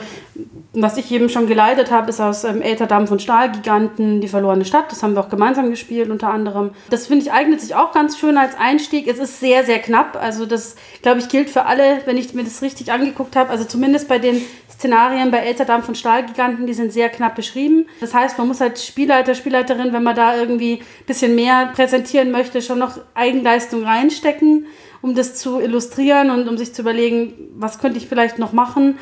was 0.72 0.96
ich 0.96 1.10
eben 1.10 1.28
schon 1.28 1.48
geleitet 1.48 1.90
habe, 1.90 2.10
ist 2.10 2.20
aus 2.20 2.44
ähm, 2.44 2.62
Dampf 2.88 3.10
und 3.10 3.20
Stahlgiganten 3.20 4.20
die 4.20 4.28
verlorene 4.28 4.64
Stadt. 4.64 4.92
Das 4.92 5.02
haben 5.02 5.14
wir 5.14 5.20
auch 5.20 5.28
gemeinsam 5.28 5.70
gespielt 5.70 6.10
unter 6.10 6.28
anderem. 6.28 6.70
Das 6.90 7.08
finde 7.08 7.24
ich 7.24 7.32
eignet 7.32 7.60
sich 7.60 7.74
auch 7.74 7.92
ganz 7.92 8.18
schön 8.18 8.36
als 8.36 8.56
Einstieg. 8.56 9.08
Es 9.08 9.18
ist 9.18 9.40
sehr, 9.40 9.64
sehr 9.64 9.80
knapp. 9.80 10.16
Also 10.20 10.46
das, 10.46 10.76
glaube 11.02 11.18
ich, 11.18 11.28
gilt 11.28 11.50
für 11.50 11.66
alle, 11.66 12.02
wenn 12.04 12.16
ich 12.16 12.34
mir 12.34 12.44
das 12.44 12.62
richtig 12.62 12.92
angeguckt 12.92 13.34
habe. 13.34 13.50
Also 13.50 13.64
zumindest 13.64 14.06
bei 14.06 14.20
den 14.20 14.42
Szenarien 14.80 15.30
bei 15.30 15.52
Dampf 15.52 15.88
und 15.88 15.98
Stahlgiganten, 15.98 16.66
die 16.66 16.72
sind 16.72 16.92
sehr 16.92 17.08
knapp 17.08 17.34
beschrieben. 17.34 17.86
Das 18.00 18.14
heißt, 18.14 18.38
man 18.38 18.48
muss 18.48 18.62
als 18.62 18.86
Spielleiter, 18.86 19.34
Spielleiterin, 19.34 19.92
wenn 19.92 20.02
man 20.04 20.16
da 20.16 20.36
irgendwie 20.36 20.74
ein 20.74 21.06
bisschen 21.06 21.34
mehr 21.34 21.70
präsentieren 21.74 22.30
möchte, 22.30 22.62
schon 22.62 22.78
noch 22.78 22.98
Eigenleistung 23.14 23.84
reinstecken, 23.84 24.66
um 25.02 25.14
das 25.14 25.34
zu 25.34 25.60
illustrieren 25.60 26.30
und 26.30 26.48
um 26.48 26.56
sich 26.56 26.72
zu 26.72 26.82
überlegen, 26.82 27.34
was 27.56 27.78
könnte 27.78 27.98
ich 27.98 28.06
vielleicht 28.06 28.38
noch 28.38 28.52
machen. 28.52 28.98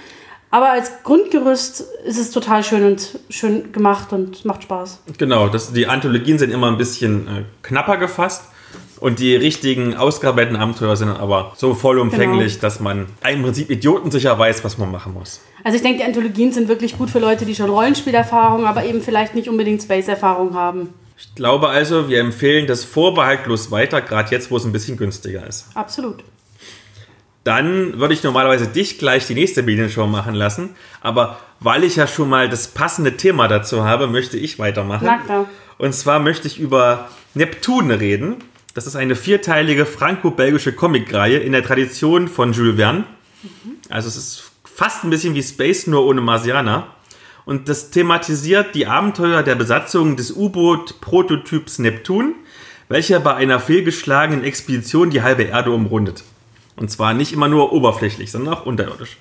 Aber 0.51 0.71
als 0.71 1.03
Grundgerüst 1.03 1.85
ist 2.05 2.19
es 2.19 2.31
total 2.31 2.65
schön 2.65 2.85
und 2.85 3.19
schön 3.29 3.71
gemacht 3.73 4.13
und 4.13 4.45
macht 4.45 4.63
Spaß. 4.63 5.03
Genau, 5.19 5.49
das, 5.49 5.73
die 5.73 5.87
Anthologien 5.87 6.39
sind 6.39 6.53
immer 6.53 6.69
ein 6.69 6.79
bisschen 6.79 7.29
äh, 7.29 7.45
knapper 7.63 7.99
gefasst. 7.99 8.45
Und 9.01 9.21
die 9.21 9.37
richtigen 9.37 9.97
ausgearbeiteten 9.97 10.57
Abenteuer 10.57 10.97
sind 10.97 11.11
aber 11.11 11.53
so 11.57 11.75
vollumfänglich, 11.75 12.55
genau. 12.55 12.63
dass 12.63 12.81
man 12.81 13.07
im 13.31 13.43
Prinzip 13.43 13.71
idiotensicher 13.71 14.37
weiß, 14.37 14.65
was 14.65 14.77
man 14.77 14.91
machen 14.91 15.15
muss. 15.15 15.41
Also 15.63 15.77
ich 15.77 15.83
denke, 15.83 15.99
die 15.99 16.05
Anthologien 16.05 16.51
sind 16.51 16.69
wirklich 16.69 16.99
gut 16.99 17.09
für 17.09 17.21
Leute, 17.21 17.47
die 17.47 17.55
schon 17.55 17.71
Rollenspielerfahrung, 17.71 18.67
aber 18.67 18.85
eben 18.85 19.01
vielleicht 19.01 19.37
nicht 19.37 19.49
unbedingt 19.49 19.83
Space-Erfahrung 19.83 20.55
haben. 20.55 20.95
Ich 21.17 21.33
glaube 21.37 21.69
also, 21.69 22.09
wir 22.09 22.19
empfehlen 22.19 22.67
das 22.67 22.85
vorbehaltlos 22.85 23.71
weiter, 23.71 24.01
gerade 24.01 24.31
jetzt, 24.33 24.51
wo 24.51 24.57
es 24.57 24.65
ein 24.65 24.73
bisschen 24.73 24.97
günstiger 24.97 25.47
ist. 25.47 25.67
Absolut 25.75 26.25
dann 27.49 27.99
würde 27.99 28.13
ich 28.13 28.23
normalerweise 28.23 28.67
dich 28.67 28.99
gleich 28.99 29.27
die 29.27 29.33
nächste 29.33 29.63
Medienshow 29.63 30.07
machen 30.07 30.35
lassen. 30.35 30.77
Aber 31.01 31.39
weil 31.61 31.83
ich 31.83 31.97
ja 31.97 32.07
schon 32.07 32.29
mal 32.29 32.51
das 32.51 32.69
passende 32.69 33.17
Thema 33.17 33.49
dazu 33.49 33.85
habe, 33.85 34.07
möchte 34.07 34.37
ich 34.37 34.59
weitermachen. 34.59 35.07
Und 35.79 35.95
zwar 35.95 36.19
möchte 36.19 36.47
ich 36.47 36.61
über 36.61 37.09
Neptun 37.33 37.91
reden. 37.91 38.37
Das 38.75 38.87
ist 38.87 38.97
eine 38.97 39.17
vierteilige 39.17 39.87
franco-belgische 39.87 40.75
Comicreihe 40.75 41.39
in 41.39 41.53
der 41.53 41.63
Tradition 41.63 42.29
von 42.29 42.53
Jules 42.53 42.77
Verne. 42.77 43.05
Mhm. 43.43 43.77
Also 43.89 44.09
es 44.09 44.19
ist 44.19 44.51
fast 44.63 45.05
ein 45.05 45.11
bisschen 45.11 45.35
wie 45.35 45.43
Space, 45.43 45.87
nur 45.87 46.05
ohne 46.05 46.21
Marsianer. 46.21 46.89
Und 47.47 47.71
das 47.71 47.89
thematisiert 47.91 48.75
die 48.75 48.87
Abenteuer 48.87 49.43
der 49.43 49.55
Besatzung 49.55 50.17
des 50.17 50.33
U-Boot-Prototyps 50.33 51.79
Neptun, 51.79 52.35
welcher 52.91 53.21
bei 53.21 53.37
einer 53.37 53.59
fehlgeschlagenen 53.59 54.45
Expedition 54.45 55.09
die 55.09 55.23
halbe 55.23 55.45
Erde 55.45 55.71
umrundet. 55.71 56.25
Und 56.79 56.91
zwar 56.91 57.13
nicht 57.13 57.33
immer 57.33 57.49
nur 57.49 57.73
oberflächlich, 57.73 58.31
sondern 58.31 58.55
auch 58.55 58.67
unterirdisch. 58.67 59.17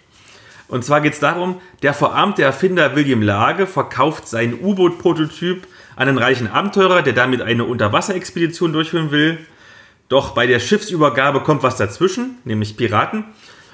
Und 0.68 0.86
zwar 0.86 1.02
geht 1.02 1.14
es 1.14 1.20
darum, 1.20 1.60
der 1.82 1.94
verarmte 1.94 2.44
Erfinder 2.44 2.96
William 2.96 3.22
Lage 3.22 3.68
verkauft 3.68 4.28
seinen 4.28 4.62
U-Boot-Prototyp 4.62 5.66
an 5.96 6.08
einen 6.08 6.18
reichen 6.18 6.48
Abenteurer, 6.48 7.02
der 7.02 7.14
damit 7.14 7.42
eine 7.42 7.64
Unterwasserexpedition 7.64 8.74
durchführen 8.74 9.12
will. 9.12 9.40
Doch 10.10 10.32
bei 10.32 10.46
der 10.46 10.60
Schiffsübergabe 10.60 11.40
kommt 11.42 11.64
was 11.64 11.78
dazwischen, 11.78 12.38
nämlich 12.44 12.78
Piraten. 12.78 13.24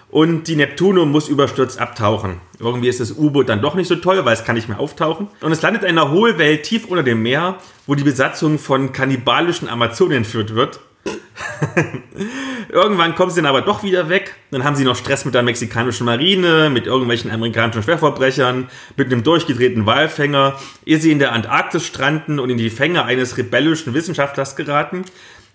Und 0.09 0.47
die 0.47 0.55
Neptuno 0.55 1.05
muss 1.05 1.27
überstürzt 1.27 1.79
abtauchen. 1.81 2.39
Irgendwie 2.59 2.87
ist 2.87 2.99
das 2.99 3.11
U-Boot 3.11 3.49
dann 3.49 3.61
doch 3.61 3.73
nicht 3.73 3.87
so 3.87 3.95
toll, 3.95 4.23
weil 4.23 4.33
es 4.33 4.45
kann 4.45 4.55
nicht 4.55 4.69
mehr 4.69 4.79
auftauchen. 4.79 5.27
Und 5.41 5.51
es 5.51 5.63
landet 5.63 5.81
in 5.81 5.89
einer 5.89 6.11
Hohlwelt 6.11 6.63
tief 6.63 6.85
unter 6.85 7.03
dem 7.03 7.23
Meer, 7.23 7.57
wo 7.87 7.95
die 7.95 8.03
Besatzung 8.03 8.59
von 8.59 8.93
kannibalischen 8.93 9.67
Amazonen 9.67 10.17
entführt 10.17 10.53
wird. 10.53 10.79
Irgendwann 12.69 13.15
kommen 13.15 13.31
sie 13.31 13.41
dann 13.41 13.49
aber 13.49 13.61
doch 13.61 13.81
wieder 13.83 14.09
weg. 14.09 14.35
Dann 14.51 14.63
haben 14.63 14.75
sie 14.75 14.83
noch 14.83 14.95
Stress 14.95 15.25
mit 15.25 15.33
der 15.33 15.41
mexikanischen 15.43 16.05
Marine, 16.05 16.69
mit 16.69 16.85
irgendwelchen 16.85 17.31
amerikanischen 17.31 17.81
Schwerverbrechern, 17.83 18.69
mit 18.95 19.07
einem 19.07 19.23
durchgedrehten 19.23 19.85
Walfänger, 19.85 20.57
ehe 20.85 20.99
sie 20.99 21.11
in 21.11 21.19
der 21.19 21.33
Antarktis 21.33 21.85
stranden 21.85 22.39
und 22.39 22.49
in 22.49 22.57
die 22.57 22.69
Fänge 22.69 23.03
eines 23.05 23.37
rebellischen 23.37 23.93
Wissenschaftlers 23.93 24.55
geraten, 24.55 25.03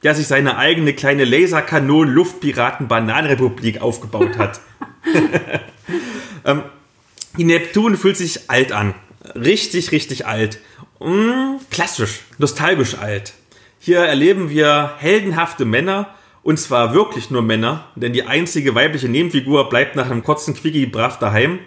der 0.03 0.15
sich 0.15 0.27
seine 0.27 0.59
eigene 0.59 0.93
kleine 0.93 1.25
Laserkanon-Luftpiraten-Bananenrepublik 1.25 3.81
aufgebaut 3.81 4.37
hat. 4.39 4.61
ähm, 6.45 6.63
die 7.37 7.45
Neptun 7.45 7.97
fühlt 7.97 8.17
sich 8.17 8.51
alt 8.51 8.73
an. 8.73 8.95
Richtig, 9.35 9.93
richtig 9.93 10.27
alt. 10.27 10.59
Mm, 11.01 11.57
klassisch, 11.71 12.21
nostalgisch 12.39 12.97
alt. 12.99 13.35
Hier 13.81 14.01
erleben 14.01 14.51
wir 14.51 14.95
heldenhafte 14.99 15.64
Männer, 15.64 16.09
und 16.43 16.59
zwar 16.59 16.95
wirklich 16.95 17.31
nur 17.31 17.43
Männer, 17.43 17.85
denn 17.95 18.12
die 18.12 18.24
einzige 18.24 18.74
weibliche 18.74 19.09
Nebenfigur 19.09 19.68
bleibt 19.68 19.95
nach 19.95 20.11
einem 20.11 20.24
kurzen 20.24 20.55
Quickie 20.55 20.87
brav 20.87 21.18
daheim. 21.18 21.61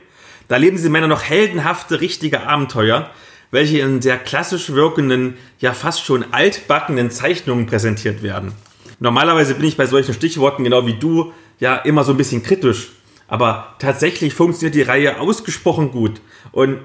Da 0.50 0.58
leben 0.58 0.76
diese 0.76 0.90
Männer 0.90 1.08
noch 1.08 1.24
heldenhafte, 1.24 2.02
richtige 2.02 2.46
Abenteuer, 2.46 3.10
welche 3.52 3.80
in 3.80 4.02
sehr 4.02 4.18
klassisch 4.18 4.72
wirkenden, 4.72 5.36
ja 5.60 5.74
fast 5.74 6.04
schon 6.04 6.34
altbackenen 6.34 7.12
Zeichnungen 7.12 7.66
präsentiert 7.66 8.24
werden. 8.24 8.54
Normalerweise 9.00 9.56
bin 9.56 9.68
ich 9.68 9.78
bei 9.78 9.86
solchen 9.86 10.14
Stichworten 10.14 10.66
genau 10.66 10.86
wie 10.86 10.96
du 10.96 11.32
ja 11.60 11.78
immer 11.78 12.04
so 12.04 12.12
ein 12.12 12.18
bisschen 12.18 12.44
kritisch, 12.44 12.90
aber 13.28 13.76
tatsächlich 13.80 14.34
funktioniert 14.34 14.76
die 14.76 14.82
Reihe 14.82 15.20
ausgesprochen 15.20 15.92
gut 15.92 16.22
und 16.52 16.80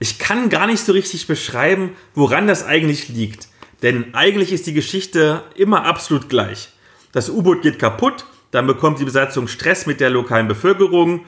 ich 0.00 0.18
kann 0.18 0.48
gar 0.48 0.66
nicht 0.66 0.84
so 0.84 0.92
richtig 0.92 1.26
beschreiben, 1.28 1.90
woran 2.14 2.48
das 2.48 2.66
eigentlich 2.66 3.08
liegt. 3.08 3.48
Denn 3.84 4.14
eigentlich 4.14 4.50
ist 4.50 4.66
die 4.66 4.72
Geschichte 4.72 5.42
immer 5.56 5.84
absolut 5.84 6.30
gleich. 6.30 6.70
Das 7.12 7.28
U-Boot 7.28 7.60
geht 7.60 7.78
kaputt, 7.78 8.24
dann 8.50 8.66
bekommt 8.66 8.98
die 8.98 9.04
Besatzung 9.04 9.46
Stress 9.46 9.84
mit 9.84 10.00
der 10.00 10.08
lokalen 10.08 10.48
Bevölkerung, 10.48 11.26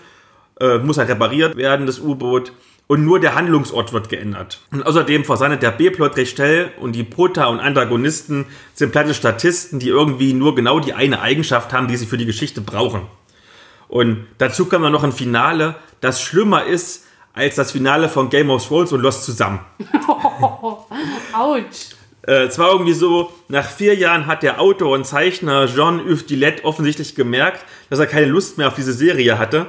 äh, 0.59 0.79
muss 0.79 0.97
halt 0.97 1.11
repariert 1.11 1.57
werden, 1.59 1.87
das 1.87 2.01
U-Boot. 2.01 2.53
Und 2.87 3.05
nur 3.05 3.21
der 3.21 3.35
Handlungsort 3.35 3.93
wird 3.93 4.09
geändert. 4.09 4.63
Und 4.71 4.87
außerdem 4.87 5.27
versandet 5.27 5.63
der 5.63 5.73
B-Plot 5.73 6.17
recht 6.17 6.37
schnell 6.37 6.71
und 6.81 6.93
die 6.93 7.05
Prota 7.05 7.47
und 7.49 7.61
Antagonisten 7.61 8.47
sind 8.73 8.91
platte 8.91 9.13
Statisten, 9.13 9.79
die 9.79 9.89
irgendwie 9.89 10.33
nur 10.33 10.55
genau 10.55 10.81
die 10.81 10.95
eine 10.95 11.21
Eigenschaft 11.21 11.75
haben, 11.75 11.89
die 11.89 11.97
sie 11.99 12.07
für 12.07 12.17
die 12.17 12.25
Geschichte 12.25 12.63
brauchen. 12.63 13.03
Und 13.89 14.27
dazu 14.39 14.65
kommt 14.65 14.85
dann 14.85 14.93
noch 14.93 15.05
ein 15.05 15.13
Finale, 15.13 15.75
das 16.01 16.23
schlimmer 16.23 16.65
ist 16.65 17.05
als 17.35 17.57
das 17.57 17.73
Finale 17.73 18.09
von 18.09 18.31
Game 18.31 18.49
of 18.49 18.67
Thrones 18.67 18.93
und 18.93 19.03
Lost 19.03 19.25
zusammen. 19.25 19.61
Autsch. 21.35 21.97
Äh, 22.27 22.45
es 22.45 22.59
war 22.59 22.73
irgendwie 22.73 22.93
so, 22.93 23.33
nach 23.49 23.69
vier 23.69 23.95
Jahren 23.95 24.27
hat 24.27 24.43
der 24.43 24.61
Autor 24.61 24.95
und 24.95 25.07
Zeichner 25.07 25.67
Jean-Yves 25.67 26.27
Dillet 26.27 26.65
offensichtlich 26.65 27.15
gemerkt, 27.15 27.65
dass 27.89 27.99
er 27.99 28.07
keine 28.07 28.27
Lust 28.27 28.59
mehr 28.59 28.69
auf 28.69 28.75
diese 28.75 28.93
Serie 28.93 29.39
hatte 29.39 29.67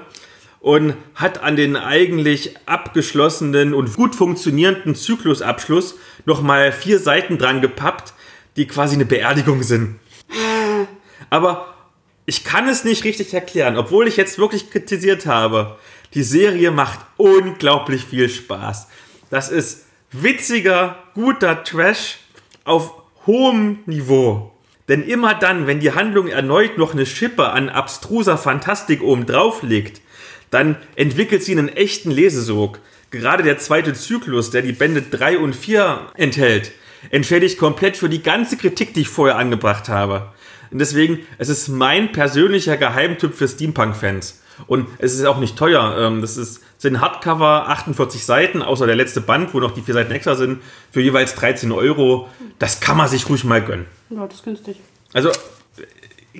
und 0.59 0.95
hat 1.15 1.43
an 1.43 1.55
den 1.55 1.75
eigentlich 1.75 2.55
abgeschlossenen 2.65 3.73
und 3.73 3.95
gut 3.95 4.15
funktionierenden 4.15 4.95
Zyklusabschluss 4.95 5.95
nochmal 6.25 6.71
vier 6.71 6.99
Seiten 6.99 7.37
dran 7.37 7.61
gepappt, 7.61 8.13
die 8.55 8.67
quasi 8.67 8.95
eine 8.95 9.05
Beerdigung 9.05 9.61
sind. 9.63 9.99
Aber 11.29 11.73
ich 12.25 12.43
kann 12.43 12.67
es 12.67 12.83
nicht 12.83 13.03
richtig 13.03 13.33
erklären, 13.33 13.77
obwohl 13.77 14.07
ich 14.07 14.17
jetzt 14.17 14.39
wirklich 14.39 14.69
kritisiert 14.71 15.25
habe. 15.25 15.77
Die 16.13 16.23
Serie 16.23 16.71
macht 16.71 16.99
unglaublich 17.17 18.03
viel 18.03 18.27
Spaß. 18.27 18.87
Das 19.29 19.49
ist 19.49 19.85
witziger, 20.11 20.97
guter 21.13 21.63
Trash 21.63 22.17
auf 22.67 22.93
hohem 23.25 23.79
Niveau. 23.85 24.51
Denn 24.87 25.03
immer 25.03 25.33
dann, 25.33 25.67
wenn 25.67 25.79
die 25.79 25.91
Handlung 25.91 26.27
erneut 26.27 26.77
noch 26.77 26.93
eine 26.93 27.05
Schippe 27.05 27.49
an 27.49 27.69
abstruser 27.69 28.37
Fantastik 28.37 29.01
oben 29.03 29.25
drauf 29.25 29.63
legt, 29.63 30.01
dann 30.49 30.77
entwickelt 30.95 31.43
sie 31.43 31.51
einen 31.51 31.69
echten 31.69 32.09
Lesesog. 32.09 32.79
Gerade 33.11 33.43
der 33.43 33.57
zweite 33.57 33.93
Zyklus, 33.93 34.49
der 34.49 34.61
die 34.61 34.71
Bände 34.71 35.01
3 35.01 35.39
und 35.39 35.55
4 35.55 36.11
enthält, 36.15 36.71
entschädigt 37.09 37.57
komplett 37.57 37.97
für 37.97 38.09
die 38.09 38.23
ganze 38.23 38.57
Kritik, 38.57 38.93
die 38.93 39.01
ich 39.01 39.09
vorher 39.09 39.37
angebracht 39.37 39.89
habe. 39.89 40.31
Und 40.71 40.79
deswegen, 40.79 41.19
es 41.37 41.49
ist 41.49 41.67
mein 41.67 42.11
persönlicher 42.11 42.77
Geheimtipp 42.77 43.33
für 43.33 43.47
Steampunk-Fans. 43.47 44.41
Und 44.65 44.87
es 44.97 45.13
ist 45.13 45.23
auch 45.25 45.37
nicht 45.37 45.55
teuer. 45.57 45.95
Ähm, 45.99 46.21
Das 46.21 46.37
ist, 46.37 46.61
sind 46.77 46.99
Hardcover, 46.99 47.67
48 47.69 48.25
Seiten, 48.25 48.61
außer 48.61 48.87
der 48.87 48.95
letzte 48.95 49.21
Band, 49.21 49.53
wo 49.53 49.59
noch 49.59 49.71
die 49.71 49.81
vier 49.81 49.93
Seiten 49.93 50.11
extra 50.11 50.35
sind, 50.35 50.61
für 50.91 51.01
jeweils 51.01 51.35
13 51.35 51.71
Euro. 51.71 52.27
Das 52.59 52.79
kann 52.79 52.97
man 52.97 53.07
sich 53.07 53.29
ruhig 53.29 53.43
mal 53.43 53.61
gönnen. 53.63 53.85
Ja, 54.09 54.25
das 54.25 54.37
ist 54.37 54.43
günstig. 54.43 54.77
Also, 55.13 55.31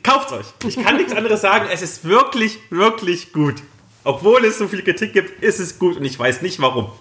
kauft's 0.03 0.34
euch. 0.34 0.45
Ich 0.68 0.84
kann 0.84 0.97
nichts 0.97 1.13
anderes 1.13 1.41
sagen. 1.41 1.68
Es 1.72 1.82
ist 1.82 2.05
wirklich, 2.05 2.59
wirklich 2.70 3.34
gut. 3.34 3.55
Obwohl 4.03 4.45
es 4.45 4.57
so 4.57 4.68
viel 4.68 4.84
Kritik 4.84 5.13
gibt, 5.13 5.43
ist 5.43 5.59
es 5.59 5.78
gut 5.80 5.97
und 5.97 6.05
ich 6.05 6.18
weiß 6.18 6.41
nicht 6.41 6.61
warum. 6.61 6.91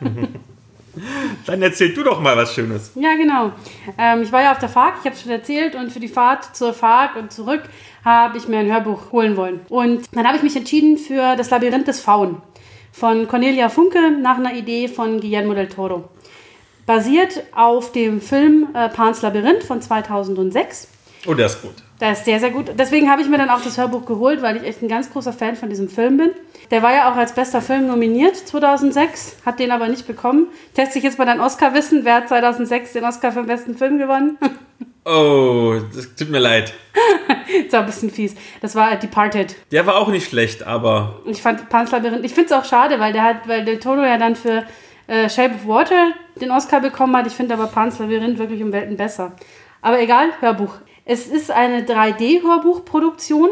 Dann 1.46 1.62
erzähl 1.62 1.92
du 1.92 2.02
doch 2.02 2.20
mal 2.20 2.36
was 2.36 2.54
Schönes. 2.54 2.92
Ja, 2.94 3.14
genau. 3.16 3.52
Ähm, 3.98 4.22
ich 4.22 4.32
war 4.32 4.42
ja 4.42 4.52
auf 4.52 4.58
der 4.58 4.68
FARC, 4.68 4.94
ich 5.00 5.06
habe 5.06 5.16
schon 5.16 5.30
erzählt, 5.30 5.74
und 5.74 5.92
für 5.92 6.00
die 6.00 6.08
Fahrt 6.08 6.56
zur 6.56 6.72
FARC 6.72 7.16
und 7.16 7.32
zurück 7.32 7.62
habe 8.04 8.38
ich 8.38 8.48
mir 8.48 8.58
ein 8.58 8.72
Hörbuch 8.72 9.12
holen 9.12 9.36
wollen. 9.36 9.60
Und 9.68 10.08
dann 10.12 10.26
habe 10.26 10.36
ich 10.36 10.42
mich 10.42 10.56
entschieden 10.56 10.98
für 10.98 11.36
Das 11.36 11.50
Labyrinth 11.50 11.88
des 11.88 12.00
Faun 12.00 12.42
von 12.92 13.26
Cornelia 13.26 13.68
Funke 13.68 14.12
nach 14.12 14.38
einer 14.38 14.54
Idee 14.54 14.86
von 14.88 15.20
Guillermo 15.20 15.54
del 15.54 15.68
Toro. 15.68 16.04
Basiert 16.86 17.42
auf 17.54 17.92
dem 17.92 18.20
Film 18.20 18.68
äh, 18.74 18.88
Pans 18.88 19.22
Labyrinth 19.22 19.64
von 19.64 19.82
2006. 19.82 20.88
Oh, 21.26 21.34
der 21.34 21.46
ist 21.46 21.62
gut. 21.62 21.74
Das 21.98 22.18
ist 22.18 22.24
sehr, 22.26 22.38
sehr 22.40 22.50
gut. 22.50 22.72
Deswegen 22.78 23.10
habe 23.10 23.22
ich 23.22 23.28
mir 23.28 23.38
dann 23.38 23.48
auch 23.50 23.62
das 23.62 23.78
Hörbuch 23.78 24.04
geholt, 24.04 24.42
weil 24.42 24.56
ich 24.56 24.64
echt 24.64 24.82
ein 24.82 24.88
ganz 24.88 25.10
großer 25.10 25.32
Fan 25.32 25.56
von 25.56 25.70
diesem 25.70 25.88
Film 25.88 26.18
bin. 26.18 26.30
Der 26.70 26.82
war 26.82 26.92
ja 26.92 27.10
auch 27.10 27.16
als 27.16 27.34
bester 27.34 27.62
Film 27.62 27.86
nominiert 27.86 28.36
2006, 28.36 29.36
hat 29.46 29.58
den 29.58 29.70
aber 29.70 29.88
nicht 29.88 30.06
bekommen. 30.06 30.48
Teste 30.74 30.98
ich 30.98 31.04
jetzt 31.04 31.18
mal 31.18 31.24
dein 31.24 31.40
Oscar-Wissen. 31.40 32.04
Wer 32.04 32.16
hat 32.16 32.28
2006 32.28 32.92
den 32.92 33.04
Oscar 33.04 33.32
für 33.32 33.40
den 33.40 33.46
besten 33.46 33.76
Film 33.76 33.98
gewonnen? 33.98 34.38
Oh, 35.06 35.74
das 35.94 36.14
tut 36.14 36.30
mir 36.30 36.38
leid. 36.38 36.72
ist 37.66 37.74
auch 37.74 37.80
ein 37.80 37.86
bisschen 37.86 38.08
fies. 38.08 38.34
Das 38.62 38.74
war 38.74 38.96
Departed. 38.96 39.54
Der 39.70 39.86
war 39.86 39.96
auch 39.96 40.08
nicht 40.08 40.26
schlecht, 40.26 40.66
aber 40.66 41.20
Ich 41.26 41.42
fand 41.42 41.68
Pans 41.68 41.90
Labyrinth, 41.90 42.24
ich 42.24 42.32
finde 42.32 42.46
es 42.46 42.52
auch 42.52 42.64
schade, 42.64 42.98
weil 42.98 43.12
der 43.12 43.22
hat, 43.22 43.46
weil 43.46 43.66
Del 43.66 43.78
Toro 43.78 44.02
ja 44.02 44.16
dann 44.16 44.34
für 44.34 44.64
äh, 45.06 45.28
Shape 45.28 45.56
of 45.56 45.66
Water 45.68 46.12
den 46.40 46.50
Oscar 46.50 46.80
bekommen 46.80 47.14
hat. 47.16 47.26
Ich 47.26 47.34
finde 47.34 47.52
aber 47.52 47.66
Pans 47.66 47.98
Labyrinth 47.98 48.38
wirklich 48.38 48.62
um 48.62 48.72
Welten 48.72 48.96
besser. 48.96 49.32
Aber 49.82 50.00
egal, 50.00 50.28
Hörbuch. 50.40 50.76
Es 51.04 51.26
ist 51.26 51.50
eine 51.50 51.82
3D-Hörbuchproduktion. 51.82 53.50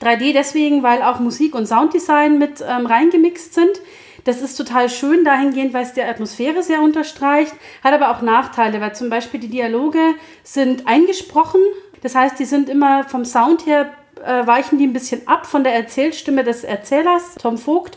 3D 0.00 0.32
deswegen, 0.32 0.82
weil 0.82 1.02
auch 1.02 1.20
Musik 1.20 1.54
und 1.54 1.66
Sounddesign 1.66 2.38
mit 2.38 2.62
ähm, 2.66 2.86
reingemixt 2.86 3.54
sind. 3.54 3.80
Das 4.24 4.40
ist 4.42 4.56
total 4.56 4.88
schön 4.88 5.24
dahingehend, 5.24 5.72
weil 5.72 5.84
es 5.84 5.92
die 5.92 6.02
Atmosphäre 6.02 6.62
sehr 6.62 6.82
unterstreicht, 6.82 7.54
hat 7.84 7.94
aber 7.94 8.10
auch 8.10 8.22
Nachteile, 8.22 8.80
weil 8.80 8.94
zum 8.94 9.08
Beispiel 9.08 9.38
die 9.38 9.48
Dialoge 9.48 10.00
sind 10.42 10.86
eingesprochen. 10.88 11.60
Das 12.02 12.14
heißt, 12.14 12.38
die 12.38 12.44
sind 12.44 12.68
immer 12.68 13.04
vom 13.04 13.24
Sound 13.24 13.66
her, 13.66 13.92
äh, 14.24 14.46
weichen 14.46 14.78
die 14.78 14.86
ein 14.86 14.92
bisschen 14.92 15.28
ab 15.28 15.46
von 15.46 15.64
der 15.64 15.74
Erzählstimme 15.74 16.44
des 16.44 16.64
Erzählers, 16.64 17.36
Tom 17.40 17.56
Vogt. 17.56 17.96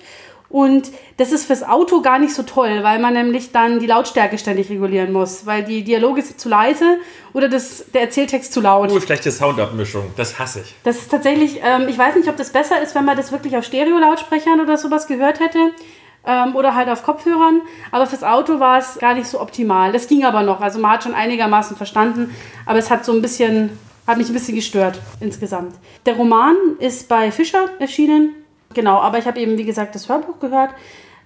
Und 0.49 0.89
das 1.17 1.31
ist 1.31 1.45
fürs 1.45 1.61
Auto 1.61 2.01
gar 2.01 2.17
nicht 2.17 2.33
so 2.33 2.41
toll, 2.41 2.79
weil 2.81 2.97
man 2.99 3.13
nämlich 3.13 3.51
dann 3.51 3.79
die 3.79 3.85
Lautstärke 3.85 4.39
ständig 4.39 4.69
regulieren 4.71 5.11
muss, 5.11 5.45
weil 5.45 5.63
die 5.63 5.83
Dialoge 5.83 6.23
sind 6.23 6.39
zu 6.39 6.49
leise 6.49 6.97
oder 7.33 7.47
das, 7.47 7.85
der 7.93 8.01
Erzähltext 8.01 8.51
zu 8.51 8.59
laut. 8.59 8.89
oh, 8.91 8.99
schlechte 8.99 9.31
Soundabmischung. 9.31 10.11
Das 10.17 10.39
hasse 10.39 10.61
ich. 10.61 10.75
Das 10.83 10.97
ist 10.97 11.11
tatsächlich, 11.11 11.59
ähm, 11.63 11.87
ich 11.87 11.97
weiß 11.97 12.15
nicht, 12.15 12.27
ob 12.27 12.35
das 12.35 12.49
besser 12.51 12.81
ist, 12.81 12.95
wenn 12.95 13.05
man 13.05 13.15
das 13.15 13.31
wirklich 13.31 13.55
auf 13.57 13.63
Stereo-Lautsprechern 13.63 14.59
oder 14.59 14.77
sowas 14.77 15.05
gehört 15.05 15.39
hätte 15.39 15.59
ähm, 16.25 16.55
oder 16.55 16.73
halt 16.73 16.89
auf 16.89 17.03
Kopfhörern. 17.03 17.61
Aber 17.91 18.07
fürs 18.07 18.23
Auto 18.23 18.59
war 18.59 18.79
es 18.79 18.97
gar 18.97 19.13
nicht 19.13 19.27
so 19.27 19.39
optimal. 19.39 19.91
Das 19.91 20.07
ging 20.07 20.25
aber 20.25 20.41
noch. 20.41 20.61
Also 20.61 20.79
man 20.79 20.91
hat 20.91 21.03
schon 21.03 21.13
einigermaßen 21.13 21.77
verstanden, 21.77 22.35
aber 22.65 22.79
es 22.79 22.89
hat 22.89 23.05
so 23.05 23.11
ein 23.11 23.21
bisschen, 23.21 23.77
hat 24.07 24.17
mich 24.17 24.29
ein 24.29 24.33
bisschen 24.33 24.55
gestört 24.55 24.99
insgesamt. 25.19 25.75
Der 26.07 26.15
Roman 26.15 26.55
ist 26.79 27.07
bei 27.07 27.31
Fischer 27.31 27.69
erschienen. 27.77 28.33
Genau, 28.73 28.97
aber 28.97 29.17
ich 29.17 29.25
habe 29.25 29.39
eben, 29.39 29.57
wie 29.57 29.65
gesagt, 29.65 29.95
das 29.95 30.09
Hörbuch 30.09 30.39
gehört. 30.39 30.71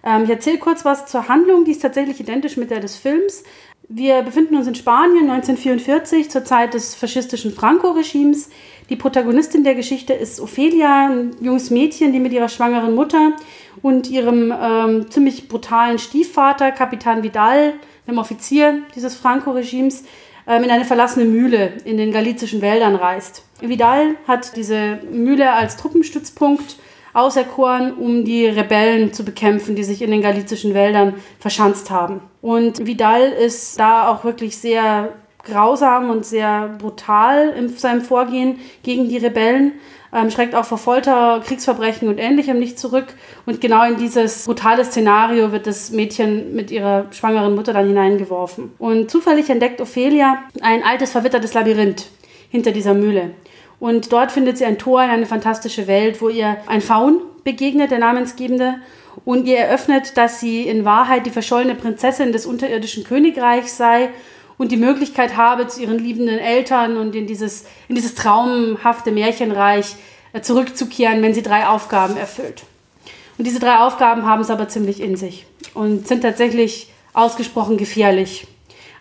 Ähm, 0.04 0.24
ich 0.24 0.30
erzähle 0.30 0.58
kurz 0.58 0.86
was 0.86 1.06
zur 1.06 1.28
Handlung, 1.28 1.66
die 1.66 1.72
ist 1.72 1.82
tatsächlich 1.82 2.20
identisch 2.20 2.58
mit 2.58 2.72
der 2.72 2.80
des 2.80 2.96
Films. 2.96 3.44
Wir 3.90 4.22
befinden 4.22 4.56
uns 4.56 4.68
in 4.68 4.76
Spanien 4.76 5.30
1944 5.30 6.32
zur 6.32 6.46
Zeit 6.46 6.74
des 6.74 6.96
faschistischen 6.96 7.54
Franco-Regimes. 7.54 8.50
Die 8.90 8.96
Protagonistin 8.96 9.64
der 9.64 9.76
Geschichte 9.76 10.14
ist 10.14 10.40
Ophelia, 10.40 11.10
ein 11.10 11.32
junges 11.42 11.70
Mädchen, 11.70 12.14
die 12.14 12.20
mit 12.20 12.32
ihrer 12.32 12.50
schwangeren 12.50 12.96
Mutter 12.96 13.34
und 13.82 14.10
ihrem 14.10 14.54
ähm, 14.58 15.12
ziemlich 15.12 15.50
brutalen 15.50 16.00
Stiefvater, 16.00 16.72
Kapitan 16.72 17.24
Vidal, 17.24 17.74
dem 18.08 18.18
Offizier 18.18 18.84
dieses 18.96 19.16
Franco-Regimes, 19.16 20.06
ähm, 20.48 20.64
in 20.64 20.72
eine 20.72 20.86
verlassene 20.86 21.26
Mühle 21.26 21.74
in 21.86 21.98
den 21.98 22.12
galizischen 22.12 22.62
Wäldern 22.62 22.96
reist. 22.96 23.44
Vidal 23.60 24.16
hat 24.28 24.56
diese 24.56 25.00
Mühle 25.12 25.52
als 25.52 25.78
Truppenstützpunkt 25.78 26.78
auserkoren, 27.14 27.94
um 27.94 28.26
die 28.26 28.46
Rebellen 28.46 29.14
zu 29.14 29.24
bekämpfen, 29.24 29.76
die 29.76 29.84
sich 29.84 30.02
in 30.02 30.12
den 30.12 30.22
galizischen 30.22 30.74
Wäldern 30.74 31.16
verschanzt 31.40 31.92
haben. 31.92 32.22
Und 32.42 32.86
Vidal 32.86 33.22
ist 33.30 33.80
da 33.80 34.08
auch 34.10 34.24
wirklich 34.24 34.58
sehr 34.58 35.14
grausam 35.44 36.10
und 36.10 36.26
sehr 36.26 36.76
brutal 36.80 37.50
in 37.50 37.70
seinem 37.70 38.02
Vorgehen 38.02 38.60
gegen 38.82 39.10
die 39.10 39.18
Rebellen, 39.18 39.74
ähm, 40.14 40.30
schreckt 40.30 40.56
auch 40.56 40.66
vor 40.66 40.78
Folter, 40.78 41.42
Kriegsverbrechen 41.46 42.08
und 42.08 42.20
Ähnlichem 42.20 42.60
nicht 42.60 42.78
zurück. 42.78 43.08
Und 43.46 43.62
genau 43.62 43.84
in 43.84 43.98
dieses 43.98 44.46
brutale 44.46 44.86
Szenario 44.86 45.52
wird 45.52 45.66
das 45.66 45.92
Mädchen 45.92 46.56
mit 46.56 46.72
ihrer 46.72 47.08
schwangeren 47.12 47.56
Mutter 47.56 47.74
dann 47.74 47.88
hineingeworfen. 47.88 48.72
Und 48.78 49.10
zufällig 49.10 49.50
entdeckt 49.50 49.82
Ophelia 49.82 50.44
ein 50.62 50.84
altes, 50.84 51.12
verwittertes 51.12 51.54
Labyrinth 51.54 52.06
hinter 52.50 52.72
dieser 52.72 52.94
Mühle. 52.94 53.32
Und 53.84 54.14
dort 54.14 54.32
findet 54.32 54.58
sie 54.58 54.64
ein 54.64 54.78
Tor 54.78 55.04
in 55.04 55.10
eine 55.10 55.26
fantastische 55.26 55.88
Welt, 55.88 56.22
wo 56.22 56.30
ihr 56.30 56.56
ein 56.68 56.80
Faun 56.80 57.20
begegnet, 57.44 57.92
der 57.92 58.00
Namensgebende, 58.00 58.76
und 59.26 59.46
ihr 59.46 59.58
eröffnet, 59.58 60.16
dass 60.16 60.40
sie 60.40 60.62
in 60.66 60.86
Wahrheit 60.86 61.26
die 61.26 61.32
verschollene 61.32 61.76
Prinzessin 61.76 62.32
des 62.32 62.46
unterirdischen 62.46 63.04
Königreichs 63.04 63.76
sei 63.76 64.08
und 64.58 64.72
die 64.72 64.78
Möglichkeit 64.78 65.36
habe, 65.36 65.68
zu 65.68 65.82
ihren 65.82 66.00
liebenden 66.00 66.40
Eltern 66.40 66.96
und 66.96 67.14
in 67.14 67.28
dieses, 67.28 67.66
in 67.90 67.96
dieses 67.96 68.16
traumhafte 68.16 69.12
Märchenreich 69.12 69.98
äh, 70.32 70.40
zurückzukehren, 70.40 71.22
wenn 71.22 71.34
sie 71.34 71.44
drei 71.44 71.68
Aufgaben 71.68 72.16
erfüllt. 72.16 72.64
Und 73.38 73.48
diese 73.48 73.60
drei 73.60 73.80
Aufgaben 73.80 74.26
haben 74.26 74.44
es 74.44 74.50
aber 74.50 74.70
ziemlich 74.70 75.02
in 75.02 75.18
sich 75.18 75.46
und 75.74 76.08
sind 76.08 76.22
tatsächlich 76.22 76.90
ausgesprochen 77.12 77.76
gefährlich. 77.76 78.48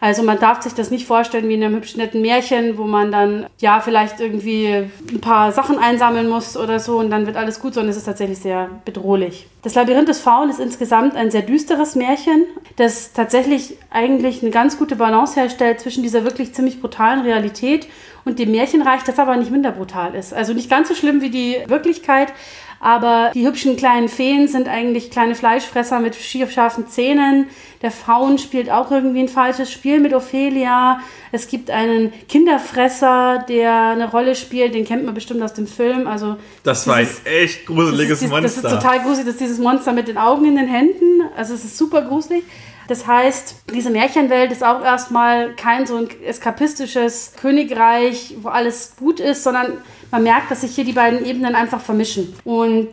Also 0.03 0.24
man 0.24 0.40
darf 0.40 0.61
sich 0.62 0.74
das 0.74 0.90
nicht 0.90 1.07
vorstellen 1.07 1.48
wie 1.48 1.55
in 1.55 1.62
einem 1.62 1.76
hübschen 1.76 2.00
netten 2.00 2.22
Märchen, 2.22 2.76
wo 2.76 2.88
man 2.88 3.12
dann 3.12 3.46
ja 3.61 3.78
vielleicht 3.78 4.18
irgendwie 4.18 4.66
ein 4.66 5.20
paar 5.20 5.53
Sachen 5.53 5.78
einsammeln 5.78 6.28
muss 6.28 6.57
oder 6.57 6.80
so 6.80 6.98
und 6.98 7.09
dann 7.09 7.24
wird 7.24 7.36
alles 7.36 7.61
gut, 7.61 7.74
sondern 7.74 7.90
es 7.90 7.98
ist 7.98 8.07
tatsächlich 8.07 8.40
sehr 8.40 8.68
bedrohlich. 8.84 9.46
Das 9.62 9.76
Labyrinth 9.76 10.09
des 10.09 10.18
Faun 10.18 10.50
ist 10.50 10.59
insgesamt 10.59 11.14
ein 11.14 11.30
sehr 11.30 11.42
düsteres 11.42 11.94
Märchen, 11.94 12.46
das 12.74 13.12
tatsächlich 13.12 13.76
eigentlich 13.90 14.42
eine 14.42 14.50
ganz 14.50 14.76
gute 14.76 14.96
Balance 14.96 15.38
herstellt 15.38 15.78
zwischen 15.78 16.03
dieser 16.03 16.24
wirklich 16.24 16.53
ziemlich 16.53 16.80
brutalen 16.80 17.20
Realität 17.20 17.86
und 18.24 18.40
dem 18.40 18.50
Märchenreich, 18.50 19.05
das 19.05 19.20
aber 19.20 19.36
nicht 19.36 19.53
minder 19.53 19.70
brutal 19.70 20.16
ist. 20.16 20.34
Also 20.34 20.53
nicht 20.53 20.68
ganz 20.68 20.88
so 20.88 20.96
schlimm 20.96 21.20
wie 21.20 21.30
die 21.30 21.59
Wirklichkeit, 21.68 22.32
aber 22.83 23.30
die 23.33 23.47
hübschen 23.47 23.76
kleinen 23.76 24.09
Feen 24.09 24.49
sind 24.49 24.68
eigentlich 24.68 25.11
kleine 25.11 25.35
Fleischfresser 25.37 26.01
mit 26.01 26.16
scharfen 26.16 26.89
Zähnen. 26.89 27.47
Der 27.80 27.93
Faun 27.93 28.39
spielt 28.39 28.70
auch 28.70 28.91
irgendwie 28.91 29.20
ein 29.20 29.28
falsches 29.28 29.70
Spiel 29.72 30.01
mit 30.01 30.12
Ophelia. 30.12 31.01
Es 31.30 31.49
gibt 31.49 31.70
einen 31.70 32.12
Kinderfresser, 32.28 33.45
der 33.49 33.72
eine 33.91 34.11
Rolle 34.11 34.35
spielt. 34.35 34.74
Den 34.74 34.85
kennt 34.85 35.05
man 35.05 35.14
bestimmt 35.14 35.43
aus 35.43 35.55
dem 35.55 35.66
Film. 35.66 36.07
Also 36.07 36.37
Das 36.64 36.87
war 36.87 36.97
ein 36.97 37.07
dieses- 37.07 37.24
echt 37.24 37.66
gruseliges 37.66 38.18
das 38.20 38.22
ist, 38.22 38.30
Monster. 38.30 38.62
Das 38.62 38.72
ist 38.72 38.80
total 38.80 39.01
gruselig, 39.01 39.24
das 39.26 39.35
ist 39.35 39.41
dieses 39.41 39.59
Monster 39.59 39.93
mit 39.93 40.09
den 40.09 40.18
Augen 40.18 40.45
in 40.45 40.57
den 40.57 40.68
Händen. 40.68 41.22
Also 41.37 41.55
es 41.55 41.64
ist 41.64 41.78
super 41.78 42.03
gruselig. 42.03 42.45
Das 42.93 43.07
heißt, 43.07 43.55
diese 43.72 43.88
Märchenwelt 43.88 44.53
ist 44.53 44.62
auch 44.62 44.84
erstmal 44.84 45.55
kein 45.55 45.86
so 45.86 45.97
ein 45.97 46.09
eskapistisches 46.26 47.32
Königreich, 47.40 48.36
wo 48.43 48.51
alles 48.51 48.97
gut 48.97 49.18
ist, 49.18 49.45
sondern 49.45 49.78
man 50.11 50.22
merkt, 50.22 50.51
dass 50.51 50.61
sich 50.61 50.74
hier 50.74 50.84
die 50.84 50.93
beiden 50.93 51.24
Ebenen 51.24 51.55
einfach 51.55 51.80
vermischen. 51.80 52.34
Und 52.45 52.90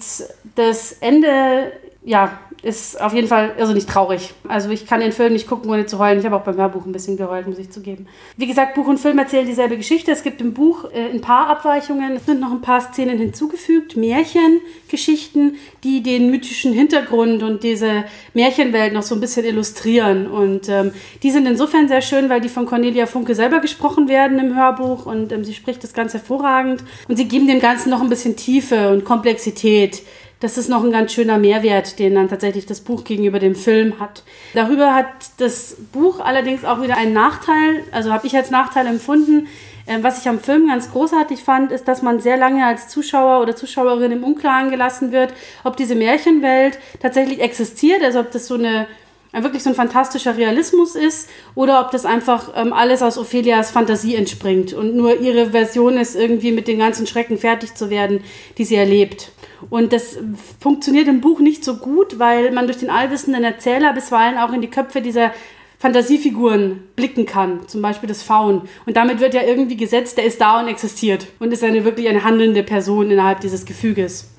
das 0.56 0.93
Ende, 1.02 1.74
ja, 2.06 2.39
ist 2.62 2.99
auf 2.99 3.14
jeden 3.14 3.28
Fall 3.28 3.53
irrsinnig 3.57 3.86
traurig. 3.86 4.34
Also 4.47 4.70
ich 4.70 4.86
kann 4.86 4.99
den 4.99 5.12
Film 5.12 5.34
nicht 5.34 5.47
gucken, 5.47 5.70
ohne 5.72 5.86
zu 5.86 5.97
heulen. 5.97 6.20
Ich 6.20 6.26
habe 6.26 6.36
auch 6.36 6.43
beim 6.43 6.57
Hörbuch 6.57 6.86
ein 6.86 6.91
bisschen 6.91 7.16
geheult, 7.16 7.47
muss 7.47 7.57
ich 7.57 7.70
zugeben. 7.70 8.07
Wie 8.36 8.47
gesagt, 8.47 8.76
Buch 8.76 8.88
und 8.88 8.99
Film 8.99 9.18
erzählen 9.18 9.45
dieselbe 9.45 9.78
Geschichte. 9.78 10.12
Es 10.12 10.24
gibt 10.24 10.41
im 10.41 10.53
Buch 10.53 10.86
äh, 10.91 11.10
ein 11.10 11.22
paar 11.22 11.47
Abweichungen. 11.47 12.18
Es 12.18 12.26
sind 12.26 12.41
noch 12.41 12.51
ein 12.51 12.62
paar 12.62 12.82
Szenen 12.82 13.18
hinzugefügt, 13.18 13.95
Märchengeschichten, 13.95 15.55
die 15.84 16.03
den 16.03 16.32
mythischen 16.32 16.74
Hintergrund 16.74 17.43
und 17.43 17.64
diese 17.64 18.03
Märchenwelt 18.34 18.93
noch 18.93 19.03
so 19.03 19.16
ein 19.16 19.22
bisschen 19.22 19.45
illustrieren. 19.45 20.28
Und 20.28 20.68
ähm, 20.68 20.91
die 21.24 21.32
sind 21.32 21.47
insofern 21.47 21.88
sehr 21.88 22.01
schön, 22.01 22.30
weil 22.30 22.41
die 22.41 22.49
von 22.49 22.66
Cornelia 22.66 23.05
Funke 23.05 23.36
selber 23.36 23.60
gesprochen 23.60 24.10
werden 24.10 24.38
im 24.39 24.55
Hörbuch 24.55 25.05
und 25.05 25.32
ähm, 25.32 25.45
sie 25.45 25.53
spricht 25.53 25.84
das 25.84 25.93
ganz 25.93 26.14
hervorragend. 26.14 26.84
Und 27.07 27.16
sie 27.16 27.28
geben 27.28 27.47
dem 27.47 27.62
Ganzen 27.62 27.89
noch 27.89 28.01
ein 28.01 28.10
bisschen 28.10 28.36
Tiefe 28.36 28.91
und 28.91 29.05
Komplexität 29.05 30.01
das 30.40 30.58
ist 30.58 30.70
noch 30.70 30.84
ein 30.84 30.92
ganz 30.92 31.14
schöner 31.14 31.38
Mehrwert, 31.38 32.00
den 32.00 32.16
dann 32.16 32.30
tatsächlich 32.30 32.66
das 32.66 32.82
Buch 32.82 33.04
gegenüber 33.04 33.40
dem 33.40 33.56
Film 33.56 34.00
hat. 34.00 34.24
Darüber 34.54 34.96
hat 34.96 35.08
das 35.38 35.76
Buch 35.92 36.20
allerdings 36.20 36.64
auch 36.64 36.82
wieder 36.82 36.96
einen 36.96 37.14
Nachteil, 37.14 37.84
also 37.92 38.14
habe 38.14 38.26
ich 38.26 38.36
als 38.36 38.50
Nachteil 38.50 38.88
empfunden. 38.88 39.48
Ähm, 39.86 40.04
was 40.04 40.22
ich 40.22 40.30
am 40.30 40.40
Film 40.40 40.68
ganz 40.68 40.92
großartig 40.92 41.44
fand, 41.44 41.72
ist, 41.72 41.88
dass 41.88 42.02
man 42.02 42.20
sehr 42.22 42.38
lange 42.38 42.66
als 42.66 42.88
Zuschauer 42.88 43.42
oder 43.42 43.56
Zuschauerin 43.56 44.12
im 44.12 44.24
Unklaren 44.24 44.70
gelassen 44.70 45.12
wird, 45.12 45.34
ob 45.64 45.76
diese 45.76 45.96
Märchenwelt 45.96 46.80
tatsächlich 47.02 47.42
existiert, 47.42 48.02
also 48.04 48.20
ob 48.20 48.32
das 48.32 48.48
so 48.48 48.54
eine 48.54 48.88
wirklich 49.32 49.62
so 49.62 49.70
ein 49.70 49.76
fantastischer 49.76 50.38
Realismus 50.38 50.96
ist 50.96 51.30
oder 51.54 51.82
ob 51.82 51.92
das 51.92 52.06
einfach 52.06 52.52
ähm, 52.56 52.74
alles 52.74 53.04
aus 53.04 53.18
Ophelias 53.18 53.70
Fantasie 53.70 54.16
entspringt 54.16 54.74
und 54.74 54.96
nur 54.96 55.20
ihre 55.20 55.52
Version 55.52 55.98
ist, 55.98 56.16
irgendwie 56.16 56.52
mit 56.52 56.68
den 56.68 56.80
ganzen 56.80 57.06
Schrecken 57.06 57.38
fertig 57.38 57.76
zu 57.76 57.92
werden, 57.92 58.24
die 58.58 58.66
sie 58.66 58.76
erlebt. 58.76 59.32
Und 59.70 59.93
das 59.93 60.18
funktioniert 60.60 61.07
im 61.07 61.22
Buch 61.22 61.39
nicht 61.39 61.64
so 61.64 61.78
gut, 61.78 62.20
weil 62.20 62.51
man 62.51 62.68
durch 62.68 62.78
den 62.78 62.89
allwissenden 62.89 63.43
Erzähler 63.43 63.93
bisweilen 63.93 64.38
auch 64.38 64.53
in 64.53 64.62
die 64.62 64.70
Köpfe 64.70 65.01
dieser 65.01 65.32
Fantasiefiguren 65.80 66.84
blicken 66.95 67.26
kann, 67.26 67.68
zum 67.68 67.82
Beispiel 67.82 68.10
das 68.10 68.22
Faun. 68.22 68.68
Und 68.86 68.97
damit 68.97 69.22
wird 69.22 69.34
ja 69.34 69.43
irgendwie 69.43 69.78
gesetzt, 69.78 70.18
der 70.18 70.26
ist 70.26 70.41
da 70.41 70.60
und 70.60 70.68
existiert 70.68 71.28
und 71.39 71.53
ist 71.53 71.64
eine 71.64 71.86
wirklich 71.86 72.10
eine 72.10 72.26
handelnde 72.26 72.64
Person 72.64 73.12
innerhalb 73.12 73.39
dieses 73.39 73.66
Gefüges. 73.66 74.30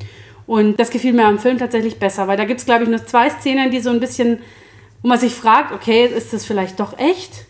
Und 0.46 0.78
das 0.78 0.90
gefiel 0.90 1.14
mir 1.14 1.24
am 1.24 1.38
Film 1.38 1.58
tatsächlich 1.58 1.98
besser, 1.98 2.28
weil 2.28 2.36
da 2.36 2.44
gibt 2.44 2.60
es, 2.60 2.66
glaube 2.66 2.82
ich, 2.84 2.90
nur 2.90 3.06
zwei 3.06 3.30
Szenen, 3.30 3.70
die 3.70 3.80
so 3.80 3.88
ein 3.88 4.00
bisschen, 4.00 4.40
wo 5.00 5.08
man 5.08 5.18
sich 5.18 5.32
fragt, 5.32 5.72
okay, 5.72 6.06
ist 6.06 6.32
das 6.32 6.44
vielleicht 6.44 6.78
doch 6.78 6.98
echt? 6.98 7.46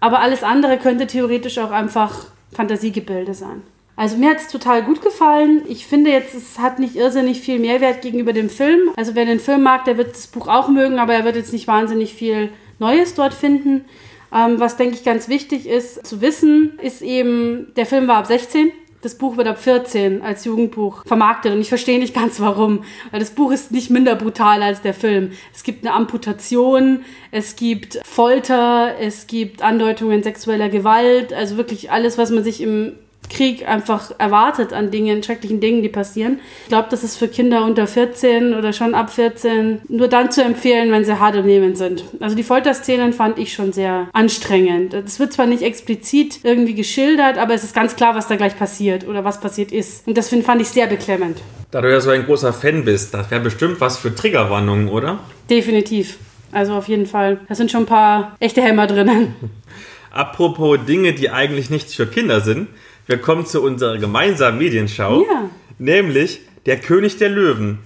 Aber 0.00 0.20
alles 0.20 0.42
andere 0.42 0.78
könnte 0.78 1.06
theoretisch 1.06 1.58
auch 1.58 1.70
einfach 1.70 2.28
Fantasiegebilde 2.52 3.34
sein. 3.34 3.62
Also 3.98 4.16
mir 4.16 4.30
hat 4.30 4.38
es 4.38 4.46
total 4.46 4.84
gut 4.84 5.02
gefallen. 5.02 5.62
Ich 5.66 5.84
finde 5.84 6.12
jetzt, 6.12 6.32
es 6.32 6.60
hat 6.60 6.78
nicht 6.78 6.94
irrsinnig 6.94 7.40
viel 7.40 7.58
Mehrwert 7.58 8.00
gegenüber 8.00 8.32
dem 8.32 8.48
Film. 8.48 8.90
Also 8.94 9.16
wer 9.16 9.24
den 9.24 9.40
Film 9.40 9.64
mag, 9.64 9.86
der 9.86 9.98
wird 9.98 10.12
das 10.12 10.28
Buch 10.28 10.46
auch 10.46 10.68
mögen, 10.68 11.00
aber 11.00 11.14
er 11.14 11.24
wird 11.24 11.34
jetzt 11.34 11.52
nicht 11.52 11.66
wahnsinnig 11.66 12.14
viel 12.14 12.52
Neues 12.78 13.14
dort 13.14 13.34
finden. 13.34 13.86
Ähm, 14.32 14.60
was, 14.60 14.76
denke 14.76 14.94
ich, 14.94 15.02
ganz 15.02 15.28
wichtig 15.28 15.66
ist 15.66 16.06
zu 16.06 16.20
wissen, 16.20 16.78
ist 16.80 17.02
eben, 17.02 17.72
der 17.74 17.86
Film 17.86 18.06
war 18.06 18.18
ab 18.18 18.26
16. 18.26 18.70
Das 19.02 19.18
Buch 19.18 19.36
wird 19.36 19.48
ab 19.48 19.58
14 19.58 20.22
als 20.22 20.44
Jugendbuch 20.44 21.04
vermarktet 21.04 21.52
und 21.52 21.60
ich 21.60 21.68
verstehe 21.68 21.98
nicht 21.98 22.14
ganz 22.14 22.38
warum, 22.38 22.84
weil 23.10 23.18
das 23.18 23.30
Buch 23.30 23.50
ist 23.50 23.72
nicht 23.72 23.90
minder 23.90 24.14
brutal 24.14 24.62
als 24.62 24.80
der 24.80 24.94
Film. 24.94 25.32
Es 25.52 25.64
gibt 25.64 25.84
eine 25.84 25.94
Amputation, 25.94 27.00
es 27.32 27.56
gibt 27.56 28.00
Folter, 28.04 28.94
es 29.00 29.26
gibt 29.26 29.62
Andeutungen 29.62 30.22
sexueller 30.22 30.68
Gewalt, 30.68 31.32
also 31.32 31.56
wirklich 31.56 31.90
alles, 31.90 32.16
was 32.16 32.30
man 32.30 32.44
sich 32.44 32.60
im 32.60 32.92
Krieg 33.28 33.68
einfach 33.68 34.12
erwartet 34.18 34.72
an 34.72 34.90
Dingen, 34.90 35.22
schrecklichen 35.22 35.60
Dingen, 35.60 35.82
die 35.82 35.88
passieren. 35.88 36.40
Ich 36.62 36.68
glaube, 36.68 36.88
das 36.90 37.04
ist 37.04 37.16
für 37.16 37.28
Kinder 37.28 37.64
unter 37.64 37.86
14 37.86 38.54
oder 38.54 38.72
schon 38.72 38.94
ab 38.94 39.10
14 39.12 39.82
nur 39.88 40.08
dann 40.08 40.30
zu 40.30 40.42
empfehlen, 40.42 40.90
wenn 40.90 41.04
sie 41.04 41.18
hart 41.18 41.36
im 41.36 41.46
Nehmen 41.46 41.76
sind. 41.76 42.04
Also 42.20 42.36
die 42.36 42.42
Folterszenen 42.42 43.12
fand 43.12 43.38
ich 43.38 43.52
schon 43.52 43.72
sehr 43.72 44.08
anstrengend. 44.12 44.94
Es 44.94 45.20
wird 45.20 45.32
zwar 45.32 45.46
nicht 45.46 45.62
explizit 45.62 46.40
irgendwie 46.42 46.74
geschildert, 46.74 47.38
aber 47.38 47.54
es 47.54 47.64
ist 47.64 47.74
ganz 47.74 47.96
klar, 47.96 48.14
was 48.14 48.28
da 48.28 48.36
gleich 48.36 48.58
passiert 48.58 49.06
oder 49.06 49.24
was 49.24 49.40
passiert 49.40 49.72
ist. 49.72 50.06
Und 50.06 50.16
das 50.16 50.28
fand 50.28 50.60
ich 50.60 50.68
sehr 50.68 50.86
beklemmend. 50.86 51.38
Da 51.70 51.82
du 51.82 51.90
ja 51.90 52.00
so 52.00 52.10
ein 52.10 52.24
großer 52.24 52.52
Fan 52.52 52.84
bist, 52.84 53.12
das 53.12 53.30
wäre 53.30 53.42
bestimmt 53.42 53.80
was 53.80 53.98
für 53.98 54.14
Triggerwarnungen, 54.14 54.88
oder? 54.88 55.18
Definitiv. 55.50 56.16
Also 56.50 56.72
auf 56.72 56.88
jeden 56.88 57.06
Fall. 57.06 57.40
Da 57.48 57.54
sind 57.54 57.70
schon 57.70 57.82
ein 57.82 57.86
paar 57.86 58.36
echte 58.40 58.62
Hämmer 58.62 58.86
drinnen. 58.86 59.34
Apropos 60.10 60.78
Dinge, 60.86 61.12
die 61.12 61.30
eigentlich 61.30 61.68
nichts 61.70 61.94
für 61.94 62.06
Kinder 62.06 62.40
sind. 62.40 62.68
Wir 63.08 63.16
kommen 63.18 63.46
zu 63.46 63.62
unserer 63.62 63.96
gemeinsamen 63.98 64.58
Medienschau, 64.58 65.22
Ja. 65.28 65.50
nämlich 65.78 66.40
Der 66.66 66.76
König 66.78 67.16
der 67.16 67.30
Löwen. 67.30 67.78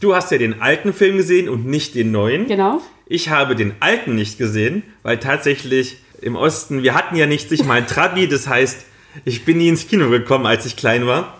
Du 0.00 0.14
hast 0.14 0.30
ja 0.30 0.36
den 0.36 0.60
alten 0.60 0.92
Film 0.92 1.16
gesehen 1.16 1.48
und 1.48 1.64
nicht 1.66 1.94
den 1.94 2.10
neuen. 2.12 2.46
Genau. 2.46 2.82
Ich 3.06 3.30
habe 3.30 3.56
den 3.56 3.72
alten 3.80 4.14
nicht 4.14 4.36
gesehen, 4.36 4.82
weil 5.02 5.18
tatsächlich 5.18 5.96
im 6.20 6.36
Osten, 6.36 6.82
wir 6.82 6.94
hatten 6.94 7.16
ja 7.16 7.24
nicht 7.26 7.48
sich 7.48 7.64
mal 7.64 7.78
ein 7.78 7.86
Trabi, 7.94 8.28
das 8.28 8.46
heißt, 8.46 8.84
ich 9.24 9.46
bin 9.46 9.56
nie 9.58 9.68
ins 9.68 9.88
Kino 9.88 10.10
gekommen, 10.10 10.44
als 10.44 10.66
ich 10.66 10.76
klein 10.76 11.06
war 11.06 11.38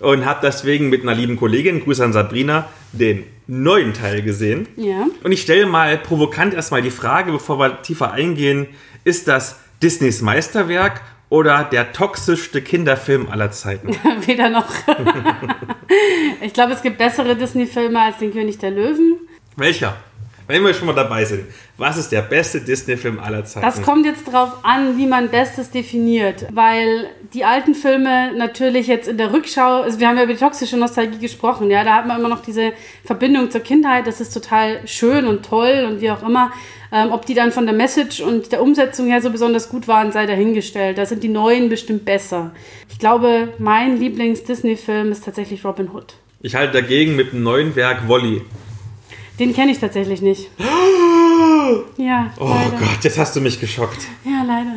und 0.00 0.24
habe 0.24 0.38
deswegen 0.44 0.90
mit 0.90 1.02
einer 1.02 1.14
lieben 1.14 1.36
Kollegin, 1.36 1.80
Gruß 1.82 2.00
an 2.02 2.12
Sabrina, 2.12 2.68
den 2.92 3.24
neuen 3.48 3.94
Teil 3.94 4.22
gesehen. 4.22 4.68
Ja. 4.76 5.08
Und 5.24 5.32
ich 5.32 5.42
stelle 5.42 5.66
mal 5.66 5.98
provokant 5.98 6.54
erstmal 6.54 6.82
die 6.82 6.92
Frage, 6.92 7.32
bevor 7.32 7.58
wir 7.58 7.82
tiefer 7.82 8.12
eingehen, 8.12 8.68
ist 9.02 9.26
das 9.26 9.56
Disneys 9.82 10.22
Meisterwerk 10.22 11.00
oder 11.30 11.64
der 11.64 11.92
toxischste 11.92 12.62
Kinderfilm 12.62 13.28
aller 13.28 13.50
Zeiten? 13.50 13.88
Weder 14.26 14.50
noch. 14.50 14.66
ich 16.40 16.52
glaube, 16.52 16.72
es 16.72 16.82
gibt 16.82 16.98
bessere 16.98 17.36
Disney-Filme 17.36 18.00
als 18.00 18.18
den 18.18 18.32
König 18.32 18.58
der 18.58 18.70
Löwen. 18.70 19.16
Welcher? 19.56 19.96
Wenn 20.48 20.64
wir 20.64 20.72
schon 20.72 20.86
mal 20.86 20.94
dabei 20.94 21.26
sind, 21.26 21.44
was 21.76 21.98
ist 21.98 22.10
der 22.10 22.22
beste 22.22 22.62
Disney-Film 22.62 23.20
aller 23.20 23.44
Zeiten? 23.44 23.66
Das 23.66 23.82
kommt 23.82 24.06
jetzt 24.06 24.24
drauf 24.24 24.64
an, 24.64 24.96
wie 24.96 25.06
man 25.06 25.28
Bestes 25.28 25.70
definiert, 25.70 26.46
weil 26.50 27.10
die 27.34 27.44
alten 27.44 27.74
Filme 27.74 28.32
natürlich 28.34 28.86
jetzt 28.86 29.08
in 29.08 29.18
der 29.18 29.30
Rückschau, 29.30 29.82
also 29.82 30.00
wir 30.00 30.08
haben 30.08 30.16
ja 30.16 30.24
über 30.24 30.32
die 30.32 30.38
toxische 30.38 30.78
Nostalgie 30.78 31.18
gesprochen, 31.18 31.70
ja, 31.70 31.84
da 31.84 31.96
hat 31.96 32.06
man 32.06 32.18
immer 32.18 32.30
noch 32.30 32.40
diese 32.40 32.72
Verbindung 33.04 33.50
zur 33.50 33.60
Kindheit, 33.60 34.06
das 34.06 34.22
ist 34.22 34.32
total 34.32 34.80
schön 34.86 35.26
und 35.26 35.44
toll 35.44 35.86
und 35.86 36.00
wie 36.00 36.10
auch 36.10 36.26
immer. 36.26 36.50
Ähm, 36.90 37.12
ob 37.12 37.26
die 37.26 37.34
dann 37.34 37.52
von 37.52 37.66
der 37.66 37.74
Message 37.74 38.22
und 38.22 38.50
der 38.50 38.62
Umsetzung 38.62 39.08
her 39.08 39.20
so 39.20 39.28
besonders 39.28 39.68
gut 39.68 39.86
waren, 39.86 40.10
sei 40.12 40.24
dahingestellt. 40.24 40.96
Da 40.96 41.04
sind 41.04 41.22
die 41.22 41.28
neuen 41.28 41.68
bestimmt 41.68 42.06
besser. 42.06 42.52
Ich 42.88 42.98
glaube, 42.98 43.52
mein 43.58 44.00
Lieblings-Disney-Film 44.00 45.12
ist 45.12 45.26
tatsächlich 45.26 45.62
Robin 45.66 45.90
Hood. 45.92 46.14
ich 46.40 46.54
halte 46.54 46.72
dagegen 46.72 47.16
mit 47.16 47.34
dem 47.34 47.42
neuen 47.42 47.76
Werk 47.76 48.08
Wolli. 48.08 48.40
Den 49.38 49.54
kenne 49.54 49.72
ich 49.72 49.78
tatsächlich 49.78 50.22
nicht. 50.22 50.50
Ja, 51.98 52.30
Oh 52.38 52.48
leider. 52.48 52.78
Gott, 52.78 53.02
jetzt 53.04 53.18
hast 53.18 53.36
du 53.36 53.40
mich 53.40 53.60
geschockt. 53.60 54.06
Ja, 54.24 54.42
leider. 54.46 54.74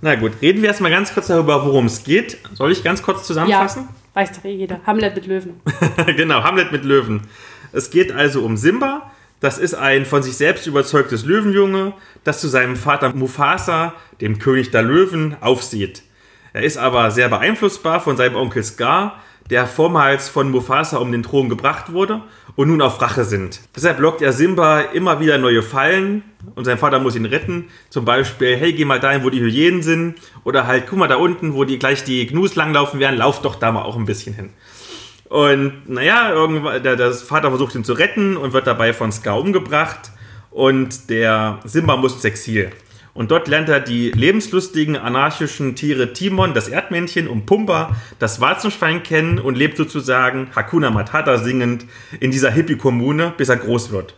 Na 0.00 0.14
gut, 0.14 0.32
reden 0.40 0.62
wir 0.62 0.68
erstmal 0.68 0.90
ganz 0.90 1.12
kurz 1.12 1.26
darüber, 1.26 1.64
worum 1.66 1.86
es 1.86 2.04
geht. 2.04 2.38
Soll 2.54 2.72
ich 2.72 2.82
ganz 2.82 3.02
kurz 3.02 3.18
Ja, 3.18 3.24
zusammenfassen? 3.24 3.88
weiß 4.14 4.32
doch 4.32 4.44
eh 4.44 4.54
jeder. 4.54 4.80
Hamlet 4.86 5.14
mit 5.14 5.26
Löwen. 5.26 5.60
genau, 6.16 6.42
Hamlet 6.42 6.72
mit 6.72 6.84
Löwen. 6.84 7.22
Es 7.72 7.90
geht 7.90 8.12
also 8.12 8.42
um 8.44 8.56
Simba. 8.56 9.10
Das 9.40 9.58
ist 9.58 9.74
ein 9.74 10.06
von 10.06 10.22
sich 10.22 10.36
selbst 10.36 10.66
überzeugtes 10.66 11.24
Löwenjunge, 11.26 11.92
das 12.24 12.40
zu 12.40 12.48
seinem 12.48 12.76
Vater 12.76 13.12
Mufasa, 13.14 13.92
dem 14.20 14.38
König 14.38 14.70
der 14.70 14.82
Löwen, 14.82 15.36
aufsieht. 15.40 16.02
Er 16.54 16.62
ist 16.62 16.78
aber 16.78 17.10
sehr 17.10 17.28
beeinflussbar 17.28 18.00
von 18.00 18.16
seinem 18.16 18.36
Onkel 18.36 18.62
Scar, 18.62 19.20
der 19.50 19.66
vormals 19.66 20.28
von 20.28 20.50
Mufasa 20.50 20.98
um 20.98 21.12
den 21.12 21.22
Thron 21.22 21.48
gebracht 21.48 21.92
wurde 21.92 22.22
und 22.56 22.68
nun 22.68 22.82
auf 22.82 23.00
Rache 23.00 23.24
sind. 23.24 23.60
Deshalb 23.74 23.98
lockt 23.98 24.22
er 24.22 24.32
Simba 24.32 24.80
immer 24.80 25.20
wieder 25.20 25.38
neue 25.38 25.62
Fallen 25.62 26.22
und 26.54 26.64
sein 26.64 26.78
Vater 26.78 26.98
muss 26.98 27.16
ihn 27.16 27.24
retten. 27.24 27.66
Zum 27.88 28.04
Beispiel, 28.04 28.56
hey, 28.56 28.72
geh 28.72 28.84
mal 28.84 29.00
dahin, 29.00 29.24
wo 29.24 29.30
die 29.30 29.40
Hyänen 29.40 29.82
sind. 29.82 30.16
Oder 30.44 30.66
halt, 30.66 30.86
guck 30.88 30.98
mal 30.98 31.08
da 31.08 31.16
unten, 31.16 31.54
wo 31.54 31.64
die 31.64 31.78
gleich 31.78 32.04
die 32.04 32.26
Gnus 32.26 32.54
langlaufen 32.54 33.00
werden, 33.00 33.16
lauf 33.16 33.42
doch 33.42 33.54
da 33.54 33.72
mal 33.72 33.82
auch 33.82 33.96
ein 33.96 34.04
bisschen 34.04 34.34
hin. 34.34 34.50
Und 35.28 35.88
naja, 35.88 36.30
irgendwann, 36.30 36.82
der, 36.82 36.96
der 36.96 37.12
Vater 37.12 37.48
versucht 37.48 37.74
ihn 37.74 37.84
zu 37.84 37.94
retten 37.94 38.36
und 38.36 38.52
wird 38.52 38.66
dabei 38.66 38.92
von 38.92 39.12
Scar 39.12 39.38
umgebracht. 39.38 40.10
Und 40.50 41.08
der 41.08 41.60
Simba 41.64 41.96
muss 41.96 42.14
ins 42.14 42.24
Exil. 42.24 42.70
Und 43.14 43.30
dort 43.30 43.46
lernt 43.46 43.68
er 43.68 43.80
die 43.80 44.10
lebenslustigen 44.10 44.96
anarchischen 44.96 45.74
Tiere 45.74 46.14
Timon, 46.14 46.54
das 46.54 46.68
Erdmännchen, 46.68 47.28
und 47.28 47.44
Pumba, 47.44 47.94
das 48.18 48.40
Warzenschwein 48.40 49.02
kennen 49.02 49.38
und 49.38 49.56
lebt 49.56 49.76
sozusagen 49.76 50.48
Hakuna 50.56 50.90
Matata 50.90 51.36
singend 51.38 51.84
in 52.20 52.30
dieser 52.30 52.50
Hippie-Kommune, 52.50 53.34
bis 53.36 53.50
er 53.50 53.56
groß 53.56 53.90
wird. 53.90 54.14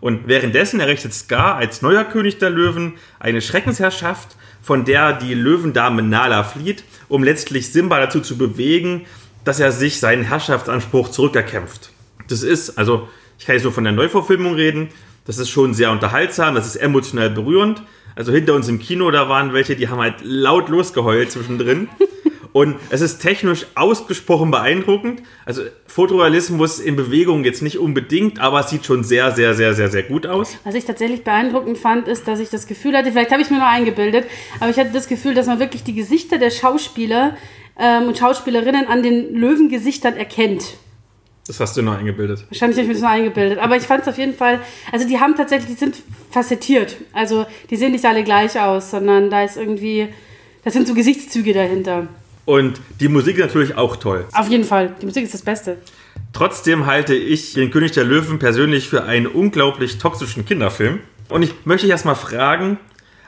Und 0.00 0.26
währenddessen 0.26 0.80
errichtet 0.80 1.14
Scar 1.14 1.56
als 1.56 1.80
neuer 1.80 2.04
König 2.04 2.38
der 2.38 2.50
Löwen 2.50 2.94
eine 3.20 3.40
Schreckensherrschaft, 3.40 4.36
von 4.62 4.84
der 4.84 5.12
die 5.12 5.34
Löwendame 5.34 6.02
Nala 6.02 6.42
flieht, 6.42 6.84
um 7.08 7.22
letztlich 7.22 7.70
Simba 7.72 8.00
dazu 8.00 8.20
zu 8.20 8.36
bewegen, 8.36 9.06
dass 9.44 9.60
er 9.60 9.72
sich 9.72 10.00
seinen 10.00 10.24
Herrschaftsanspruch 10.24 11.10
zurückerkämpft. 11.10 11.90
Das 12.28 12.42
ist, 12.42 12.78
also 12.78 13.08
ich 13.38 13.46
kann 13.46 13.54
jetzt 13.54 13.64
nur 13.64 13.72
von 13.72 13.84
der 13.84 13.92
Neuverfilmung 13.92 14.54
reden, 14.54 14.88
das 15.26 15.38
ist 15.38 15.50
schon 15.50 15.74
sehr 15.74 15.90
unterhaltsam, 15.90 16.54
das 16.54 16.66
ist 16.66 16.76
emotional 16.76 17.30
berührend. 17.30 17.82
Also 18.16 18.32
hinter 18.32 18.54
uns 18.54 18.68
im 18.68 18.78
Kino, 18.78 19.10
da 19.10 19.28
waren 19.28 19.52
welche, 19.52 19.76
die 19.76 19.88
haben 19.88 20.00
halt 20.00 20.16
laut 20.22 20.68
losgeheult 20.68 21.30
zwischendrin. 21.30 21.88
Und 22.54 22.76
es 22.90 23.00
ist 23.00 23.18
technisch 23.18 23.66
ausgesprochen 23.74 24.52
beeindruckend. 24.52 25.22
Also 25.44 25.62
Fotorealismus 25.86 26.78
in 26.78 26.94
Bewegung 26.94 27.42
jetzt 27.42 27.62
nicht 27.62 27.80
unbedingt, 27.80 28.38
aber 28.38 28.60
es 28.60 28.70
sieht 28.70 28.86
schon 28.86 29.02
sehr, 29.02 29.32
sehr, 29.32 29.54
sehr, 29.54 29.74
sehr, 29.74 29.90
sehr 29.90 30.04
gut 30.04 30.24
aus. 30.24 30.56
Was 30.62 30.76
ich 30.76 30.84
tatsächlich 30.84 31.24
beeindruckend 31.24 31.78
fand, 31.78 32.06
ist, 32.06 32.28
dass 32.28 32.38
ich 32.38 32.50
das 32.50 32.68
Gefühl 32.68 32.96
hatte, 32.96 33.10
vielleicht 33.10 33.32
habe 33.32 33.42
ich 33.42 33.50
mir 33.50 33.56
nur 33.56 33.66
eingebildet, 33.66 34.26
aber 34.60 34.70
ich 34.70 34.76
hatte 34.78 34.92
das 34.92 35.08
Gefühl, 35.08 35.34
dass 35.34 35.48
man 35.48 35.58
wirklich 35.58 35.82
die 35.82 35.94
Gesichter 35.94 36.38
der 36.38 36.50
Schauspieler 36.50 37.36
ähm, 37.76 38.06
und 38.06 38.18
Schauspielerinnen 38.18 38.86
an 38.86 39.02
den 39.02 39.34
Löwengesichtern 39.34 40.16
erkennt. 40.16 40.76
Das 41.46 41.60
hast 41.60 41.76
du 41.76 41.82
noch 41.82 41.98
eingebildet. 41.98 42.44
Wahrscheinlich 42.48 42.78
habe 42.78 42.82
ich 42.82 42.88
mir 42.88 42.94
das 42.94 43.02
nur 43.02 43.10
eingebildet. 43.10 43.58
Aber 43.58 43.76
ich 43.76 43.82
fand 43.82 44.02
es 44.02 44.08
auf 44.08 44.16
jeden 44.16 44.34
Fall, 44.34 44.60
also 44.92 45.06
die 45.06 45.20
haben 45.20 45.36
tatsächlich, 45.36 45.70
die 45.72 45.78
sind 45.78 45.96
facettiert. 46.30 46.96
Also 47.12 47.46
die 47.70 47.76
sehen 47.76 47.92
nicht 47.92 48.04
alle 48.04 48.24
gleich 48.24 48.58
aus, 48.58 48.90
sondern 48.90 49.30
da 49.30 49.44
ist 49.44 49.56
irgendwie, 49.56 50.08
das 50.64 50.72
sind 50.72 50.88
so 50.88 50.94
Gesichtszüge 50.94 51.52
dahinter. 51.52 52.08
Und 52.46 52.80
die 53.00 53.08
Musik 53.08 53.36
ist 53.36 53.46
natürlich 53.46 53.76
auch 53.76 53.96
toll. 53.96 54.26
Auf 54.32 54.48
jeden 54.48 54.64
Fall, 54.64 54.94
die 55.00 55.06
Musik 55.06 55.24
ist 55.24 55.34
das 55.34 55.42
Beste. 55.42 55.78
Trotzdem 56.32 56.86
halte 56.86 57.14
ich 57.14 57.54
den 57.54 57.70
König 57.70 57.92
der 57.92 58.04
Löwen 58.04 58.38
persönlich 58.38 58.88
für 58.88 59.04
einen 59.04 59.26
unglaublich 59.26 59.98
toxischen 59.98 60.44
Kinderfilm. 60.44 61.00
Und 61.28 61.42
ich 61.42 61.54
möchte 61.64 61.86
dich 61.86 61.92
erstmal 61.92 62.16
fragen, 62.16 62.78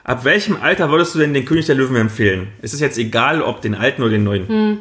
ab 0.05 0.25
welchem 0.25 0.57
Alter 0.61 0.91
würdest 0.91 1.15
du 1.15 1.19
denn 1.19 1.33
den 1.33 1.45
König 1.45 1.67
der 1.67 1.77
Löwen 1.77 1.97
empfehlen? 1.97 2.49
Es 2.63 2.75
ist 2.75 2.81
jetzt 2.81 2.99
egal, 2.99 3.43
ob 3.43 3.63
den 3.63 3.75
alten 3.75 4.03
oder 4.03 4.11
den 4.11 4.25
neuen. 4.25 4.49
Hm, 4.49 4.79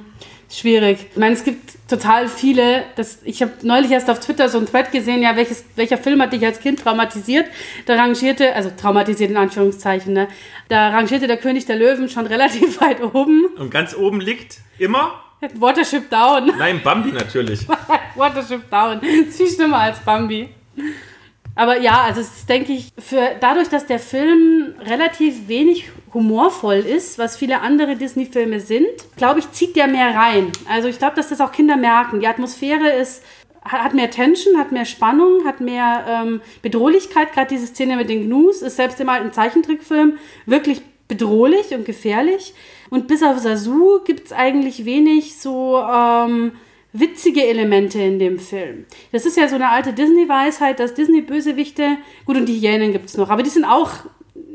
schwierig. 0.49 1.07
Ich 1.11 1.17
meine, 1.17 1.35
es 1.35 1.43
gibt 1.43 1.73
total 1.87 2.27
viele. 2.27 2.83
Das, 2.95 3.19
ich 3.23 3.41
habe 3.41 3.51
neulich 3.61 3.91
erst 3.91 4.09
auf 4.09 4.19
Twitter 4.19 4.49
so 4.49 4.59
ein 4.59 4.65
Thread 4.65 4.91
gesehen, 4.91 5.21
ja, 5.21 5.35
welches, 5.35 5.65
welcher 5.75 5.97
Film 5.97 6.21
hat 6.21 6.33
dich 6.33 6.45
als 6.45 6.59
Kind 6.59 6.79
traumatisiert? 6.79 7.45
Da 7.85 7.95
rangierte, 7.95 8.53
also 8.55 8.71
traumatisiert 8.75 9.31
in 9.31 9.37
Anführungszeichen, 9.37 10.13
ne? 10.13 10.27
Da 10.69 10.89
rangierte 10.89 11.27
der 11.27 11.37
König 11.37 11.65
der 11.65 11.75
Löwen 11.77 12.09
schon 12.09 12.25
relativ 12.27 12.81
weit 12.81 13.01
oben. 13.01 13.45
Und 13.57 13.71
ganz 13.71 13.95
oben 13.95 14.21
liegt 14.21 14.59
immer 14.77 15.21
Watership 15.55 16.09
Down. 16.09 16.51
Nein, 16.57 16.81
Bambi 16.83 17.11
natürlich. 17.11 17.67
Watership 18.15 18.69
Down. 18.69 18.99
Das 19.01 19.09
ist 19.09 19.37
viel 19.37 19.49
schlimmer 19.49 19.79
als 19.79 19.99
Bambi. 19.99 20.49
Aber 21.55 21.79
ja, 21.79 22.03
also 22.03 22.19
es 22.21 22.39
ist, 22.39 22.49
denke 22.49 22.73
ich, 22.73 22.91
für, 22.99 23.31
dadurch, 23.39 23.69
dass 23.69 23.85
der 23.85 23.99
Film 23.99 24.75
relativ 24.81 25.47
wenig 25.47 25.89
humorvoll 26.13 26.79
ist, 26.79 27.17
was 27.17 27.37
viele 27.37 27.61
andere 27.61 27.95
Disney-Filme 27.95 28.59
sind, 28.59 28.87
glaube 29.15 29.39
ich, 29.39 29.51
zieht 29.51 29.75
der 29.75 29.87
mehr 29.87 30.15
rein. 30.15 30.51
Also 30.69 30.89
ich 30.89 30.97
glaube, 30.97 31.15
dass 31.15 31.29
das 31.29 31.39
auch 31.39 31.53
Kinder 31.53 31.77
merken. 31.77 32.19
Die 32.19 32.27
Atmosphäre 32.27 32.89
ist, 32.89 33.23
hat 33.63 33.93
mehr 33.93 34.11
Tension, 34.11 34.57
hat 34.57 34.73
mehr 34.73 34.85
Spannung, 34.85 35.45
hat 35.45 35.61
mehr 35.61 36.05
ähm, 36.07 36.41
Bedrohlichkeit. 36.61 37.33
Gerade 37.33 37.47
diese 37.47 37.67
Szene 37.67 37.95
mit 37.95 38.09
den 38.09 38.25
Gnus 38.25 38.61
ist 38.61 38.75
selbst 38.75 38.99
im 38.99 39.09
alten 39.09 39.31
Zeichentrickfilm 39.31 40.17
wirklich 40.45 40.81
bedrohlich 41.07 41.73
und 41.73 41.85
gefährlich. 41.85 42.53
Und 42.89 43.07
bis 43.07 43.23
auf 43.23 43.39
Sasu 43.39 43.99
gibt 44.03 44.27
es 44.27 44.33
eigentlich 44.33 44.85
wenig 44.85 45.37
so 45.37 45.79
ähm, 45.79 46.51
witzige 46.99 47.45
Elemente 47.45 47.99
in 47.99 48.19
dem 48.19 48.39
Film. 48.39 48.85
Das 49.11 49.25
ist 49.25 49.37
ja 49.37 49.47
so 49.47 49.55
eine 49.55 49.69
alte 49.69 49.93
Disney-Weisheit, 49.93 50.79
dass 50.79 50.93
Disney-Bösewichte, 50.93 51.97
gut, 52.25 52.37
und 52.37 52.47
die 52.47 52.59
Hyänen 52.59 52.91
gibt 52.91 53.09
es 53.09 53.17
noch, 53.17 53.29
aber 53.29 53.43
die 53.43 53.49
sind 53.49 53.65
auch, 53.65 53.91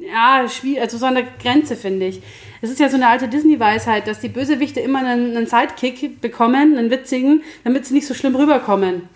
ja, 0.00 0.46
also 0.80 0.98
so 0.98 1.06
an 1.06 1.14
der 1.14 1.26
Grenze, 1.40 1.76
finde 1.76 2.06
ich. 2.06 2.22
Es 2.62 2.70
ist 2.70 2.80
ja 2.80 2.88
so 2.88 2.96
eine 2.96 3.08
alte 3.08 3.28
Disney-Weisheit, 3.28 4.06
dass 4.06 4.20
die 4.20 4.28
Bösewichte 4.28 4.80
immer 4.80 4.98
einen, 4.98 5.36
einen 5.36 5.46
Sidekick 5.46 6.20
bekommen, 6.20 6.76
einen 6.76 6.90
witzigen, 6.90 7.42
damit 7.64 7.86
sie 7.86 7.94
nicht 7.94 8.06
so 8.06 8.14
schlimm 8.14 8.36
rüberkommen. 8.36 9.08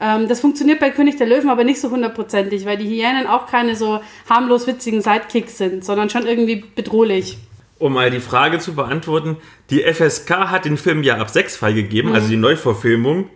Ähm, 0.00 0.28
das 0.28 0.40
funktioniert 0.40 0.78
bei 0.78 0.90
König 0.90 1.16
der 1.16 1.26
Löwen 1.26 1.50
aber 1.50 1.64
nicht 1.64 1.80
so 1.80 1.90
hundertprozentig, 1.90 2.64
weil 2.64 2.76
die 2.76 2.88
Hyänen 2.88 3.26
auch 3.26 3.46
keine 3.46 3.76
so 3.76 4.00
harmlos 4.28 4.66
witzigen 4.66 5.02
Sidekicks 5.02 5.58
sind, 5.58 5.84
sondern 5.84 6.08
schon 6.10 6.26
irgendwie 6.26 6.64
bedrohlich. 6.74 7.38
Um 7.78 7.92
mal 7.92 8.10
die 8.10 8.20
Frage 8.20 8.58
zu 8.58 8.74
beantworten, 8.74 9.36
die 9.70 9.82
FSK 9.82 10.30
hat 10.50 10.64
den 10.64 10.76
Film 10.76 11.02
ja 11.02 11.18
ab 11.18 11.30
6 11.30 11.56
freigegeben, 11.56 12.10
mhm. 12.10 12.16
also 12.16 12.28
die 12.28 12.36
Neuverfilmung, 12.36 13.30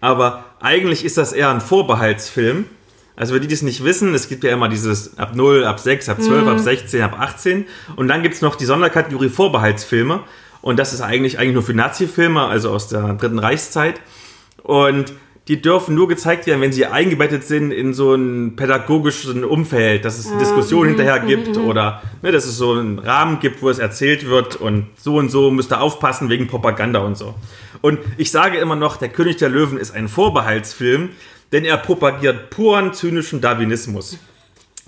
aber 0.00 0.44
eigentlich 0.60 1.04
ist 1.04 1.18
das 1.18 1.32
eher 1.32 1.50
ein 1.50 1.60
Vorbehaltsfilm. 1.60 2.66
Also 3.16 3.34
für 3.34 3.40
die, 3.40 3.48
die 3.48 3.54
es 3.54 3.62
nicht 3.62 3.82
wissen, 3.82 4.14
es 4.14 4.28
gibt 4.28 4.44
ja 4.44 4.52
immer 4.52 4.68
dieses 4.68 5.18
ab 5.18 5.34
0, 5.34 5.64
ab 5.64 5.80
6, 5.80 6.08
ab 6.08 6.22
12, 6.22 6.42
mhm. 6.42 6.48
ab 6.48 6.58
16, 6.60 7.02
ab 7.02 7.16
18 7.18 7.66
und 7.96 8.06
dann 8.06 8.22
gibt 8.22 8.36
es 8.36 8.42
noch 8.42 8.54
die 8.54 8.64
Sonderkategorie 8.64 9.28
Vorbehaltsfilme 9.28 10.20
und 10.60 10.78
das 10.78 10.92
ist 10.92 11.00
eigentlich, 11.00 11.38
eigentlich 11.38 11.54
nur 11.54 11.64
für 11.64 11.74
Nazi-Filme, 11.74 12.44
also 12.44 12.70
aus 12.70 12.86
der 12.86 13.14
Dritten 13.14 13.40
Reichszeit 13.40 14.00
und 14.62 15.14
die 15.48 15.62
dürfen 15.62 15.94
nur 15.94 16.08
gezeigt 16.08 16.46
werden, 16.46 16.60
wenn 16.60 16.72
sie 16.72 16.84
eingebettet 16.84 17.42
sind 17.42 17.72
in 17.72 17.94
so 17.94 18.14
ein 18.14 18.54
pädagogisches 18.54 19.34
Umfeld, 19.42 20.04
dass 20.04 20.18
es 20.18 20.28
eine 20.28 20.38
Diskussion 20.38 20.82
mhm, 20.82 20.88
hinterher 20.90 21.20
gibt 21.20 21.56
mhm. 21.56 21.64
oder 21.64 22.02
ne, 22.20 22.32
dass 22.32 22.44
es 22.44 22.58
so 22.58 22.74
einen 22.74 22.98
Rahmen 22.98 23.40
gibt, 23.40 23.62
wo 23.62 23.70
es 23.70 23.78
erzählt 23.78 24.26
wird 24.26 24.56
und 24.56 24.86
so 24.96 25.16
und 25.16 25.30
so 25.30 25.50
müsst 25.50 25.72
ihr 25.72 25.80
aufpassen 25.80 26.28
wegen 26.28 26.48
Propaganda 26.48 26.98
und 27.00 27.16
so. 27.16 27.34
Und 27.80 27.98
ich 28.18 28.30
sage 28.30 28.58
immer 28.58 28.76
noch, 28.76 28.98
der 28.98 29.08
König 29.08 29.38
der 29.38 29.48
Löwen 29.48 29.78
ist 29.78 29.92
ein 29.92 30.08
Vorbehaltsfilm, 30.08 31.10
denn 31.52 31.64
er 31.64 31.78
propagiert 31.78 32.50
puren 32.50 32.92
zynischen 32.92 33.40
Darwinismus. 33.40 34.18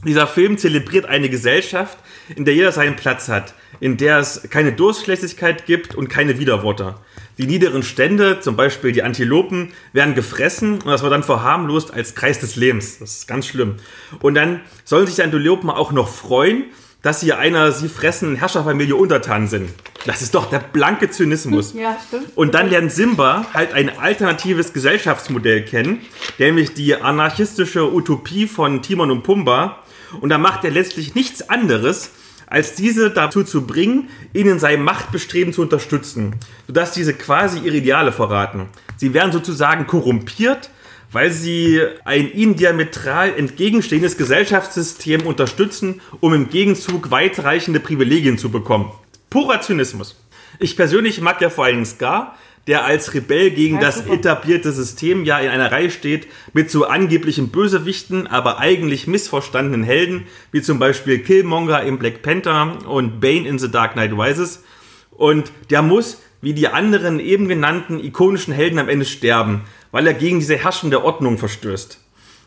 Dieser 0.04 0.26
Film 0.26 0.58
zelebriert 0.58 1.06
eine 1.06 1.30
Gesellschaft, 1.30 1.96
in 2.34 2.44
der 2.44 2.54
jeder 2.54 2.72
seinen 2.72 2.96
Platz 2.96 3.28
hat, 3.28 3.54
in 3.80 3.96
der 3.96 4.18
es 4.18 4.42
keine 4.50 4.72
Durchlässigkeit 4.72 5.64
gibt 5.64 5.94
und 5.94 6.08
keine 6.08 6.38
Widerworte. 6.38 6.96
Die 7.41 7.47
niederen 7.47 7.82
Stände, 7.82 8.41
zum 8.41 8.55
Beispiel 8.55 8.93
die 8.93 9.03
Antilopen, 9.03 9.72
werden 9.95 10.14
gefressen 10.14 10.74
und 10.74 10.88
das 10.88 11.01
wird 11.03 11.11
dann 11.11 11.22
verharmlost 11.22 11.91
als 11.91 12.14
Kreis 12.14 12.38
des 12.38 12.57
Lebens. 12.57 12.99
Das 12.99 13.12
ist 13.12 13.28
ganz 13.28 13.47
schlimm. 13.47 13.76
Und 14.20 14.34
dann 14.34 14.61
sollen 14.84 15.07
sich 15.07 15.14
die 15.14 15.22
Antilopen 15.22 15.70
auch 15.70 15.91
noch 15.91 16.11
freuen, 16.11 16.64
dass 17.01 17.20
sie 17.20 17.32
einer 17.32 17.72
sie 17.72 17.88
fressenden 17.88 18.36
Herrscherfamilie 18.36 18.95
untertan 18.95 19.49
sind. 19.49 19.70
Das 20.05 20.20
ist 20.20 20.34
doch 20.34 20.51
der 20.51 20.59
blanke 20.59 21.09
Zynismus. 21.09 21.72
Ja, 21.80 21.97
stimmt. 22.07 22.26
Und 22.34 22.53
dann 22.53 22.68
lernt 22.68 22.93
Simba 22.93 23.47
halt 23.55 23.72
ein 23.72 23.99
alternatives 23.99 24.74
Gesellschaftsmodell 24.74 25.64
kennen, 25.64 26.01
nämlich 26.36 26.74
die 26.74 26.95
anarchistische 26.95 27.91
Utopie 27.91 28.49
von 28.49 28.82
Timon 28.82 29.11
und 29.11 29.22
Pumba. 29.22 29.82
Und 30.20 30.28
da 30.28 30.36
macht 30.36 30.64
er 30.64 30.72
letztlich 30.72 31.14
nichts 31.14 31.49
anderes, 31.49 32.11
als 32.51 32.74
diese 32.74 33.11
dazu 33.11 33.44
zu 33.44 33.66
bringen, 33.66 34.09
ihn 34.34 34.48
in 34.48 34.59
seinem 34.59 34.84
Machtbestreben 34.84 35.55
zu 35.55 35.62
unterstützen, 35.62 36.34
sodass 36.66 36.92
diese 36.92 37.14
quasi 37.14 37.61
ihre 37.61 37.76
Ideale 37.76 38.12
verraten. 38.12 38.66
Sie 38.96 39.14
werden 39.14 39.32
sozusagen 39.32 39.86
korrumpiert, 39.86 40.68
weil 41.12 41.30
sie 41.30 41.80
ein 42.05 42.30
ihnen 42.32 42.57
diametral 42.57 43.32
entgegenstehendes 43.36 44.16
Gesellschaftssystem 44.16 45.26
unterstützen, 45.26 46.01
um 46.20 46.34
im 46.34 46.51
Gegenzug 46.51 47.11
weitreichende 47.11 47.80
Privilegien 47.80 48.36
zu 48.36 48.51
bekommen. 48.51 48.92
Purer 49.30 49.61
Zynismus. 49.61 50.16
Ich 50.59 50.76
persönlich 50.76 51.20
mag 51.20 51.40
ja 51.40 51.51
vor 51.51 51.64
allem 51.64 51.84
Scar, 51.84 52.36
der 52.66 52.84
als 52.84 53.14
Rebell 53.14 53.50
gegen 53.50 53.80
das 53.80 54.06
etablierte 54.06 54.72
System 54.72 55.24
ja 55.24 55.38
in 55.38 55.48
einer 55.48 55.72
Reihe 55.72 55.90
steht 55.90 56.26
mit 56.52 56.70
so 56.70 56.86
angeblichen 56.86 57.48
Bösewichten, 57.48 58.26
aber 58.26 58.58
eigentlich 58.58 59.06
missverstandenen 59.06 59.82
Helden, 59.82 60.26
wie 60.52 60.62
zum 60.62 60.78
Beispiel 60.78 61.18
Killmonger 61.20 61.82
im 61.82 61.98
Black 61.98 62.22
Panther 62.22 62.78
und 62.86 63.20
Bane 63.20 63.48
in 63.48 63.58
The 63.58 63.70
Dark 63.70 63.94
Knight 63.94 64.12
Rises. 64.12 64.62
Und 65.11 65.52
der 65.70 65.82
muss, 65.82 66.20
wie 66.40 66.54
die 66.54 66.68
anderen 66.68 67.20
eben 67.20 67.48
genannten 67.48 68.02
ikonischen 68.02 68.54
Helden 68.54 68.78
am 68.78 68.88
Ende 68.88 69.04
sterben, 69.04 69.62
weil 69.90 70.06
er 70.06 70.14
gegen 70.14 70.38
diese 70.38 70.56
herrschende 70.56 71.04
Ordnung 71.04 71.38
verstößt. 71.38 71.98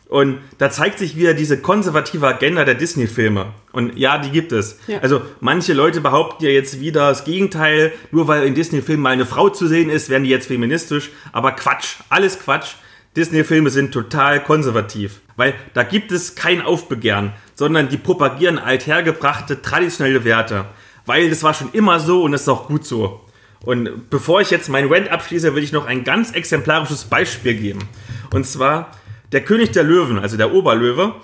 Und 0.08 0.38
da 0.58 0.70
zeigt 0.70 0.98
sich 0.98 1.16
wieder 1.16 1.34
diese 1.34 1.58
konservative 1.58 2.26
Agenda 2.26 2.64
der 2.64 2.74
Disney-Filme. 2.74 3.46
Und 3.72 3.98
ja, 3.98 4.18
die 4.18 4.30
gibt 4.30 4.52
es. 4.52 4.78
Ja. 4.86 4.98
Also 5.00 5.22
manche 5.40 5.72
Leute 5.72 6.00
behaupten 6.00 6.44
ja 6.44 6.50
jetzt 6.50 6.78
wieder 6.78 7.08
das 7.08 7.24
Gegenteil. 7.24 7.92
Nur 8.10 8.28
weil 8.28 8.44
in 8.44 8.54
Disney-Filmen 8.54 9.02
mal 9.02 9.10
eine 9.10 9.26
Frau 9.26 9.48
zu 9.48 9.66
sehen 9.66 9.88
ist, 9.90 10.10
werden 10.10 10.24
die 10.24 10.30
jetzt 10.30 10.46
feministisch. 10.46 11.10
Aber 11.32 11.52
Quatsch, 11.52 11.96
alles 12.10 12.38
Quatsch. 12.38 12.74
Disney-Filme 13.16 13.70
sind 13.70 13.92
total 13.92 14.42
konservativ. 14.42 15.20
Weil 15.36 15.54
da 15.72 15.82
gibt 15.82 16.12
es 16.12 16.34
kein 16.34 16.60
Aufbegehren, 16.60 17.32
sondern 17.54 17.88
die 17.88 17.96
propagieren 17.96 18.58
althergebrachte 18.58 19.62
traditionelle 19.62 20.24
Werte. 20.24 20.66
Weil 21.06 21.30
das 21.30 21.42
war 21.42 21.54
schon 21.54 21.72
immer 21.72 21.98
so 21.98 22.22
und 22.22 22.32
das 22.32 22.42
ist 22.42 22.48
auch 22.48 22.68
gut 22.68 22.86
so. 22.86 23.20
Und 23.64 24.10
bevor 24.10 24.42
ich 24.42 24.50
jetzt 24.50 24.68
meinen 24.68 24.92
Rant 24.92 25.10
abschließe, 25.10 25.54
will 25.54 25.64
ich 25.64 25.72
noch 25.72 25.86
ein 25.86 26.04
ganz 26.04 26.32
exemplarisches 26.32 27.04
Beispiel 27.04 27.54
geben. 27.54 27.88
Und 28.32 28.46
zwar 28.46 28.90
der 29.34 29.44
König 29.44 29.72
der 29.72 29.82
Löwen, 29.82 30.18
also 30.18 30.36
der 30.36 30.54
Oberlöwe, 30.54 31.16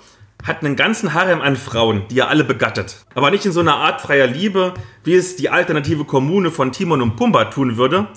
hat 0.43 0.63
einen 0.63 0.75
ganzen 0.75 1.13
Harem 1.13 1.41
an 1.41 1.55
Frauen, 1.55 2.03
die 2.09 2.19
er 2.19 2.29
alle 2.29 2.43
begattet. 2.43 3.05
Aber 3.15 3.31
nicht 3.31 3.45
in 3.45 3.51
so 3.51 3.61
einer 3.61 3.75
Art 3.75 4.01
freier 4.01 4.27
Liebe, 4.27 4.73
wie 5.03 5.15
es 5.15 5.37
die 5.37 5.49
alternative 5.49 6.03
Kommune 6.03 6.51
von 6.51 6.71
Timon 6.71 7.01
und 7.01 7.15
Pumba 7.15 7.45
tun 7.45 7.77
würde, 7.77 8.07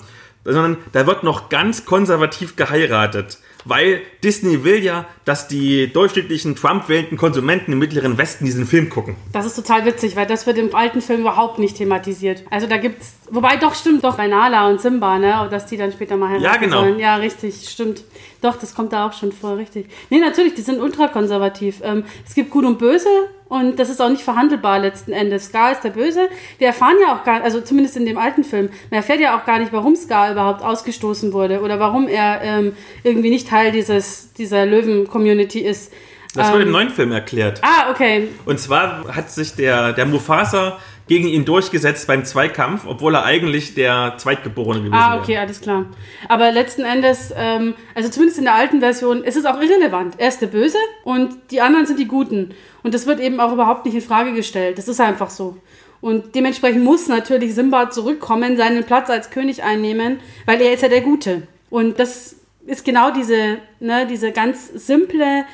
sondern 0.43 0.77
da 0.91 1.07
wird 1.07 1.23
noch 1.23 1.49
ganz 1.49 1.85
konservativ 1.85 2.55
geheiratet 2.55 3.39
weil 3.65 4.01
Disney 4.23 4.63
will 4.63 4.83
ja, 4.83 5.05
dass 5.25 5.47
die 5.47 5.91
durchschnittlichen 5.91 6.55
Trump-wählenden 6.55 7.17
Konsumenten 7.17 7.73
im 7.73 7.79
Mittleren 7.79 8.17
Westen 8.17 8.45
diesen 8.45 8.65
Film 8.65 8.89
gucken. 8.89 9.15
Das 9.33 9.45
ist 9.45 9.55
total 9.55 9.85
witzig, 9.85 10.15
weil 10.15 10.27
das 10.27 10.45
wird 10.45 10.57
im 10.59 10.73
alten 10.73 11.01
Film 11.01 11.21
überhaupt 11.21 11.59
nicht 11.59 11.75
thematisiert. 11.75 12.43
Also 12.51 12.67
da 12.67 12.77
gibt's, 12.77 13.17
wobei 13.31 13.57
doch 13.57 13.73
stimmt 13.73 14.03
doch 14.03 14.15
bei 14.15 14.27
Nala 14.27 14.69
und 14.69 14.79
Simba, 14.79 15.17
ne, 15.17 15.47
dass 15.49 15.65
die 15.65 15.77
dann 15.77 15.91
später 15.91 16.15
mal 16.15 16.29
heiraten 16.29 16.43
Ja, 16.43 16.57
genau. 16.57 16.81
Sollen. 16.81 16.99
Ja, 16.99 17.15
richtig, 17.15 17.67
stimmt. 17.67 18.03
Doch, 18.45 18.57
das 18.57 18.75
kommt 18.75 18.93
da 18.93 19.07
auch 19.07 19.13
schon 19.13 19.31
vor, 19.31 19.57
richtig. 19.57 19.87
Nee, 20.11 20.19
natürlich, 20.19 20.53
die 20.53 20.61
sind 20.61 20.79
ultrakonservativ. 20.79 21.81
Ähm, 21.83 22.03
es 22.27 22.35
gibt 22.35 22.51
Gut 22.51 22.63
und 22.63 22.77
Böse 22.77 23.09
und 23.49 23.79
das 23.79 23.89
ist 23.89 23.99
auch 23.99 24.09
nicht 24.09 24.21
verhandelbar 24.21 24.77
letzten 24.77 25.13
Endes. 25.13 25.45
Scar 25.45 25.71
ist 25.71 25.81
der 25.81 25.89
Böse. 25.89 26.29
Wir 26.59 26.67
erfahren 26.67 26.93
ja 27.01 27.15
auch 27.15 27.23
gar 27.23 27.41
also 27.41 27.59
zumindest 27.59 27.97
in 27.97 28.05
dem 28.05 28.19
alten 28.19 28.43
Film, 28.43 28.69
man 28.91 28.97
erfährt 28.99 29.19
ja 29.19 29.35
auch 29.35 29.45
gar 29.45 29.57
nicht, 29.57 29.73
warum 29.73 29.95
Scar 29.95 30.31
überhaupt 30.31 30.63
ausgestoßen 30.63 31.33
wurde 31.33 31.61
oder 31.61 31.79
warum 31.79 32.07
er 32.07 32.39
ähm, 32.43 32.73
irgendwie 33.03 33.31
nicht 33.31 33.49
Teil 33.49 33.71
dieses, 33.71 34.31
dieser 34.33 34.67
Löwen-Community 34.67 35.61
ist. 35.61 35.91
Das 36.35 36.51
wurde 36.51 36.63
im 36.63 36.67
ähm, 36.67 36.73
neuen 36.73 36.89
Film 36.91 37.13
erklärt. 37.13 37.61
Ah, 37.63 37.89
okay. 37.89 38.27
Und 38.45 38.59
zwar 38.59 39.07
hat 39.07 39.31
sich 39.31 39.55
der, 39.55 39.93
der 39.93 40.05
Mufasa 40.05 40.77
gegen 41.07 41.27
ihn 41.27 41.45
durchgesetzt 41.45 42.07
beim 42.07 42.25
Zweikampf, 42.25 42.85
obwohl 42.87 43.15
er 43.15 43.25
eigentlich 43.25 43.75
der 43.75 44.15
Zweitgeborene 44.17 44.79
gewesen 44.79 44.93
wäre. 44.93 45.03
Ah, 45.03 45.19
okay, 45.19 45.33
wäre. 45.33 45.41
alles 45.41 45.61
klar. 45.61 45.85
Aber 46.29 46.51
letzten 46.51 46.83
Endes, 46.83 47.33
ähm, 47.37 47.75
also 47.93 48.09
zumindest 48.09 48.39
in 48.39 48.45
der 48.45 48.55
alten 48.55 48.79
Version, 48.79 49.23
ist 49.23 49.37
es 49.37 49.45
auch 49.45 49.61
irrelevant. 49.61 50.15
Er 50.17 50.29
ist 50.29 50.41
der 50.41 50.47
Böse 50.47 50.77
und 51.03 51.35
die 51.51 51.61
anderen 51.61 51.85
sind 51.85 51.99
die 51.99 52.07
Guten. 52.07 52.55
Und 52.81 52.93
das 52.93 53.05
wird 53.05 53.19
eben 53.19 53.39
auch 53.39 53.53
überhaupt 53.53 53.85
nicht 53.85 53.95
in 53.95 54.01
Frage 54.01 54.33
gestellt. 54.33 54.77
Das 54.77 54.87
ist 54.87 54.99
einfach 54.99 55.29
so. 55.29 55.57
Und 56.01 56.35
dementsprechend 56.35 56.83
muss 56.83 57.07
natürlich 57.07 57.55
Simba 57.55 57.89
zurückkommen, 57.89 58.57
seinen 58.57 58.83
Platz 58.83 59.09
als 59.09 59.29
König 59.29 59.63
einnehmen, 59.63 60.19
weil 60.45 60.61
er 60.61 60.73
ist 60.73 60.83
ja 60.83 60.89
der 60.89 61.01
Gute. 61.01 61.47
Und 61.69 61.99
das 61.99 62.35
ist 62.65 62.83
genau 62.83 63.11
diese, 63.11 63.59
ne, 63.79 64.07
diese 64.07 64.31
ganz 64.31 64.67
simple 64.67 65.45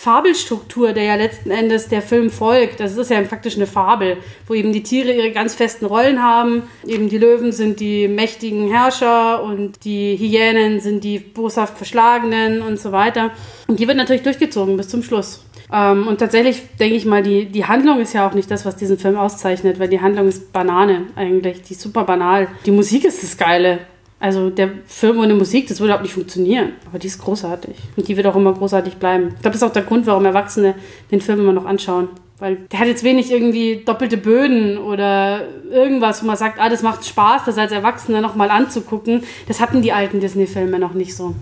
Fabelstruktur, 0.00 0.94
der 0.94 1.02
ja 1.04 1.14
letzten 1.16 1.50
Endes 1.50 1.88
der 1.88 2.00
Film 2.00 2.30
folgt. 2.30 2.80
Das 2.80 2.96
ist 2.96 3.10
ja 3.10 3.22
faktisch 3.24 3.56
eine 3.56 3.66
Fabel, 3.66 4.16
wo 4.46 4.54
eben 4.54 4.72
die 4.72 4.82
Tiere 4.82 5.12
ihre 5.12 5.30
ganz 5.30 5.54
festen 5.54 5.84
Rollen 5.84 6.22
haben. 6.22 6.62
Eben 6.86 7.10
die 7.10 7.18
Löwen 7.18 7.52
sind 7.52 7.80
die 7.80 8.08
mächtigen 8.08 8.70
Herrscher 8.70 9.42
und 9.42 9.84
die 9.84 10.16
Hyänen 10.16 10.80
sind 10.80 11.04
die 11.04 11.18
boshaft 11.18 11.76
Verschlagenen 11.76 12.62
und 12.62 12.80
so 12.80 12.92
weiter. 12.92 13.30
Und 13.66 13.78
die 13.78 13.86
wird 13.86 13.98
natürlich 13.98 14.22
durchgezogen 14.22 14.78
bis 14.78 14.88
zum 14.88 15.02
Schluss. 15.02 15.44
Ähm, 15.70 16.08
und 16.08 16.16
tatsächlich 16.16 16.62
denke 16.78 16.96
ich 16.96 17.04
mal, 17.04 17.22
die, 17.22 17.44
die 17.44 17.66
Handlung 17.66 18.00
ist 18.00 18.14
ja 18.14 18.26
auch 18.26 18.32
nicht 18.32 18.50
das, 18.50 18.64
was 18.64 18.76
diesen 18.76 18.96
Film 18.96 19.18
auszeichnet, 19.18 19.78
weil 19.78 19.88
die 19.88 20.00
Handlung 20.00 20.28
ist 20.28 20.50
Banane 20.50 21.08
eigentlich. 21.14 21.60
Die 21.60 21.74
ist 21.74 21.82
super 21.82 22.04
banal. 22.04 22.48
Die 22.64 22.70
Musik 22.70 23.04
ist 23.04 23.22
das 23.22 23.36
Geile. 23.36 23.80
Also 24.20 24.50
der 24.50 24.70
Film 24.86 25.18
ohne 25.18 25.34
Musik, 25.34 25.66
das 25.68 25.80
würde 25.80 25.96
auch 25.96 26.02
nicht 26.02 26.12
funktionieren. 26.12 26.74
Aber 26.86 26.98
die 26.98 27.06
ist 27.06 27.18
großartig. 27.18 27.74
Und 27.96 28.06
die 28.06 28.16
wird 28.18 28.26
auch 28.26 28.36
immer 28.36 28.52
großartig 28.52 28.96
bleiben. 28.96 29.28
Ich 29.28 29.40
glaube, 29.40 29.52
das 29.52 29.56
ist 29.56 29.62
auch 29.62 29.72
der 29.72 29.82
Grund, 29.82 30.06
warum 30.06 30.26
Erwachsene 30.26 30.74
den 31.10 31.22
Film 31.22 31.40
immer 31.40 31.54
noch 31.54 31.64
anschauen. 31.64 32.08
Weil 32.38 32.56
der 32.70 32.80
hat 32.80 32.86
jetzt 32.86 33.02
wenig 33.02 33.30
irgendwie 33.30 33.82
doppelte 33.84 34.18
Böden 34.18 34.76
oder 34.76 35.46
irgendwas, 35.70 36.22
wo 36.22 36.26
man 36.26 36.36
sagt, 36.36 36.60
ah, 36.60 36.68
das 36.68 36.82
macht 36.82 37.06
Spaß, 37.06 37.44
das 37.46 37.56
als 37.56 37.72
Erwachsene 37.72 38.20
nochmal 38.20 38.50
anzugucken. 38.50 39.24
Das 39.48 39.58
hatten 39.58 39.80
die 39.80 39.92
alten 39.92 40.20
Disney-Filme 40.20 40.78
noch 40.78 40.92
nicht 40.92 41.16
so. 41.16 41.34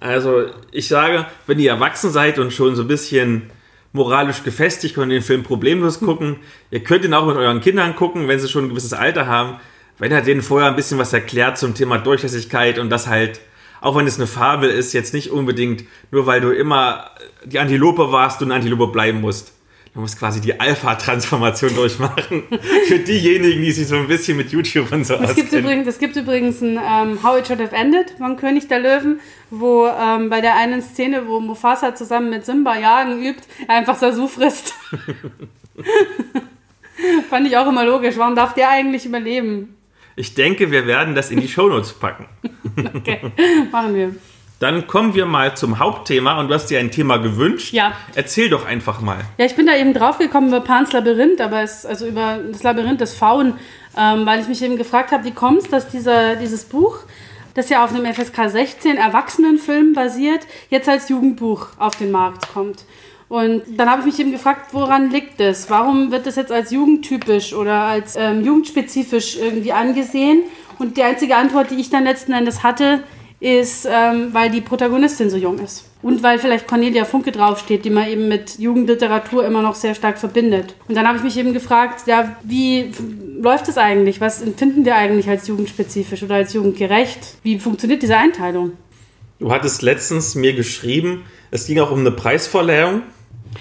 Also 0.00 0.46
ich 0.72 0.88
sage, 0.88 1.26
wenn 1.46 1.58
ihr 1.58 1.70
erwachsen 1.70 2.10
seid 2.10 2.38
und 2.38 2.52
schon 2.52 2.76
so 2.76 2.82
ein 2.82 2.88
bisschen 2.88 3.50
moralisch 3.92 4.42
gefestigt, 4.42 4.94
könnt 4.94 5.12
ihr 5.12 5.18
den 5.18 5.24
Film 5.24 5.42
problemlos 5.42 6.00
gucken. 6.00 6.36
Ihr 6.70 6.80
könnt 6.80 7.04
ihn 7.04 7.12
auch 7.12 7.26
mit 7.26 7.36
euren 7.36 7.60
Kindern 7.60 7.94
gucken, 7.94 8.26
wenn 8.26 8.40
sie 8.40 8.48
schon 8.48 8.64
ein 8.64 8.68
gewisses 8.70 8.94
Alter 8.94 9.26
haben 9.26 9.58
wenn 10.02 10.10
er 10.10 10.20
denen 10.20 10.42
vorher 10.42 10.68
ein 10.68 10.74
bisschen 10.74 10.98
was 10.98 11.12
erklärt 11.12 11.58
zum 11.58 11.74
Thema 11.74 11.96
Durchlässigkeit 11.96 12.80
und 12.80 12.90
das 12.90 13.06
halt, 13.06 13.38
auch 13.80 13.94
wenn 13.94 14.04
es 14.04 14.16
eine 14.16 14.26
Fabel 14.26 14.68
ist, 14.68 14.92
jetzt 14.94 15.14
nicht 15.14 15.30
unbedingt, 15.30 15.84
nur 16.10 16.26
weil 16.26 16.40
du 16.40 16.50
immer 16.50 17.12
die 17.44 17.60
Antilope 17.60 18.10
warst, 18.10 18.42
eine 18.42 18.52
Antilope 18.52 18.88
bleiben 18.88 19.20
musst. 19.20 19.52
Du 19.94 20.00
musst 20.00 20.18
quasi 20.18 20.40
die 20.40 20.58
Alpha-Transformation 20.58 21.72
durchmachen. 21.76 22.42
Für 22.88 22.98
diejenigen, 22.98 23.62
die 23.62 23.70
sich 23.70 23.86
so 23.86 23.94
ein 23.94 24.08
bisschen 24.08 24.36
mit 24.36 24.50
YouTube 24.50 24.90
und 24.90 25.06
so 25.06 25.14
es 25.14 25.36
gibt 25.36 25.52
übrigens, 25.52 25.86
Es 25.86 26.00
gibt 26.00 26.16
übrigens 26.16 26.60
ein 26.60 26.80
ähm, 26.84 27.22
How 27.22 27.38
It 27.38 27.46
Should 27.46 27.60
Have 27.60 27.76
Ended 27.76 28.12
von 28.18 28.36
König 28.36 28.66
der 28.66 28.80
Löwen, 28.80 29.20
wo 29.50 29.86
ähm, 29.86 30.28
bei 30.30 30.40
der 30.40 30.56
einen 30.56 30.82
Szene, 30.82 31.28
wo 31.28 31.38
Mufasa 31.38 31.94
zusammen 31.94 32.28
mit 32.28 32.44
Simba 32.44 32.76
jagen 32.76 33.22
übt, 33.24 33.42
er 33.68 33.76
einfach 33.76 33.96
Sasu 33.96 34.26
frisst. 34.26 34.74
Fand 37.30 37.46
ich 37.46 37.56
auch 37.56 37.68
immer 37.68 37.84
logisch. 37.84 38.16
Warum 38.16 38.34
darf 38.34 38.54
der 38.54 38.68
eigentlich 38.68 39.06
überleben? 39.06 39.76
Ich 40.16 40.34
denke, 40.34 40.70
wir 40.70 40.86
werden 40.86 41.14
das 41.14 41.30
in 41.30 41.40
die 41.40 41.48
Shownotes 41.48 41.94
packen. 41.94 42.26
okay, 42.94 43.20
machen 43.70 43.94
wir. 43.94 44.14
Dann 44.62 44.86
kommen 44.86 45.14
wir 45.14 45.26
mal 45.26 45.56
zum 45.56 45.80
Hauptthema 45.80 46.38
und 46.38 46.46
du 46.46 46.54
hast 46.54 46.66
dir 46.66 46.78
ein 46.78 46.92
Thema 46.92 47.16
gewünscht. 47.16 47.72
Ja. 47.72 47.94
Erzähl 48.14 48.48
doch 48.48 48.64
einfach 48.64 49.00
mal. 49.00 49.18
Ja, 49.36 49.44
ich 49.44 49.56
bin 49.56 49.66
da 49.66 49.74
eben 49.74 49.92
draufgekommen 49.92 50.50
über 50.50 50.60
Pans 50.60 50.92
Labyrinth, 50.92 51.40
aber 51.40 51.62
es, 51.62 51.84
also 51.84 52.06
über 52.06 52.38
das 52.50 52.62
Labyrinth 52.62 53.00
des 53.00 53.12
Faun, 53.12 53.54
ähm, 53.98 54.24
weil 54.24 54.40
ich 54.40 54.46
mich 54.46 54.62
eben 54.62 54.76
gefragt 54.76 55.10
habe, 55.10 55.24
wie 55.24 55.32
kommt 55.32 55.62
es, 55.62 55.68
dass 55.68 55.88
dieser, 55.88 56.36
dieses 56.36 56.64
Buch, 56.64 56.98
das 57.54 57.70
ja 57.70 57.84
auf 57.84 57.92
einem 57.92 58.06
FSK 58.06 58.50
16 58.50 58.98
Erwachsenenfilm 58.98 59.94
basiert, 59.94 60.46
jetzt 60.70 60.88
als 60.88 61.08
Jugendbuch 61.08 61.66
auf 61.78 61.96
den 61.96 62.12
Markt 62.12 62.52
kommt. 62.52 62.84
Und 63.32 63.62
dann 63.78 63.88
habe 63.88 64.00
ich 64.00 64.06
mich 64.08 64.20
eben 64.20 64.30
gefragt, 64.30 64.74
woran 64.74 65.10
liegt 65.10 65.40
das? 65.40 65.70
Warum 65.70 66.12
wird 66.12 66.26
das 66.26 66.36
jetzt 66.36 66.52
als 66.52 66.70
jugendtypisch 66.70 67.54
oder 67.54 67.84
als 67.84 68.14
ähm, 68.14 68.44
jugendspezifisch 68.44 69.38
irgendwie 69.38 69.72
angesehen? 69.72 70.42
Und 70.78 70.98
die 70.98 71.02
einzige 71.02 71.36
Antwort, 71.36 71.70
die 71.70 71.76
ich 71.76 71.88
dann 71.88 72.04
letzten 72.04 72.34
Endes 72.34 72.62
hatte, 72.62 73.04
ist, 73.40 73.88
ähm, 73.90 74.34
weil 74.34 74.50
die 74.50 74.60
Protagonistin 74.60 75.30
so 75.30 75.38
jung 75.38 75.58
ist. 75.60 75.86
Und 76.02 76.22
weil 76.22 76.38
vielleicht 76.38 76.68
Cornelia 76.68 77.06
Funke 77.06 77.32
draufsteht, 77.32 77.86
die 77.86 77.90
man 77.90 78.06
eben 78.06 78.28
mit 78.28 78.58
Jugendliteratur 78.58 79.46
immer 79.46 79.62
noch 79.62 79.76
sehr 79.76 79.94
stark 79.94 80.18
verbindet. 80.18 80.74
Und 80.86 80.94
dann 80.94 81.08
habe 81.08 81.16
ich 81.16 81.24
mich 81.24 81.38
eben 81.38 81.54
gefragt, 81.54 82.06
ja, 82.06 82.36
wie 82.42 82.92
läuft 83.40 83.66
es 83.66 83.78
eigentlich? 83.78 84.20
Was 84.20 84.42
empfinden 84.42 84.84
wir 84.84 84.96
eigentlich 84.96 85.30
als 85.30 85.48
jugendspezifisch 85.48 86.22
oder 86.22 86.34
als 86.34 86.52
jugendgerecht? 86.52 87.38
Wie 87.42 87.58
funktioniert 87.58 88.02
diese 88.02 88.18
Einteilung? 88.18 88.72
Du 89.38 89.50
hattest 89.50 89.80
letztens 89.80 90.34
mir 90.34 90.52
geschrieben, 90.52 91.24
es 91.50 91.66
ging 91.66 91.80
auch 91.80 91.90
um 91.90 92.00
eine 92.00 92.10
Preisverleihung 92.10 93.00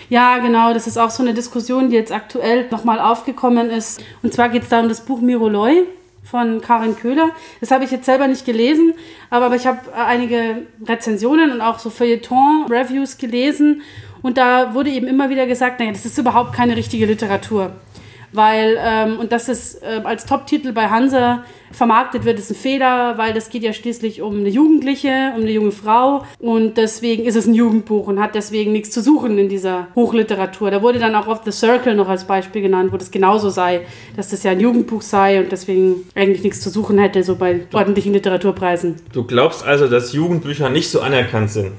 ja, 0.09 0.39
genau, 0.39 0.73
das 0.73 0.87
ist 0.87 0.97
auch 0.97 1.09
so 1.09 1.23
eine 1.23 1.33
Diskussion, 1.33 1.89
die 1.89 1.95
jetzt 1.95 2.11
aktuell 2.11 2.67
nochmal 2.69 2.99
aufgekommen 2.99 3.69
ist. 3.69 4.01
Und 4.23 4.33
zwar 4.33 4.49
geht 4.49 4.63
es 4.63 4.69
da 4.69 4.79
um 4.79 4.89
das 4.89 5.01
Buch 5.01 5.21
Miroloy 5.21 5.83
von 6.23 6.61
Karin 6.61 6.95
Köhler. 6.95 7.31
Das 7.59 7.71
habe 7.71 7.83
ich 7.83 7.91
jetzt 7.91 8.05
selber 8.05 8.27
nicht 8.27 8.45
gelesen, 8.45 8.93
aber, 9.29 9.47
aber 9.47 9.55
ich 9.55 9.67
habe 9.67 9.79
äh, 9.91 9.99
einige 9.99 10.67
Rezensionen 10.85 11.51
und 11.51 11.61
auch 11.61 11.79
so 11.79 11.89
Feuilleton-Reviews 11.89 13.17
gelesen. 13.17 13.81
Und 14.21 14.37
da 14.37 14.73
wurde 14.73 14.91
eben 14.91 15.07
immer 15.07 15.29
wieder 15.29 15.47
gesagt, 15.47 15.79
naja, 15.79 15.91
das 15.91 16.05
ist 16.05 16.17
überhaupt 16.17 16.53
keine 16.53 16.75
richtige 16.75 17.05
Literatur 17.05 17.71
weil, 18.33 18.77
ähm, 18.79 19.19
und 19.19 19.31
dass 19.31 19.47
es 19.49 19.75
äh, 19.75 20.01
als 20.03 20.25
Top-Titel 20.25 20.71
bei 20.71 20.87
Hansa 20.87 21.43
vermarktet 21.71 22.25
wird, 22.25 22.39
ist 22.39 22.51
ein 22.51 22.55
Fehler, 22.55 23.17
weil 23.17 23.33
das 23.33 23.49
geht 23.49 23.63
ja 23.63 23.73
schließlich 23.73 24.21
um 24.21 24.39
eine 24.39 24.49
Jugendliche, 24.49 25.31
um 25.35 25.41
eine 25.41 25.51
junge 25.51 25.71
Frau 25.71 26.25
und 26.39 26.77
deswegen 26.77 27.23
ist 27.25 27.35
es 27.35 27.47
ein 27.47 27.53
Jugendbuch 27.53 28.07
und 28.07 28.19
hat 28.19 28.35
deswegen 28.35 28.71
nichts 28.71 28.91
zu 28.91 29.01
suchen 29.01 29.37
in 29.37 29.49
dieser 29.49 29.87
Hochliteratur. 29.95 30.71
Da 30.71 30.81
wurde 30.81 30.99
dann 30.99 31.15
auch 31.15 31.27
oft 31.27 31.45
The 31.45 31.51
Circle 31.51 31.95
noch 31.95 32.09
als 32.09 32.25
Beispiel 32.25 32.61
genannt, 32.61 32.91
wo 32.91 32.97
das 32.97 33.11
genauso 33.11 33.49
sei, 33.49 33.81
dass 34.15 34.29
das 34.29 34.43
ja 34.43 34.51
ein 34.51 34.59
Jugendbuch 34.59 35.01
sei 35.01 35.39
und 35.39 35.51
deswegen 35.51 36.09
eigentlich 36.15 36.43
nichts 36.43 36.61
zu 36.61 36.69
suchen 36.69 36.97
hätte, 36.97 37.23
so 37.23 37.35
bei 37.35 37.61
ordentlichen 37.73 38.13
Literaturpreisen. 38.13 38.95
Du 39.13 39.23
glaubst 39.23 39.65
also, 39.65 39.87
dass 39.87 40.13
Jugendbücher 40.13 40.69
nicht 40.69 40.89
so 40.89 41.01
anerkannt 41.01 41.51
sind? 41.51 41.71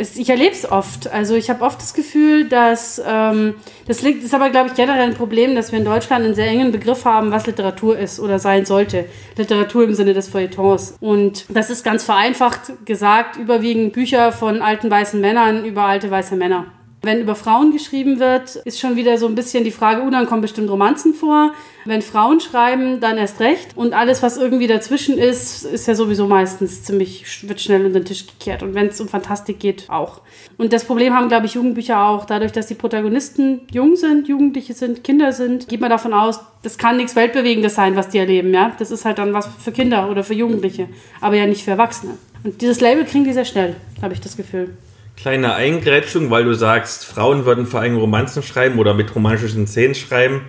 Ich 0.00 0.30
erlebe 0.30 0.52
es 0.52 0.70
oft. 0.70 1.10
Also 1.12 1.34
ich 1.34 1.50
habe 1.50 1.64
oft 1.64 1.80
das 1.80 1.94
Gefühl, 1.94 2.48
dass 2.48 3.00
ähm, 3.04 3.54
das 3.86 4.02
liegt, 4.02 4.24
ist 4.24 4.34
aber, 4.34 4.50
glaube 4.50 4.68
ich, 4.68 4.74
generell 4.74 5.02
ein 5.02 5.14
Problem, 5.14 5.54
dass 5.54 5.72
wir 5.72 5.78
in 5.78 5.84
Deutschland 5.84 6.24
einen 6.24 6.34
sehr 6.34 6.48
engen 6.48 6.72
Begriff 6.72 7.04
haben, 7.04 7.30
was 7.30 7.46
Literatur 7.46 7.98
ist 7.98 8.20
oder 8.20 8.38
sein 8.38 8.64
sollte. 8.64 9.06
Literatur 9.36 9.84
im 9.84 9.94
Sinne 9.94 10.14
des 10.14 10.28
Feuilletons. 10.28 10.96
Und 11.00 11.44
das 11.48 11.70
ist 11.70 11.84
ganz 11.84 12.04
vereinfacht 12.04 12.86
gesagt, 12.86 13.36
überwiegend 13.36 13.92
Bücher 13.92 14.32
von 14.32 14.62
alten 14.62 14.90
weißen 14.90 15.20
Männern 15.20 15.64
über 15.64 15.82
alte 15.82 16.10
weiße 16.10 16.36
Männer. 16.36 16.66
Wenn 17.02 17.22
über 17.22 17.34
Frauen 17.34 17.72
geschrieben 17.72 18.20
wird, 18.20 18.56
ist 18.56 18.78
schon 18.78 18.94
wieder 18.96 19.16
so 19.16 19.26
ein 19.26 19.34
bisschen 19.34 19.64
die 19.64 19.70
Frage, 19.70 20.02
uh, 20.02 20.10
dann 20.10 20.26
kommen 20.26 20.42
bestimmt 20.42 20.68
Romanzen 20.68 21.14
vor. 21.14 21.52
Wenn 21.86 22.02
Frauen 22.02 22.40
schreiben, 22.40 23.00
dann 23.00 23.16
erst 23.16 23.40
recht. 23.40 23.74
Und 23.74 23.94
alles, 23.94 24.22
was 24.22 24.36
irgendwie 24.36 24.66
dazwischen 24.66 25.16
ist, 25.16 25.64
ist 25.64 25.88
ja 25.88 25.94
sowieso 25.94 26.26
meistens 26.26 26.84
ziemlich, 26.84 27.48
wird 27.48 27.58
schnell 27.58 27.86
unter 27.86 28.00
den 28.00 28.04
Tisch 28.04 28.26
gekehrt. 28.26 28.62
Und 28.62 28.74
wenn 28.74 28.88
es 28.88 29.00
um 29.00 29.08
Fantastik 29.08 29.58
geht, 29.58 29.88
auch. 29.88 30.20
Und 30.58 30.74
das 30.74 30.84
Problem 30.84 31.14
haben, 31.14 31.28
glaube 31.28 31.46
ich, 31.46 31.54
Jugendbücher 31.54 32.04
auch. 32.04 32.26
Dadurch, 32.26 32.52
dass 32.52 32.66
die 32.66 32.74
Protagonisten 32.74 33.62
jung 33.72 33.96
sind, 33.96 34.28
Jugendliche 34.28 34.74
sind, 34.74 35.02
Kinder 35.02 35.32
sind, 35.32 35.68
geht 35.68 35.80
man 35.80 35.88
davon 35.88 36.12
aus, 36.12 36.40
das 36.62 36.76
kann 36.76 36.98
nichts 36.98 37.16
Weltbewegendes 37.16 37.74
sein, 37.74 37.96
was 37.96 38.10
die 38.10 38.18
erleben, 38.18 38.52
ja. 38.52 38.72
Das 38.78 38.90
ist 38.90 39.06
halt 39.06 39.16
dann 39.16 39.32
was 39.32 39.48
für 39.58 39.72
Kinder 39.72 40.10
oder 40.10 40.22
für 40.22 40.34
Jugendliche, 40.34 40.88
aber 41.22 41.36
ja 41.36 41.46
nicht 41.46 41.64
für 41.64 41.70
Erwachsene. 41.70 42.18
Und 42.44 42.60
dieses 42.60 42.82
Label 42.82 43.06
kriegen 43.06 43.24
die 43.24 43.32
sehr 43.32 43.46
schnell, 43.46 43.76
habe 44.02 44.12
ich 44.12 44.20
das 44.20 44.36
Gefühl 44.36 44.76
kleine 45.20 45.54
Eingrätschung, 45.54 46.30
weil 46.30 46.44
du 46.44 46.54
sagst, 46.54 47.04
Frauen 47.04 47.44
würden 47.44 47.66
vor 47.66 47.80
allem 47.80 47.98
Romanzen 47.98 48.42
schreiben 48.42 48.78
oder 48.78 48.94
mit 48.94 49.14
romantischen 49.14 49.66
Szenen 49.66 49.94
schreiben. 49.94 50.42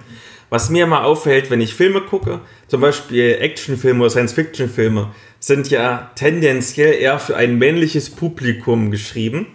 Was 0.50 0.70
mir 0.70 0.86
immer 0.86 1.04
auffällt, 1.04 1.50
wenn 1.50 1.62
ich 1.62 1.74
Filme 1.74 2.02
gucke, 2.02 2.40
zum 2.68 2.82
Beispiel 2.82 3.38
Actionfilme 3.40 4.02
oder 4.02 4.10
Science-Fiction-Filme, 4.10 5.12
sind 5.40 5.70
ja 5.70 6.12
tendenziell 6.16 6.94
eher 6.94 7.20
für 7.20 7.36
ein 7.36 7.58
männliches 7.58 8.10
Publikum 8.10 8.92
geschrieben. 8.92 9.48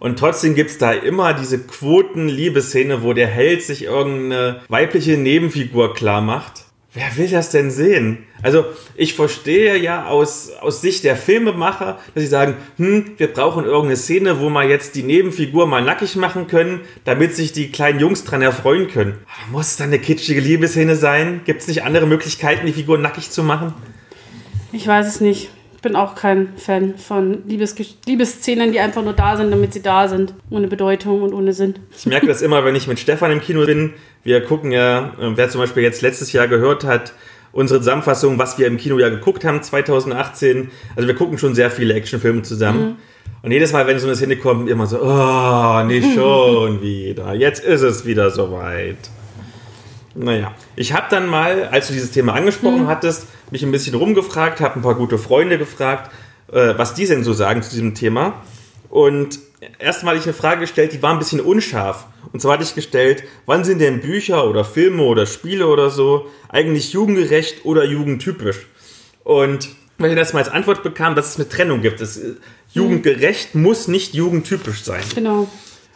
Und 0.00 0.18
trotzdem 0.18 0.54
gibt 0.54 0.70
es 0.70 0.78
da 0.78 0.92
immer 0.92 1.34
diese 1.34 1.58
Quoten-Liebesszene, 1.58 3.02
wo 3.02 3.12
der 3.12 3.26
Held 3.26 3.62
sich 3.62 3.84
irgendeine 3.84 4.60
weibliche 4.68 5.16
Nebenfigur 5.16 5.94
klar 5.94 6.20
macht. 6.20 6.67
Wer 6.98 7.16
will 7.16 7.30
das 7.30 7.50
denn 7.50 7.70
sehen? 7.70 8.26
Also 8.42 8.64
ich 8.96 9.14
verstehe 9.14 9.76
ja 9.76 10.06
aus, 10.06 10.50
aus 10.60 10.80
Sicht 10.80 11.04
der 11.04 11.14
Filmemacher, 11.14 12.00
dass 12.12 12.24
sie 12.24 12.28
sagen, 12.28 12.56
hm, 12.76 13.12
wir 13.18 13.28
brauchen 13.28 13.64
irgendeine 13.64 13.94
Szene, 13.96 14.40
wo 14.40 14.50
wir 14.50 14.64
jetzt 14.64 14.96
die 14.96 15.04
Nebenfigur 15.04 15.68
mal 15.68 15.80
nackig 15.80 16.16
machen 16.16 16.48
können, 16.48 16.80
damit 17.04 17.36
sich 17.36 17.52
die 17.52 17.70
kleinen 17.70 18.00
Jungs 18.00 18.24
dran 18.24 18.42
erfreuen 18.42 18.88
können. 18.88 19.14
Muss 19.52 19.68
es 19.68 19.76
dann 19.76 19.90
eine 19.90 20.00
kitschige 20.00 20.40
Liebesszene 20.40 20.96
sein? 20.96 21.42
Gibt 21.44 21.60
es 21.60 21.68
nicht 21.68 21.84
andere 21.84 22.04
Möglichkeiten, 22.08 22.66
die 22.66 22.72
Figur 22.72 22.98
nackig 22.98 23.30
zu 23.30 23.44
machen? 23.44 23.74
Ich 24.72 24.84
weiß 24.84 25.06
es 25.06 25.20
nicht. 25.20 25.50
Ich 25.76 25.82
bin 25.82 25.94
auch 25.94 26.16
kein 26.16 26.48
Fan 26.56 26.98
von 26.98 27.46
Liebes 27.46 27.76
Liebesszenen, 28.04 28.72
die 28.72 28.80
einfach 28.80 29.04
nur 29.04 29.12
da 29.12 29.36
sind, 29.36 29.52
damit 29.52 29.72
sie 29.72 29.82
da 29.82 30.08
sind. 30.08 30.34
Ohne 30.50 30.66
Bedeutung 30.66 31.22
und 31.22 31.32
ohne 31.32 31.52
Sinn. 31.52 31.76
Ich 31.96 32.06
merke 32.06 32.26
das 32.26 32.42
immer, 32.42 32.64
wenn 32.64 32.74
ich 32.74 32.88
mit 32.88 32.98
Stefan 32.98 33.30
im 33.30 33.40
Kino 33.40 33.64
bin. 33.64 33.94
Wir 34.24 34.42
gucken 34.42 34.72
ja, 34.72 35.12
äh, 35.20 35.36
wer 35.36 35.48
zum 35.48 35.60
Beispiel 35.60 35.82
jetzt 35.82 36.02
letztes 36.02 36.32
Jahr 36.32 36.48
gehört 36.48 36.84
hat, 36.84 37.12
unsere 37.52 37.80
Zusammenfassung, 37.80 38.38
was 38.38 38.58
wir 38.58 38.66
im 38.66 38.76
Kino 38.76 38.98
ja 38.98 39.08
geguckt 39.08 39.44
haben 39.44 39.62
2018. 39.62 40.70
Also 40.96 41.08
wir 41.08 41.14
gucken 41.14 41.38
schon 41.38 41.54
sehr 41.54 41.70
viele 41.70 41.94
Actionfilme 41.94 42.42
zusammen. 42.42 42.80
Mhm. 42.80 42.96
Und 43.42 43.52
jedes 43.52 43.72
Mal, 43.72 43.86
wenn 43.86 43.98
so 43.98 44.06
eine 44.06 44.16
Szene 44.16 44.36
kommt, 44.36 44.68
immer 44.68 44.86
so, 44.86 45.00
oh, 45.00 45.82
nicht 45.84 46.06
schon 46.14 46.82
wieder. 46.82 47.34
Jetzt 47.34 47.64
ist 47.64 47.82
es 47.82 48.04
wieder 48.04 48.30
soweit. 48.30 48.98
Naja, 50.14 50.52
ich 50.74 50.92
habe 50.92 51.06
dann 51.10 51.28
mal, 51.28 51.68
als 51.70 51.86
du 51.88 51.92
dieses 51.92 52.10
Thema 52.10 52.34
angesprochen 52.34 52.82
mhm. 52.82 52.88
hattest, 52.88 53.26
mich 53.50 53.62
ein 53.62 53.70
bisschen 53.70 53.94
rumgefragt, 53.94 54.60
habe 54.60 54.76
ein 54.78 54.82
paar 54.82 54.96
gute 54.96 55.16
Freunde 55.16 55.58
gefragt, 55.58 56.10
äh, 56.52 56.74
was 56.76 56.94
die 56.94 57.06
denn 57.06 57.24
so 57.24 57.32
sagen 57.32 57.62
zu 57.62 57.70
diesem 57.70 57.94
Thema. 57.94 58.34
Und 58.90 59.38
erstmal 59.78 60.14
hatte 60.14 60.20
ich 60.20 60.26
eine 60.26 60.34
Frage 60.34 60.60
gestellt, 60.62 60.92
die 60.92 61.02
war 61.02 61.12
ein 61.12 61.18
bisschen 61.18 61.40
unscharf. 61.40 62.06
Und 62.32 62.40
zwar 62.40 62.54
hatte 62.54 62.64
ich 62.64 62.74
gestellt, 62.74 63.24
wann 63.46 63.64
sind 63.64 63.80
denn 63.80 64.00
Bücher 64.00 64.48
oder 64.48 64.64
Filme 64.64 65.02
oder 65.02 65.26
Spiele 65.26 65.66
oder 65.66 65.90
so 65.90 66.26
eigentlich 66.48 66.92
jugendgerecht 66.92 67.64
oder 67.64 67.84
jugendtypisch? 67.84 68.66
Und 69.24 69.68
weil 69.98 70.10
ich 70.10 70.16
das 70.16 70.32
mal 70.32 70.40
als 70.40 70.48
Antwort 70.48 70.82
bekam, 70.82 71.16
dass 71.16 71.30
es 71.30 71.36
eine 71.36 71.48
Trennung 71.48 71.82
gibt. 71.82 72.00
Das, 72.00 72.16
äh, 72.16 72.34
jugendgerecht 72.72 73.54
muss 73.54 73.88
nicht 73.88 74.14
jugendtypisch 74.14 74.84
sein. 74.84 75.02
Genau. 75.14 75.48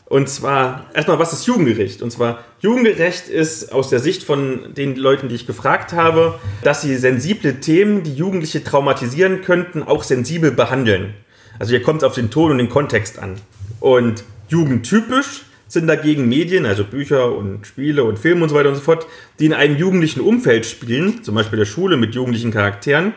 Und 0.07 0.29
zwar, 0.29 0.91
erstmal, 0.93 1.19
was 1.19 1.33
ist 1.33 1.47
jugendgerecht? 1.47 2.03
Und 2.03 2.11
zwar, 2.11 2.45
jugendgerecht 2.61 3.29
ist 3.29 3.73
aus 3.73 3.89
der 3.89 3.99
Sicht 3.99 4.23
von 4.23 4.75
den 4.75 4.97
Leuten, 4.97 5.29
die 5.29 5.35
ich 5.35 5.47
gefragt 5.47 5.93
habe, 5.95 6.39
dass 6.63 6.83
sie 6.83 6.97
sensible 6.97 7.61
Themen, 7.61 8.03
die 8.03 8.13
Jugendliche 8.13 8.63
traumatisieren 8.63 9.41
könnten, 9.41 9.83
auch 9.83 10.03
sensibel 10.03 10.51
behandeln. 10.51 11.15
Also 11.63 11.77
hier 11.77 11.83
kommt 11.85 12.03
es 12.03 12.05
auf 12.09 12.17
den 12.17 12.29
Ton 12.29 12.51
und 12.51 12.59
den 12.59 12.69
Kontext 12.69 13.21
an. 13.21 13.37
Und 13.79 14.25
jugendtypisch 14.49 15.43
sind 15.69 15.87
dagegen 15.87 16.29
Medien, 16.29 16.67
also 16.67 16.83
Bücher 16.83 17.37
und 17.37 17.69
Spiele 17.69 18.03
und 18.03 18.19
Filme 18.19 18.43
und 18.43 18.49
so 18.49 18.57
weiter 18.57 18.71
und 18.71 18.75
so 18.75 18.81
fort, 18.81 19.07
die 19.39 19.47
in 19.47 19.53
einem 19.53 19.77
jugendlichen 19.77 20.23
Umfeld 20.23 20.67
spielen, 20.67 21.23
zum 21.23 21.37
Beispiel 21.37 21.61
der 21.61 21.65
Schule 21.65 21.97
mit 21.97 22.17
jugendlichen 22.17 22.51
Charakteren, 22.51 23.15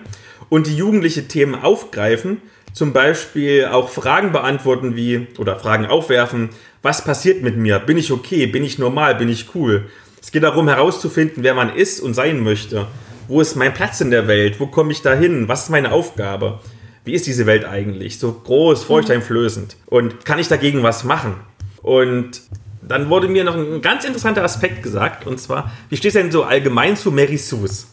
und 0.50 0.68
die 0.68 0.78
jugendliche 0.78 1.28
Themen 1.28 1.56
aufgreifen, 1.56 2.38
zum 2.72 2.94
Beispiel 2.94 3.66
auch 3.66 3.90
Fragen 3.90 4.32
beantworten 4.32 4.96
wie, 4.96 5.26
oder 5.40 5.58
Fragen 5.58 5.88
aufwerfen, 5.88 6.50
was 6.84 7.04
passiert 7.04 7.42
mit 7.42 7.58
mir? 7.58 7.80
Bin 7.80 7.98
ich 7.98 8.12
okay? 8.12 8.46
Bin 8.46 8.64
ich 8.64 8.78
normal? 8.78 9.16
Bin 9.16 9.28
ich 9.28 9.56
cool? 9.56 9.88
Es 10.22 10.32
geht 10.32 10.44
darum 10.44 10.68
herauszufinden, 10.68 11.42
wer 11.42 11.56
man 11.56 11.76
ist 11.76 12.00
und 12.00 12.14
sein 12.14 12.42
möchte. 12.42 12.86
Wo 13.28 13.42
ist 13.42 13.56
mein 13.56 13.74
Platz 13.74 14.02
in 14.02 14.12
der 14.12 14.28
Welt? 14.28 14.60
Wo 14.60 14.68
komme 14.68 14.92
ich 14.92 15.02
da 15.02 15.16
hin? 15.16 15.48
Was 15.48 15.64
ist 15.64 15.70
meine 15.72 15.92
Aufgabe? 15.92 16.60
Wie 17.06 17.14
ist 17.14 17.28
diese 17.28 17.46
Welt 17.46 17.66
eigentlich? 17.66 18.20
So 18.20 18.34
groß, 18.34 18.84
furchteinflößend. 18.84 19.78
Und 19.86 20.26
kann 20.26 20.40
ich 20.40 20.48
dagegen 20.48 20.84
was 20.84 21.04
machen? 21.04 21.36
Und 21.82 22.42
dann 22.82 23.10
wurde 23.10 23.28
mir 23.28 23.44
noch 23.44 23.56
ein 23.56 23.82
ganz 23.82 24.06
interessanter 24.06 24.44
Aspekt 24.44 24.84
gesagt, 24.84 25.26
und 25.28 25.40
zwar, 25.40 25.72
wie 25.90 25.98
steht 25.98 26.10
es 26.10 26.22
denn 26.22 26.32
so 26.32 26.44
allgemein 26.44 26.98
zu 26.98 27.12
Mary 27.12 27.38
Sue's? 27.38 27.88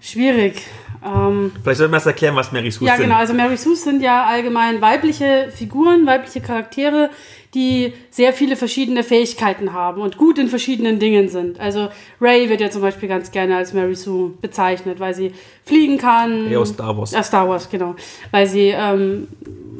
Schwierig. 0.00 0.62
Ähm, 1.06 1.52
Vielleicht 1.62 1.78
sollten 1.78 1.92
wir 1.92 1.96
erst 1.96 2.06
erklären, 2.06 2.36
was 2.36 2.52
Mary 2.52 2.70
Sue's 2.70 2.88
ja, 2.88 2.96
sind. 2.96 3.06
genau. 3.06 3.16
Also 3.16 3.34
Mary 3.34 3.56
Sue's 3.56 3.84
sind 3.84 4.02
ja 4.02 4.24
allgemein 4.24 4.80
weibliche 4.80 5.48
Figuren, 5.54 6.06
weibliche 6.06 6.40
Charaktere, 6.40 7.10
die 7.54 7.92
sehr 8.10 8.32
viele 8.32 8.56
verschiedene 8.56 9.02
Fähigkeiten 9.02 9.72
haben 9.72 10.02
und 10.02 10.16
gut 10.18 10.38
in 10.38 10.48
verschiedenen 10.48 10.98
Dingen 10.98 11.28
sind. 11.28 11.60
Also 11.60 11.88
Ray 12.20 12.50
wird 12.50 12.60
ja 12.60 12.70
zum 12.70 12.82
Beispiel 12.82 13.08
ganz 13.08 13.30
gerne 13.30 13.56
als 13.56 13.72
Mary 13.72 13.94
Sue 13.94 14.32
bezeichnet, 14.40 15.00
weil 15.00 15.14
sie 15.14 15.32
fliegen 15.64 15.98
kann. 15.98 16.50
Ja, 16.50 16.58
aus 16.58 16.70
Star 16.70 16.96
Wars. 16.96 17.12
Ja, 17.12 17.22
Star 17.22 17.48
Wars, 17.48 17.70
genau. 17.70 17.94
Weil 18.30 18.46
sie 18.46 18.74
ähm, 18.76 19.28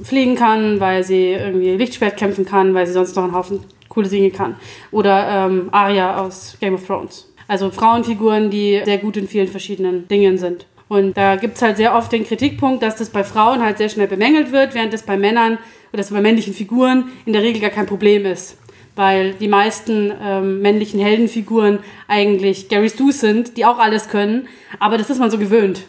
fliegen 0.05 0.37
kann, 0.37 0.81
weil 0.81 1.05
sie 1.05 1.33
irgendwie 1.33 1.77
Lichtschwert 1.77 2.17
kämpfen 2.17 2.47
kann, 2.47 2.73
weil 2.75 2.87
sie 2.87 2.93
sonst 2.93 3.17
noch 3.17 3.25
einen 3.25 3.35
Haufen 3.35 3.61
coole 3.89 4.09
Dinge 4.09 4.31
kann. 4.31 4.57
Oder 4.91 5.47
ähm, 5.47 5.69
Arya 5.73 6.19
aus 6.21 6.57
Game 6.61 6.75
of 6.75 6.87
Thrones. 6.87 7.33
Also 7.49 7.71
Frauenfiguren, 7.71 8.51
die 8.51 8.81
sehr 8.85 8.99
gut 8.99 9.17
in 9.17 9.29
vielen 9.29 9.49
verschiedenen 9.49 10.09
Dingen 10.09 10.39
sind. 10.39 10.67
Und 10.89 11.17
da 11.17 11.37
gibt 11.37 11.57
es 11.57 11.63
halt 11.63 11.77
sehr 11.77 11.95
oft 11.97 12.13
den 12.13 12.25
Kritikpunkt, 12.25 12.83
dass 12.83 12.97
das 12.97 13.11
bei 13.11 13.25
Frauen 13.25 13.63
halt 13.63 13.79
sehr 13.79 13.89
schnell 13.89 14.07
bemängelt 14.07 14.53
wird, 14.53 14.75
während 14.75 14.93
das 14.93 15.03
bei 15.03 15.17
Männern 15.17 15.59
oder 15.93 15.99
das 15.99 16.11
bei 16.11 16.21
männlichen 16.21 16.55
Figuren 16.55 17.11
in 17.25 17.33
der 17.33 17.43
Regel 17.43 17.61
gar 17.61 17.71
kein 17.71 17.87
Problem 17.87 18.25
ist. 18.25 18.57
Weil 18.95 19.35
die 19.35 19.49
meisten 19.49 20.13
ähm, 20.23 20.63
männlichen 20.63 21.01
Heldenfiguren 21.01 21.81
eigentlich 22.09 22.69
Gary 22.69 22.89
Stu 22.89 23.11
sind, 23.11 23.57
die 23.57 23.65
auch 23.65 23.79
alles 23.79 24.09
können. 24.09 24.49
Aber 24.79 24.97
das 24.97 25.11
ist 25.11 25.19
man 25.19 25.31
so 25.31 25.39
gewöhnt. 25.39 25.83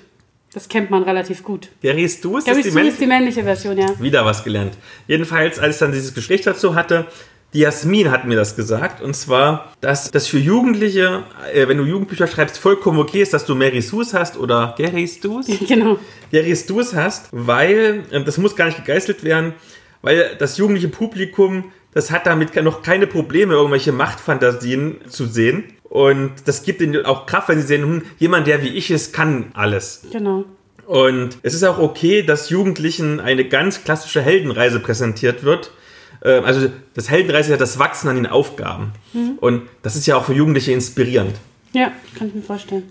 Das 0.54 0.68
kennt 0.68 0.90
man 0.90 1.04
relativ 1.04 1.44
gut. 1.44 1.70
Gary 1.82 2.10
Stu 2.10 2.38
ist 2.38 2.46
Gary 2.46 2.64
das 2.64 2.68
die 2.68 2.74
Männliche? 2.74 2.94
ist 2.94 3.02
die 3.02 3.08
männliche 3.08 3.44
Version, 3.44 3.78
ja. 3.78 3.88
Wieder 4.00 4.26
was 4.26 4.44
gelernt. 4.44 4.74
Jedenfalls, 5.08 5.60
als 5.60 5.76
ich 5.76 5.80
dann 5.80 5.92
dieses 5.92 6.14
Gespräch 6.14 6.42
dazu 6.42 6.74
hatte, 6.74 7.06
die 7.54 7.60
Jasmin 7.60 8.12
hat 8.12 8.26
mir 8.26 8.36
das 8.36 8.56
gesagt. 8.56 9.02
Und 9.02 9.16
zwar, 9.16 9.72
dass 9.82 10.12
das 10.12 10.28
für 10.28 10.38
Jugendliche, 10.38 11.24
äh, 11.54 11.68
wenn 11.68 11.78
du 11.78 11.86
Jugendbücher 11.86 12.28
schreibst, 12.28 12.58
vollkommen 12.58 13.00
okay 13.00 13.22
ist, 13.22 13.34
dass 13.34 13.46
du 13.46 13.56
Mary 13.56 13.82
Sue's 13.82 14.14
hast 14.14 14.38
oder 14.38 14.76
Gary 14.78 15.08
Stu's. 15.08 15.48
genau. 15.68 15.98
Gary 16.32 16.56
Stu's 16.56 16.94
hast, 16.94 17.30
weil, 17.32 18.04
äh, 18.12 18.24
das 18.24 18.38
muss 18.38 18.56
gar 18.56 18.66
nicht 18.66 18.86
gegeißelt 18.86 19.24
werden, 19.24 19.54
weil 20.02 20.36
das 20.38 20.58
jugendliche 20.58 20.90
Publikum, 20.90 21.72
das 21.94 22.12
hat 22.12 22.28
damit 22.28 22.56
noch 22.62 22.82
keine 22.84 23.08
Probleme, 23.08 23.54
irgendwelche 23.54 23.92
Machtfantasien 23.92 24.98
zu 25.10 25.26
sehen. 25.26 25.64
Und 25.84 26.34
das 26.46 26.64
gibt 26.64 26.82
ihnen 26.82 27.06
auch 27.06 27.26
Kraft, 27.26 27.50
wenn 27.50 27.62
sie 27.62 27.68
sehen, 27.68 27.84
hm, 27.84 28.02
jemand, 28.20 28.46
der 28.48 28.62
wie 28.62 28.70
ich 28.70 28.92
ist, 28.92 29.14
kann 29.14 29.52
alles. 29.54 30.04
Genau. 30.12 30.44
Und 30.86 31.38
es 31.44 31.54
ist 31.54 31.64
auch 31.64 31.80
okay, 31.80 32.24
dass 32.24 32.50
Jugendlichen 32.50 33.20
eine 33.20 33.46
ganz 33.46 33.84
klassische 33.84 34.22
Heldenreise 34.22 34.80
präsentiert 34.80 35.44
wird. 35.44 35.72
Ähm, 36.24 36.44
Also 36.46 36.70
das 36.96 37.10
Heldenreise 37.10 37.50
ist 37.50 37.52
ja 37.52 37.58
das 37.58 37.80
Wachsen 37.80 38.08
an 38.10 38.16
den 38.16 38.28
Aufgaben. 38.28 38.92
Und 39.40 39.64
das 39.84 39.96
ist 39.96 40.06
ja 40.08 40.16
auch 40.18 40.26
für 40.26 40.34
Jugendliche 40.34 40.72
inspirierend. 40.72 41.36
Ja, 41.74 41.92
kann 42.18 42.28
ich 42.30 42.36
mir 42.36 42.42
vorstellen. 42.42 42.84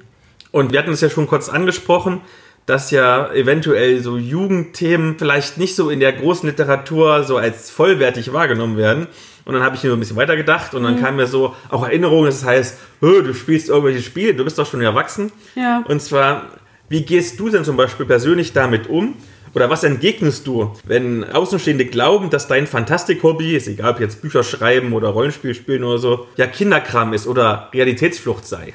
Und 0.53 0.73
wir 0.73 0.79
hatten 0.79 0.91
es 0.93 1.01
ja 1.01 1.11
schon 1.11 1.27
kurz 1.27 1.49
angesprochen, 1.49 2.21
dass 2.67 2.91
ja 2.91 3.33
eventuell 3.33 4.01
so 4.03 4.17
Jugendthemen 4.17 5.17
vielleicht 5.19 5.57
nicht 5.59 5.77
so 5.77 5.89
in 5.91 6.01
der 6.01 6.13
großen 6.13 6.49
Literatur 6.49 7.23
so 7.25 7.37
als 7.37 7.71
vollwertig 7.71 8.33
wahrgenommen 8.33 8.77
werden. 8.77 9.07
Und 9.45 9.55
dann 9.55 9.63
habe 9.63 9.77
ich 9.77 9.85
mir 9.85 9.91
so 9.91 9.97
ein 9.97 10.01
bisschen 10.01 10.17
weitergedacht 10.17 10.75
und 10.75 10.83
dann 10.83 11.01
kam 11.01 11.17
mir 11.17 11.29
so 11.29 11.55
auch 11.71 11.85
Erinnerungen, 11.85 12.27
das 12.27 12.45
heißt, 12.45 12.77
"Hö, 13.01 13.23
du 13.23 13.33
spielst 13.35 13.69
irgendwelche 13.69 14.03
Spiele, 14.03 14.35
du 14.35 14.43
bist 14.43 14.59
doch 14.59 14.67
schon 14.69 14.81
erwachsen. 14.83 15.31
Ja. 15.55 15.85
Und 15.87 16.03
zwar, 16.03 16.47
wie 16.89 17.03
gehst 17.03 17.39
du 17.39 17.49
denn 17.49 17.65
zum 17.65 17.77
Beispiel 17.77 18.07
persönlich 18.07 18.53
damit 18.53 18.89
um? 18.89 19.15
Oder 19.57 19.71
was 19.71 19.85
entgegnest 19.85 20.47
du, 20.47 20.73
wenn 20.85 21.25
Außenstehende 21.25 21.87
glauben, 21.87 22.29
dass 22.29 22.47
dein 22.47 22.67
Fantastik-Hobby, 22.67 23.57
ist 23.57 23.67
egal 23.69 23.93
ob 23.93 24.01
jetzt 24.01 24.21
Bücher 24.21 24.43
schreiben 24.43 24.93
oder 24.93 25.09
Rollenspiel 25.09 25.55
spielen 25.55 25.83
oder 25.83 25.97
so, 25.97 26.27
ja 26.37 26.47
Kinderkram 26.47 27.15
ist 27.15 27.27
oder 27.27 27.71
Realitätsflucht 27.73 28.47
sei? 28.47 28.75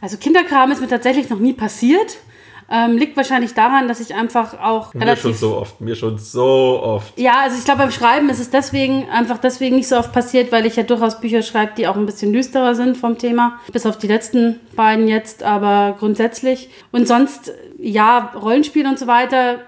Also 0.00 0.16
Kinderkram 0.16 0.72
ist 0.72 0.80
mir 0.80 0.88
tatsächlich 0.88 1.28
noch 1.28 1.40
nie 1.40 1.52
passiert. 1.52 2.16
Ähm, 2.70 2.96
liegt 2.96 3.18
wahrscheinlich 3.18 3.52
daran, 3.52 3.86
dass 3.86 4.00
ich 4.00 4.14
einfach 4.14 4.58
auch 4.60 4.94
Mir 4.94 5.00
schon 5.00 5.08
relativ 5.08 5.38
so 5.38 5.56
oft, 5.56 5.80
mir 5.82 5.94
schon 5.94 6.16
so 6.18 6.80
oft. 6.82 7.18
Ja, 7.18 7.40
also 7.42 7.58
ich 7.58 7.64
glaube, 7.66 7.80
beim 7.80 7.90
Schreiben 7.90 8.30
ist 8.30 8.40
es 8.40 8.48
deswegen 8.48 9.10
einfach 9.10 9.36
deswegen 9.36 9.76
nicht 9.76 9.88
so 9.88 9.96
oft 9.96 10.12
passiert, 10.14 10.52
weil 10.52 10.64
ich 10.64 10.76
ja 10.76 10.84
durchaus 10.84 11.20
Bücher 11.20 11.42
schreibe, 11.42 11.72
die 11.76 11.86
auch 11.86 11.96
ein 11.96 12.06
bisschen 12.06 12.32
düsterer 12.32 12.74
sind 12.74 12.96
vom 12.96 13.18
Thema. 13.18 13.58
Bis 13.72 13.84
auf 13.84 13.98
die 13.98 14.06
letzten 14.06 14.60
beiden 14.74 15.06
jetzt, 15.06 15.42
aber 15.42 15.96
grundsätzlich. 15.98 16.70
Und 16.92 17.08
sonst, 17.08 17.52
ja, 17.78 18.32
Rollenspiel 18.34 18.86
und 18.86 18.98
so 18.98 19.06
weiter, 19.06 19.60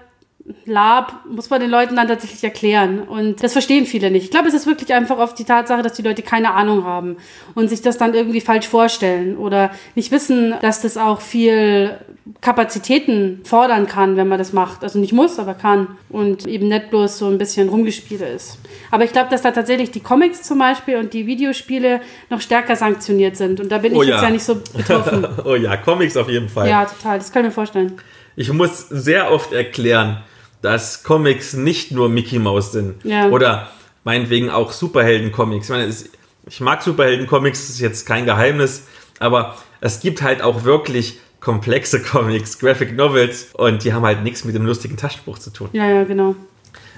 Lab, 0.65 1.25
muss 1.29 1.49
man 1.49 1.59
den 1.59 1.69
Leuten 1.69 1.95
dann 1.95 2.07
tatsächlich 2.07 2.43
erklären. 2.43 2.99
Und 2.99 3.43
das 3.43 3.53
verstehen 3.53 3.85
viele 3.85 4.11
nicht. 4.11 4.25
Ich 4.25 4.31
glaube, 4.31 4.47
es 4.47 4.53
ist 4.53 4.67
wirklich 4.67 4.93
einfach 4.93 5.17
oft 5.17 5.37
die 5.37 5.43
Tatsache, 5.43 5.81
dass 5.81 5.93
die 5.93 6.01
Leute 6.01 6.21
keine 6.21 6.53
Ahnung 6.53 6.85
haben 6.85 7.17
und 7.55 7.69
sich 7.69 7.81
das 7.81 7.97
dann 7.97 8.13
irgendwie 8.13 8.41
falsch 8.41 8.67
vorstellen 8.67 9.37
oder 9.37 9.71
nicht 9.95 10.11
wissen, 10.11 10.55
dass 10.61 10.81
das 10.81 10.97
auch 10.97 11.21
viel 11.21 11.97
Kapazitäten 12.39 13.41
fordern 13.43 13.87
kann, 13.87 14.15
wenn 14.15 14.27
man 14.27 14.37
das 14.37 14.53
macht. 14.53 14.83
Also 14.83 14.99
nicht 14.99 15.13
muss, 15.13 15.39
aber 15.39 15.53
kann. 15.53 15.87
Und 16.09 16.45
eben 16.45 16.67
nicht 16.67 16.89
bloß 16.89 17.17
so 17.17 17.27
ein 17.27 17.37
bisschen 17.37 17.69
Rumgespiele 17.69 18.27
ist. 18.27 18.59
Aber 18.91 19.03
ich 19.03 19.11
glaube, 19.11 19.29
dass 19.29 19.41
da 19.41 19.51
tatsächlich 19.51 19.91
die 19.91 20.01
Comics 20.01 20.43
zum 20.43 20.59
Beispiel 20.59 20.97
und 20.97 21.13
die 21.13 21.25
Videospiele 21.25 22.01
noch 22.29 22.41
stärker 22.41 22.75
sanktioniert 22.75 23.37
sind. 23.37 23.59
Und 23.59 23.71
da 23.71 23.79
bin 23.79 23.95
Oh 23.95 24.01
ich 24.01 24.09
ja. 24.09 24.15
jetzt 24.15 24.23
ja 24.23 24.29
nicht 24.29 24.43
so 24.43 24.55
betroffen. 24.55 25.27
oh 25.45 25.55
ja, 25.55 25.77
Comics 25.77 26.15
auf 26.15 26.29
jeden 26.29 26.49
Fall. 26.49 26.69
ja, 26.69 26.85
total. 26.85 27.17
Das 27.17 27.31
kann 27.31 27.43
ich 27.43 27.47
mir 27.47 27.53
vorstellen. 27.53 27.93
Ich 28.35 28.51
muss 28.51 28.87
sehr 28.89 29.31
oft 29.31 29.51
erklären, 29.51 30.23
dass 30.61 31.03
Comics 31.03 31.53
nicht 31.53 31.91
nur 31.91 32.09
Mickey 32.09 32.39
Mouse 32.39 32.71
sind. 32.71 33.03
Ja. 33.03 33.29
Oder 33.29 33.69
meinetwegen 34.03 34.49
auch 34.49 34.71
Superhelden-Comics. 34.71 35.65
Ich 35.65 35.69
meine, 35.71 35.85
es- 35.85 36.09
ich 36.47 36.59
mag 36.59 36.81
Superhelden-Comics, 36.81 37.59
das 37.59 37.69
ist 37.71 37.79
jetzt 37.79 38.05
kein 38.05 38.25
Geheimnis, 38.25 38.83
aber 39.19 39.55
es 39.79 39.99
gibt 39.99 40.21
halt 40.21 40.41
auch 40.41 40.63
wirklich 40.63 41.19
komplexe 41.39 42.01
Comics, 42.03 42.59
Graphic 42.59 42.95
Novels 42.95 43.49
und 43.53 43.83
die 43.83 43.93
haben 43.93 44.05
halt 44.05 44.23
nichts 44.23 44.43
mit 44.45 44.55
dem 44.55 44.65
lustigen 44.65 44.97
Taschenbuch 44.97 45.39
zu 45.39 45.51
tun. 45.51 45.69
Ja, 45.73 45.89
ja, 45.89 46.03
genau. 46.03 46.35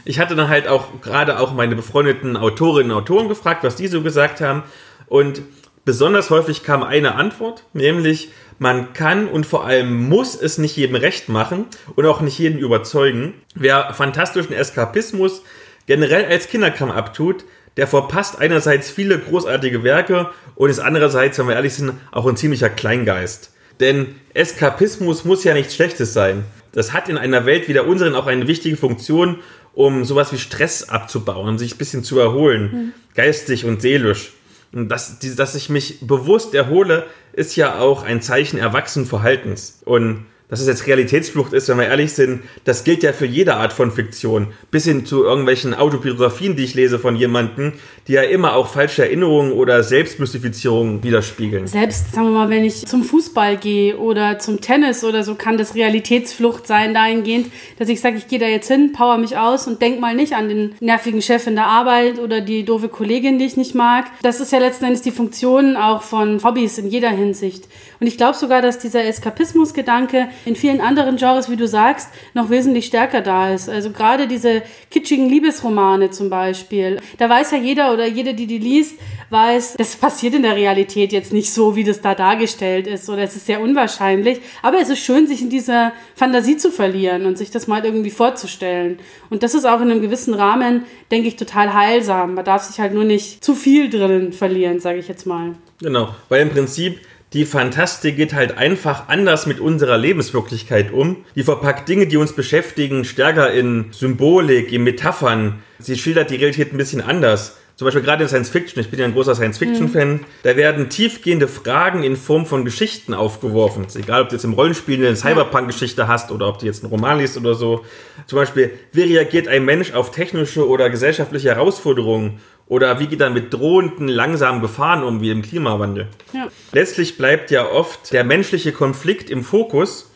Ich 0.06 0.20
hatte 0.20 0.36
dann 0.36 0.50
halt 0.50 0.68
auch 0.68 0.88
gerade 1.02 1.40
auch 1.40 1.54
meine 1.54 1.76
befreundeten 1.78 2.36
Autorinnen 2.36 2.92
und 2.92 2.98
Autoren 2.98 3.30
gefragt, 3.30 3.64
was 3.64 3.76
die 3.78 3.88
so 3.88 4.02
gesagt 4.02 4.42
haben. 4.42 4.64
Und 5.08 5.42
besonders 5.86 6.30
häufig 6.30 6.64
kam 6.64 6.84
eine 6.84 7.16
Antwort, 7.16 7.66
nämlich 7.74 8.30
man 8.60 8.94
kann 8.94 9.28
und 9.28 9.46
vor 9.46 9.66
allem 9.66 10.08
muss 10.08 10.36
es 10.40 10.58
nicht 10.58 10.78
jedem 10.78 10.96
recht 10.96 11.30
machen 11.30 11.66
und 11.96 12.06
auch 12.06 12.22
nicht 12.22 12.40
jeden 12.40 12.60
überzeugen. 12.60 13.34
Wer 13.56 13.94
fantastischen 13.94 14.54
Eskapismus 14.54 15.42
generell 15.86 16.26
als 16.26 16.48
Kinderkram 16.48 16.92
abtut, 16.92 17.46
der 17.78 17.88
verpasst 17.88 18.40
einerseits 18.40 18.92
viele 18.92 19.18
großartige 19.18 19.84
Werke 19.84 20.30
und 20.56 20.70
ist 20.70 20.80
andererseits, 20.80 21.40
wenn 21.40 21.48
wir 21.48 21.56
ehrlich 21.56 21.74
sind, 21.74 21.94
auch 22.12 22.26
ein 22.26 22.38
ziemlicher 22.38 22.70
Kleingeist. 22.70 23.52
Denn 23.80 24.16
Eskapismus 24.34 25.26
muss 25.26 25.44
ja 25.44 25.54
nichts 25.54 25.76
Schlechtes 25.76 26.14
sein. 26.14 26.46
Das 26.72 26.94
hat 26.94 27.10
in 27.10 27.18
einer 27.18 27.46
Welt 27.46 27.68
wie 27.68 27.74
der 27.74 27.88
unseren 27.88 28.16
auch 28.16 28.28
eine 28.28 28.48
wichtige 28.48 28.78
Funktion, 28.78 29.40
um 29.74 30.06
sowas 30.06 30.32
wie 30.32 30.38
Stress 30.38 30.90
abzubauen, 30.90 31.50
um 31.50 31.58
sich 31.58 31.76
ein 31.76 31.78
bisschen 31.78 32.04
zu 32.04 32.20
erholen, 32.20 32.94
geistig 33.16 33.66
und 33.66 33.82
seelisch. 33.82 34.34
Dass, 34.74 35.20
dass 35.20 35.56
ich 35.56 35.70
mich 35.70 36.00
bewusst 36.02 36.56
erhole, 36.56 37.06
ist 37.32 37.56
ja 37.56 37.80
auch 37.80 38.04
ein 38.04 38.22
Zeichen 38.22 38.58
erwachsenen 38.58 39.06
Verhaltens. 39.06 39.82
Und 39.86 40.26
dass 40.54 40.62
es 40.62 40.68
jetzt 40.68 40.86
Realitätsflucht 40.86 41.52
ist, 41.52 41.68
wenn 41.68 41.80
wir 41.80 41.88
ehrlich 41.88 42.14
sind, 42.14 42.44
das 42.64 42.84
gilt 42.84 43.02
ja 43.02 43.12
für 43.12 43.26
jede 43.26 43.56
Art 43.56 43.74
von 43.74 43.90
Fiktion. 43.90 44.50
Bis 44.70 44.86
hin 44.86 45.04
zu 45.04 45.24
irgendwelchen 45.24 45.74
Autobiografien, 45.74 46.56
die 46.56 46.64
ich 46.64 46.76
lese 46.76 47.00
von 47.00 47.16
jemandem, 47.16 47.74
die 48.08 48.14
ja 48.14 48.22
immer 48.22 48.54
auch 48.54 48.68
falsche 48.68 49.02
Erinnerungen 49.02 49.52
oder 49.52 49.82
Selbstmystifizierungen 49.82 51.04
widerspiegeln. 51.04 51.66
Selbst, 51.66 52.14
sagen 52.14 52.28
wir 52.28 52.38
mal, 52.38 52.50
wenn 52.52 52.66
ich 52.66 52.86
zum 52.86 53.04
Fußball 53.04 53.58
gehe 53.58 53.98
oder 53.98 54.38
zum 54.38 54.62
Tennis 54.62 55.04
oder 55.04 55.24
so, 55.24 55.34
kann 55.34 55.58
das 55.58 55.74
Realitätsflucht 55.74 56.68
sein 56.68 56.94
dahingehend, 56.94 57.48
dass 57.80 57.90
ich 57.90 58.00
sage, 58.00 58.18
ich 58.18 58.28
gehe 58.28 58.38
da 58.38 58.46
jetzt 58.46 58.68
hin, 58.68 58.92
power 58.94 59.18
mich 59.18 59.36
aus 59.36 59.66
und 59.66 59.82
denk 59.82 60.00
mal 60.00 60.14
nicht 60.14 60.34
an 60.34 60.50
den 60.50 60.76
nervigen 60.82 61.24
Chef 61.24 61.48
in 61.48 61.56
der 61.56 61.66
Arbeit 61.66 62.20
oder 62.20 62.42
die 62.42 62.64
doofe 62.64 62.90
Kollegin, 62.90 63.40
die 63.40 63.46
ich 63.46 63.58
nicht 63.58 63.74
mag. 63.74 64.06
Das 64.22 64.40
ist 64.40 64.52
ja 64.52 64.60
letzten 64.60 64.86
Endes 64.86 65.02
die 65.02 65.10
Funktion 65.10 65.78
auch 65.78 66.04
von 66.04 66.44
Hobbys 66.44 66.78
in 66.78 66.90
jeder 66.90 67.10
Hinsicht. 67.10 67.68
Und 68.00 68.08
ich 68.08 68.18
glaube 68.18 68.38
sogar, 68.38 68.62
dass 68.62 68.78
dieser 68.80 69.04
Eskapismusgedanke 69.06 70.28
in 70.46 70.56
vielen 70.56 70.82
anderen 70.82 71.18
Genres, 71.18 71.50
wie 71.50 71.56
du 71.56 71.68
sagst, 71.68 72.10
noch 72.34 72.50
wesentlich 72.50 72.86
stärker 72.86 73.22
da 73.22 73.54
ist. 73.54 73.70
Also 73.70 73.92
gerade 73.92 74.28
diese 74.28 74.62
kitschigen 74.92 75.30
Liebesromane 75.30 76.12
zum 76.12 76.30
Beispiel. 76.30 77.00
Da 77.18 77.30
weiß 77.30 77.52
ja 77.52 77.58
jeder 77.58 77.94
oder 77.94 78.08
jede, 78.08 78.34
die 78.34 78.48
die 78.48 78.58
liest, 78.58 79.00
weiß, 79.30 79.76
das 79.78 79.96
passiert 79.96 80.36
in 80.36 80.44
der 80.44 80.56
Realität 80.56 81.12
jetzt 81.12 81.34
nicht 81.34 81.52
so, 81.52 81.76
wie 81.76 81.84
das 81.84 82.02
da 82.02 82.16
dargestellt 82.16 82.88
ist. 82.88 83.10
Oder 83.10 83.24
es 83.24 83.36
ist 83.36 83.46
sehr 83.46 83.62
unwahrscheinlich. 83.62 84.40
Aber 84.62 84.80
es 84.80 84.90
ist 84.90 85.00
schön, 85.00 85.28
sich 85.28 85.42
in 85.42 85.50
dieser 85.50 85.92
Fantasie 86.16 86.58
zu 86.58 86.72
verlieren 86.72 87.26
und 87.26 87.38
sich 87.38 87.52
das 87.52 87.68
mal 87.68 87.84
irgendwie 87.84 88.12
vorzustellen. 88.12 89.00
Und 89.30 89.44
das 89.44 89.54
ist 89.54 89.66
auch 89.66 89.82
in 89.82 89.92
einem 89.92 90.02
gewissen 90.02 90.34
Rahmen, 90.34 90.84
denke 91.12 91.28
ich, 91.28 91.36
total 91.36 91.74
heilsam. 91.74 92.36
Man 92.36 92.46
darf 92.46 92.64
sich 92.64 92.80
halt 92.80 92.94
nur 92.94 93.04
nicht 93.04 93.44
zu 93.44 93.56
viel 93.56 93.90
drinnen 93.90 94.34
verlieren, 94.34 94.80
sage 94.80 95.00
ich 95.00 95.08
jetzt 95.08 95.26
mal. 95.26 95.54
Genau, 95.80 96.16
weil 96.30 96.42
im 96.42 96.50
Prinzip 96.50 97.00
die 97.34 97.46
Fantastik 97.46 98.16
geht 98.16 98.34
halt 98.34 98.58
einfach 98.58 99.10
anders 99.10 99.48
mit 99.48 99.60
unserer 99.60 99.98
Lebenswirklichkeit 99.98 100.94
um. 100.94 101.26
Die 101.36 101.44
verpackt 101.44 101.90
Dinge, 101.90 102.06
die 102.06 102.18
uns 102.18 102.34
beschäftigen, 102.34 103.06
stärker 103.06 103.52
in 103.52 103.88
Symbolik, 103.92 104.72
in 104.72 104.84
Metaphern. 104.84 105.64
Sie 105.80 105.98
schildert 105.98 106.30
die 106.30 106.36
Realität 106.36 106.74
ein 106.74 106.78
bisschen 106.78 107.02
anders. 107.02 107.58
Zum 107.76 107.86
Beispiel 107.86 108.04
gerade 108.04 108.22
in 108.22 108.30
Science 108.30 108.50
Fiction, 108.50 108.80
ich 108.82 108.92
bin 108.92 109.00
ja 109.00 109.06
ein 109.06 109.14
großer 109.14 109.34
Science 109.34 109.58
Fiction-Fan, 109.58 110.10
mhm. 110.14 110.20
da 110.44 110.56
werden 110.56 110.90
tiefgehende 110.90 111.48
Fragen 111.48 112.04
in 112.04 112.16
Form 112.16 112.46
von 112.46 112.66
Geschichten 112.66 113.16
aufgeworfen. 113.16 113.88
Egal, 113.96 114.22
ob 114.22 114.30
du 114.30 114.36
jetzt 114.36 114.46
im 114.46 114.54
Rollenspiel 114.54 115.04
eine 115.04 115.16
Cyberpunk-Geschichte 115.16 116.08
hast 116.08 116.30
oder 116.30 116.48
ob 116.50 116.60
du 116.60 116.68
jetzt 116.68 116.84
einen 116.84 116.92
Roman 116.92 117.18
liest 117.18 117.36
oder 117.36 117.56
so. 117.56 117.84
Zum 118.28 118.38
Beispiel, 118.38 118.72
wie 118.92 119.02
reagiert 119.02 119.48
ein 119.48 119.66
Mensch 119.66 119.92
auf 119.94 120.12
technische 120.12 120.68
oder 120.68 120.92
gesellschaftliche 120.92 121.50
Herausforderungen? 121.50 122.42
Oder 122.68 123.00
wie 123.00 123.08
geht 123.08 123.22
er 123.22 123.30
mit 123.30 123.54
drohenden, 123.54 124.08
langsamen 124.08 124.62
Gefahren 124.62 125.04
um, 125.04 125.22
wie 125.22 125.32
im 125.32 125.42
Klimawandel? 125.42 126.08
Ja. 126.32 126.48
Letztlich 126.72 127.18
bleibt 127.18 127.52
ja 127.52 127.70
oft 127.70 128.14
der 128.14 128.24
menschliche 128.24 128.72
Konflikt 128.72 129.30
im 129.30 129.44
Fokus 129.44 130.12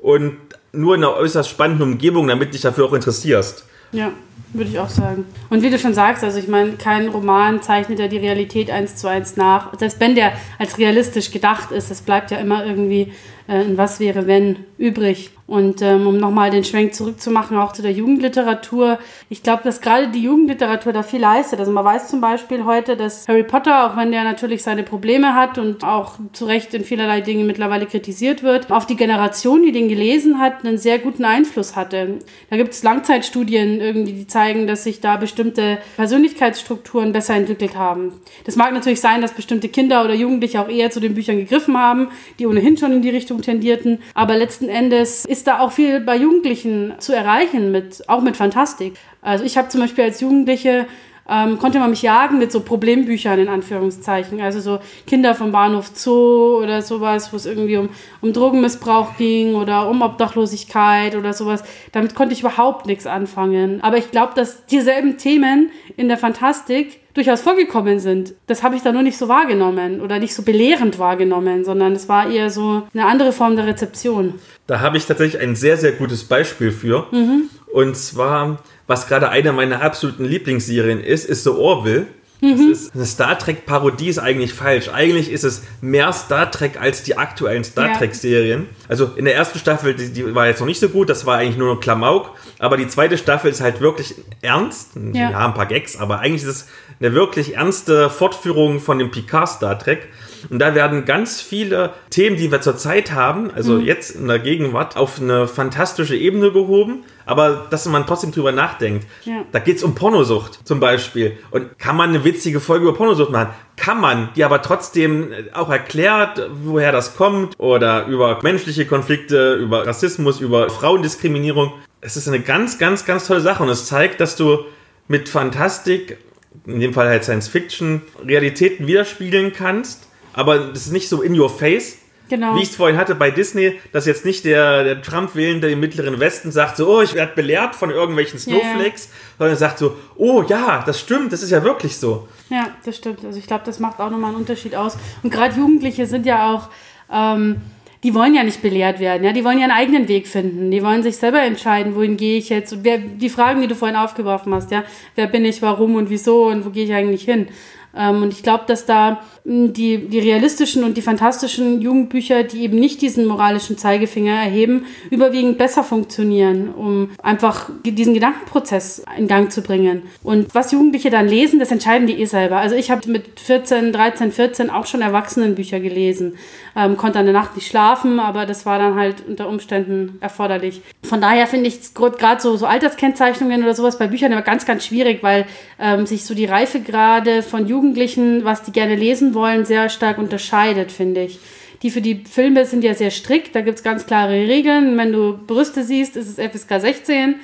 und 0.00 0.36
nur 0.72 0.94
in 0.94 1.04
einer 1.04 1.14
äußerst 1.14 1.48
spannenden 1.48 1.92
Umgebung, 1.92 2.28
damit 2.28 2.54
dich 2.54 2.62
dafür 2.62 2.86
auch 2.86 2.92
interessierst. 2.92 3.64
Ja, 3.92 4.12
würde 4.52 4.70
ich 4.70 4.78
auch 4.78 4.88
sagen. 4.88 5.26
Und 5.48 5.62
wie 5.62 5.70
du 5.70 5.78
schon 5.78 5.94
sagst, 5.94 6.24
also 6.24 6.38
ich 6.38 6.48
meine, 6.48 6.72
kein 6.72 7.08
Roman 7.08 7.62
zeichnet 7.62 7.98
ja 7.98 8.08
die 8.08 8.18
Realität 8.18 8.70
eins 8.70 8.96
zu 8.96 9.08
eins 9.08 9.36
nach. 9.36 9.76
Selbst 9.78 10.00
wenn 10.00 10.14
der 10.14 10.32
als 10.58 10.78
realistisch 10.78 11.30
gedacht 11.30 11.70
ist, 11.70 11.90
es 11.90 12.00
bleibt 12.00 12.30
ja 12.30 12.38
immer 12.38 12.64
irgendwie 12.64 13.12
äh, 13.48 13.62
in 13.62 13.76
was 13.78 14.00
wäre 14.00 14.26
wenn 14.26 14.56
übrig. 14.78 15.30
Und 15.50 15.82
ähm, 15.82 16.06
um 16.06 16.16
nochmal 16.16 16.50
den 16.50 16.62
Schwenk 16.62 16.94
zurückzumachen, 16.94 17.58
auch 17.58 17.72
zu 17.72 17.82
der 17.82 17.90
Jugendliteratur. 17.90 19.00
Ich 19.30 19.42
glaube, 19.42 19.64
dass 19.64 19.80
gerade 19.80 20.06
die 20.06 20.22
Jugendliteratur 20.22 20.92
da 20.92 21.02
viel 21.02 21.18
leistet. 21.18 21.58
Also 21.58 21.72
man 21.72 21.84
weiß 21.84 22.06
zum 22.06 22.20
Beispiel 22.20 22.64
heute, 22.64 22.96
dass 22.96 23.26
Harry 23.26 23.42
Potter, 23.42 23.84
auch 23.84 23.96
wenn 23.96 24.12
der 24.12 24.22
natürlich 24.22 24.62
seine 24.62 24.84
Probleme 24.84 25.34
hat 25.34 25.58
und 25.58 25.82
auch 25.82 26.20
zu 26.32 26.44
Recht 26.44 26.72
in 26.72 26.84
vielerlei 26.84 27.20
Dingen 27.20 27.48
mittlerweile 27.48 27.86
kritisiert 27.86 28.44
wird, 28.44 28.70
auf 28.70 28.86
die 28.86 28.94
Generation, 28.94 29.64
die 29.64 29.72
den 29.72 29.88
gelesen 29.88 30.38
hat, 30.38 30.64
einen 30.64 30.78
sehr 30.78 31.00
guten 31.00 31.24
Einfluss 31.24 31.74
hatte. 31.74 32.18
Da 32.48 32.56
gibt 32.56 32.72
es 32.72 32.84
Langzeitstudien 32.84 33.80
irgendwie, 33.80 34.12
die 34.12 34.26
zeigen, 34.28 34.68
dass 34.68 34.84
sich 34.84 35.00
da 35.00 35.16
bestimmte 35.16 35.78
Persönlichkeitsstrukturen 35.96 37.10
besser 37.12 37.34
entwickelt 37.34 37.74
haben. 37.74 38.12
Das 38.44 38.54
mag 38.54 38.72
natürlich 38.72 39.00
sein, 39.00 39.20
dass 39.20 39.32
bestimmte 39.32 39.68
Kinder 39.68 40.04
oder 40.04 40.14
Jugendliche 40.14 40.60
auch 40.60 40.68
eher 40.68 40.92
zu 40.92 41.00
den 41.00 41.14
Büchern 41.14 41.38
gegriffen 41.38 41.76
haben, 41.76 42.06
die 42.38 42.46
ohnehin 42.46 42.76
schon 42.76 42.92
in 42.92 43.02
die 43.02 43.10
Richtung 43.10 43.29
tendierten. 43.38 43.98
Aber 44.14 44.36
letzten 44.36 44.68
Endes 44.68 45.24
ist 45.24 45.40
ist 45.40 45.46
da 45.46 45.60
auch 45.60 45.72
viel 45.72 46.00
bei 46.00 46.16
Jugendlichen 46.16 46.92
zu 46.98 47.14
erreichen, 47.14 47.72
mit, 47.72 48.06
auch 48.10 48.20
mit 48.20 48.36
Fantastik. 48.36 48.92
Also 49.22 49.42
ich 49.42 49.56
habe 49.56 49.68
zum 49.68 49.80
Beispiel 49.80 50.04
als 50.04 50.20
Jugendliche 50.20 50.86
ähm, 51.30 51.58
konnte 51.58 51.78
man 51.78 51.90
mich 51.90 52.02
jagen 52.02 52.38
mit 52.38 52.50
so 52.50 52.60
Problembüchern 52.60 53.38
in 53.38 53.48
Anführungszeichen. 53.48 54.40
Also 54.40 54.60
so 54.60 54.80
Kinder 55.06 55.34
vom 55.34 55.52
Bahnhof 55.52 55.90
Zoo 55.94 56.58
oder 56.62 56.82
sowas, 56.82 57.32
wo 57.32 57.36
es 57.36 57.46
irgendwie 57.46 57.76
um, 57.76 57.88
um 58.20 58.32
Drogenmissbrauch 58.32 59.16
ging 59.16 59.54
oder 59.54 59.88
um 59.88 60.02
Obdachlosigkeit 60.02 61.14
oder 61.14 61.32
sowas. 61.32 61.62
Damit 61.92 62.14
konnte 62.14 62.34
ich 62.34 62.40
überhaupt 62.40 62.86
nichts 62.86 63.06
anfangen. 63.06 63.82
Aber 63.82 63.96
ich 63.96 64.10
glaube, 64.10 64.32
dass 64.34 64.66
dieselben 64.66 65.18
Themen 65.18 65.70
in 65.96 66.08
der 66.08 66.18
Fantastik 66.18 67.00
durchaus 67.14 67.40
vorgekommen 67.40 67.98
sind. 67.98 68.34
Das 68.46 68.62
habe 68.62 68.76
ich 68.76 68.82
da 68.82 68.92
nur 68.92 69.02
nicht 69.02 69.18
so 69.18 69.28
wahrgenommen 69.28 70.00
oder 70.00 70.18
nicht 70.18 70.34
so 70.34 70.42
belehrend 70.42 70.98
wahrgenommen, 70.98 71.64
sondern 71.64 71.92
es 71.92 72.08
war 72.08 72.30
eher 72.30 72.50
so 72.50 72.82
eine 72.94 73.06
andere 73.06 73.32
Form 73.32 73.56
der 73.56 73.66
Rezeption. 73.66 74.34
Da 74.66 74.80
habe 74.80 74.96
ich 74.96 75.06
tatsächlich 75.06 75.42
ein 75.42 75.56
sehr, 75.56 75.76
sehr 75.76 75.92
gutes 75.92 76.24
Beispiel 76.24 76.70
für. 76.70 77.06
Mhm. 77.10 77.50
Und 77.72 77.96
zwar, 77.96 78.58
was 78.90 79.06
gerade 79.06 79.28
eine 79.28 79.52
meiner 79.52 79.82
absoluten 79.82 80.24
Lieblingsserien 80.24 81.00
ist, 81.00 81.24
ist 81.24 81.44
The 81.44 81.50
Orville. 81.50 82.08
Das 82.40 82.58
mhm. 82.58 82.72
ist 82.72 82.92
eine 82.92 83.06
Star 83.06 83.38
Trek-Parodie 83.38 84.08
ist 84.08 84.18
eigentlich 84.18 84.52
falsch. 84.52 84.88
Eigentlich 84.88 85.30
ist 85.30 85.44
es 85.44 85.62
mehr 85.80 86.12
Star 86.12 86.50
Trek 86.50 86.80
als 86.80 87.04
die 87.04 87.16
aktuellen 87.16 87.62
Star 87.62 87.86
ja. 87.86 87.96
Trek-Serien. 87.96 88.66
Also 88.88 89.12
in 89.14 89.26
der 89.26 89.36
ersten 89.36 89.60
Staffel, 89.60 89.94
die, 89.94 90.12
die, 90.12 90.34
war 90.34 90.48
jetzt 90.48 90.58
noch 90.58 90.66
nicht 90.66 90.80
so 90.80 90.88
gut, 90.88 91.08
das 91.08 91.24
war 91.24 91.38
eigentlich 91.38 91.56
nur 91.56 91.72
noch 91.72 91.80
Klamauk. 91.80 92.32
Aber 92.58 92.76
die 92.76 92.88
zweite 92.88 93.16
Staffel 93.16 93.52
ist 93.52 93.60
halt 93.60 93.80
wirklich 93.80 94.16
ernst. 94.42 94.88
Ja. 95.12 95.30
ja, 95.30 95.46
ein 95.46 95.54
paar 95.54 95.66
Gags, 95.66 95.96
aber 95.96 96.18
eigentlich 96.18 96.42
ist 96.42 96.48
es 96.48 96.66
eine 96.98 97.14
wirklich 97.14 97.54
ernste 97.54 98.10
Fortführung 98.10 98.80
von 98.80 98.98
dem 98.98 99.12
Picard 99.12 99.50
Star 99.50 99.78
Trek. 99.78 100.08
Und 100.48 100.58
da 100.58 100.74
werden 100.74 101.04
ganz 101.04 101.40
viele 101.40 101.90
Themen, 102.10 102.36
die 102.36 102.50
wir 102.50 102.60
zurzeit 102.60 103.12
haben, 103.12 103.50
also 103.50 103.74
mhm. 103.74 103.84
jetzt 103.84 104.12
in 104.12 104.28
der 104.28 104.38
Gegenwart, 104.38 104.96
auf 104.96 105.20
eine 105.20 105.46
fantastische 105.46 106.16
Ebene 106.16 106.52
gehoben, 106.52 107.04
aber 107.26 107.68
dass 107.70 107.86
man 107.86 108.06
trotzdem 108.06 108.32
drüber 108.32 108.52
nachdenkt. 108.52 109.06
Ja. 109.24 109.44
Da 109.52 109.58
geht 109.60 109.76
es 109.76 109.84
um 109.84 109.94
Pornosucht 109.94 110.66
zum 110.66 110.80
Beispiel. 110.80 111.38
Und 111.50 111.78
kann 111.78 111.96
man 111.96 112.10
eine 112.10 112.24
witzige 112.24 112.60
Folge 112.60 112.88
über 112.88 112.94
Pornosucht 112.96 113.30
machen? 113.30 113.50
Kann 113.76 114.00
man, 114.00 114.30
die 114.34 114.44
aber 114.44 114.62
trotzdem 114.62 115.32
auch 115.52 115.70
erklärt, 115.70 116.48
woher 116.64 116.92
das 116.92 117.16
kommt 117.16 117.54
oder 117.58 118.06
über 118.06 118.40
menschliche 118.42 118.84
Konflikte, 118.86 119.54
über 119.54 119.86
Rassismus, 119.86 120.40
über 120.40 120.68
Frauendiskriminierung. 120.70 121.72
Es 122.00 122.16
ist 122.16 122.28
eine 122.28 122.40
ganz, 122.40 122.78
ganz, 122.78 123.04
ganz 123.04 123.26
tolle 123.26 123.40
Sache 123.40 123.62
und 123.62 123.68
es 123.68 123.86
zeigt, 123.86 124.20
dass 124.20 124.36
du 124.36 124.64
mit 125.06 125.28
Fantastik, 125.28 126.18
in 126.66 126.80
dem 126.80 126.92
Fall 126.92 127.08
halt 127.08 127.24
Science 127.24 127.48
Fiction, 127.48 128.02
Realitäten 128.26 128.86
widerspiegeln 128.86 129.52
kannst 129.52 130.09
aber 130.32 130.58
das 130.58 130.86
ist 130.86 130.92
nicht 130.92 131.08
so 131.08 131.22
in 131.22 131.38
your 131.38 131.50
face. 131.50 131.98
Genau. 132.30 132.54
Wie 132.54 132.62
ich 132.62 132.70
es 132.70 132.76
vorhin 132.76 132.96
hatte 132.96 133.16
bei 133.16 133.32
Disney, 133.32 133.80
dass 133.92 134.06
jetzt 134.06 134.24
nicht 134.24 134.44
der, 134.44 134.84
der 134.84 135.02
Trump-Wählende 135.02 135.68
im 135.68 135.80
Mittleren 135.80 136.20
Westen 136.20 136.52
sagt 136.52 136.76
so, 136.76 136.88
oh, 136.88 137.02
ich 137.02 137.14
werde 137.14 137.32
belehrt 137.34 137.74
von 137.74 137.90
irgendwelchen 137.90 138.38
Snowflakes, 138.38 139.06
yeah. 139.06 139.36
sondern 139.36 139.56
sagt 139.56 139.78
so, 139.80 139.96
oh 140.16 140.44
ja, 140.48 140.84
das 140.86 141.00
stimmt, 141.00 141.32
das 141.32 141.42
ist 141.42 141.50
ja 141.50 141.64
wirklich 141.64 141.96
so. 141.96 142.28
Ja, 142.48 142.68
das 142.84 142.96
stimmt. 142.96 143.24
Also 143.24 143.36
ich 143.36 143.48
glaube, 143.48 143.64
das 143.66 143.80
macht 143.80 143.98
auch 143.98 144.10
nochmal 144.10 144.30
einen 144.30 144.38
Unterschied 144.38 144.76
aus. 144.76 144.96
Und 145.24 145.30
gerade 145.30 145.56
Jugendliche 145.56 146.06
sind 146.06 146.24
ja 146.24 146.54
auch, 146.54 146.68
ähm, 147.12 147.62
die 148.04 148.14
wollen 148.14 148.34
ja 148.34 148.44
nicht 148.44 148.62
belehrt 148.62 149.00
werden, 149.00 149.24
ja, 149.24 149.32
die 149.32 149.44
wollen 149.44 149.60
einen 149.60 149.72
eigenen 149.72 150.06
Weg 150.08 150.26
finden, 150.26 150.70
die 150.70 150.82
wollen 150.82 151.02
sich 151.02 151.16
selber 151.16 151.42
entscheiden, 151.42 151.96
wohin 151.96 152.16
gehe 152.16 152.38
ich 152.38 152.48
jetzt 152.48 152.72
und 152.72 152.84
wer, 152.84 152.98
die 152.98 153.28
Fragen, 153.28 153.60
die 153.60 153.66
du 153.66 153.74
vorhin 153.74 153.96
aufgeworfen 153.96 154.54
hast, 154.54 154.70
ja, 154.70 154.84
wer 155.16 155.26
bin 155.26 155.44
ich, 155.44 155.60
warum 155.60 155.96
und 155.96 156.08
wieso 156.08 156.46
und 156.46 156.64
wo 156.64 156.70
gehe 156.70 156.84
ich 156.84 156.94
eigentlich 156.94 157.24
hin? 157.24 157.48
Ähm, 157.96 158.22
und 158.22 158.32
ich 158.32 158.42
glaube, 158.42 158.64
dass 158.66 158.86
da 158.86 159.20
hm, 159.44 159.72
die, 159.72 160.08
die 160.08 160.20
realistischen 160.20 160.84
und 160.84 160.96
die 160.96 161.02
fantastischen 161.02 161.80
Jugendbücher, 161.80 162.44
die 162.44 162.62
eben 162.62 162.78
nicht 162.78 163.02
diesen 163.02 163.26
moralischen 163.26 163.78
Zeigefinger 163.78 164.34
erheben, 164.34 164.86
überwiegend 165.10 165.58
besser 165.58 165.82
funktionieren, 165.82 166.72
um 166.74 167.10
einfach 167.22 167.70
diesen 167.84 168.14
Gedankenprozess 168.14 169.02
in 169.16 169.26
Gang 169.26 169.50
zu 169.50 169.62
bringen. 169.62 170.02
Und 170.22 170.54
was 170.54 170.72
Jugendliche 170.72 171.10
dann 171.10 171.26
lesen, 171.26 171.58
das 171.58 171.70
entscheiden 171.70 172.06
die 172.06 172.20
eh 172.20 172.26
selber. 172.26 172.58
Also 172.58 172.76
ich 172.76 172.90
habe 172.90 173.08
mit 173.10 173.40
14, 173.40 173.92
13, 173.92 174.32
14 174.32 174.70
auch 174.70 174.86
schon 174.86 175.00
Erwachsenenbücher 175.00 175.80
gelesen, 175.80 176.36
ähm, 176.76 176.96
konnte 176.96 177.18
eine 177.18 177.32
Nacht 177.32 177.56
nicht 177.56 177.68
schlafen, 177.68 178.20
aber 178.20 178.46
das 178.46 178.66
war 178.66 178.78
dann 178.78 178.94
halt 178.94 179.24
unter 179.26 179.48
Umständen 179.48 180.18
erforderlich. 180.20 180.82
Von 181.02 181.20
daher 181.20 181.46
finde 181.46 181.68
ich 181.68 181.94
gerade 181.94 182.40
so, 182.40 182.56
so 182.56 182.66
Alterskennzeichnungen 182.66 183.62
oder 183.62 183.74
sowas 183.74 183.98
bei 183.98 184.06
Büchern 184.06 184.32
immer 184.32 184.42
ganz, 184.42 184.66
ganz 184.66 184.86
schwierig, 184.86 185.22
weil 185.22 185.46
ähm, 185.78 186.06
sich 186.06 186.24
so 186.24 186.34
die 186.34 186.44
Reifegrade 186.44 187.42
von 187.42 187.66
Jugendlichen 187.66 187.79
Jugendlichen, 187.80 188.44
was 188.44 188.62
die 188.62 188.72
gerne 188.72 188.94
lesen 188.94 189.32
wollen, 189.32 189.64
sehr 189.64 189.88
stark 189.88 190.18
unterscheidet, 190.18 190.92
finde 190.92 191.22
ich. 191.22 191.40
Die 191.82 191.90
für 191.90 192.02
die 192.02 192.24
Filme 192.30 192.66
sind 192.66 192.84
ja 192.84 192.92
sehr 192.92 193.10
strikt, 193.10 193.54
da 193.54 193.62
gibt 193.62 193.78
es 193.78 193.82
ganz 193.82 194.04
klare 194.04 194.34
Regeln. 194.34 194.98
Wenn 194.98 195.12
du 195.12 195.38
Brüste 195.46 195.82
siehst, 195.82 196.14
ist 196.14 196.28
es 196.28 196.50
FSK 196.50 196.78
16. 196.78 197.36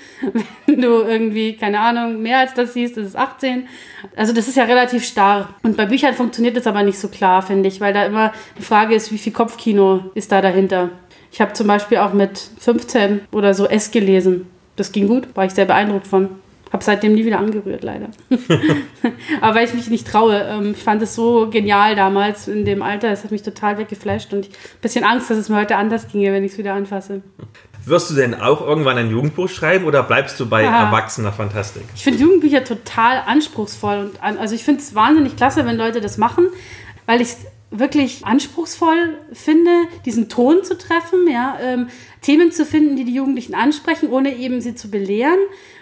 Wenn 0.67 0.83
du 0.83 0.89
irgendwie, 0.89 1.55
keine 1.55 1.81
Ahnung, 1.81 2.21
mehr 2.21 2.41
als 2.41 2.53
das 2.53 2.75
siehst, 2.75 2.99
ist 2.99 3.07
es 3.07 3.17
18. 3.17 3.67
Also 4.15 4.35
das 4.35 4.47
ist 4.47 4.59
ja 4.59 4.65
relativ 4.65 5.07
starr. 5.07 5.55
Und 5.63 5.79
bei 5.79 5.87
Büchern 5.87 6.13
funktioniert 6.13 6.55
das 6.55 6.67
aber 6.67 6.83
nicht 6.83 6.99
so 6.99 7.09
klar, 7.09 7.41
finde 7.41 7.71
ich, 7.71 7.81
weil 7.81 7.95
da 7.95 8.05
immer 8.05 8.35
die 8.59 8.63
Frage 8.63 8.95
ist, 8.95 9.11
wie 9.11 9.19
viel 9.19 9.33
Kopfkino 9.33 10.11
ist 10.13 10.31
da 10.33 10.43
dahinter. 10.43 10.91
Ich 11.33 11.41
habe 11.41 11.55
zum 11.55 11.67
Beispiel 11.67 11.97
auch 11.97 12.13
mit 12.13 12.39
15 12.59 13.23
oder 13.33 13.55
so 13.55 13.67
S 13.67 13.91
gelesen. 13.91 14.49
Das 14.77 14.93
ging 14.93 15.09
gut, 15.09 15.35
war 15.35 15.47
ich 15.47 15.53
sehr 15.53 15.65
beeindruckt 15.65 16.07
von. 16.07 16.29
Habe 16.73 16.83
seitdem 16.83 17.15
nie 17.15 17.25
wieder 17.25 17.39
angerührt, 17.39 17.85
leider. 17.85 18.09
Aber 19.41 19.55
weil 19.55 19.67
ich 19.67 19.75
mich 19.75 19.89
nicht 19.89 20.07
traue. 20.07 20.37
Ähm, 20.41 20.73
ich 20.77 20.83
fand 20.83 21.01
es 21.03 21.15
so 21.15 21.49
genial 21.51 21.95
damals 21.95 22.49
in 22.49 22.65
dem 22.65 22.83
Alter. 22.83 23.11
Es 23.11 23.25
hat 23.25 23.31
mich 23.31 23.43
total 23.43 23.79
weggeflasht 23.79 24.33
und 24.33 24.41
ich 24.47 24.53
habe 24.53 24.59
ein 24.59 24.81
bisschen 24.81 25.05
Angst, 25.05 25.31
dass 25.31 25.39
es 25.39 25.49
mir 25.49 25.57
heute 25.57 25.77
anders 25.77 26.09
ginge, 26.09 26.33
wenn 26.33 26.45
ich 26.45 26.53
es 26.53 26.59
wieder 26.59 26.75
anfasse. 26.75 27.23
Wirst 27.85 28.11
du 28.11 28.15
denn 28.17 28.35
auch 28.35 28.67
irgendwann 28.67 28.99
ein 28.99 29.11
Jugendbuch 29.11 29.49
schreiben 29.49 29.85
oder 29.85 30.03
bleibst 30.03 30.41
du 30.41 30.47
bei 30.49 30.69
Ah. 30.69 30.87
erwachsener 30.87 31.31
Fantastik? 31.33 31.85
Ich 31.95 32.03
finde 32.03 32.19
Jugendbücher 32.21 32.65
total 32.65 33.23
anspruchsvoll. 33.27 34.11
Und 34.21 34.39
also 34.41 34.55
ich 34.57 34.65
finde 34.65 34.81
es 34.81 34.93
wahnsinnig 34.95 35.37
klasse, 35.37 35.65
wenn 35.67 35.77
Leute 35.77 36.01
das 36.01 36.19
machen, 36.19 36.49
weil 37.07 37.21
ich 37.21 37.29
es 37.29 37.37
wirklich 37.71 38.25
anspruchsvoll 38.25 39.19
finde, 39.33 39.71
diesen 40.05 40.29
Ton 40.29 40.63
zu 40.63 40.79
treffen, 40.79 41.29
ja, 41.29 41.59
ähm, 41.61 41.89
Themen 42.23 42.53
zu 42.53 42.65
finden, 42.65 42.97
die 42.97 43.05
die 43.05 43.15
Jugendlichen 43.15 43.55
ansprechen, 43.55 44.11
ohne 44.11 44.37
eben 44.37 44.61
sie 44.61 44.75
zu 44.75 44.91
belehren. 44.91 45.39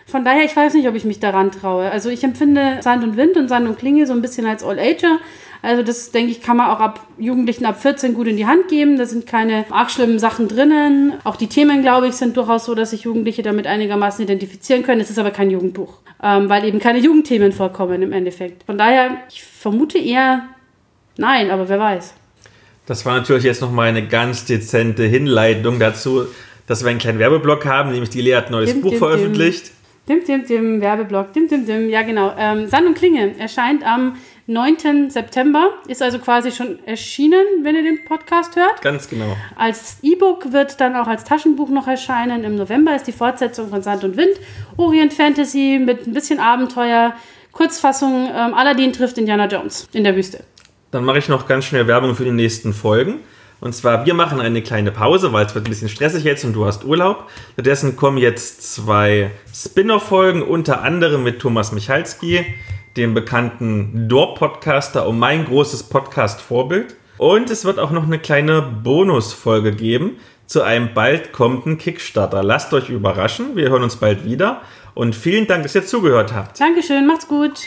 Von 0.07 0.25
daher, 0.25 0.45
ich 0.45 0.57
weiß 0.57 0.75
nicht, 0.75 0.89
ob 0.89 0.95
ich 0.95 1.05
mich 1.05 1.21
daran 1.21 1.51
traue. 1.51 1.91
Also 1.91 2.11
ich 2.11 2.25
empfinde 2.25 2.79
Sand 2.83 3.05
und 3.05 3.17
Wind 3.17 3.37
und 3.37 3.49
Sand 3.49 3.69
und 3.69 3.79
Klinge 3.79 4.07
so 4.07 4.13
ein 4.13 4.23
bisschen 4.23 4.47
als 4.47 4.63
All-Ager. 4.63 5.19
Also 5.63 5.83
das, 5.83 6.11
denke 6.11 6.31
ich, 6.31 6.43
kann 6.43 6.59
man 6.59 6.69
auch 6.69 6.81
ab 6.81 7.07
Jugendlichen 7.19 7.65
ab 7.65 7.81
14 7.81 8.13
gut 8.13 8.27
in 8.27 8.37
die 8.37 8.47
Hand 8.47 8.69
geben. 8.69 8.99
Da 8.99 9.07
sind 9.07 9.27
keine 9.27 9.65
arg 9.71 9.91
schlimmen 9.91 10.19
Sachen 10.19 10.47
drinnen. 10.47 11.15
Auch 11.25 11.37
die 11.37 11.47
Themen, 11.47 11.81
glaube 11.81 12.09
ich, 12.09 12.15
sind 12.15 12.37
durchaus 12.37 12.67
so, 12.67 12.75
dass 12.75 12.91
sich 12.91 13.05
Jugendliche 13.05 13.43
damit 13.43 13.67
einigermaßen 13.67 14.23
identifizieren 14.23 14.83
können. 14.83 15.01
Es 15.01 15.09
ist 15.09 15.19
aber 15.19 15.31
kein 15.31 15.49
Jugendbuch, 15.49 16.01
ähm, 16.23 16.51
weil 16.51 16.67
eben 16.67 16.81
keine 16.81 16.99
Jugendthemen 16.99 17.53
vorkommen 17.53 18.03
im 18.03 18.13
Endeffekt. 18.13 18.65
Von 18.65 18.77
daher, 18.77 19.17
ich 19.31 19.43
vermute 19.43 19.97
eher 19.97 20.43
nein, 21.17 21.51
aber 21.51 21.69
wer 21.69 21.79
weiß. 21.79 22.15
Das 22.87 23.07
war 23.07 23.15
natürlich 23.15 23.45
jetzt 23.45 23.63
nochmal 23.63 23.89
eine 23.89 24.07
ganz 24.07 24.45
dezente 24.45 25.05
Hinleitung 25.05 25.79
dazu, 25.79 26.27
dass 26.67 26.83
wir 26.83 26.91
einen 26.91 26.99
kleinen 26.99 27.19
Werbeblock 27.19 27.65
haben, 27.67 27.93
nämlich 27.93 28.11
die 28.11 28.21
Lea 28.21 28.37
hat 28.37 28.47
ein 28.47 28.53
neues 28.53 28.73
Dim, 28.73 28.83
Buch 28.83 28.91
dim, 28.91 28.99
veröffentlicht. 28.99 29.71
Dim, 30.07 30.23
dim, 30.23 30.45
dim, 30.45 30.81
Werbeblock, 30.83 31.33
dim, 31.33 31.49
dim, 31.49 31.65
dim, 31.65 31.89
ja 31.89 32.03
genau. 32.03 32.35
Ähm, 32.39 32.69
Sand 32.69 32.87
und 32.87 32.95
Klinge 32.95 33.39
erscheint 33.39 33.83
am 33.83 34.17
9. 34.47 35.09
September, 35.09 35.71
ist 35.89 36.03
also 36.03 36.19
quasi 36.19 36.53
schon 36.53 36.79
erschienen, 36.85 37.43
wenn 37.63 37.75
ihr 37.75 37.83
den 37.83 38.05
Podcast 38.05 38.55
hört. 38.57 38.83
Ganz 38.83 39.09
genau. 39.09 39.35
Als 39.57 39.99
E-Book 40.03 40.53
wird 40.53 40.79
dann 40.81 40.95
auch 40.97 41.07
als 41.07 41.25
Taschenbuch 41.25 41.71
noch 41.71 41.89
erscheinen. 41.89 42.45
Im 42.45 42.57
November 42.57 42.95
ist 42.95 43.07
die 43.07 43.13
Fortsetzung 43.13 43.71
von 43.71 43.81
Sand 43.81 44.05
und 44.05 44.19
Wind. 44.19 44.37
Orient 44.77 45.15
Fantasy 45.15 45.81
mit 45.83 46.07
ein 46.07 46.13
bisschen 46.13 46.39
Abenteuer. 46.39 47.15
Kurzfassung, 47.53 48.27
ähm, 48.27 48.53
Aladdin 48.53 48.93
trifft 48.93 49.17
Indiana 49.17 49.47
Jones 49.47 49.89
in 49.95 50.05
der 50.05 50.15
Wüste. 50.15 50.45
Dann 50.95 51.05
mache 51.05 51.19
ich 51.19 51.29
noch 51.29 51.49
ganz 51.49 51.65
schnell 51.65 51.89
Werbung 51.89 52.15
für 52.15 52.25
die 52.25 52.31
nächsten 52.31 52.73
Folgen. 52.73 53.17
Und 53.61 53.75
zwar, 53.75 54.07
wir 54.07 54.15
machen 54.15 54.41
eine 54.41 54.63
kleine 54.63 54.93
Pause, 54.93 55.33
weil 55.33 55.45
es 55.45 55.53
wird 55.53 55.67
ein 55.67 55.69
bisschen 55.69 55.89
stressig 55.89 56.23
jetzt 56.23 56.45
und 56.45 56.53
du 56.53 56.67
hast 56.67 56.85
Urlaub. 56.85 57.29
Stattdessen 57.55 57.97
kommen 57.97 58.17
jetzt 58.17 58.63
zwei 58.75 59.33
Spin-off-Folgen, 59.53 60.43
unter 60.43 60.83
anderem 60.83 61.25
mit 61.25 61.41
Thomas 61.41 61.73
Michalski, 61.73 62.47
dem 62.97 63.13
bekannten 63.13 64.09
Dorp-Podcaster 64.09 65.09
und 65.09 65.19
mein 65.19 65.47
großes 65.47 65.83
Podcast-Vorbild. 65.85 66.95
Und 67.19 67.51
es 67.51 67.65
wird 67.65 67.81
auch 67.81 67.91
noch 67.91 68.05
eine 68.05 68.21
kleine 68.21 68.63
Bonusfolge 68.63 69.73
geben 69.73 70.19
zu 70.47 70.63
einem 70.63 70.95
bald 70.95 71.33
kommenden 71.33 71.77
Kickstarter. 71.77 72.45
Lasst 72.45 72.73
euch 72.73 72.89
überraschen, 72.89 73.57
wir 73.57 73.69
hören 73.69 73.83
uns 73.83 73.97
bald 73.97 74.25
wieder. 74.25 74.63
Und 74.95 75.17
vielen 75.17 75.49
Dank, 75.49 75.65
dass 75.65 75.75
ihr 75.75 75.85
zugehört 75.85 76.33
habt. 76.33 76.61
Dankeschön, 76.61 77.05
macht's 77.05 77.27
gut. 77.27 77.59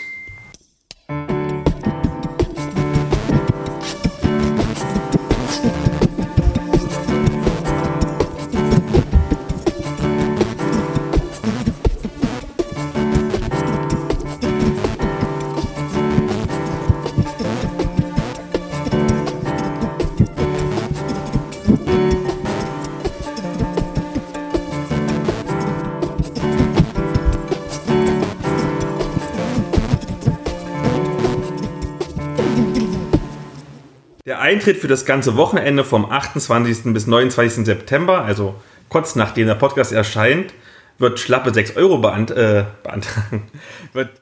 Eintritt 34.47 34.77
für 34.77 34.87
das 34.87 35.05
ganze 35.05 35.35
Wochenende 35.35 35.83
vom 35.83 36.09
28. 36.09 36.93
bis 36.93 37.05
29. 37.05 37.65
September, 37.65 38.23
also 38.23 38.55
kurz 38.87 39.15
nachdem 39.15 39.47
der 39.47 39.55
Podcast 39.55 39.91
erscheint, 39.91 40.53
wird 40.99 41.19
schlappe 41.19 41.53
6 41.53 41.75
Euro 41.75 41.97
beant 41.97 42.31
äh, 42.31 42.63
beantragen. 42.81 43.43
wird 43.93 44.21